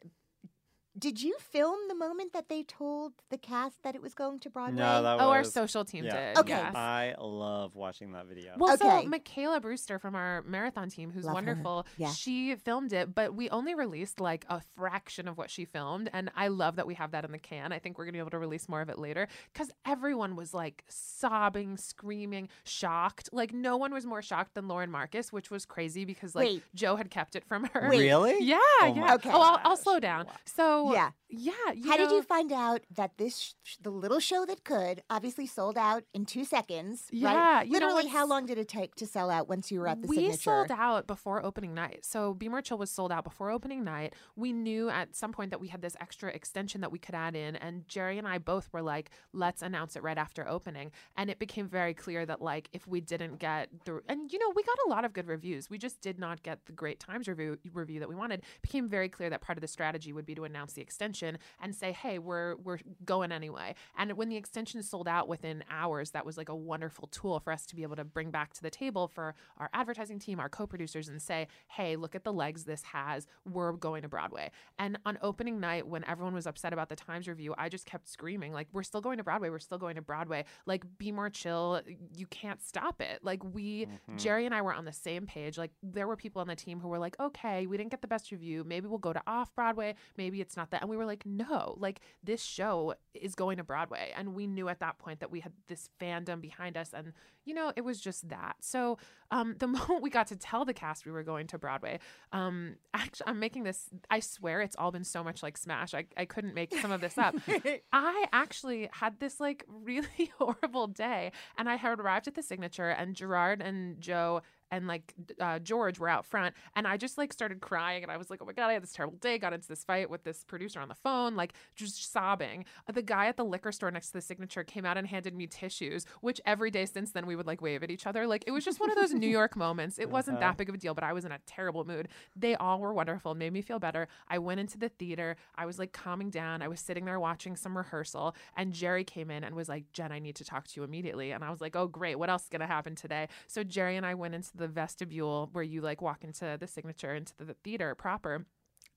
Did 0.98 1.22
you 1.22 1.36
film 1.40 1.78
the 1.90 1.96
moment 1.96 2.32
that 2.34 2.48
they 2.48 2.64
told 2.64 3.14
the 3.30 3.38
cast 3.38 3.84
that 3.84 3.96
it 3.96 4.02
was 4.02 4.14
going 4.14 4.40
to 4.40 4.50
Broadway? 4.50 4.80
No, 4.80 5.04
that 5.04 5.20
oh, 5.20 5.28
was 5.28 5.36
our 5.38 5.44
social 5.44 5.84
team 5.84 6.06
yeah. 6.06 6.34
did. 6.34 6.38
Okay. 6.40 6.52
yes. 6.52 6.74
I 6.74 7.16
love 7.20 7.76
watching 7.76 8.14
that 8.14 8.28
video. 8.28 8.54
Well, 8.58 8.78
so 8.78 9.04
Michaela 9.04 9.60
Brewster 9.60 10.00
from 10.00 10.16
our 10.16 10.42
marathon 10.44 10.90
team, 10.90 11.12
who's 11.12 11.26
Love 11.26 11.34
wonderful, 11.34 11.86
Yeah. 11.98 12.12
she 12.12 12.56
filmed 12.56 12.94
it, 12.94 13.14
but 13.14 13.36
we 13.36 13.50
only 13.50 13.76
released 13.76 14.22
like 14.22 14.46
a 14.50 14.62
fraction 14.78 15.28
of 15.28 15.38
what 15.38 15.50
she 15.50 15.66
filmed. 15.66 16.10
And 16.14 16.32
I 16.36 16.48
love 16.48 16.78
that 16.78 16.88
we 16.88 16.94
have 16.94 17.12
that 17.12 17.26
in 17.26 17.32
the 17.32 17.40
can. 17.40 17.74
I 17.74 17.80
think 17.80 17.98
we're 17.98 18.06
going 18.06 18.14
to 18.14 18.18
be 18.18 18.22
able 18.22 18.32
to 18.32 18.40
release 18.40 18.70
more 18.70 18.82
of 18.82 18.88
it 18.90 18.98
later 18.98 19.28
because 19.52 19.72
everyone 19.86 20.38
was 20.38 20.54
like 20.54 20.86
sobbing, 20.88 21.76
screaming, 21.76 22.48
shocked. 22.64 23.30
Like, 23.34 23.54
no 23.54 23.76
one 23.76 23.94
was 23.94 24.06
more 24.06 24.22
shocked 24.22 24.54
than 24.54 24.70
Lauren 24.70 24.92
Marcus, 24.92 25.34
which 25.34 25.52
was 25.52 25.66
crazy 25.66 26.06
because 26.06 26.36
like 26.36 26.48
Wait. 26.48 26.64
Joe 26.74 26.96
had 26.96 27.10
kept 27.10 27.36
it 27.36 27.44
from 27.44 27.66
her. 27.74 27.90
Wait. 27.90 28.00
Really? 28.00 28.38
Yeah, 28.42 28.60
Oh 28.82 28.94
yeah. 28.96 29.14
Okay. 29.16 29.30
Oh, 29.32 29.42
I'll, 29.42 29.60
I'll 29.64 29.78
slow 29.78 30.00
down. 30.00 30.28
So, 30.46 30.85
Yeah. 30.94 31.12
yeah. 31.30 31.54
How 31.86 31.98
did 31.98 32.12
you 32.12 32.22
find 32.22 32.52
out 32.52 32.82
that 32.96 33.18
this, 33.18 33.56
sh- 33.64 33.76
the 33.82 33.90
little 33.90 34.20
show 34.20 34.46
that 34.46 34.64
could, 34.64 35.02
obviously 35.10 35.48
sold 35.48 35.78
out 35.78 36.04
in 36.14 36.26
two 36.26 36.46
seconds? 36.46 37.08
Yeah, 37.12 37.34
Right? 37.58 37.68
you 37.68 37.80
know 37.80 37.88
Literally, 37.88 38.10
how 38.10 38.28
long 38.28 38.46
did 38.46 38.58
it 38.58 38.68
take 38.68 38.96
to 38.96 39.06
sell 39.08 39.30
out 39.30 39.48
once 39.50 39.72
you 39.72 39.80
were 39.80 39.88
at 39.88 40.02
the 40.02 40.08
we 40.08 40.18
signature? 40.18 40.38
sold 40.42 40.72
out 40.72 41.08
before 41.08 41.44
opening 41.44 41.74
night. 41.74 42.06
So 42.06 42.34
Be 42.34 42.48
More 42.50 42.62
Chill 42.62 42.78
was 42.78 42.92
sold 42.92 43.12
out 43.12 43.24
before 43.24 43.50
opening 43.52 43.84
night. 43.84 44.14
We 44.36 44.54
knew 44.54 44.90
at 44.90 45.16
some 45.16 45.32
point 45.32 45.50
that 45.52 45.60
we 45.60 45.68
had 45.70 45.82
this 45.82 45.96
extra 46.00 46.30
extension 46.32 46.82
that 46.82 46.92
we 46.92 47.00
could 47.00 47.16
add 47.16 47.36
in, 47.36 47.56
and 47.56 47.88
Jerry 47.88 48.18
and 48.18 48.28
I 48.28 48.38
both 48.38 48.70
were 48.72 48.82
like, 48.82 49.10
"Let's 49.34 49.62
announce 49.62 49.96
it 49.96 50.04
right 50.04 50.18
after 50.18 50.48
opening." 50.48 50.92
And 51.18 51.30
it 51.30 51.40
became 51.40 51.68
very 51.68 51.94
clear 51.94 52.26
that 52.26 52.42
like 52.42 52.70
if 52.74 52.88
we 52.88 53.02
didn't 53.02 53.40
get 53.40 53.70
the 53.86 54.02
and 54.08 54.32
you 54.32 54.40
know 54.40 54.52
we 54.56 54.64
got 54.64 54.78
a 54.86 54.90
lot 54.90 55.06
of 55.06 55.14
good 55.14 55.28
reviews, 55.28 55.70
we 55.70 55.78
just 55.78 56.02
did 56.02 56.20
not 56.20 56.44
get 56.44 56.66
the 56.66 56.72
Great 56.72 57.00
Times 57.00 57.28
review 57.28 57.58
review 57.74 58.00
that 58.00 58.10
we 58.10 58.16
wanted. 58.16 58.40
It 58.40 58.62
became 58.62 58.88
very 58.88 59.10
clear 59.10 59.30
that 59.30 59.42
part 59.42 59.58
of 59.58 59.62
the 59.62 59.68
strategy 59.68 60.14
would 60.14 60.26
be 60.26 60.36
to 60.36 60.44
announce 60.44 60.75
the 60.76 60.82
extension 60.82 61.38
and 61.62 61.76
say, 61.76 61.92
"Hey, 61.92 62.20
we're 62.20 62.56
we're 62.58 62.80
going 63.04 63.32
anyway." 63.32 63.76
And 63.98 64.14
when 64.14 64.30
the 64.30 64.36
extension 64.36 64.84
sold 64.84 65.08
out 65.08 65.28
within 65.28 65.64
hours, 65.70 66.12
that 66.12 66.26
was 66.26 66.38
like 66.38 66.50
a 66.50 66.56
wonderful 66.56 67.08
tool 67.08 67.40
for 67.40 67.52
us 67.52 67.66
to 67.68 67.76
be 67.76 67.84
able 67.84 67.96
to 67.96 68.04
bring 68.04 68.32
back 68.32 68.54
to 68.54 68.62
the 68.62 68.70
table 68.70 69.08
for 69.08 69.36
our 69.58 69.70
advertising 69.74 70.20
team, 70.20 70.40
our 70.40 70.50
co-producers, 70.50 71.08
and 71.08 71.22
say, 71.22 71.48
"Hey, 71.70 71.96
look 71.96 72.16
at 72.16 72.24
the 72.24 72.34
legs 72.34 72.66
this 72.66 72.84
has. 72.84 73.28
We're 73.46 73.74
going 73.74 74.02
to 74.04 74.10
Broadway." 74.10 74.52
And 74.78 74.98
on 75.06 75.18
opening 75.22 75.60
night, 75.60 75.88
when 75.88 76.04
everyone 76.06 76.34
was 76.34 76.48
upset 76.48 76.74
about 76.74 76.90
the 76.90 76.96
Times 76.96 77.28
review, 77.28 77.56
I 77.58 77.70
just 77.70 77.86
kept 77.86 78.08
screaming, 78.08 78.54
"Like 78.54 78.68
we're 78.72 78.84
still 78.84 79.02
going 79.02 79.18
to 79.18 79.24
Broadway. 79.24 79.50
We're 79.50 79.60
still 79.60 79.78
going 79.78 79.96
to 79.96 80.02
Broadway. 80.02 80.46
Like 80.66 80.84
be 80.98 81.12
more 81.12 81.30
chill. 81.30 81.82
You 82.16 82.28
can't 82.28 82.62
stop 82.62 83.02
it." 83.02 83.24
Like 83.24 83.44
we, 83.44 83.86
mm-hmm. 83.86 84.18
Jerry 84.18 84.46
and 84.46 84.54
I 84.54 84.62
were 84.62 84.74
on 84.74 84.86
the 84.86 84.94
same 84.94 85.26
page. 85.26 85.58
Like 85.58 85.72
there 85.82 86.08
were 86.08 86.16
people 86.16 86.42
on 86.42 86.48
the 86.48 86.56
team 86.56 86.80
who 86.80 86.88
were 86.88 87.00
like, 87.00 87.20
"Okay, 87.20 87.66
we 87.68 87.78
didn't 87.78 87.92
get 87.92 88.02
the 88.02 88.08
best 88.08 88.32
review. 88.32 88.64
Maybe 88.64 88.88
we'll 88.88 88.98
go 88.98 89.14
to 89.14 89.22
off 89.28 89.54
Broadway. 89.56 89.96
Maybe 90.18 90.42
it's 90.42 90.58
not 90.58 90.65
that." 90.72 90.82
And 90.82 90.90
we 90.90 90.98
were 90.98 91.06
like, 91.06 91.26
"No, 91.26 91.76
like 91.80 92.02
this 92.24 92.44
show 92.44 92.96
is 93.14 93.36
going 93.36 93.58
to 93.58 93.64
Broadway." 93.64 94.12
And 94.16 94.36
we 94.36 94.48
knew 94.48 94.70
at 94.70 94.80
that 94.80 94.98
point 94.98 95.20
that 95.20 95.32
we 95.32 95.40
had 95.40 95.54
this 95.68 95.90
fandom 96.00 96.42
behind 96.42 96.78
us 96.78 96.94
and 96.94 97.14
you 97.46 97.54
know, 97.54 97.72
it 97.76 97.82
was 97.82 98.02
just 98.02 98.28
that. 98.30 98.56
So 98.60 98.98
um, 99.32 99.56
the 99.60 99.68
moment 99.76 100.02
we 100.02 100.10
got 100.10 100.28
to 100.28 100.36
tell 100.36 100.66
the 100.66 100.74
cast 100.74 101.06
we 101.06 101.12
were 101.12 101.24
going 101.24 101.48
to 101.48 101.58
Broadway, 101.58 102.00
um, 102.32 102.76
actually, 102.94 103.28
I'm 103.28 103.40
making 103.40 103.64
this, 103.64 103.90
I 104.10 104.20
swear 104.20 104.62
it's 104.62 104.76
all 104.78 104.92
been 104.92 105.04
so 105.04 105.24
much 105.24 105.42
like 105.42 105.58
Smash. 105.58 105.94
I, 105.94 106.06
I 106.18 106.26
couldn't 106.26 106.54
make 106.54 106.76
some 106.80 106.92
of 106.92 107.02
this 107.02 107.18
up. 107.18 107.36
I 107.94 108.26
actually 108.34 108.90
had 108.92 109.20
this 109.20 109.40
like 109.40 109.64
really 109.84 110.32
horrible 110.38 110.88
day 110.88 111.32
and 111.58 111.70
I 111.70 111.76
had 111.76 112.00
arrived 112.00 112.28
at 112.28 112.36
the 112.36 112.44
signature 112.44 112.90
and 112.90 113.16
Gerard 113.16 113.62
and 113.62 114.02
Joe 114.02 114.42
and 114.72 114.88
like 114.88 115.14
uh, 115.40 115.60
George 115.60 116.00
were 116.00 116.10
out 116.10 116.26
front, 116.26 116.56
and 116.76 116.88
I 116.88 116.98
just 116.98 117.18
like 117.18 117.32
started 117.34 117.62
crying, 117.62 118.04
and 118.04 118.12
I 118.12 118.18
was 118.18 118.30
like, 118.30 118.42
"Oh 118.42 118.46
my 118.46 118.54
god, 118.54 118.70
I 118.70 118.74
had 118.74 118.84
this 118.84 118.94
terrible 118.94 119.18
day." 119.18 119.38
Got 119.38 119.54
into 119.54 119.68
this 119.68 119.84
fight 119.84 120.10
with 120.10 120.24
this 120.24 120.44
producer 120.44 120.80
on 120.80 120.88
the 120.88 120.96
phone, 120.96 121.36
like 121.36 121.54
just 121.76 122.12
sobbing. 122.12 122.66
Uh, 122.90 122.92
The 122.94 123.02
guy 123.02 123.28
at 123.28 123.38
the 123.38 123.44
liquor 123.46 123.72
store 123.72 123.92
next 123.92 124.08
to 124.08 124.14
the 124.14 124.22
signature 124.22 124.64
came 124.64 124.86
out 124.86 124.98
and 124.98 125.08
handed 125.08 125.36
me 125.36 125.48
tissues, 125.48 126.06
which 126.22 126.40
every 126.46 126.72
day 126.72 126.86
since 126.86 127.12
then 127.12 127.26
we 127.26 127.36
would 127.36 127.48
like 127.48 127.62
wave 127.62 127.84
at 127.84 127.92
each 127.92 128.08
other. 128.08 128.26
Like 128.28 128.44
it 128.48 128.52
was 128.52 128.64
just 128.66 128.80
one 128.80 128.90
of 128.90 128.96
those 128.96 129.14
New 129.14 129.28
York 129.30 129.56
moments. 129.66 130.00
It 130.00 130.10
wasn't 130.10 130.40
that 130.42 130.58
big 130.58 130.70
of 130.70 130.76
a 130.76 130.78
deal, 130.78 130.94
but 130.94 131.04
I 131.04 131.14
was 131.14 131.26
in 131.26 131.32
a 131.32 131.40
terrible 131.46 131.86
mood. 131.86 132.08
They 132.36 132.56
all 132.56 132.80
were 132.80 132.94
wonderful, 132.94 133.36
made 133.36 133.54
me 133.54 133.62
feel 133.62 133.80
better. 133.80 134.08
I 134.28 134.40
went 134.40 134.60
into 134.60 134.78
the 134.78 134.90
theater. 134.90 135.36
I 135.56 135.66
was 135.66 135.78
like 135.80 135.92
calming 135.94 136.30
down. 136.30 136.62
I 136.62 136.68
was 136.68 136.80
sitting 136.80 137.06
there 137.06 137.20
watching 137.20 137.56
some 137.56 137.78
rehearsal, 137.78 138.36
and 138.58 138.74
Jerry 138.74 139.04
came 139.04 139.30
in 139.30 139.44
and 139.44 139.56
was 139.56 139.70
like, 139.70 139.92
"Jen, 139.94 140.12
I 140.12 140.20
need 140.20 140.36
to 140.38 140.46
talk 140.46 140.68
to 140.68 140.74
you 140.80 140.84
immediately." 140.84 141.32
And 141.32 141.44
I 141.44 141.50
was 141.52 141.62
like, 141.62 141.76
"Oh 141.76 141.88
great, 141.88 142.16
what 142.18 142.30
else 142.30 142.44
is 142.44 142.50
gonna 142.50 142.68
happen 142.68 142.96
today?" 142.96 143.28
So 143.48 143.64
Jerry 143.64 143.98
and 143.98 144.06
I 144.06 144.14
went 144.16 144.36
into 144.36 144.55
the 144.56 144.68
vestibule 144.68 145.50
where 145.52 145.64
you 145.64 145.82
like 145.82 146.02
walk 146.02 146.24
into 146.24 146.58
the 146.60 146.68
signature 146.68 147.14
into 147.14 147.34
the 147.40 147.56
theater 147.64 147.96
proper. 147.96 148.46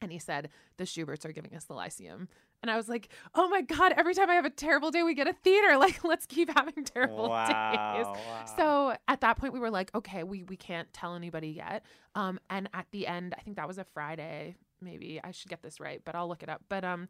And 0.00 0.12
he 0.12 0.18
said, 0.20 0.50
The 0.76 0.84
Shuberts 0.84 1.24
are 1.24 1.32
giving 1.32 1.56
us 1.56 1.64
the 1.64 1.74
Lyceum. 1.74 2.28
And 2.62 2.70
I 2.70 2.76
was 2.76 2.88
like, 2.88 3.08
Oh 3.34 3.48
my 3.48 3.62
God, 3.62 3.92
every 3.96 4.14
time 4.14 4.30
I 4.30 4.34
have 4.34 4.44
a 4.44 4.50
terrible 4.50 4.90
day, 4.92 5.02
we 5.02 5.14
get 5.14 5.26
a 5.26 5.32
theater. 5.32 5.76
Like, 5.78 6.04
let's 6.04 6.24
keep 6.26 6.50
having 6.56 6.84
terrible 6.84 7.28
Wow, 7.30 7.46
days. 7.48 8.06
wow. 8.06 8.44
So 8.56 8.96
at 9.08 9.20
that 9.22 9.38
point, 9.38 9.52
we 9.54 9.58
were 9.60 9.70
like, 9.70 9.92
Okay, 9.96 10.22
we, 10.22 10.44
we 10.44 10.56
can't 10.56 10.92
tell 10.92 11.16
anybody 11.16 11.48
yet. 11.48 11.84
Um, 12.14 12.38
and 12.48 12.68
at 12.74 12.86
the 12.92 13.06
end, 13.08 13.34
I 13.36 13.40
think 13.42 13.56
that 13.56 13.66
was 13.66 13.78
a 13.78 13.84
Friday. 13.84 14.54
Maybe 14.80 15.20
I 15.22 15.32
should 15.32 15.50
get 15.50 15.62
this 15.62 15.80
right, 15.80 16.00
but 16.04 16.14
I'll 16.14 16.28
look 16.28 16.44
it 16.44 16.48
up. 16.48 16.62
But 16.68 16.84
um, 16.84 17.08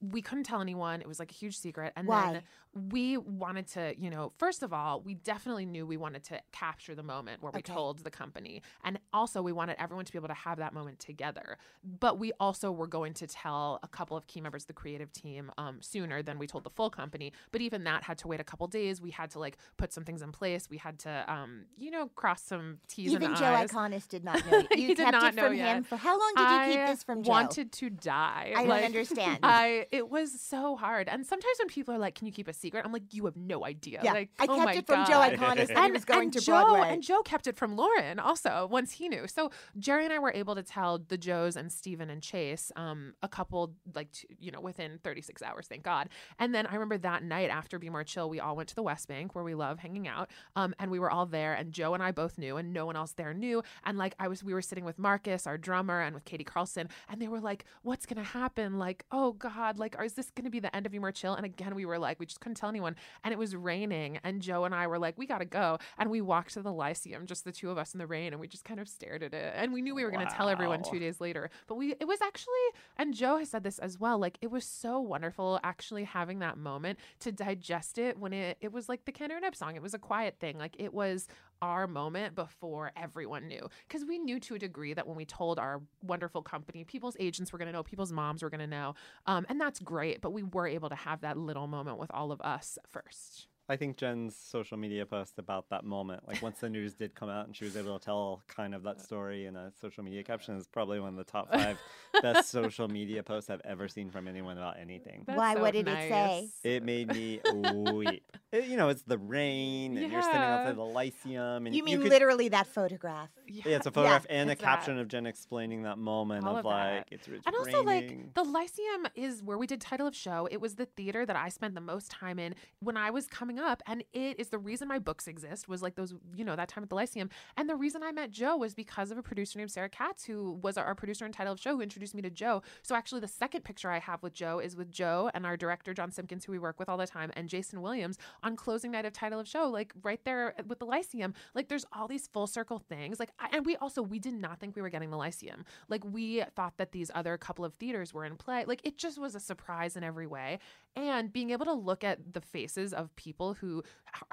we 0.00 0.20
couldn't 0.20 0.44
tell 0.44 0.60
anyone. 0.60 1.00
It 1.00 1.08
was 1.08 1.18
like 1.18 1.30
a 1.30 1.34
huge 1.34 1.56
secret. 1.56 1.92
And 1.96 2.06
Why? 2.06 2.32
then 2.34 2.42
we 2.90 3.16
wanted 3.16 3.66
to, 3.68 3.94
you 3.98 4.10
know, 4.10 4.32
first 4.36 4.62
of 4.62 4.72
all, 4.72 5.00
we 5.00 5.14
definitely 5.14 5.64
knew 5.64 5.86
we 5.86 5.96
wanted 5.96 6.22
to 6.24 6.40
capture 6.52 6.94
the 6.94 7.02
moment 7.02 7.42
where 7.42 7.50
we 7.50 7.60
Okay. 7.60 7.72
told 7.72 8.04
the 8.04 8.10
company. 8.10 8.60
And 8.84 8.98
also, 9.14 9.40
we 9.40 9.52
wanted 9.52 9.76
everyone 9.78 10.04
to 10.04 10.12
be 10.12 10.18
able 10.18 10.28
to 10.28 10.34
have 10.34 10.58
that 10.58 10.74
moment 10.74 10.98
together. 10.98 11.56
But 11.82 12.18
we 12.18 12.32
also 12.38 12.70
were 12.70 12.86
going 12.86 13.14
to 13.14 13.26
tell 13.26 13.80
a 13.82 13.88
couple 13.88 14.16
of 14.18 14.26
key 14.26 14.42
members 14.42 14.64
of 14.64 14.66
the 14.66 14.72
creative 14.74 15.10
team 15.14 15.50
um, 15.56 15.78
sooner 15.80 16.22
than 16.22 16.38
we 16.38 16.46
told 16.46 16.64
the 16.64 16.70
full 16.70 16.90
company. 16.90 17.32
But 17.50 17.62
even 17.62 17.84
that 17.84 18.02
had 18.02 18.18
to 18.18 18.28
wait 18.28 18.40
a 18.40 18.44
couple 18.44 18.66
days. 18.66 19.00
We 19.00 19.10
had 19.12 19.30
to 19.30 19.38
like 19.38 19.56
put 19.78 19.94
some 19.94 20.04
things 20.04 20.20
in 20.20 20.30
place. 20.32 20.68
We 20.68 20.76
had 20.76 20.98
to, 21.00 21.24
um, 21.32 21.64
you 21.78 21.90
know, 21.90 22.08
cross 22.08 22.42
some 22.42 22.78
T's 22.88 23.12
Even 23.12 23.28
and 23.28 23.36
Joe 23.36 23.46
I's. 23.54 23.70
Iconis 23.70 24.06
did 24.06 24.24
not 24.24 24.44
know. 24.50 24.62
You 24.76 24.94
kept 24.94 25.12
not 25.12 25.32
it 25.32 25.36
know 25.36 25.44
from 25.44 25.52
him 25.54 25.76
yet. 25.78 25.86
for 25.86 25.96
how 25.96 26.18
long 26.18 26.32
did 26.36 26.50
you 26.50 26.76
keep 26.78 26.86
this 26.86 27.02
from 27.02 27.22
Joe? 27.22 27.30
wanted 27.30 27.72
to 27.72 27.88
die. 27.88 28.52
I 28.54 28.60
don't 28.60 28.68
Like, 28.68 28.84
understand. 28.84 29.38
I 29.42 29.85
it 29.92 30.10
was 30.10 30.40
so 30.40 30.76
hard. 30.76 31.08
And 31.08 31.26
sometimes 31.26 31.58
when 31.58 31.68
people 31.68 31.94
are 31.94 31.98
like, 31.98 32.14
"Can 32.14 32.26
you 32.26 32.32
keep 32.32 32.48
a 32.48 32.52
secret?" 32.52 32.84
I'm 32.84 32.92
like, 32.92 33.12
"You 33.14 33.24
have 33.24 33.36
no 33.36 33.64
idea." 33.64 34.00
yeah, 34.02 34.12
Like, 34.12 34.30
I 34.38 34.46
oh 34.48 34.56
kept 34.56 34.64
my 34.64 34.72
it 34.74 34.86
from 34.86 35.06
Joe 35.06 35.20
Iconis 35.20 35.86
he 35.86 35.92
was 35.92 36.04
going 36.04 36.30
to 36.32 36.40
Joe, 36.40 36.64
Broadway. 36.64 36.92
And 36.92 37.02
Joe 37.02 37.22
kept 37.22 37.46
it 37.46 37.56
from 37.56 37.76
Lauren 37.76 38.18
also 38.18 38.68
once 38.70 38.92
he 38.92 39.08
knew. 39.08 39.26
So 39.26 39.50
Jerry 39.78 40.04
and 40.04 40.12
I 40.12 40.18
were 40.18 40.32
able 40.32 40.54
to 40.54 40.62
tell 40.62 40.98
the 40.98 41.16
Joes 41.16 41.56
and 41.56 41.70
Steven 41.70 42.10
and 42.10 42.22
Chase 42.22 42.70
um, 42.76 43.14
a 43.22 43.28
couple, 43.28 43.74
like, 43.94 44.08
you 44.38 44.50
know, 44.50 44.60
within 44.60 44.98
36 45.02 45.42
hours, 45.42 45.66
thank 45.66 45.82
God. 45.82 46.08
And 46.38 46.54
then 46.54 46.66
I 46.66 46.74
remember 46.74 46.98
that 46.98 47.22
night 47.22 47.50
after 47.50 47.78
Be 47.78 47.90
More 47.90 48.04
Chill, 48.04 48.28
we 48.28 48.40
all 48.40 48.56
went 48.56 48.68
to 48.70 48.74
the 48.74 48.82
West 48.82 49.08
Bank 49.08 49.34
where 49.34 49.44
we 49.44 49.54
love 49.54 49.78
hanging 49.78 50.08
out. 50.08 50.30
Um, 50.54 50.74
and 50.78 50.90
we 50.90 50.98
were 50.98 51.10
all 51.10 51.26
there, 51.26 51.54
and 51.54 51.72
Joe 51.72 51.94
and 51.94 52.02
I 52.02 52.12
both 52.12 52.38
knew, 52.38 52.56
and 52.56 52.72
no 52.72 52.86
one 52.86 52.96
else 52.96 53.12
there 53.12 53.34
knew. 53.34 53.62
And 53.84 53.98
like, 53.98 54.14
I 54.18 54.28
was, 54.28 54.42
we 54.42 54.54
were 54.54 54.62
sitting 54.62 54.84
with 54.84 54.98
Marcus, 54.98 55.46
our 55.46 55.58
drummer, 55.58 56.00
and 56.00 56.14
with 56.14 56.24
Katie 56.24 56.44
Carlson, 56.44 56.88
and 57.08 57.20
they 57.20 57.28
were 57.28 57.40
like, 57.40 57.64
What's 57.82 58.06
going 58.06 58.22
to 58.22 58.30
happen? 58.30 58.78
Like, 58.78 59.04
oh 59.10 59.32
God, 59.32 59.75
like, 59.78 59.96
is 60.02 60.14
this 60.14 60.30
going 60.30 60.44
to 60.44 60.50
be 60.50 60.60
the 60.60 60.74
end 60.74 60.86
of 60.86 60.94
More 60.94 61.12
Chill? 61.12 61.34
And 61.34 61.44
again, 61.44 61.74
we 61.74 61.84
were 61.84 61.98
like, 61.98 62.18
we 62.18 62.26
just 62.26 62.40
couldn't 62.40 62.56
tell 62.56 62.68
anyone. 62.68 62.96
And 63.24 63.32
it 63.32 63.38
was 63.38 63.54
raining, 63.54 64.18
and 64.24 64.42
Joe 64.42 64.64
and 64.64 64.74
I 64.74 64.86
were 64.86 64.98
like, 64.98 65.16
We 65.18 65.26
got 65.26 65.38
to 65.38 65.44
go. 65.44 65.78
And 65.98 66.10
we 66.10 66.20
walked 66.20 66.54
to 66.54 66.62
the 66.62 66.72
Lyceum, 66.72 67.26
just 67.26 67.44
the 67.44 67.52
two 67.52 67.70
of 67.70 67.78
us 67.78 67.94
in 67.94 67.98
the 67.98 68.06
rain, 68.06 68.32
and 68.32 68.40
we 68.40 68.48
just 68.48 68.64
kind 68.64 68.80
of 68.80 68.88
stared 68.88 69.22
at 69.22 69.34
it. 69.34 69.52
And 69.56 69.72
we 69.72 69.82
knew 69.82 69.94
we 69.94 70.04
were 70.04 70.10
going 70.10 70.26
to 70.26 70.32
tell 70.32 70.48
everyone 70.48 70.82
two 70.82 70.98
days 70.98 71.20
later. 71.20 71.50
But 71.66 71.76
we, 71.76 71.94
it 71.98 72.06
was 72.06 72.20
actually, 72.20 72.54
and 72.96 73.14
Joe 73.14 73.38
has 73.38 73.50
said 73.50 73.62
this 73.62 73.78
as 73.78 73.98
well, 73.98 74.18
like, 74.18 74.38
it 74.40 74.50
was 74.50 74.64
so 74.64 75.00
wonderful 75.00 75.60
actually 75.62 76.04
having 76.04 76.38
that 76.40 76.58
moment 76.58 76.98
to 77.20 77.32
digest 77.32 77.98
it 77.98 78.18
when 78.18 78.32
it, 78.32 78.58
it 78.60 78.72
was 78.72 78.88
like 78.88 79.04
the 79.04 79.12
Kander 79.12 79.36
and 79.36 79.44
Ebb 79.44 79.56
song. 79.56 79.76
It 79.76 79.82
was 79.82 79.94
a 79.94 79.98
quiet 79.98 80.36
thing. 80.38 80.58
Like, 80.58 80.76
it 80.78 80.92
was 80.92 81.28
our 81.62 81.86
moment 81.86 82.34
before 82.34 82.92
everyone 82.96 83.48
knew. 83.48 83.68
Because 83.88 84.04
we 84.04 84.18
knew 84.18 84.38
to 84.40 84.54
a 84.54 84.58
degree 84.58 84.94
that 84.94 85.06
when 85.06 85.16
we 85.16 85.24
told 85.24 85.58
our 85.58 85.82
wonderful 86.02 86.42
company, 86.42 86.84
people's 86.84 87.16
agents 87.18 87.52
were 87.52 87.58
going 87.58 87.66
to 87.66 87.72
know, 87.72 87.82
people's 87.82 88.12
moms 88.12 88.42
were 88.42 88.50
going 88.50 88.60
to 88.60 88.66
know. 88.66 88.94
Um, 89.26 89.46
and 89.48 89.60
that's 89.60 89.80
great. 89.80 90.20
But 90.20 90.32
we 90.32 90.42
were 90.42 90.66
able 90.66 90.88
to 90.88 90.94
have 90.94 91.20
that 91.22 91.36
little 91.36 91.66
moment 91.66 91.98
with 91.98 92.10
all 92.12 92.32
of 92.32 92.40
us 92.40 92.78
first. 92.88 93.48
I 93.68 93.76
think 93.76 93.96
Jen's 93.96 94.36
social 94.36 94.76
media 94.76 95.04
post 95.04 95.38
about 95.38 95.68
that 95.70 95.84
moment, 95.84 96.26
like 96.28 96.40
once 96.40 96.60
the 96.60 96.68
news 96.70 96.94
did 96.94 97.14
come 97.16 97.28
out 97.28 97.46
and 97.46 97.56
she 97.56 97.64
was 97.64 97.76
able 97.76 97.98
to 97.98 98.04
tell 98.04 98.42
kind 98.46 98.74
of 98.74 98.84
that 98.84 99.00
story 99.00 99.46
in 99.46 99.56
a 99.56 99.72
social 99.80 100.04
media 100.04 100.22
caption, 100.22 100.56
is 100.56 100.68
probably 100.68 101.00
one 101.00 101.10
of 101.10 101.16
the 101.16 101.24
top 101.24 101.50
five 101.52 101.76
best 102.22 102.48
social 102.50 102.86
media 102.86 103.24
posts 103.24 103.50
I've 103.50 103.60
ever 103.64 103.88
seen 103.88 104.10
from 104.10 104.28
anyone 104.28 104.56
about 104.56 104.76
anything. 104.78 105.24
That's 105.26 105.36
Why? 105.36 105.54
so 105.54 105.60
What 105.62 105.72
did 105.72 105.88
it 105.88 105.94
say? 106.08 106.48
It 106.62 106.84
made 106.84 107.08
me 107.08 107.40
weep. 107.52 108.22
It- 108.52 108.66
you 108.66 108.76
know, 108.76 108.88
it's 108.88 109.02
the 109.02 109.18
rain, 109.18 109.98
and 109.98 110.10
you're 110.10 110.22
standing 110.22 110.40
Yeah. 110.42 110.58
outside 110.60 110.76
the 110.76 110.82
Lyceum, 110.84 111.66
and 111.66 111.74
You 111.74 111.82
mean 111.84 112.00
could- 112.00 112.08
literally 112.10 112.48
that 112.50 112.66
photograph? 112.68 113.28
Yeah, 113.48 113.62
it's 113.66 113.86
a 113.86 113.90
photograph 113.90 114.24
and 114.30 114.48
a 114.48 114.52
it's 114.52 114.60
that. 114.62 114.64
caption 114.64 114.98
of 114.98 115.08
Jen 115.08 115.26
explaining 115.26 115.82
that 115.82 115.98
moment 115.98 116.44
All 116.46 116.52
of, 116.52 116.58
of 116.58 116.62
that. 116.64 116.68
like 116.98 117.06
it's, 117.10 117.26
it's 117.28 117.44
and 117.46 117.54
also 117.56 117.82
raining. 117.84 118.18
like 118.26 118.34
the 118.34 118.44
lyceum 118.44 119.06
is 119.14 119.42
where 119.42 119.58
we 119.58 119.66
did 119.66 119.80
title 119.80 120.06
of 120.06 120.14
show 120.16 120.46
it 120.50 120.60
was 120.60 120.76
the 120.76 120.86
theater 120.86 121.24
that 121.26 121.36
i 121.36 121.48
spent 121.48 121.74
the 121.74 121.80
most 121.80 122.10
time 122.10 122.38
in 122.40 122.54
when 122.80 122.96
i 122.96 123.10
was 123.10 123.26
coming 123.28 123.55
up 123.58 123.82
and 123.86 124.04
it 124.12 124.38
is 124.38 124.48
the 124.48 124.58
reason 124.58 124.88
my 124.88 124.98
books 124.98 125.26
exist 125.26 125.68
was 125.68 125.82
like 125.82 125.94
those 125.94 126.14
you 126.34 126.44
know 126.44 126.56
that 126.56 126.68
time 126.68 126.82
at 126.82 126.88
the 126.88 126.94
lyceum. 126.94 127.30
And 127.56 127.68
the 127.68 127.76
reason 127.76 128.02
i 128.02 128.12
met 128.12 128.30
joe 128.30 128.56
was 128.56 128.74
because 128.74 129.10
of 129.10 129.18
a 129.18 129.22
producer 129.22 129.58
named 129.58 129.70
sarah 129.70 129.88
katz 129.88 130.24
who 130.24 130.52
was 130.62 130.76
our 130.76 130.94
producer 130.94 131.24
and 131.24 131.34
title 131.34 131.52
of 131.52 131.60
show 131.60 131.76
who 131.76 131.82
introduced 131.82 132.14
me 132.14 132.22
to 132.22 132.30
joe. 132.30 132.62
So 132.82 132.94
actually 132.94 133.20
the 133.20 133.28
second 133.28 133.64
picture 133.64 133.90
i 133.90 133.98
have 133.98 134.22
with 134.22 134.34
joe 134.34 134.58
is 134.58 134.76
with 134.76 134.90
joe 134.90 135.30
and 135.34 135.46
our 135.46 135.56
director 135.56 135.94
john 135.94 136.10
simpkins 136.10 136.44
who 136.44 136.52
we 136.52 136.58
work 136.58 136.78
with 136.78 136.88
all 136.88 136.96
the 136.96 137.06
time 137.06 137.30
and 137.34 137.48
jason 137.48 137.82
williams 137.82 138.18
on 138.42 138.56
closing 138.56 138.90
night 138.92 139.04
of 139.04 139.12
title 139.12 139.40
of 139.40 139.48
show 139.48 139.68
like 139.68 139.92
right 140.02 140.24
there 140.24 140.54
with 140.66 140.78
the 140.78 140.86
lyceum. 140.86 141.34
Like 141.54 141.68
there's 141.68 141.84
all 141.92 142.08
these 142.08 142.26
full 142.26 142.46
circle 142.46 142.78
things. 142.78 143.18
Like 143.18 143.30
I, 143.38 143.48
and 143.52 143.66
we 143.66 143.76
also 143.76 144.02
we 144.02 144.18
did 144.18 144.34
not 144.34 144.60
think 144.60 144.76
we 144.76 144.82
were 144.82 144.88
getting 144.90 145.10
the 145.10 145.16
lyceum. 145.16 145.64
Like 145.88 146.04
we 146.04 146.42
thought 146.54 146.76
that 146.78 146.92
these 146.92 147.10
other 147.14 147.36
couple 147.36 147.64
of 147.64 147.74
theaters 147.74 148.12
were 148.12 148.24
in 148.24 148.36
play. 148.36 148.64
Like 148.66 148.80
it 148.84 148.98
just 148.98 149.18
was 149.18 149.34
a 149.34 149.40
surprise 149.40 149.96
in 149.96 150.04
every 150.04 150.26
way 150.26 150.58
and 150.96 151.32
being 151.32 151.50
able 151.50 151.66
to 151.66 151.72
look 151.72 152.02
at 152.02 152.32
the 152.32 152.40
faces 152.40 152.92
of 152.92 153.14
people 153.16 153.54
who 153.54 153.82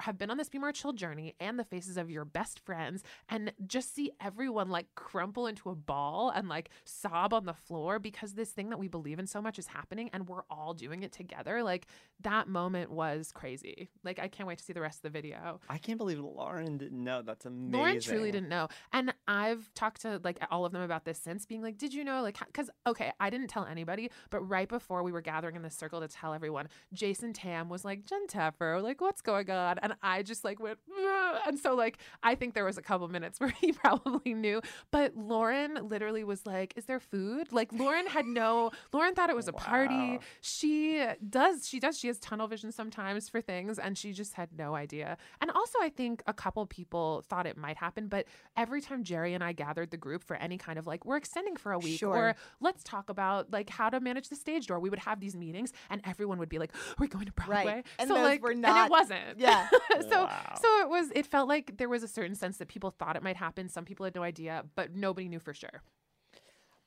have 0.00 0.16
been 0.16 0.30
on 0.30 0.38
this 0.38 0.48
be 0.48 0.58
more 0.58 0.72
chill 0.72 0.92
journey 0.92 1.34
and 1.38 1.58
the 1.58 1.64
faces 1.64 1.96
of 1.96 2.10
your 2.10 2.24
best 2.24 2.58
friends 2.58 3.02
and 3.28 3.52
just 3.66 3.94
see 3.94 4.10
everyone 4.20 4.70
like 4.70 4.86
crumple 4.94 5.46
into 5.46 5.68
a 5.68 5.74
ball 5.74 6.32
and 6.34 6.48
like 6.48 6.70
sob 6.84 7.34
on 7.34 7.44
the 7.44 7.52
floor 7.52 7.98
because 7.98 8.32
this 8.32 8.50
thing 8.50 8.70
that 8.70 8.78
we 8.78 8.88
believe 8.88 9.18
in 9.18 9.26
so 9.26 9.42
much 9.42 9.58
is 9.58 9.66
happening 9.66 10.08
and 10.12 10.28
we're 10.28 10.44
all 10.50 10.72
doing 10.72 11.02
it 11.02 11.12
together 11.12 11.62
like 11.62 11.86
that 12.20 12.48
moment 12.48 12.90
was 12.90 13.30
crazy 13.32 13.90
like 14.02 14.18
i 14.18 14.26
can't 14.26 14.46
wait 14.48 14.56
to 14.56 14.64
see 14.64 14.72
the 14.72 14.80
rest 14.80 14.98
of 14.98 15.02
the 15.02 15.10
video 15.10 15.60
I 15.68 15.78
can't 15.78 15.98
believe 15.98 16.20
Lauren 16.20 16.78
didn't 16.78 17.02
know. 17.02 17.22
That's 17.22 17.46
amazing. 17.46 17.72
Lauren 17.72 18.00
truly 18.00 18.30
didn't 18.30 18.48
know. 18.48 18.68
And 18.92 19.12
I've 19.26 19.72
talked 19.74 20.02
to 20.02 20.20
like 20.22 20.38
all 20.50 20.64
of 20.64 20.70
them 20.70 20.82
about 20.82 21.04
this 21.04 21.18
since 21.18 21.46
being 21.46 21.62
like, 21.62 21.78
did 21.78 21.92
you 21.92 22.04
know? 22.04 22.22
Like, 22.22 22.38
because, 22.38 22.70
okay, 22.86 23.10
I 23.18 23.28
didn't 23.28 23.48
tell 23.48 23.64
anybody, 23.64 24.10
but 24.30 24.40
right 24.42 24.68
before 24.68 25.02
we 25.02 25.10
were 25.10 25.20
gathering 25.20 25.56
in 25.56 25.62
this 25.62 25.74
circle 25.74 26.00
to 26.00 26.08
tell 26.08 26.32
everyone, 26.32 26.53
Jason 26.92 27.32
Tam 27.32 27.68
was 27.68 27.84
like, 27.84 28.04
Jen 28.06 28.26
Tepper, 28.26 28.82
like, 28.82 29.00
what's 29.00 29.20
going 29.20 29.50
on? 29.50 29.78
And 29.80 29.94
I 30.02 30.22
just 30.22 30.44
like 30.44 30.60
went, 30.60 30.78
"Ugh." 30.90 31.36
and 31.46 31.58
so 31.58 31.74
like, 31.74 31.98
I 32.22 32.34
think 32.34 32.54
there 32.54 32.64
was 32.64 32.78
a 32.78 32.82
couple 32.82 33.06
minutes 33.08 33.40
where 33.40 33.50
he 33.50 33.72
probably 33.72 34.34
knew. 34.34 34.60
But 34.90 35.16
Lauren 35.16 35.88
literally 35.88 36.24
was 36.24 36.46
like, 36.46 36.72
is 36.76 36.84
there 36.86 37.00
food? 37.00 37.52
Like, 37.52 37.72
Lauren 37.72 38.06
had 38.06 38.26
no, 38.26 38.70
Lauren 38.92 39.14
thought 39.14 39.30
it 39.30 39.36
was 39.36 39.48
a 39.48 39.52
party. 39.52 40.18
She 40.40 41.04
does, 41.28 41.66
she 41.68 41.80
does, 41.80 41.98
she 41.98 42.06
has 42.08 42.18
tunnel 42.18 42.46
vision 42.46 42.70
sometimes 42.72 43.28
for 43.28 43.40
things, 43.40 43.78
and 43.78 43.96
she 43.98 44.12
just 44.12 44.34
had 44.34 44.50
no 44.56 44.74
idea. 44.74 45.16
And 45.40 45.50
also, 45.50 45.78
I 45.80 45.88
think 45.88 46.22
a 46.26 46.32
couple 46.32 46.64
people 46.66 47.22
thought 47.28 47.46
it 47.46 47.56
might 47.56 47.76
happen, 47.76 48.08
but 48.08 48.26
every 48.56 48.80
time 48.80 49.02
Jerry 49.04 49.34
and 49.34 49.42
I 49.42 49.52
gathered 49.52 49.90
the 49.90 49.96
group 49.96 50.22
for 50.22 50.36
any 50.36 50.58
kind 50.58 50.78
of 50.78 50.86
like, 50.86 51.04
we're 51.04 51.16
extending 51.16 51.56
for 51.56 51.72
a 51.72 51.78
week, 51.78 51.98
Sure. 51.98 52.14
or 52.14 52.36
let's 52.60 52.82
talk 52.84 53.10
about 53.10 53.50
like 53.52 53.70
how 53.70 53.88
to 53.90 54.00
manage 54.00 54.28
the 54.28 54.36
stage 54.36 54.66
door, 54.66 54.78
we 54.78 54.90
would 54.90 54.98
have 55.00 55.20
these 55.20 55.36
meetings, 55.36 55.72
and 55.90 56.00
everyone 56.04 56.38
would 56.38 56.43
be 56.46 56.58
like, 56.58 56.72
we're 56.98 57.06
going 57.06 57.26
to 57.26 57.32
Broadway. 57.32 57.82
And 57.98 58.08
so 58.08 58.14
those 58.14 58.24
like, 58.24 58.42
were 58.42 58.50
and 58.50 58.64
it 58.64 58.90
wasn't. 58.90 59.38
Yeah. 59.38 59.68
so 60.00 60.24
Wow. 60.24 60.54
so 60.60 60.80
it 60.80 60.88
was. 60.88 61.10
It 61.14 61.26
felt 61.26 61.48
like 61.48 61.76
there 61.76 61.88
was 61.88 62.02
a 62.02 62.08
certain 62.08 62.34
sense 62.34 62.56
that 62.58 62.68
people 62.68 62.90
thought 62.90 63.16
it 63.16 63.22
might 63.22 63.36
happen. 63.36 63.68
Some 63.68 63.84
people 63.84 64.04
had 64.04 64.14
no 64.14 64.22
idea, 64.22 64.64
but 64.74 64.94
nobody 64.94 65.28
knew 65.28 65.40
for 65.40 65.54
sure. 65.54 65.82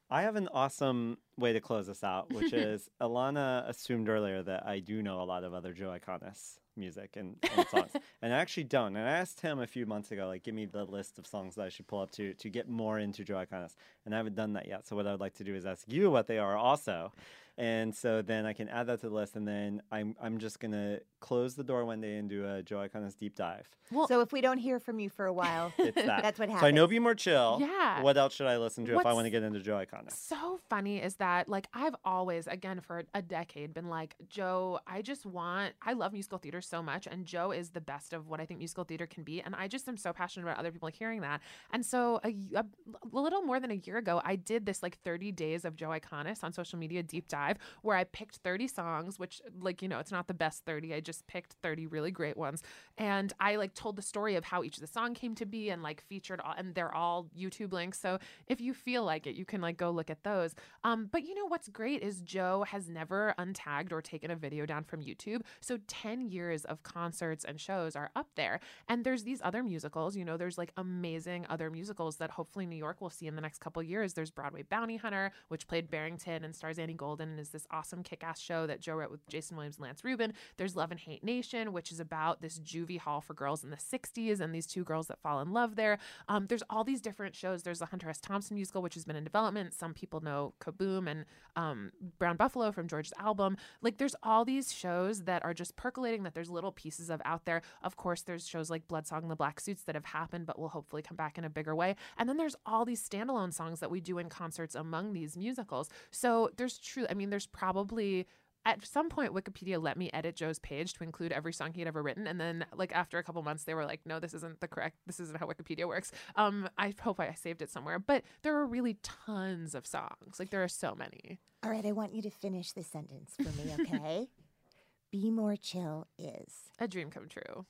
I 0.09 0.21
have 0.21 0.37
an 0.37 0.47
awesome 0.53 1.17
way 1.37 1.51
to 1.53 1.59
close 1.59 1.87
this 1.87 2.03
out, 2.03 2.31
which 2.33 2.53
is 2.53 2.89
Ilana 3.01 3.67
assumed 3.67 4.07
earlier 4.09 4.41
that 4.43 4.65
I 4.65 4.79
do 4.79 5.03
know 5.03 5.21
a 5.21 5.23
lot 5.25 5.43
of 5.43 5.53
other 5.53 5.73
Joe 5.73 5.89
Iconis 5.97 6.59
music 6.77 7.15
and, 7.17 7.35
and 7.57 7.67
songs, 7.67 7.91
and 8.21 8.33
I 8.33 8.37
actually 8.37 8.63
don't. 8.65 8.95
And 8.95 9.05
I 9.05 9.11
asked 9.13 9.41
him 9.41 9.59
a 9.59 9.67
few 9.67 9.85
months 9.85 10.11
ago, 10.11 10.27
like, 10.27 10.43
give 10.43 10.55
me 10.55 10.65
the 10.65 10.85
list 10.85 11.17
of 11.17 11.27
songs 11.27 11.55
that 11.55 11.65
I 11.65 11.69
should 11.69 11.87
pull 11.87 11.99
up 11.99 12.11
to 12.11 12.33
to 12.35 12.49
get 12.49 12.69
more 12.69 12.99
into 12.99 13.23
Joe 13.25 13.35
Iconis, 13.35 13.75
and 14.05 14.13
I 14.13 14.17
haven't 14.17 14.35
done 14.35 14.53
that 14.53 14.67
yet. 14.67 14.87
So 14.87 14.95
what 14.95 15.07
I 15.07 15.11
would 15.11 15.19
like 15.19 15.33
to 15.35 15.43
do 15.43 15.55
is 15.55 15.65
ask 15.65 15.83
you 15.87 16.09
what 16.09 16.27
they 16.27 16.37
are 16.37 16.55
also, 16.55 17.11
and 17.57 17.95
so 17.95 18.21
then 18.21 18.45
I 18.45 18.53
can 18.53 18.69
add 18.69 18.87
that 18.87 19.01
to 19.01 19.09
the 19.09 19.15
list, 19.15 19.35
and 19.35 19.47
then 19.47 19.81
I'm 19.91 20.15
I'm 20.21 20.37
just 20.37 20.59
gonna 20.59 20.99
close 21.19 21.55
the 21.55 21.63
door 21.63 21.83
one 21.85 21.99
day 22.01 22.17
and 22.17 22.29
do 22.29 22.45
a 22.47 22.61
Joe 22.61 22.77
Iconis 22.77 23.17
deep 23.17 23.35
dive. 23.35 23.67
Well, 23.91 24.07
So 24.07 24.21
if 24.21 24.31
we 24.31 24.41
don't 24.41 24.57
hear 24.59 24.79
from 24.79 24.99
you 24.99 25.09
for 25.09 25.25
a 25.25 25.33
while, 25.33 25.71
It's 25.79 25.95
that. 25.95 26.21
that's 26.21 26.37
what 26.37 26.49
happens. 26.49 26.61
So 26.61 26.67
I 26.67 26.71
know 26.71 26.85
Be 26.87 26.99
More 26.99 27.15
Chill. 27.15 27.57
Yeah. 27.61 28.01
What 28.01 28.17
else 28.17 28.33
should 28.35 28.45
I 28.47 28.57
listen 28.57 28.85
to 28.85 28.99
if 28.99 29.05
I 29.05 29.13
want 29.13 29.25
to 29.25 29.29
get 29.31 29.41
into 29.43 29.59
Joe 29.59 29.77
Iconis? 29.83 30.11
so 30.13 30.59
funny 30.69 31.01
is 31.01 31.15
that 31.15 31.47
like 31.49 31.67
I've 31.73 31.95
always 32.05 32.47
again 32.47 32.81
for 32.81 33.03
a 33.13 33.21
decade 33.21 33.73
been 33.73 33.87
like 33.89 34.15
Joe 34.29 34.79
I 34.85 35.01
just 35.01 35.25
want 35.25 35.73
I 35.81 35.93
love 35.93 36.11
musical 36.13 36.37
theater 36.37 36.61
so 36.61 36.83
much 36.83 37.07
and 37.07 37.25
Joe 37.25 37.51
is 37.51 37.69
the 37.69 37.81
best 37.81 38.13
of 38.13 38.27
what 38.27 38.39
I 38.41 38.45
think 38.45 38.59
musical 38.59 38.83
theater 38.83 39.07
can 39.07 39.23
be 39.23 39.41
and 39.41 39.55
I 39.55 39.67
just 39.67 39.87
am 39.87 39.95
so 39.97 40.11
passionate 40.13 40.45
about 40.45 40.57
other 40.59 40.71
people 40.71 40.89
hearing 40.89 41.21
that 41.21 41.41
and 41.71 41.85
so 41.85 42.19
a 42.23 42.65
little 43.11 43.41
more 43.41 43.59
than 43.59 43.71
a 43.71 43.75
year 43.75 43.97
ago 43.97 44.21
I 44.23 44.35
did 44.35 44.65
this 44.65 44.83
like 44.83 44.99
30 45.03 45.31
days 45.31 45.63
of 45.65 45.75
Joe 45.77 45.89
Iconis 45.89 46.43
on 46.43 46.51
social 46.53 46.77
media 46.77 47.01
deep 47.03 47.27
dive 47.29 47.46
where 47.81 47.97
I 47.97 48.03
picked 48.03 48.37
30 48.37 48.67
songs 48.67 49.19
which 49.19 49.41
like 49.59 49.81
you 49.81 49.87
know 49.87 49.99
it's 49.99 50.11
not 50.11 50.27
the 50.27 50.33
best 50.33 50.65
30 50.65 50.93
I 50.93 50.99
just 50.99 51.27
picked 51.27 51.53
30 51.63 51.87
really 51.87 52.11
great 52.11 52.37
ones. 52.37 52.61
And 52.97 53.31
I 53.39 53.55
like 53.55 53.73
told 53.73 53.95
the 53.95 54.01
story 54.01 54.35
of 54.35 54.45
how 54.45 54.63
each 54.63 54.77
of 54.77 54.81
the 54.81 54.87
song 54.87 55.13
came 55.13 55.35
to 55.35 55.45
be 55.45 55.69
and 55.69 55.83
like 55.83 56.01
featured 56.01 56.41
all 56.41 56.53
and 56.57 56.75
they're 56.75 56.93
all 56.93 57.27
YouTube 57.37 57.73
links. 57.73 57.99
So 57.99 58.19
if 58.47 58.59
you 58.61 58.73
feel 58.73 59.03
like 59.03 59.27
it 59.27 59.35
you 59.35 59.45
can 59.45 59.61
like 59.61 59.77
go 59.77 59.91
look 59.91 60.09
at 60.09 60.23
those. 60.23 60.55
Um 60.83 61.07
but 61.11 61.23
you 61.23 61.35
know 61.35 61.45
what's 61.45 61.67
great 61.69 62.01
is 62.01 62.21
Joe 62.21 62.65
has 62.67 62.89
never 62.89 63.33
untagged 63.39 63.91
or 63.91 64.01
taken 64.01 64.31
a 64.31 64.35
video 64.35 64.65
down 64.65 64.83
from 64.83 65.01
YouTube. 65.01 65.41
So 65.61 65.77
10 65.87 66.29
years 66.29 66.65
of 66.65 66.83
concerts 66.83 67.45
and 67.45 67.59
shows 67.59 67.95
are 67.95 68.11
up 68.15 68.27
there. 68.35 68.59
And 68.87 69.03
there's 69.03 69.23
these 69.23 69.41
other 69.43 69.63
musicals 69.63 70.15
you 70.15 70.25
know 70.25 70.37
there's 70.37 70.57
like 70.57 70.71
amazing 70.77 71.45
other 71.49 71.69
musicals 71.69 72.17
that 72.17 72.31
hopefully 72.31 72.65
New 72.65 72.75
York 72.75 73.01
will 73.01 73.09
see 73.09 73.27
in 73.27 73.35
the 73.35 73.41
next 73.41 73.59
couple 73.59 73.81
years. 73.83 74.13
There's 74.13 74.31
Broadway 74.31 74.63
Bounty 74.63 74.97
Hunter 74.97 75.31
which 75.47 75.67
played 75.67 75.89
Barrington 75.89 76.43
and 76.43 76.55
stars 76.55 76.79
Annie 76.79 76.93
Golden 76.93 77.35
is 77.39 77.49
this 77.49 77.67
awesome 77.71 78.03
kick-ass 78.03 78.39
show 78.39 78.67
that 78.67 78.81
Joe 78.81 78.95
wrote 78.95 79.11
with 79.11 79.27
Jason 79.27 79.57
Williams 79.57 79.77
and 79.77 79.83
Lance 79.83 80.03
Rubin. 80.03 80.33
There's 80.57 80.75
Love 80.75 80.91
in 80.91 80.97
Hate 80.97 81.23
Nation 81.23 81.73
which 81.73 81.91
is 81.91 81.99
about 81.99 82.41
this 82.41 82.59
juvie 82.59 82.99
hall 82.99 83.21
for 83.21 83.33
girls 83.33 83.63
in 83.63 83.69
the 83.69 83.77
60s 83.77 84.39
and 84.39 84.53
these 84.53 84.65
two 84.65 84.83
girls 84.83 85.07
that 85.07 85.19
fall 85.19 85.39
in 85.39 85.51
love 85.51 85.75
there. 85.75 85.97
Um, 86.27 86.47
there's 86.47 86.63
all 86.69 86.83
these 86.83 87.01
different 87.01 87.35
shows. 87.35 87.63
There's 87.63 87.79
the 87.79 87.87
Hunter 87.87 88.09
S. 88.09 88.19
Thompson 88.19 88.55
musical 88.55 88.81
which 88.81 88.93
has 88.93 89.05
been 89.05 89.15
in 89.15 89.23
development. 89.23 89.73
Some 89.73 89.93
people 89.93 90.21
know 90.21 90.53
Kaboom 90.59 91.09
and 91.09 91.25
um, 91.55 91.91
Brown 92.19 92.37
Buffalo 92.37 92.71
from 92.71 92.87
George's 92.87 93.13
album. 93.19 93.57
Like 93.81 93.97
there's 93.97 94.15
all 94.23 94.45
these 94.45 94.73
shows 94.73 95.23
that 95.23 95.43
are 95.43 95.53
just 95.53 95.75
percolating 95.75 96.23
that 96.23 96.33
there's 96.33 96.49
little 96.49 96.71
pieces 96.71 97.09
of 97.09 97.21
out 97.25 97.45
there. 97.45 97.61
Of 97.83 97.97
course 97.97 98.21
there's 98.21 98.47
shows 98.47 98.69
like 98.69 98.87
Blood 98.87 99.07
Song 99.07 99.23
and 99.23 99.31
the 99.31 99.35
Black 99.35 99.59
Suits 99.59 99.83
that 99.83 99.95
have 99.95 100.05
happened 100.05 100.45
but 100.45 100.59
will 100.59 100.69
hopefully 100.69 101.01
come 101.01 101.17
back 101.17 101.37
in 101.37 101.43
a 101.43 101.49
bigger 101.49 101.75
way. 101.75 101.95
And 102.17 102.29
then 102.29 102.37
there's 102.37 102.55
all 102.65 102.85
these 102.85 103.07
standalone 103.07 103.53
songs 103.53 103.79
that 103.79 103.91
we 103.91 103.99
do 103.99 104.17
in 104.17 104.29
concerts 104.29 104.75
among 104.75 105.13
these 105.13 105.35
musicals. 105.35 105.89
So 106.11 106.51
there's 106.57 106.77
true 106.77 107.05
I 107.09 107.13
mean 107.13 107.26
there's 107.29 107.47
probably 107.47 108.27
at 108.65 108.85
some 108.85 109.07
point 109.07 109.33
wikipedia 109.33 109.81
let 109.81 109.97
me 109.97 110.09
edit 110.13 110.35
joe's 110.35 110.59
page 110.59 110.93
to 110.93 111.03
include 111.03 111.31
every 111.31 111.53
song 111.53 111.71
he 111.73 111.81
had 111.81 111.87
ever 111.87 112.03
written. 112.03 112.27
And 112.27 112.39
then 112.39 112.65
like 112.75 112.93
after 112.93 113.17
a 113.17 113.23
couple 113.23 113.41
months 113.43 113.63
they 113.63 113.73
were 113.73 113.85
like 113.85 114.01
no 114.05 114.19
this 114.19 114.33
isn't 114.33 114.59
the 114.59 114.67
correct 114.67 114.97
this 115.05 115.19
isn't 115.19 115.39
how 115.39 115.47
wikipedia 115.47 115.87
works. 115.87 116.11
Um 116.35 116.69
i 116.77 116.93
hope 117.01 117.19
i 117.19 117.33
saved 117.33 117.61
it 117.61 117.69
somewhere. 117.69 117.99
But 117.99 118.23
there 118.41 118.55
are 118.57 118.65
really 118.65 118.97
tons 119.03 119.73
of 119.73 119.87
songs. 119.87 120.37
Like 120.39 120.49
there 120.49 120.63
are 120.63 120.67
so 120.67 120.95
many. 120.95 121.39
All 121.63 121.71
right, 121.71 121.85
I 121.85 121.91
want 121.91 122.13
you 122.13 122.21
to 122.21 122.29
finish 122.29 122.71
the 122.73 122.83
sentence 122.83 123.33
for 123.35 123.49
me, 123.49 123.73
okay? 123.79 124.27
Be 125.11 125.31
more 125.31 125.55
chill 125.55 126.07
is. 126.19 126.53
a 126.79 126.87
dream 126.87 127.09
come 127.09 127.27
true 127.27 127.65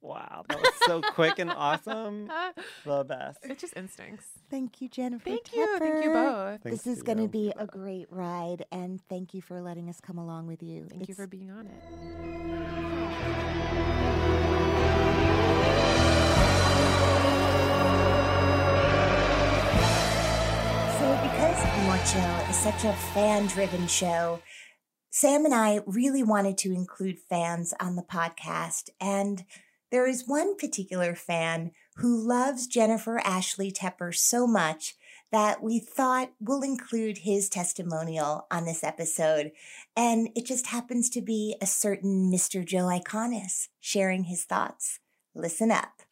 Wow, 0.00 0.44
that 0.48 0.58
was 0.58 0.72
so 0.86 1.00
quick 1.02 1.38
and 1.38 1.50
awesome. 1.50 2.30
The 2.84 3.04
best. 3.04 3.38
it's 3.42 3.60
just 3.60 3.76
instincts 3.76 4.26
Thank 4.50 4.80
you, 4.80 4.88
Jennifer. 4.88 5.24
thank 5.24 5.52
you 5.54 5.78
thank 5.78 6.04
you 6.04 6.10
Tepper. 6.10 6.52
both 6.52 6.62
This 6.62 6.82
Thank 6.82 6.96
is 6.96 7.02
going 7.02 7.18
to 7.18 7.28
be 7.28 7.52
a 7.58 7.66
great 7.66 8.06
ride, 8.10 8.64
and 8.72 9.00
thank 9.08 9.34
you 9.34 9.42
for 9.42 9.60
letting 9.60 9.88
us 9.88 10.00
come 10.00 10.18
along 10.18 10.46
with 10.46 10.62
you. 10.62 10.86
thank 10.88 11.08
you 11.08 11.14
for 11.14 11.26
being 11.26 11.50
on 11.50 11.66
it 11.66 12.88
So, 20.98 21.16
because 21.22 21.62
Be 21.76 21.82
More 21.82 21.98
Chill 22.04 22.50
is 22.50 22.56
such 22.56 22.84
a 22.84 22.92
fan 23.14 23.46
driven 23.46 23.86
show, 23.86 24.40
Sam 25.10 25.44
and 25.44 25.54
I 25.54 25.80
really 25.86 26.22
wanted 26.24 26.58
to 26.58 26.72
include 26.72 27.18
fans 27.18 27.72
on 27.80 27.94
the 27.94 28.02
podcast. 28.02 28.90
And 29.00 29.44
there 29.90 30.06
is 30.06 30.26
one 30.26 30.56
particular 30.56 31.14
fan 31.14 31.72
who 31.96 32.16
loves 32.16 32.66
Jennifer 32.66 33.20
Ashley 33.24 33.72
Tepper 33.72 34.14
so 34.14 34.46
much 34.46 34.96
that 35.30 35.62
we 35.62 35.78
thought 35.78 36.32
we'll 36.40 36.62
include 36.62 37.18
his 37.18 37.48
testimonial 37.48 38.46
on 38.50 38.64
this 38.64 38.82
episode. 38.82 39.52
And 39.96 40.30
it 40.34 40.46
just 40.46 40.68
happens 40.68 41.10
to 41.10 41.20
be 41.20 41.56
a 41.60 41.66
certain 41.66 42.30
Mr. 42.32 42.64
Joe 42.64 42.86
Iconis 42.86 43.68
sharing 43.80 44.24
his 44.24 44.44
thoughts. 44.44 45.00
Listen 45.34 45.70
up. 45.70 46.02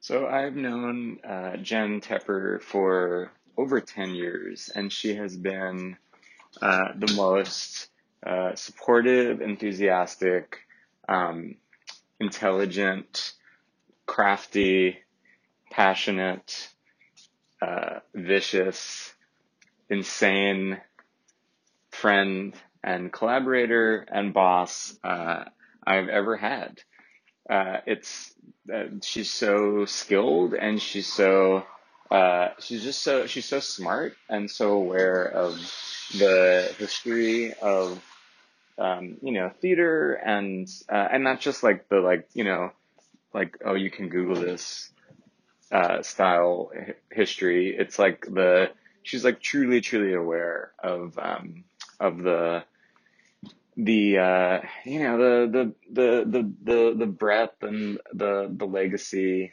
So 0.00 0.26
I've 0.26 0.56
known 0.56 1.18
uh, 1.24 1.56
Jen 1.56 2.00
Tepper 2.00 2.62
for 2.62 3.32
over 3.56 3.80
10 3.80 4.14
years, 4.14 4.70
and 4.74 4.92
she 4.92 5.14
has 5.16 5.36
been 5.36 5.96
uh, 6.62 6.92
the 6.96 7.12
most 7.14 7.88
uh, 8.24 8.54
supportive, 8.54 9.40
enthusiastic, 9.40 10.60
um, 11.08 11.56
intelligent, 12.20 13.32
crafty, 14.06 14.98
passionate, 15.70 16.68
uh, 17.60 18.00
vicious, 18.14 19.12
insane 19.88 20.80
friend 21.90 22.54
and 22.82 23.12
collaborator 23.12 24.06
and 24.08 24.32
boss 24.32 24.96
uh, 25.02 25.44
I've 25.86 26.08
ever 26.08 26.36
had. 26.36 26.80
Uh, 27.48 27.78
it's 27.86 28.34
uh, 28.72 28.84
she's 29.02 29.30
so 29.30 29.86
skilled 29.86 30.54
and 30.54 30.80
she's 30.80 31.10
so 31.10 31.64
uh, 32.10 32.48
she's 32.60 32.82
just 32.82 33.02
so 33.02 33.26
she's 33.26 33.46
so 33.46 33.60
smart 33.60 34.14
and 34.28 34.50
so 34.50 34.72
aware 34.72 35.24
of 35.24 35.54
the 36.18 36.74
history 36.78 37.54
of 37.54 38.02
um, 38.78 39.16
you 39.22 39.32
know 39.32 39.50
theater 39.60 40.14
and 40.14 40.68
uh, 40.88 41.08
and 41.12 41.24
not 41.24 41.40
just 41.40 41.62
like 41.62 41.88
the 41.88 41.96
like 42.00 42.28
you 42.34 42.44
know 42.44 42.70
like 43.34 43.56
oh 43.64 43.74
you 43.74 43.90
can 43.90 44.08
Google 44.08 44.36
this 44.36 44.90
uh, 45.72 46.02
style 46.02 46.70
h- 46.74 46.96
history. 47.10 47.76
It's 47.76 47.98
like 47.98 48.26
the 48.26 48.70
she's 49.02 49.24
like 49.24 49.40
truly 49.40 49.80
truly 49.80 50.14
aware 50.14 50.72
of 50.82 51.18
um, 51.18 51.64
of 52.00 52.18
the 52.18 52.64
the 53.76 54.18
uh, 54.18 54.60
you 54.84 55.00
know 55.00 55.18
the, 55.18 55.74
the 55.92 56.24
the 56.24 56.52
the 56.64 56.94
the 56.98 57.06
breadth 57.06 57.62
and 57.62 58.00
the 58.12 58.48
the 58.50 58.66
legacy 58.66 59.52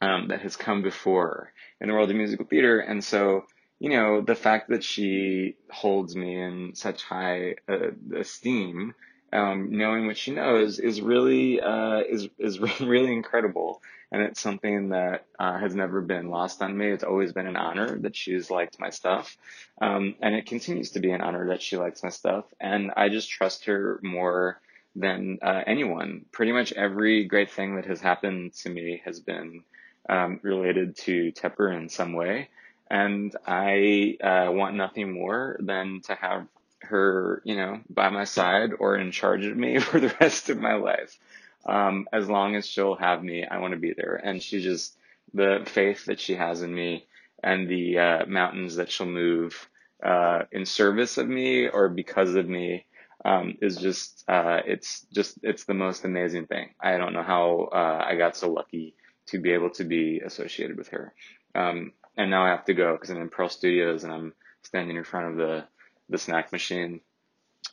um, 0.00 0.28
that 0.28 0.42
has 0.42 0.56
come 0.56 0.82
before 0.82 1.52
in 1.80 1.88
the 1.88 1.94
world 1.94 2.10
of 2.10 2.16
musical 2.16 2.46
theater, 2.46 2.80
and 2.80 3.02
so 3.02 3.44
you 3.78 3.90
know 3.90 4.20
the 4.20 4.34
fact 4.34 4.70
that 4.70 4.84
she 4.84 5.56
holds 5.70 6.14
me 6.16 6.40
in 6.40 6.74
such 6.74 7.02
high 7.02 7.56
uh, 7.68 7.90
esteem, 8.16 8.94
um, 9.32 9.76
knowing 9.76 10.06
what 10.06 10.18
she 10.18 10.32
knows, 10.32 10.78
is 10.78 11.00
really 11.00 11.60
uh, 11.60 12.00
is 12.00 12.28
is 12.38 12.58
really 12.80 13.12
incredible 13.12 13.80
and 14.10 14.22
it's 14.22 14.40
something 14.40 14.90
that 14.90 15.26
uh, 15.38 15.58
has 15.58 15.74
never 15.74 16.00
been 16.00 16.30
lost 16.30 16.62
on 16.62 16.76
me. 16.76 16.90
It's 16.90 17.04
always 17.04 17.32
been 17.32 17.46
an 17.46 17.56
honor 17.56 17.98
that 18.00 18.16
she's 18.16 18.50
liked 18.50 18.80
my 18.80 18.90
stuff, 18.90 19.36
um, 19.80 20.14
and 20.20 20.34
it 20.34 20.46
continues 20.46 20.92
to 20.92 21.00
be 21.00 21.10
an 21.10 21.20
honor 21.20 21.48
that 21.48 21.62
she 21.62 21.76
likes 21.76 22.02
my 22.02 22.08
stuff. 22.08 22.44
And 22.60 22.90
I 22.96 23.08
just 23.08 23.28
trust 23.28 23.66
her 23.66 24.00
more 24.02 24.60
than 24.96 25.38
uh, 25.42 25.62
anyone. 25.66 26.24
Pretty 26.32 26.52
much 26.52 26.72
every 26.72 27.24
great 27.24 27.50
thing 27.50 27.76
that 27.76 27.84
has 27.84 28.00
happened 28.00 28.54
to 28.54 28.70
me 28.70 29.02
has 29.04 29.20
been 29.20 29.62
um, 30.08 30.40
related 30.42 30.96
to 30.96 31.32
Tepper 31.32 31.76
in 31.76 31.88
some 31.88 32.14
way, 32.14 32.48
and 32.90 33.34
I 33.46 34.16
uh, 34.22 34.52
want 34.52 34.76
nothing 34.76 35.12
more 35.12 35.56
than 35.60 36.00
to 36.06 36.14
have 36.14 36.46
her, 36.80 37.42
you 37.44 37.56
know, 37.56 37.80
by 37.90 38.08
my 38.10 38.24
side 38.24 38.70
or 38.78 38.96
in 38.96 39.10
charge 39.10 39.44
of 39.44 39.56
me 39.56 39.78
for 39.80 40.00
the 40.00 40.14
rest 40.20 40.50
of 40.50 40.58
my 40.58 40.74
life 40.74 41.18
um, 41.66 42.08
as 42.12 42.28
long 42.28 42.56
as 42.56 42.66
she'll 42.66 42.96
have 42.96 43.22
me, 43.22 43.44
I 43.44 43.58
want 43.58 43.74
to 43.74 43.80
be 43.80 43.92
there. 43.92 44.16
And 44.16 44.42
she 44.42 44.62
just, 44.62 44.96
the 45.34 45.62
faith 45.66 46.06
that 46.06 46.18
she 46.18 46.34
has 46.34 46.62
in 46.62 46.74
me 46.74 47.06
and 47.42 47.68
the 47.68 47.98
uh, 47.98 48.26
mountains 48.26 48.76
that 48.76 48.90
she'll 48.90 49.06
move 49.06 49.68
uh, 50.02 50.44
in 50.50 50.64
service 50.64 51.18
of 51.18 51.28
me 51.28 51.68
or 51.68 51.88
because 51.88 52.34
of 52.34 52.48
me 52.48 52.86
um, 53.24 53.56
is 53.60 53.76
just, 53.76 54.24
uh, 54.28 54.60
it's 54.66 55.06
just, 55.12 55.38
it's 55.42 55.64
the 55.64 55.74
most 55.74 56.04
amazing 56.04 56.46
thing. 56.46 56.70
I 56.80 56.96
don't 56.96 57.12
know 57.12 57.22
how 57.22 57.68
uh, 57.72 58.04
I 58.06 58.16
got 58.16 58.36
so 58.36 58.50
lucky 58.50 58.94
to 59.26 59.38
be 59.38 59.52
able 59.52 59.70
to 59.70 59.84
be 59.84 60.20
associated 60.20 60.78
with 60.78 60.88
her. 60.88 61.12
Um, 61.54 61.92
and 62.18 62.30
now 62.30 62.44
I 62.44 62.48
have 62.48 62.64
to 62.66 62.74
go 62.74 62.92
because 62.92 63.10
I'm 63.10 63.22
in 63.22 63.30
Pearl 63.30 63.48
Studios 63.48 64.04
and 64.04 64.12
I'm 64.12 64.34
standing 64.62 64.96
in 64.96 65.04
front 65.04 65.30
of 65.30 65.36
the, 65.36 65.64
the 66.10 66.18
snack 66.18 66.52
machine 66.52 67.00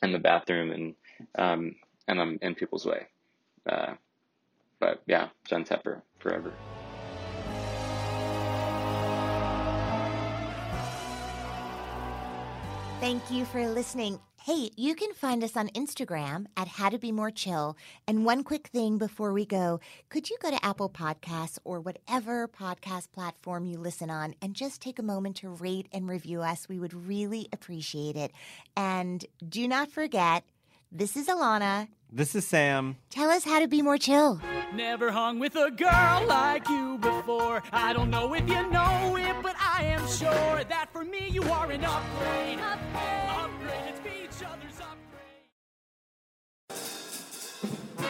and 0.00 0.14
the 0.14 0.20
bathroom 0.20 0.70
and, 0.70 0.94
um, 1.36 1.74
and 2.06 2.20
I'm 2.20 2.38
in 2.40 2.54
people's 2.54 2.86
way. 2.86 3.08
Uh, 3.68 3.94
but 4.78 5.02
yeah, 5.06 5.28
Jen 5.48 5.64
Tepper 5.64 6.00
forever. 6.20 6.52
Thank 13.00 13.30
you 13.30 13.44
for 13.44 13.68
listening. 13.68 14.18
Hey, 14.46 14.70
you 14.76 14.94
can 14.94 15.12
find 15.12 15.42
us 15.42 15.56
on 15.56 15.70
Instagram 15.70 16.46
at 16.56 16.68
How 16.68 16.88
to 16.88 16.98
Be 16.98 17.10
More 17.10 17.32
Chill. 17.32 17.76
And 18.06 18.24
one 18.24 18.44
quick 18.44 18.68
thing 18.68 18.96
before 18.96 19.32
we 19.32 19.44
go 19.44 19.80
could 20.08 20.30
you 20.30 20.36
go 20.40 20.52
to 20.52 20.64
Apple 20.64 20.88
Podcasts 20.88 21.58
or 21.64 21.80
whatever 21.80 22.46
podcast 22.46 23.10
platform 23.10 23.64
you 23.66 23.76
listen 23.76 24.08
on 24.08 24.36
and 24.40 24.54
just 24.54 24.80
take 24.80 25.00
a 25.00 25.02
moment 25.02 25.34
to 25.38 25.48
rate 25.48 25.88
and 25.92 26.08
review 26.08 26.42
us? 26.42 26.68
We 26.68 26.78
would 26.78 26.94
really 26.94 27.48
appreciate 27.52 28.14
it. 28.14 28.30
And 28.76 29.26
do 29.48 29.66
not 29.66 29.90
forget, 29.90 30.44
this 30.92 31.16
is 31.16 31.26
Ilana. 31.26 31.88
This 32.12 32.34
is 32.34 32.46
Sam. 32.46 32.96
Tell 33.10 33.30
us 33.30 33.44
how 33.44 33.60
to 33.60 33.68
be 33.68 33.82
more 33.82 33.98
chill. 33.98 34.40
Never 34.74 35.10
hung 35.10 35.38
with 35.38 35.56
a 35.56 35.70
girl 35.70 36.24
like 36.26 36.68
you 36.68 36.98
before. 36.98 37.62
I 37.72 37.92
don't 37.92 38.10
know 38.10 38.32
if 38.34 38.48
you 38.48 38.70
know 38.70 39.16
it, 39.16 39.36
but 39.42 39.56
I 39.58 39.84
am 39.84 40.06
sure 40.08 40.64
that 40.64 40.88
for 40.92 41.04
me 41.04 41.28
you 41.28 41.42
are 41.44 41.70
an 41.70 41.84
upgrade. 41.84 42.58
Upgrade. 42.60 43.28
upgrade. 43.28 43.86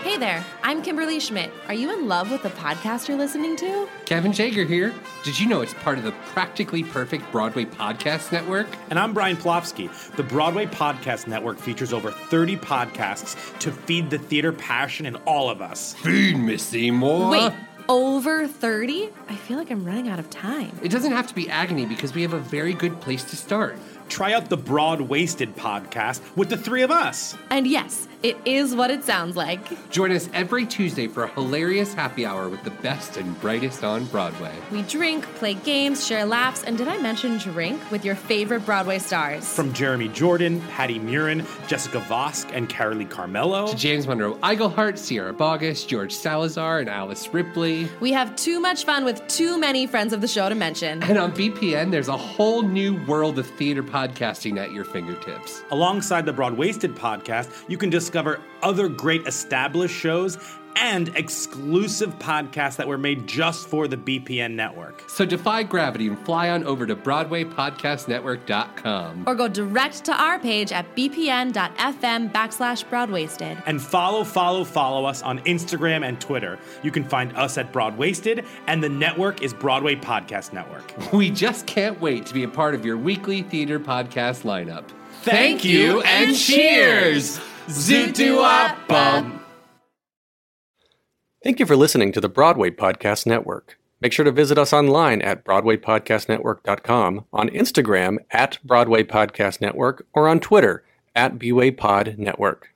Hey 0.02 0.16
there, 0.18 0.44
I'm 0.62 0.82
Kimberly 0.82 1.18
Schmidt. 1.20 1.50
Are 1.68 1.74
you 1.74 1.92
in 1.92 2.08
love 2.08 2.30
with 2.30 2.42
the 2.42 2.50
podcast 2.50 3.08
you're 3.08 3.18
listening 3.18 3.56
to? 3.56 3.88
Kevin 4.04 4.32
Jager 4.32 4.64
here. 4.64 4.94
Did 5.24 5.38
you 5.38 5.48
know 5.48 5.60
it's 5.60 5.74
part 5.74 5.98
of 5.98 6.04
the 6.04 6.12
Practically 6.32 6.82
Perfect 6.84 7.30
Broadway 7.32 7.64
Podcast 7.64 8.32
Network? 8.32 8.66
And 8.90 8.98
I'm 8.98 9.12
Brian 9.12 9.36
Plofsky. 9.36 9.90
The 10.16 10.22
Broadway 10.22 10.66
Podcast 10.66 11.26
Network 11.26 11.58
features 11.58 11.92
over 11.92 12.10
30 12.10 12.56
podcasts 12.56 13.58
to 13.58 13.72
feed 13.72 14.10
the 14.10 14.18
theater 14.18 14.52
passion 14.52 15.06
in 15.06 15.16
all 15.26 15.50
of 15.50 15.60
us. 15.60 15.94
Feed 15.94 16.36
me, 16.38 16.56
Seymour. 16.56 17.30
Wait, 17.30 17.52
over 17.88 18.46
30? 18.46 19.10
I 19.28 19.34
feel 19.36 19.58
like 19.58 19.70
I'm 19.70 19.84
running 19.84 20.08
out 20.08 20.18
of 20.18 20.30
time. 20.30 20.78
It 20.82 20.90
doesn't 20.90 21.12
have 21.12 21.26
to 21.28 21.34
be 21.34 21.48
agony 21.50 21.86
because 21.86 22.14
we 22.14 22.22
have 22.22 22.32
a 22.32 22.38
very 22.40 22.72
good 22.74 23.00
place 23.00 23.24
to 23.24 23.36
start. 23.36 23.76
Try 24.08 24.34
out 24.34 24.48
the 24.48 24.56
Broad 24.56 25.00
Wasted 25.00 25.56
podcast 25.56 26.20
with 26.36 26.48
the 26.48 26.56
three 26.56 26.82
of 26.82 26.92
us. 26.92 27.36
And 27.50 27.66
yes, 27.66 28.06
it 28.26 28.36
is 28.44 28.74
what 28.74 28.90
it 28.90 29.04
sounds 29.04 29.36
like. 29.36 29.88
Join 29.88 30.10
us 30.10 30.28
every 30.34 30.66
Tuesday 30.66 31.06
for 31.06 31.22
a 31.22 31.28
hilarious 31.28 31.94
happy 31.94 32.26
hour 32.26 32.48
with 32.48 32.60
the 32.64 32.72
best 32.72 33.16
and 33.16 33.40
brightest 33.40 33.84
on 33.84 34.04
Broadway. 34.06 34.52
We 34.72 34.82
drink, 34.82 35.24
play 35.36 35.54
games, 35.54 36.04
share 36.04 36.26
laughs, 36.26 36.64
and 36.64 36.76
did 36.76 36.88
I 36.88 36.98
mention 37.00 37.38
drink 37.38 37.80
with 37.92 38.04
your 38.04 38.16
favorite 38.16 38.66
Broadway 38.66 38.98
stars? 38.98 39.48
From 39.48 39.72
Jeremy 39.72 40.08
Jordan, 40.08 40.60
Patty 40.72 40.98
Murin, 40.98 41.46
Jessica 41.68 42.00
Vosk, 42.00 42.50
and 42.52 42.68
Carolee 42.68 43.08
Carmelo. 43.08 43.68
To 43.68 43.76
James 43.76 44.08
Monroe 44.08 44.34
Iglehart, 44.38 44.98
Sierra 44.98 45.32
Boggess, 45.32 45.86
George 45.86 46.12
Salazar, 46.12 46.80
and 46.80 46.90
Alice 46.90 47.32
Ripley. 47.32 47.88
we 48.00 48.10
have 48.10 48.34
too 48.34 48.58
much 48.58 48.84
fun 48.84 49.04
with 49.04 49.24
too 49.28 49.56
many 49.56 49.86
friends 49.86 50.12
of 50.12 50.20
the 50.20 50.26
show 50.26 50.48
to 50.48 50.56
mention. 50.56 51.00
And 51.04 51.16
on 51.16 51.30
BPN, 51.30 51.92
there's 51.92 52.08
a 52.08 52.16
whole 52.16 52.62
new 52.62 53.00
world 53.06 53.38
of 53.38 53.46
theater 53.46 53.84
podcasting 53.84 54.58
at 54.58 54.72
your 54.72 54.84
fingertips. 54.84 55.62
Alongside 55.70 56.26
the 56.26 56.32
Broad 56.32 56.56
Wasted 56.56 56.96
podcast, 56.96 57.48
you 57.68 57.78
can 57.78 57.88
discover 58.16 58.40
other 58.62 58.88
great 58.88 59.26
established 59.26 59.94
shows 59.94 60.38
and 60.76 61.14
exclusive 61.16 62.18
podcasts 62.18 62.76
that 62.76 62.88
were 62.88 62.96
made 62.96 63.26
just 63.26 63.68
for 63.68 63.86
the 63.88 63.98
BPN 63.98 64.54
network. 64.54 65.04
So 65.08 65.26
defy 65.26 65.64
gravity 65.64 66.08
and 66.08 66.18
fly 66.18 66.48
on 66.48 66.64
over 66.64 66.86
to 66.86 66.96
BroadwayPodcastNetwork.com. 66.96 69.24
Or 69.26 69.34
go 69.34 69.48
direct 69.48 70.06
to 70.06 70.12
our 70.12 70.38
page 70.38 70.72
at 70.72 70.96
bpn.fm 70.96 72.32
backslash 72.32 72.88
broadwasted. 72.88 73.58
And 73.66 73.82
follow, 73.82 74.24
follow, 74.24 74.64
follow 74.64 75.04
us 75.04 75.20
on 75.22 75.40
Instagram 75.40 76.06
and 76.06 76.18
Twitter. 76.18 76.58
You 76.82 76.90
can 76.90 77.04
find 77.04 77.36
us 77.36 77.58
at 77.58 77.70
Broad 77.70 77.98
Wasted, 77.98 78.46
and 78.66 78.82
the 78.82 78.88
network 78.88 79.42
is 79.42 79.52
Broadway 79.52 79.96
Podcast 79.96 80.54
Network. 80.54 81.12
We 81.12 81.30
just 81.30 81.66
can't 81.66 82.00
wait 82.00 82.24
to 82.26 82.34
be 82.34 82.44
a 82.44 82.48
part 82.48 82.74
of 82.74 82.84
your 82.84 82.96
weekly 82.96 83.42
theater 83.42 83.78
podcast 83.78 84.44
lineup. 84.44 84.84
Thank 85.26 85.64
you 85.64 86.02
and 86.02 86.36
cheers! 86.36 87.40
Zoot-doo-wop-bum. 87.66 89.44
Thank 91.42 91.58
you 91.58 91.66
for 91.66 91.74
listening 91.74 92.12
to 92.12 92.20
the 92.20 92.28
Broadway 92.28 92.70
Podcast 92.70 93.26
Network. 93.26 93.76
Make 94.00 94.12
sure 94.12 94.24
to 94.24 94.30
visit 94.30 94.56
us 94.56 94.72
online 94.72 95.20
at 95.22 95.44
BroadwayPodcastNetwork.com, 95.44 97.24
on 97.32 97.48
Instagram 97.48 98.18
at 98.30 98.58
Broadway 98.62 99.02
Podcast 99.02 99.60
Network, 99.60 100.06
or 100.14 100.28
on 100.28 100.38
Twitter 100.38 100.84
at 101.16 101.40
BWayPod 101.40 102.18
Network. 102.18 102.72